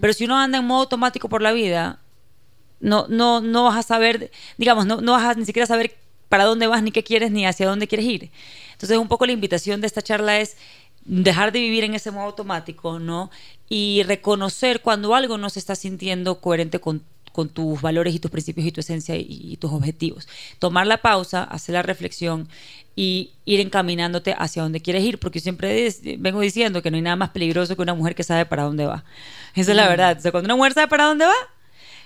Pero 0.00 0.12
si 0.12 0.24
uno 0.24 0.38
anda 0.38 0.58
en 0.58 0.64
modo 0.66 0.80
automático 0.82 1.28
por 1.28 1.42
la 1.42 1.52
vida, 1.52 2.00
no, 2.80 3.06
no, 3.08 3.40
no 3.40 3.64
vas 3.64 3.76
a 3.76 3.82
saber, 3.82 4.30
digamos, 4.58 4.86
no, 4.86 5.00
no 5.00 5.12
vas 5.12 5.24
a 5.24 5.34
ni 5.34 5.44
siquiera 5.44 5.66
saber 5.66 5.96
para 6.28 6.44
dónde 6.44 6.66
vas, 6.66 6.82
ni 6.82 6.90
qué 6.90 7.02
quieres, 7.04 7.30
ni 7.30 7.46
hacia 7.46 7.66
dónde 7.66 7.86
quieres 7.86 8.06
ir. 8.06 8.30
Entonces, 8.72 8.98
un 8.98 9.08
poco 9.08 9.26
la 9.26 9.32
invitación 9.32 9.80
de 9.80 9.86
esta 9.86 10.02
charla 10.02 10.40
es 10.40 10.56
dejar 11.04 11.52
de 11.52 11.60
vivir 11.60 11.84
en 11.84 11.94
ese 11.94 12.10
modo 12.10 12.24
automático, 12.24 12.98
¿no? 12.98 13.30
Y 13.68 14.02
reconocer 14.04 14.80
cuando 14.80 15.14
algo 15.14 15.38
no 15.38 15.50
se 15.50 15.58
está 15.58 15.74
sintiendo 15.74 16.40
coherente 16.40 16.80
con 16.80 17.02
con 17.34 17.48
tus 17.48 17.82
valores 17.82 18.14
y 18.14 18.20
tus 18.20 18.30
principios 18.30 18.64
y 18.64 18.70
tu 18.70 18.78
esencia 18.78 19.16
y, 19.16 19.56
tus 19.56 19.72
objetivos. 19.72 20.28
Tomar 20.60 20.86
la 20.86 20.98
pausa, 20.98 21.42
hacer 21.42 21.72
la 21.72 21.82
reflexión 21.82 22.48
y 22.94 23.32
ir 23.44 23.58
encaminándote 23.58 24.36
hacia 24.38 24.62
donde 24.62 24.78
quieres 24.78 25.02
ir, 25.02 25.18
porque 25.18 25.40
siempre 25.40 25.92
vengo 26.16 26.40
diciendo 26.40 26.80
que 26.80 26.92
no 26.92 26.96
hay 26.96 27.02
nada 27.02 27.16
más 27.16 27.30
peligroso 27.30 27.74
que 27.74 27.82
una 27.82 27.94
mujer 27.94 28.14
que 28.14 28.22
sabe 28.22 28.46
para 28.46 28.62
dónde 28.62 28.86
va. 28.86 29.02
Esa 29.56 29.72
es 29.72 29.76
la 29.76 29.88
verdad. 29.88 30.16
O 30.16 30.20
sea, 30.20 30.30
cuando 30.30 30.46
una 30.46 30.54
mujer 30.54 30.74
sabe 30.74 30.86
para 30.86 31.06
dónde 31.06 31.26
va, 31.26 31.34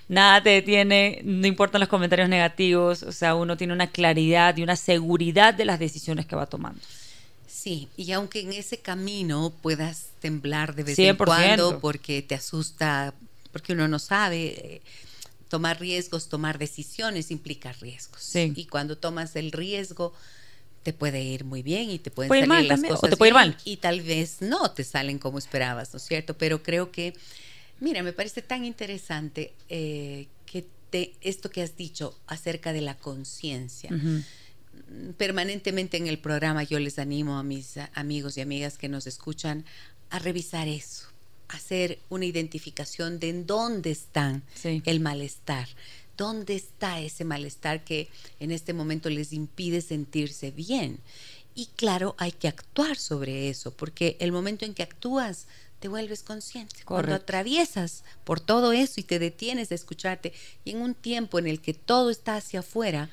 nada 0.09 0.43
te 0.43 0.49
detiene, 0.49 1.21
no 1.25 1.47
importan 1.47 1.81
los 1.81 1.91
comentarios 1.91 2.31
negativos, 2.31 3.03
o 3.03 3.13
sea, 3.13 3.35
uno 3.35 3.59
tiene 3.59 3.75
una 3.75 3.89
claridad 3.89 4.57
y 4.57 4.63
una 4.63 4.77
seguridad 4.77 5.53
de 5.53 5.67
las 5.67 5.79
decisiones 5.79 6.25
que 6.25 6.37
va 6.37 6.47
tomando. 6.47 6.81
Sí, 7.47 7.89
y 7.99 8.13
aunque 8.13 8.41
en 8.41 8.55
ese 8.55 8.79
camino 8.79 9.53
puedas 9.61 10.07
temblar 10.21 10.75
de 10.75 10.85
vez 10.85 10.99
en 10.99 11.17
cuando 11.17 11.81
porque 11.81 12.23
te 12.23 12.35
asusta, 12.35 13.13
porque 13.53 13.75
uno 13.75 13.89
no 13.89 13.99
sabe, 13.99 14.81
tomar 15.49 15.81
riesgos, 15.81 16.29
tomar 16.29 16.59
decisiones 16.59 17.31
implica 17.31 17.73
riesgos. 17.73 18.35
Y 18.35 18.67
cuando 18.67 18.97
tomas 18.97 19.35
el 19.37 19.53
riesgo, 19.53 20.13
te 20.83 20.93
puede 20.93 21.23
ir 21.23 21.45
muy 21.45 21.63
bien 21.63 21.91
y 21.91 21.99
te 21.99 22.11
pueden 22.11 22.31
salir 22.31 22.69
las 22.69 22.81
cosas 22.83 23.05
o 23.05 23.09
te 23.09 23.17
puede 23.17 23.31
ir 23.31 23.35
mal. 23.35 23.57
y 23.65 23.79
tal 23.79 24.01
vez 24.03 24.41
no 24.41 24.71
te 24.71 24.85
salen 24.85 25.19
como 25.19 25.39
esperabas, 25.39 25.93
¿no 25.93 25.97
es 25.97 26.05
cierto? 26.05 26.37
Pero 26.37 26.63
creo 26.63 26.93
que, 26.93 27.15
mira, 27.81 28.03
me 28.03 28.13
parece 28.13 28.43
tan 28.43 28.65
interesante 28.65 29.55
eh, 29.69 30.29
que 30.47 30.67
te, 30.91 31.15
esto 31.21 31.51
que 31.51 31.63
has 31.63 31.77
dicho 31.77 32.19
acerca 32.27 32.73
de 32.73 32.83
la 32.83 32.97
conciencia. 32.97 33.91
Permanentemente 35.17 35.97
en 35.97 36.07
el 36.07 36.19
programa 36.19 36.63
yo 36.63 36.79
les 36.79 36.99
animo 36.99 37.39
a 37.39 37.43
mis 37.43 37.77
amigos 37.95 38.39
y 38.39 38.43
amigas 38.43 38.79
que 38.79 38.89
nos 38.89 39.07
escuchan 39.07 39.65
a 40.11 40.19
revisar 40.21 40.69
eso 40.69 41.08
hacer 41.49 41.99
una 42.09 42.27
identificación 42.27 43.19
de 43.19 43.31
en 43.31 43.47
dónde 43.47 43.91
está 43.91 44.41
el 44.63 45.01
malestar, 45.01 45.69
dónde 46.17 46.55
está 46.57 47.01
ese 47.01 47.25
malestar 47.25 47.85
que 47.85 48.09
en 48.41 48.51
este 48.51 48.73
momento 48.73 49.09
les 49.11 49.33
impide 49.33 49.81
sentirse 49.81 50.51
bien. 50.51 50.99
Y 51.55 51.67
claro, 51.77 52.15
hay 52.19 52.33
que 52.33 52.49
actuar 52.49 52.97
sobre 52.97 53.49
eso, 53.49 53.73
porque 53.73 54.17
el 54.21 54.31
momento 54.31 54.65
en 54.65 54.75
que 54.75 54.83
actúas, 54.83 55.47
te 55.81 55.89
vuelves 55.89 56.23
consciente. 56.23 56.77
Cuando 56.85 57.15
atraviesas 57.15 58.03
por 58.25 58.41
todo 58.41 58.73
eso 58.73 59.01
y 59.01 59.05
te 59.05 59.19
detienes 59.19 59.69
de 59.69 59.77
escucharte, 59.77 60.33
y 60.65 60.73
en 60.73 60.83
un 60.83 60.95
tiempo 60.95 61.39
en 61.39 61.47
el 61.47 61.61
que 61.61 61.75
todo 61.75 62.11
está 62.11 62.37
hacia 62.37 62.61
afuera, 62.61 63.11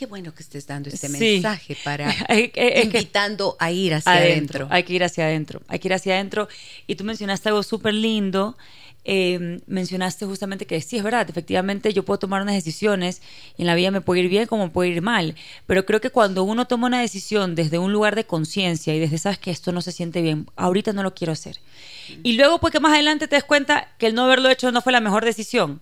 qué 0.00 0.06
bueno 0.06 0.34
que 0.34 0.42
estés 0.42 0.66
dando 0.66 0.88
este 0.88 1.10
mensaje 1.10 1.76
para 1.84 2.10
invitando 2.82 3.54
a 3.58 3.70
ir 3.70 3.92
hacia 3.92 4.14
adentro. 4.14 4.66
Hay 4.70 4.82
que 4.84 4.94
ir 4.94 5.04
hacia 5.04 5.26
adentro, 5.26 5.60
hay 5.68 5.78
que 5.78 5.88
ir 5.88 5.92
hacia 5.92 6.14
adentro. 6.14 6.48
Y 6.86 6.94
tú 6.94 7.04
mencionaste 7.04 7.50
algo 7.50 7.62
súper 7.62 7.92
lindo. 7.92 8.56
Em, 9.04 9.60
mencionaste 9.66 10.24
justamente 10.24 10.66
que 10.66 10.80
sí, 10.80 10.96
es 10.96 11.02
verdad, 11.02 11.28
efectivamente 11.28 11.92
yo 11.92 12.02
puedo 12.02 12.18
tomar 12.18 12.40
unas 12.40 12.54
decisiones 12.54 13.20
y 13.56 13.62
en 13.62 13.66
la 13.66 13.74
vida 13.74 13.90
me 13.90 14.00
puede 14.00 14.20
ir 14.20 14.28
bien 14.28 14.46
como 14.46 14.72
puede 14.72 14.90
ir 14.90 15.00
mal, 15.00 15.34
pero 15.66 15.86
creo 15.86 16.02
que 16.02 16.10
cuando 16.10 16.44
uno 16.44 16.66
toma 16.66 16.86
una 16.86 17.00
decisión 17.00 17.54
desde 17.54 17.78
un 17.78 17.94
lugar 17.94 18.14
de 18.14 18.24
conciencia 18.24 18.94
y 18.94 19.00
desde 19.00 19.16
sabes 19.16 19.38
que 19.38 19.50
esto 19.50 19.72
no 19.72 19.80
se 19.80 19.92
siente 19.92 20.20
bien, 20.20 20.46
ahorita 20.54 20.92
no 20.92 21.02
lo 21.02 21.14
quiero 21.14 21.32
hacer. 21.32 21.60
Y 22.22 22.34
luego 22.34 22.58
pues 22.58 22.72
que 22.72 22.80
más 22.80 22.92
adelante 22.92 23.26
te 23.26 23.36
des 23.36 23.44
cuenta 23.44 23.88
que 23.96 24.06
el 24.06 24.14
no 24.14 24.24
haberlo 24.24 24.50
hecho 24.50 24.70
no 24.70 24.82
fue 24.82 24.92
la 24.92 25.00
mejor 25.00 25.24
decisión. 25.24 25.80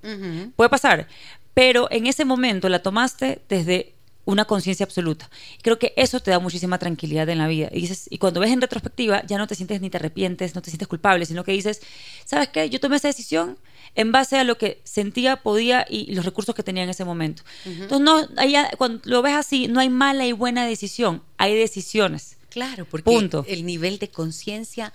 Puede 0.55 0.71
pasar, 0.71 1.09
pero 1.55 1.89
en 1.91 2.07
ese 2.07 2.25
momento 2.25 2.69
la 2.69 2.83
tomaste 2.83 3.43
desde 3.49 3.98
una 4.29 4.45
conciencia 4.45 4.85
absoluta. 4.85 5.31
Creo 5.63 5.79
que 5.79 5.95
eso 5.97 6.21
te 6.21 6.31
da 6.31 6.39
muchísima 6.39 6.79
tranquilidad 6.79 7.27
en 7.31 7.39
la 7.39 7.49
vida. 7.49 7.71
Y, 7.73 7.81
dices, 7.81 8.09
y 8.11 8.19
cuando 8.19 8.41
ves 8.41 8.53
en 8.53 8.61
retrospectiva, 8.61 9.25
ya 9.25 9.39
no 9.39 9.47
te 9.47 9.55
sientes 9.55 9.81
ni 9.81 9.89
te 9.89 9.97
arrepientes, 9.97 10.55
no 10.55 10.61
te 10.61 10.69
sientes 10.69 10.87
culpable, 10.87 11.25
sino 11.25 11.45
que 11.45 11.53
dices, 11.53 11.81
¿sabes 12.27 12.51
qué? 12.51 12.69
Yo 12.69 12.79
tomé 12.79 12.97
esa 12.97 13.09
decisión 13.09 13.57
en 13.95 14.13
base 14.13 14.37
a 14.37 14.45
lo 14.45 14.59
que 14.59 14.83
sentía, 14.85 15.37
podía 15.37 15.87
y 15.89 16.15
los 16.15 16.27
recursos 16.27 16.55
que 16.55 16.63
tenía 16.63 16.83
en 16.83 16.91
ese 16.91 17.07
momento. 17.07 17.43
Entonces, 17.65 18.01
no, 18.01 18.29
cuando 18.77 19.01
lo 19.05 19.23
ves 19.23 19.33
así, 19.33 19.67
no 19.67 19.81
hay 19.81 19.89
mala 19.89 20.27
y 20.27 20.33
buena 20.33 20.67
decisión, 20.67 21.23
hay 21.39 21.57
decisiones. 21.57 22.37
Claro, 22.51 22.85
porque 22.85 23.31
el 23.47 23.65
nivel 23.65 23.99
de 23.99 24.11
conciencia 24.11 24.93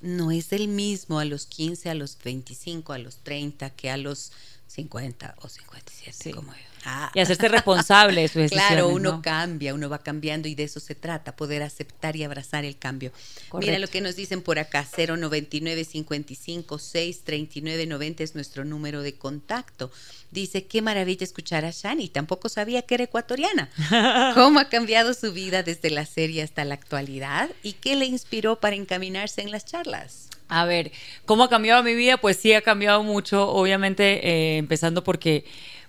no 0.00 0.30
es 0.30 0.52
el 0.52 0.68
mismo 0.68 1.18
a 1.18 1.24
los 1.24 1.46
15, 1.46 1.90
a 1.90 1.94
los 1.94 2.16
25, 2.22 2.92
a 2.92 2.98
los 2.98 3.16
30, 3.16 3.68
que 3.70 3.90
a 3.90 3.96
los 3.96 4.30
50 4.68 5.34
o 5.40 5.48
57, 5.48 6.30
como 6.30 6.52
yo. 6.52 6.75
Ah. 6.88 7.10
Y 7.14 7.18
hacerse 7.18 7.48
responsable 7.48 8.20
de 8.20 8.28
sus 8.28 8.36
decisiones. 8.42 8.68
Claro, 8.68 8.88
uno 8.90 9.20
cambia, 9.20 9.74
uno 9.74 9.90
va 9.90 9.98
cambiando 9.98 10.46
y 10.46 10.54
de 10.54 10.62
eso 10.62 10.78
se 10.78 10.94
trata, 10.94 11.34
poder 11.34 11.64
aceptar 11.64 12.14
y 12.14 12.22
abrazar 12.22 12.64
el 12.64 12.78
cambio. 12.78 13.10
Mira 13.54 13.80
lo 13.80 13.88
que 13.88 14.00
nos 14.00 14.14
dicen 14.14 14.40
por 14.40 14.60
acá, 14.60 14.86
099 14.96 15.84
55 15.84 16.78
6 16.78 17.20
39 17.24 17.86
90 17.86 18.22
es 18.22 18.34
nuestro 18.36 18.64
número 18.64 19.02
de 19.02 19.14
contacto. 19.14 19.90
Dice, 20.30 20.66
qué 20.66 20.80
maravilla 20.80 21.24
escuchar 21.24 21.64
a 21.64 21.72
Shani, 21.72 22.08
tampoco 22.08 22.48
sabía 22.48 22.82
que 22.82 22.94
era 22.94 23.04
ecuatoriana. 23.04 23.68
¿Cómo 24.34 24.60
ha 24.60 24.68
cambiado 24.68 25.12
su 25.12 25.32
vida 25.32 25.64
desde 25.64 25.90
la 25.90 26.06
serie 26.06 26.44
hasta 26.44 26.64
la 26.64 26.74
actualidad? 26.74 27.50
¿Y 27.64 27.72
qué 27.72 27.96
le 27.96 28.06
inspiró 28.06 28.60
para 28.60 28.76
encaminarse 28.76 29.42
en 29.42 29.50
las 29.50 29.64
charlas? 29.64 30.28
A 30.48 30.64
ver, 30.64 30.92
¿cómo 31.24 31.42
ha 31.42 31.48
cambiado 31.48 31.82
mi 31.82 31.96
vida? 31.96 32.18
Pues 32.18 32.36
sí 32.36 32.52
ha 32.52 32.62
cambiado 32.62 33.02
mucho, 33.02 33.48
obviamente, 33.48 34.28
eh, 34.28 34.58
empezando 34.58 35.02
porque 35.02 35.44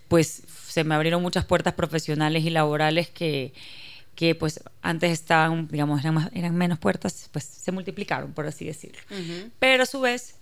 pues 0.08 0.42
se 0.68 0.84
me 0.84 0.96
abrieron 0.96 1.22
muchas 1.22 1.46
puertas 1.46 1.74
profesionales 1.74 2.44
y 2.44 2.50
laborales 2.50 3.10
que, 3.10 3.54
que 4.16 4.36
pues 4.36 4.62
antes 4.82 5.12
estaban, 5.12 5.68
digamos, 5.68 6.02
eran, 6.02 6.30
eran 6.34 6.56
menos 6.56 6.80
puertas, 6.80 7.30
pues 7.32 7.46
se 7.46 7.72
multiplicaron, 7.72 8.34
por 8.34 8.48
así 8.48 8.66
decirlo. 8.66 9.00
Pero 9.60 9.84
a 9.84 9.86
su 9.86 10.02
vez, 10.02 10.36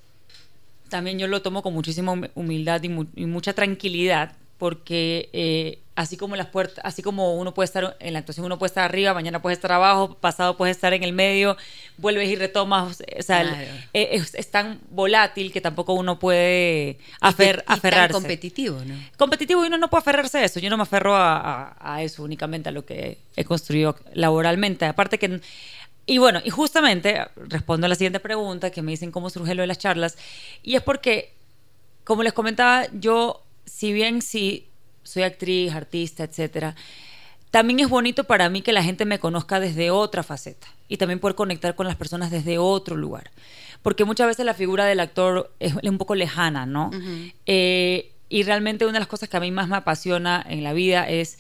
también 0.89 1.19
yo 1.19 1.27
lo 1.27 1.41
tomo 1.41 1.61
con 1.61 1.73
muchísima 1.73 2.14
humildad 2.35 2.81
y, 2.84 2.88
y 3.15 3.26
mucha 3.26 3.53
tranquilidad, 3.53 4.34
porque 4.57 5.30
eh, 5.34 5.80
así 5.95 6.18
como 6.18 6.36
las 6.36 6.48
puertas, 6.48 6.84
así 6.84 7.02
como 7.02 7.36
uno 7.36 7.53
puede 7.53 7.65
estar 7.65 7.95
en 7.99 8.14
la 8.14 8.19
actuación, 8.19 8.45
uno 8.45 8.60
puede 8.60 8.69
estar 8.69 8.84
arriba, 8.84 9.14
mañana 9.14 9.41
puede 9.41 9.53
estar 9.53 9.72
abajo, 9.72 10.15
pasado 10.15 10.57
puede 10.57 10.72
estar 10.72 10.94
en 10.94 11.03
el 11.03 11.14
medio, 11.14 11.56
vuelves 11.98 12.30
y 12.30 12.36
retomas, 12.36 13.02
o 13.18 13.23
sea, 13.23 13.44
eh, 13.94 14.22
es, 14.34 14.52
tan 14.52 14.80
volátil 14.90 15.52
que 15.52 15.61
tampoco 15.61 15.94
uno 15.94 16.19
puede 16.19 16.99
afer, 17.22 17.64
aferrarse. 17.68 18.14
Tan 18.14 18.22
competitivo, 18.22 18.82
¿no? 18.86 18.95
Competitivo 19.18 19.64
y 19.64 19.68
uno 19.68 19.77
no 19.77 19.90
puede 19.90 20.02
aferrarse 20.02 20.40
a 20.40 20.44
eso. 20.44 20.60
Yo 20.60 20.69
no 20.69 20.77
me 20.77 20.84
aferro 20.84 21.14
a, 21.15 21.99
eso 22.02 22.23
únicamente 22.23 22.69
a 22.69 22.72
lo 22.72 22.86
que 22.86 23.19
he 23.36 23.45
construido 23.45 23.95
laboralmente. 24.14 24.86
Aparte 24.86 25.18
que 25.18 25.40
y 26.07 26.19
bueno, 26.19 26.40
y 26.44 26.52
justamente 26.52 27.26
respondo 27.36 27.86
a 27.86 27.90
la 27.90 27.95
siguiente 27.95 28.19
pregunta 28.19 28.69
que 28.69 28.82
me 28.84 28.91
dicen 28.91 29.11
cómo 29.11 29.30
surge 29.30 29.56
lo 29.56 29.61
de 29.61 29.68
las 29.68 29.80
charlas. 29.80 30.18
Y 30.61 30.76
es 30.76 30.84
porque, 30.84 31.34
como 32.03 32.22
les 32.22 32.34
comentaba, 32.34 32.86
yo, 32.94 33.44
si 33.66 33.94
bien 33.94 34.22
sí 34.22 34.70
soy 35.04 35.24
actriz, 35.24 35.74
artista, 35.74 36.24
etcétera, 36.24 36.76
también 37.52 37.80
es 37.80 37.90
bonito 37.90 38.26
para 38.26 38.50
mí 38.50 38.62
que 38.62 38.74
la 38.74 38.84
gente 38.84 39.06
me 39.06 39.20
conozca 39.20 39.60
desde 39.60 39.92
otra 39.92 40.24
faceta 40.24 40.68
y 40.90 40.98
también 40.98 41.20
poder 41.20 41.36
conectar 41.36 41.76
con 41.76 41.88
las 41.88 41.96
personas 41.96 42.32
desde 42.32 42.58
otro 42.58 42.98
lugar. 42.98 43.32
Porque 43.82 44.04
muchas 44.04 44.28
veces 44.28 44.46
la 44.46 44.54
figura 44.54 44.86
del 44.86 45.00
actor 45.00 45.54
es 45.60 45.74
un 45.84 45.98
poco 45.98 46.16
lejana, 46.16 46.66
¿no? 46.66 46.92
Eh, 47.46 48.12
y 48.28 48.44
realmente 48.44 48.86
una 48.86 48.94
de 48.94 49.00
las 49.00 49.08
cosas 49.08 49.30
que 49.30 49.38
a 49.38 49.40
mí 49.40 49.52
más 49.52 49.70
me 49.70 49.78
apasiona 49.78 50.44
en 50.50 50.64
la 50.64 50.74
vida 50.74 51.08
es 51.08 51.38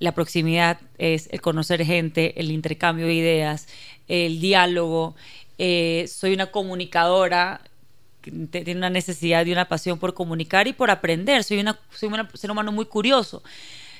la 0.00 0.12
proximidad, 0.12 0.80
es 0.98 1.28
el 1.32 1.40
conocer 1.40 1.84
gente, 1.84 2.38
el 2.40 2.50
intercambio 2.50 3.06
de 3.06 3.14
ideas, 3.14 3.68
el 4.06 4.40
diálogo. 4.40 5.16
Eh, 5.58 6.06
soy 6.08 6.34
una 6.34 6.50
comunicadora 6.50 7.62
tiene 8.50 8.76
una 8.76 8.90
necesidad 8.90 9.44
y 9.46 9.52
una 9.52 9.68
pasión 9.68 9.98
por 9.98 10.14
comunicar 10.14 10.66
y 10.68 10.72
por 10.72 10.90
aprender. 10.90 11.44
Soy, 11.44 11.60
una, 11.60 11.78
soy 11.90 12.08
un 12.08 12.28
ser 12.34 12.50
humano 12.50 12.72
muy 12.72 12.86
curioso. 12.86 13.42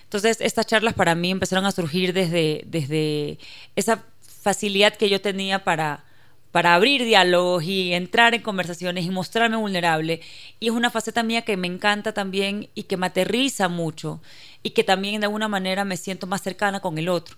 Entonces, 0.05 0.39
estas 0.41 0.67
charlas 0.67 0.95
para 0.95 1.15
mí 1.15 1.31
empezaron 1.31 1.67
a 1.67 1.71
surgir 1.71 2.13
desde, 2.13 2.63
desde 2.67 3.39
esa 3.77 4.05
facilidad 4.21 4.95
que 4.95 5.11
yo 5.11 5.21
tenía 5.21 5.65
para, 5.65 6.05
para 6.51 6.75
abrir 6.75 7.05
diálogos 7.05 7.65
y 7.65 7.93
entrar 7.93 8.35
en 8.35 8.41
conversaciones 8.41 9.05
y 9.05 9.11
mostrarme 9.11 9.57
vulnerable. 9.57 10.21
Y 10.61 10.69
es 10.69 10.73
una 10.73 10.91
faceta 10.91 11.23
mía 11.23 11.43
que 11.43 11.57
me 11.59 11.67
encanta 11.67 12.15
también 12.15 12.71
y 12.75 12.85
que 12.85 12.97
me 12.97 13.07
aterriza 13.07 13.69
mucho 13.69 14.23
y 14.63 14.71
que 14.71 14.83
también 14.83 15.21
de 15.21 15.27
alguna 15.27 15.49
manera 15.49 15.85
me 15.85 15.97
siento 15.97 16.27
más 16.27 16.43
cercana 16.43 16.81
con 16.81 16.99
el 16.99 17.09
otro, 17.09 17.37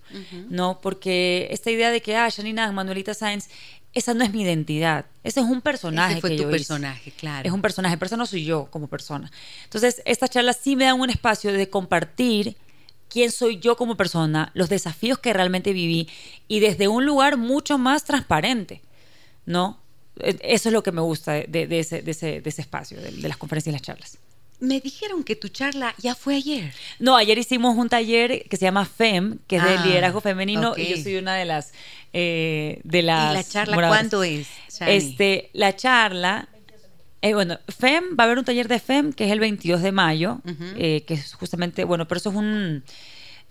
¿no? 0.48 0.80
Porque 0.80 1.48
esta 1.50 1.70
idea 1.70 1.90
de 1.90 2.00
que, 2.00 2.16
ah, 2.16 2.30
Janina, 2.30 2.70
Manuelita 2.72 3.12
Sáenz, 3.12 3.48
esa 3.92 4.14
no 4.14 4.22
es 4.24 4.32
mi 4.32 4.42
identidad, 4.42 5.06
ese 5.24 5.40
es 5.40 5.46
un 5.46 5.60
personaje 5.60 6.12
Ese 6.12 6.20
fue 6.20 6.30
que 6.30 6.36
tu 6.36 6.42
yo 6.44 6.48
hice. 6.50 6.58
personaje, 6.58 7.10
claro. 7.12 7.46
Es 7.48 7.52
un 7.52 7.60
personaje, 7.62 7.96
persona 7.98 8.24
soy 8.26 8.44
yo 8.44 8.66
como 8.70 8.86
persona. 8.88 9.30
Entonces, 9.64 10.00
estas 10.04 10.30
charlas 10.30 10.58
sí 10.62 10.76
me 10.76 10.84
dan 10.84 11.00
un 11.00 11.10
espacio 11.10 11.52
de 11.52 11.68
compartir 11.68 12.56
quién 13.08 13.32
soy 13.32 13.58
yo 13.58 13.76
como 13.76 13.96
persona, 13.96 14.52
los 14.54 14.68
desafíos 14.68 15.18
que 15.18 15.32
realmente 15.32 15.72
viví 15.72 16.08
y 16.46 16.60
desde 16.60 16.86
un 16.88 17.04
lugar 17.04 17.36
mucho 17.36 17.76
más 17.78 18.04
transparente, 18.04 18.80
¿no? 19.46 19.80
Eh, 20.20 20.38
Eso 20.42 20.68
es 20.68 20.72
lo 20.72 20.82
que 20.82 20.92
me 20.92 21.00
gusta 21.00 21.32
de, 21.32 21.66
ese, 21.80 22.02
de 22.02 22.10
ese- 22.12 22.40
de 22.40 22.48
ese 22.50 22.62
espacio, 22.62 23.00
de 23.00 23.10
las 23.28 23.36
conferencias 23.36 23.72
y 23.72 23.74
las 23.74 23.82
charlas. 23.82 24.18
Me 24.60 24.80
dijeron 24.80 25.24
que 25.24 25.36
tu 25.36 25.48
charla 25.48 25.94
ya 25.98 26.14
fue 26.14 26.36
ayer. 26.36 26.72
No, 26.98 27.16
ayer 27.16 27.38
hicimos 27.38 27.76
un 27.76 27.88
taller 27.88 28.44
que 28.48 28.56
se 28.56 28.64
llama 28.66 28.84
FEM, 28.84 29.38
que 29.46 29.56
es 29.56 29.62
Ah, 29.62 29.66
de 29.68 29.78
liderazgo 29.88 30.20
femenino, 30.20 30.74
y 30.76 30.86
yo 30.88 30.96
soy 31.02 31.16
una 31.16 31.34
de 31.34 31.44
las 31.46 31.72
eh, 32.12 32.80
de 32.84 33.02
las 33.02 33.32
¿Y 33.32 33.34
la 33.34 33.44
charla 33.44 33.74
moradoras. 33.74 33.98
cuándo 34.00 34.22
es? 34.24 34.46
Shani? 34.78 34.92
Este, 34.92 35.50
la 35.54 35.74
charla, 35.76 36.48
eh, 37.22 37.34
bueno, 37.34 37.58
FEM, 37.68 38.16
va 38.18 38.24
a 38.24 38.26
haber 38.26 38.38
un 38.38 38.44
taller 38.44 38.68
de 38.68 38.78
FEM 38.80 39.12
que 39.12 39.24
es 39.26 39.32
el 39.32 39.40
22 39.40 39.80
de 39.82 39.92
mayo, 39.92 40.40
eh, 40.76 41.04
que 41.06 41.14
es 41.14 41.34
justamente, 41.34 41.84
bueno, 41.84 42.06
pero 42.08 42.18
eso 42.18 42.30
es 42.30 42.36
un, 42.36 42.82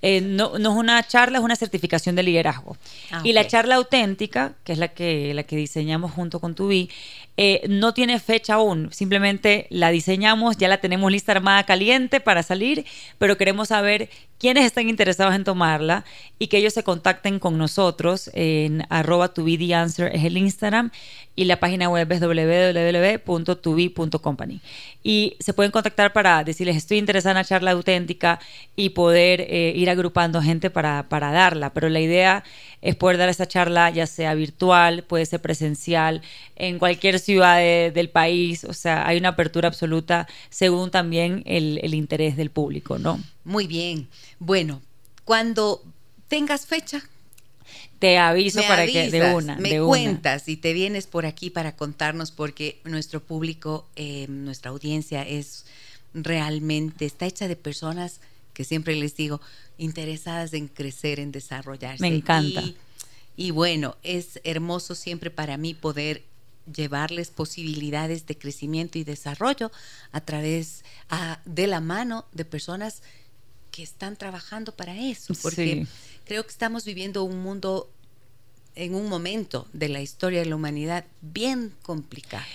eh, 0.01 0.21
no, 0.21 0.57
no 0.59 0.71
es 0.71 0.77
una 0.77 1.05
charla, 1.07 1.37
es 1.39 1.43
una 1.43 1.55
certificación 1.55 2.15
de 2.15 2.23
liderazgo. 2.23 2.77
Ah, 3.11 3.21
y 3.23 3.33
la 3.33 3.45
charla 3.47 3.75
auténtica, 3.75 4.53
que 4.63 4.73
es 4.73 4.79
la 4.79 4.89
que, 4.89 5.33
la 5.33 5.43
que 5.43 5.55
diseñamos 5.55 6.11
junto 6.11 6.39
con 6.39 6.55
Tubi, 6.55 6.89
eh, 7.37 7.61
no 7.69 7.93
tiene 7.93 8.19
fecha 8.19 8.55
aún, 8.55 8.91
simplemente 8.91 9.67
la 9.69 9.91
diseñamos, 9.91 10.57
ya 10.57 10.67
la 10.67 10.81
tenemos 10.81 11.11
lista 11.11 11.31
armada 11.31 11.63
caliente 11.63 12.19
para 12.19 12.43
salir, 12.43 12.85
pero 13.17 13.37
queremos 13.37 13.69
saber 13.69 14.09
quiénes 14.37 14.65
están 14.65 14.89
interesados 14.89 15.35
en 15.35 15.43
tomarla 15.43 16.05
y 16.37 16.47
que 16.47 16.57
ellos 16.57 16.73
se 16.73 16.83
contacten 16.83 17.39
con 17.39 17.57
nosotros 17.57 18.29
en 18.33 18.85
arroba 18.89 19.31
es 19.35 19.99
el 19.99 20.37
Instagram 20.37 20.91
y 21.39 21.45
la 21.45 21.57
página 21.57 21.87
web 21.87 22.11
es 22.11 22.19
www.tubi.company 23.45 24.59
y 25.03 25.37
se 25.39 25.53
pueden 25.53 25.71
contactar 25.71 26.11
para 26.11 26.43
decirles 26.43 26.75
estoy 26.75 26.97
interesada 26.97 27.31
en 27.31 27.37
la 27.37 27.45
charla 27.45 27.71
auténtica 27.71 28.41
y 28.75 28.89
poder 28.89 29.39
eh, 29.41 29.71
ir 29.73 29.89
agrupando 29.89 30.41
gente 30.41 30.69
para, 30.69 31.07
para 31.07 31.31
darla, 31.31 31.71
pero 31.73 31.87
la 31.87 32.01
idea 32.01 32.43
es 32.81 32.95
poder 32.97 33.17
dar 33.17 33.29
esa 33.29 33.47
charla 33.47 33.89
ya 33.89 34.05
sea 34.05 34.33
virtual, 34.33 35.03
puede 35.03 35.25
ser 35.25 35.41
presencial, 35.41 36.21
en 36.57 36.77
cualquier 36.77 37.19
ciudad 37.19 37.57
de- 37.57 37.91
del 37.93 38.09
país, 38.09 38.65
o 38.65 38.73
sea, 38.73 39.07
hay 39.07 39.17
una 39.17 39.29
apertura 39.29 39.69
absoluta 39.69 40.27
según 40.49 40.91
también 40.91 41.43
el, 41.45 41.79
el 41.83 41.93
interés 41.93 42.35
del 42.35 42.49
público, 42.49 42.99
¿no? 42.99 43.17
Muy 43.45 43.65
bien. 43.65 44.09
Bueno, 44.39 44.81
cuando 45.23 45.81
tengas 46.27 46.65
fecha, 46.65 47.01
Te 47.99 48.17
aviso 48.17 48.59
me 48.61 48.67
para 48.67 48.85
que 48.85 49.09
de 49.11 49.33
una, 49.33 49.55
me 49.57 49.69
de 49.69 49.81
una. 49.81 49.87
cuentas 49.87 50.47
y 50.47 50.55
te 50.57 50.71
vienes 50.73 51.05
por 51.05 51.25
aquí 51.25 51.49
para 51.49 51.75
contarnos 51.75 52.31
porque 52.31 52.79
nuestro 52.85 53.21
público, 53.21 53.87
eh, 53.97 54.25
nuestra 54.29 54.71
audiencia 54.71 55.23
es 55.23 55.65
realmente, 56.13 57.05
está 57.05 57.25
hecha 57.25 57.47
de 57.47 57.55
personas 57.55 58.21
que 58.53 58.63
siempre 58.63 58.95
les 58.95 59.15
digo, 59.15 59.41
interesadas 59.77 60.53
en 60.53 60.67
crecer, 60.67 61.19
en 61.19 61.31
desarrollarse. 61.31 62.01
Me 62.01 62.07
encanta. 62.07 62.61
Y, 62.61 62.75
y 63.35 63.51
bueno, 63.51 63.95
es 64.03 64.39
hermoso 64.43 64.95
siempre 64.95 65.29
para 65.29 65.57
mí 65.57 65.73
poder 65.73 66.23
llevarles 66.73 67.29
posibilidades 67.31 68.25
de 68.27 68.37
crecimiento 68.37 68.97
y 68.97 69.03
desarrollo 69.03 69.71
a 70.11 70.21
través 70.21 70.83
a- 71.09 71.39
de 71.45 71.67
la 71.67 71.79
mano 71.79 72.25
de 72.31 72.45
personas 72.45 73.01
que 73.71 73.81
están 73.83 74.15
trabajando 74.17 74.71
para 74.75 74.97
eso, 74.97 75.33
porque 75.41 75.85
Sí. 75.85 75.91
Creo 76.29 76.43
que 76.43 76.51
estamos 76.51 76.85
viviendo 76.85 77.23
un 77.23 77.41
mundo 77.41 77.89
en 78.75 78.93
un 78.93 79.09
momento 79.09 79.67
de 79.73 79.89
la 79.89 79.99
historia 79.99 80.41
de 80.41 80.45
la 80.45 80.55
humanidad 80.55 81.05
bien 81.21 81.73
complicado, 81.81 82.45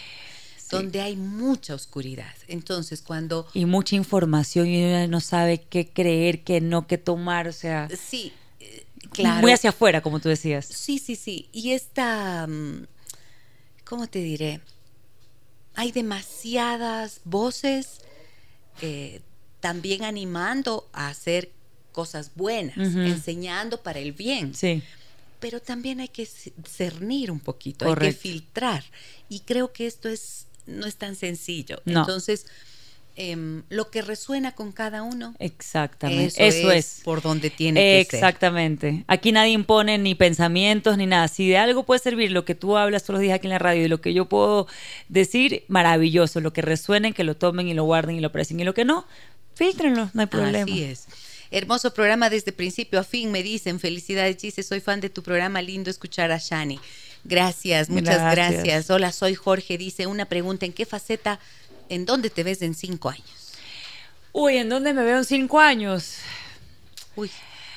donde 0.70 1.00
hay 1.00 1.16
mucha 1.16 1.74
oscuridad. 1.74 2.32
Entonces, 2.46 3.02
cuando 3.02 3.48
Y 3.52 3.66
mucha 3.66 3.96
información 3.96 4.68
y 4.68 4.84
uno 4.84 5.08
no 5.08 5.20
sabe 5.20 5.60
qué 5.60 5.88
creer, 5.88 6.44
qué 6.44 6.60
no, 6.60 6.86
qué 6.86 6.98
tomar, 6.98 7.48
o 7.48 7.52
sea, 7.52 7.88
sí, 8.00 8.32
eh, 8.60 8.86
claro, 9.10 9.40
muy 9.40 9.50
hacia 9.50 9.70
afuera, 9.70 10.00
como 10.02 10.20
tú 10.20 10.28
decías. 10.28 10.66
Sí, 10.66 11.00
sí, 11.00 11.16
sí. 11.16 11.48
Y 11.50 11.72
esta, 11.72 12.46
mm, 12.46 12.86
¿cómo 13.82 14.06
te 14.06 14.20
diré? 14.20 14.60
Hay 15.74 15.90
demasiadas 15.90 17.22
voces 17.24 18.02
eh, 18.82 19.20
también 19.58 20.04
animando 20.04 20.88
a 20.92 21.08
hacer 21.08 21.50
cosas 21.94 22.32
buenas, 22.34 22.76
enseñando 22.76 23.80
para 23.82 24.00
el 24.00 24.12
bien. 24.12 24.54
Sí. 24.54 24.82
Pero 25.40 25.60
también 25.60 26.00
hay 26.00 26.08
que 26.08 26.26
cernir 26.26 27.30
un 27.30 27.40
poquito, 27.40 27.88
hay 27.88 27.94
que 27.94 28.12
filtrar. 28.12 28.84
Y 29.28 29.40
creo 29.40 29.72
que 29.72 29.86
esto 29.86 30.08
es 30.08 30.46
no 30.66 30.86
es 30.86 30.96
tan 30.96 31.14
sencillo. 31.14 31.80
No. 31.84 32.00
Entonces, 32.00 32.46
em, 33.16 33.62
lo 33.68 33.90
que 33.90 34.02
resuena 34.02 34.52
con 34.52 34.72
cada 34.72 35.02
uno, 35.02 35.34
Exactamente. 35.38 36.26
eso, 36.46 36.58
Eso, 36.58 36.72
es, 36.72 36.98
es. 36.98 37.00
por 37.04 37.22
donde 37.22 37.50
tiene 37.50 37.80
que 37.80 38.04
ser. 38.10 38.14
Exactamente. 38.16 39.04
Aquí 39.06 39.30
nadie 39.30 39.52
impone 39.52 39.98
ni 39.98 40.14
pensamientos 40.14 40.96
ni 40.96 41.06
nada. 41.06 41.28
Si 41.28 41.48
de 41.48 41.58
algo 41.58 41.84
puede 41.84 42.00
servir 42.00 42.32
lo 42.32 42.44
que 42.44 42.54
tú 42.54 42.76
hablas 42.76 43.04
todos 43.04 43.14
los 43.14 43.22
días 43.22 43.36
aquí 43.36 43.46
en 43.46 43.52
la 43.52 43.58
radio 43.58 43.84
y 43.84 43.88
lo 43.88 44.00
que 44.00 44.14
yo 44.14 44.28
puedo 44.28 44.66
decir, 45.08 45.64
maravilloso. 45.68 46.40
Lo 46.40 46.52
que 46.52 46.62
resuenen, 46.62 47.12
que 47.12 47.24
lo 47.24 47.36
tomen 47.36 47.68
y 47.68 47.74
lo 47.74 47.84
guarden 47.84 48.16
y 48.16 48.20
lo 48.20 48.28
aprecien. 48.28 48.58
Y 48.60 48.64
lo 48.64 48.74
que 48.74 48.84
no, 48.84 49.06
filtrenlo, 49.54 50.10
no 50.14 50.20
hay 50.22 50.26
problema. 50.26 50.64
Así 50.64 50.82
es. 50.82 51.06
Hermoso 51.56 51.94
programa 51.94 52.30
desde 52.30 52.50
principio 52.50 52.98
a 52.98 53.04
fin, 53.04 53.30
me 53.30 53.44
dicen. 53.44 53.78
Felicidades, 53.78 54.38
Gise, 54.40 54.64
soy 54.64 54.80
fan 54.80 55.00
de 55.00 55.08
tu 55.08 55.22
programa. 55.22 55.62
Lindo 55.62 55.88
escuchar 55.88 56.32
a 56.32 56.38
Shani. 56.38 56.80
Gracias, 57.22 57.88
muchas 57.88 58.16
gracias. 58.16 58.64
Gracias. 58.64 58.90
Hola, 58.90 59.12
soy 59.12 59.36
Jorge. 59.36 59.78
Dice 59.78 60.08
una 60.08 60.24
pregunta: 60.24 60.66
¿en 60.66 60.72
qué 60.72 60.84
faceta, 60.84 61.38
en 61.88 62.06
dónde 62.06 62.28
te 62.28 62.42
ves 62.42 62.60
en 62.62 62.74
cinco 62.74 63.08
años? 63.08 63.52
Uy, 64.32 64.56
¿en 64.56 64.68
dónde 64.68 64.92
me 64.92 65.04
veo 65.04 65.18
en 65.18 65.24
cinco 65.24 65.60
años? 65.60 66.16
Uy, 67.14 67.30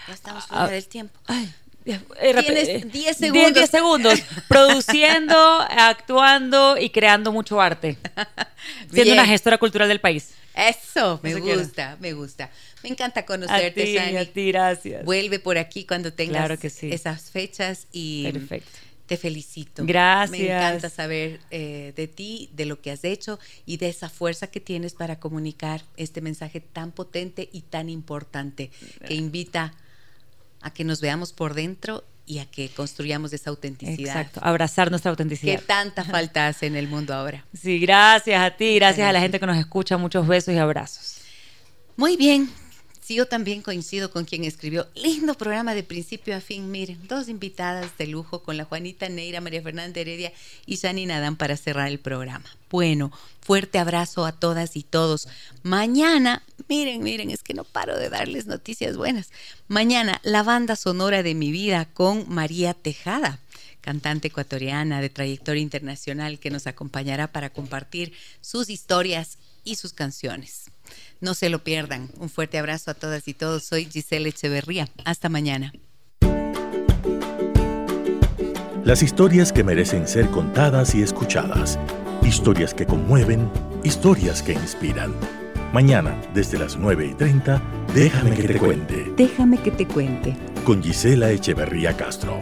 ya 0.08 0.14
estamos 0.16 0.48
fuera 0.48 0.64
Ah, 0.64 0.70
del 0.70 0.88
tiempo. 0.88 1.20
Ay, 1.28 1.54
Tienes 1.88 2.68
eh, 2.68 2.82
10 2.86 2.92
diez- 2.92 3.18
segundos. 3.18 3.54
10 3.54 3.70
segundos. 3.70 4.20
Produciendo, 4.48 5.36
actuando 5.62 6.78
y 6.78 6.90
creando 6.90 7.32
mucho 7.32 7.62
arte. 7.62 7.98
Siendo 8.92 9.04
Bien. 9.04 9.14
una 9.14 9.26
gestora 9.26 9.58
cultural 9.58 9.88
del 9.88 10.00
país. 10.02 10.32
Eso, 10.56 11.20
me 11.24 11.32
Eso 11.32 11.40
quiero. 11.42 11.60
gusta, 11.62 11.98
me 12.00 12.14
gusta. 12.14 12.50
Me 12.84 12.90
encanta 12.90 13.22
A 13.22 13.26
conocerte, 13.26 13.84
ti, 13.86 13.98
a 13.98 14.26
ti, 14.34 14.52
gracias. 14.52 15.06
Vuelve 15.06 15.40
por 15.40 15.58
aquí 15.58 15.86
cuando 15.86 16.12
tengas 16.14 16.38
Claro 16.46 16.60
que 16.60 16.70
sí. 16.70 16.90
esas 16.92 17.30
fechas 17.32 17.88
y 17.92 18.24
Perfecto. 18.32 18.70
te 19.06 19.18
felicito. 19.18 19.84
Gracias. 19.86 20.32
Me 20.32 20.46
encanta 20.48 20.90
saber 20.90 21.40
eh, 21.52 21.94
de 21.96 22.08
ti, 22.08 22.50
de 22.54 22.66
lo 22.66 22.82
que 22.82 22.90
has 22.92 23.04
hecho 23.04 23.40
y 23.68 23.78
de 23.78 23.90
esa 23.90 24.10
fuerza 24.10 24.48
que 24.48 24.60
tienes 24.60 24.94
para 24.94 25.20
comunicar 25.20 25.84
este 25.96 26.22
mensaje 26.22 26.60
tan 26.60 26.92
potente 26.92 27.48
y 27.52 27.62
tan 27.62 27.90
importante 27.90 28.72
que 29.08 29.14
invita 29.14 29.62
a 29.64 29.87
que 30.74 30.84
nos 30.84 31.02
veamos 31.02 31.34
por 31.34 31.54
dentro 31.54 32.04
y 32.26 32.40
a 32.40 32.46
que 32.46 32.70
construyamos 32.70 33.32
esa 33.32 33.50
autenticidad 33.50 34.18
Exacto. 34.18 34.42
Abrazar 34.44 34.90
nuestra 34.90 35.10
que 35.10 35.14
autenticidad. 35.14 35.62
tanta 35.66 36.04
falta 36.04 36.48
hace 36.48 36.66
en 36.66 36.76
el 36.76 36.88
mundo 36.88 37.14
ahora. 37.14 37.46
Sí, 37.54 37.80
gracias 37.80 38.42
a 38.42 38.56
ti, 38.56 38.76
gracias 38.76 39.08
a 39.08 39.14
la 39.14 39.22
gente 39.22 39.40
que 39.40 39.46
nos 39.46 39.58
escucha. 39.58 39.98
Muchos 39.98 40.28
besos 40.28 40.54
y 40.54 40.58
abrazos. 40.58 41.22
Muy 41.96 42.18
bien. 42.18 42.67
Sí, 43.08 43.16
yo 43.16 43.26
también 43.26 43.62
coincido 43.62 44.12
con 44.12 44.26
quien 44.26 44.44
escribió. 44.44 44.86
Lindo 44.94 45.34
programa 45.34 45.74
de 45.74 45.82
principio 45.82 46.36
a 46.36 46.42
fin. 46.42 46.70
Miren, 46.70 47.08
dos 47.08 47.30
invitadas 47.30 47.98
de 47.98 48.06
lujo 48.06 48.44
con 48.44 48.58
la 48.58 48.66
Juanita 48.66 49.08
Neira, 49.08 49.40
María 49.40 49.62
Fernanda 49.62 50.02
Heredia 50.02 50.34
y 50.66 50.76
Shani 50.76 51.06
Nadán 51.06 51.38
para 51.38 51.56
cerrar 51.56 51.88
el 51.88 52.00
programa. 52.00 52.44
Bueno, 52.70 53.14
fuerte 53.40 53.80
abrazo 53.80 54.26
a 54.26 54.34
todas 54.34 54.76
y 54.76 54.84
todos. 54.84 55.30
Mañana, 55.64 56.44
miren, 56.68 57.02
miren, 57.02 57.32
es 57.32 57.44
que 57.44 57.54
no 57.54 57.64
paro 57.64 57.98
de 57.98 58.10
darles 58.10 58.46
noticias 58.46 58.98
buenas. 58.98 59.30
Mañana, 59.70 60.20
la 60.24 60.44
banda 60.44 60.76
sonora 60.76 61.24
de 61.24 61.34
mi 61.34 61.54
vida 61.54 61.86
con 61.86 62.26
María 62.28 62.74
Tejada 62.74 63.40
cantante 63.80 64.28
ecuatoriana 64.28 65.00
de 65.00 65.10
trayectoria 65.10 65.62
internacional 65.62 66.40
que 66.40 66.50
nos 66.50 66.68
acompañará 66.68 67.32
para 67.32 67.52
compartir 67.52 68.12
sus 68.42 68.70
historias 68.70 69.38
y 69.64 69.76
sus 69.76 69.94
canciones. 69.94 70.72
No 71.20 71.34
se 71.34 71.50
lo 71.50 71.64
pierdan. 71.64 72.10
Un 72.20 72.30
fuerte 72.30 72.58
abrazo 72.58 72.92
a 72.92 72.94
todas 72.94 73.28
y 73.28 73.34
todos. 73.34 73.64
Soy 73.64 73.86
Giselle 73.86 74.30
Echeverría. 74.30 74.88
Hasta 75.06 75.30
mañana. 75.30 75.74
Las 78.84 79.04
historias 79.04 79.52
que 79.52 79.64
merecen 79.64 80.08
ser 80.08 80.30
contadas 80.30 80.96
y 80.96 81.02
escuchadas. 81.02 81.78
Historias 82.24 82.74
que 82.74 82.86
conmueven, 82.86 83.50
historias 83.84 84.42
que 84.42 84.54
inspiran. 84.54 85.14
Mañana, 85.74 86.16
desde 86.34 86.58
las 86.58 86.78
9 86.78 87.08
y 87.08 87.14
30, 87.14 87.62
déjame 87.94 88.36
que 88.36 88.48
te 88.48 88.58
cuente. 88.58 89.14
Déjame 89.18 89.58
que 89.58 89.72
te 89.72 89.86
cuente. 89.86 90.38
Con 90.64 90.82
Gisela 90.82 91.32
Echeverría 91.32 91.98
Castro. 91.98 92.40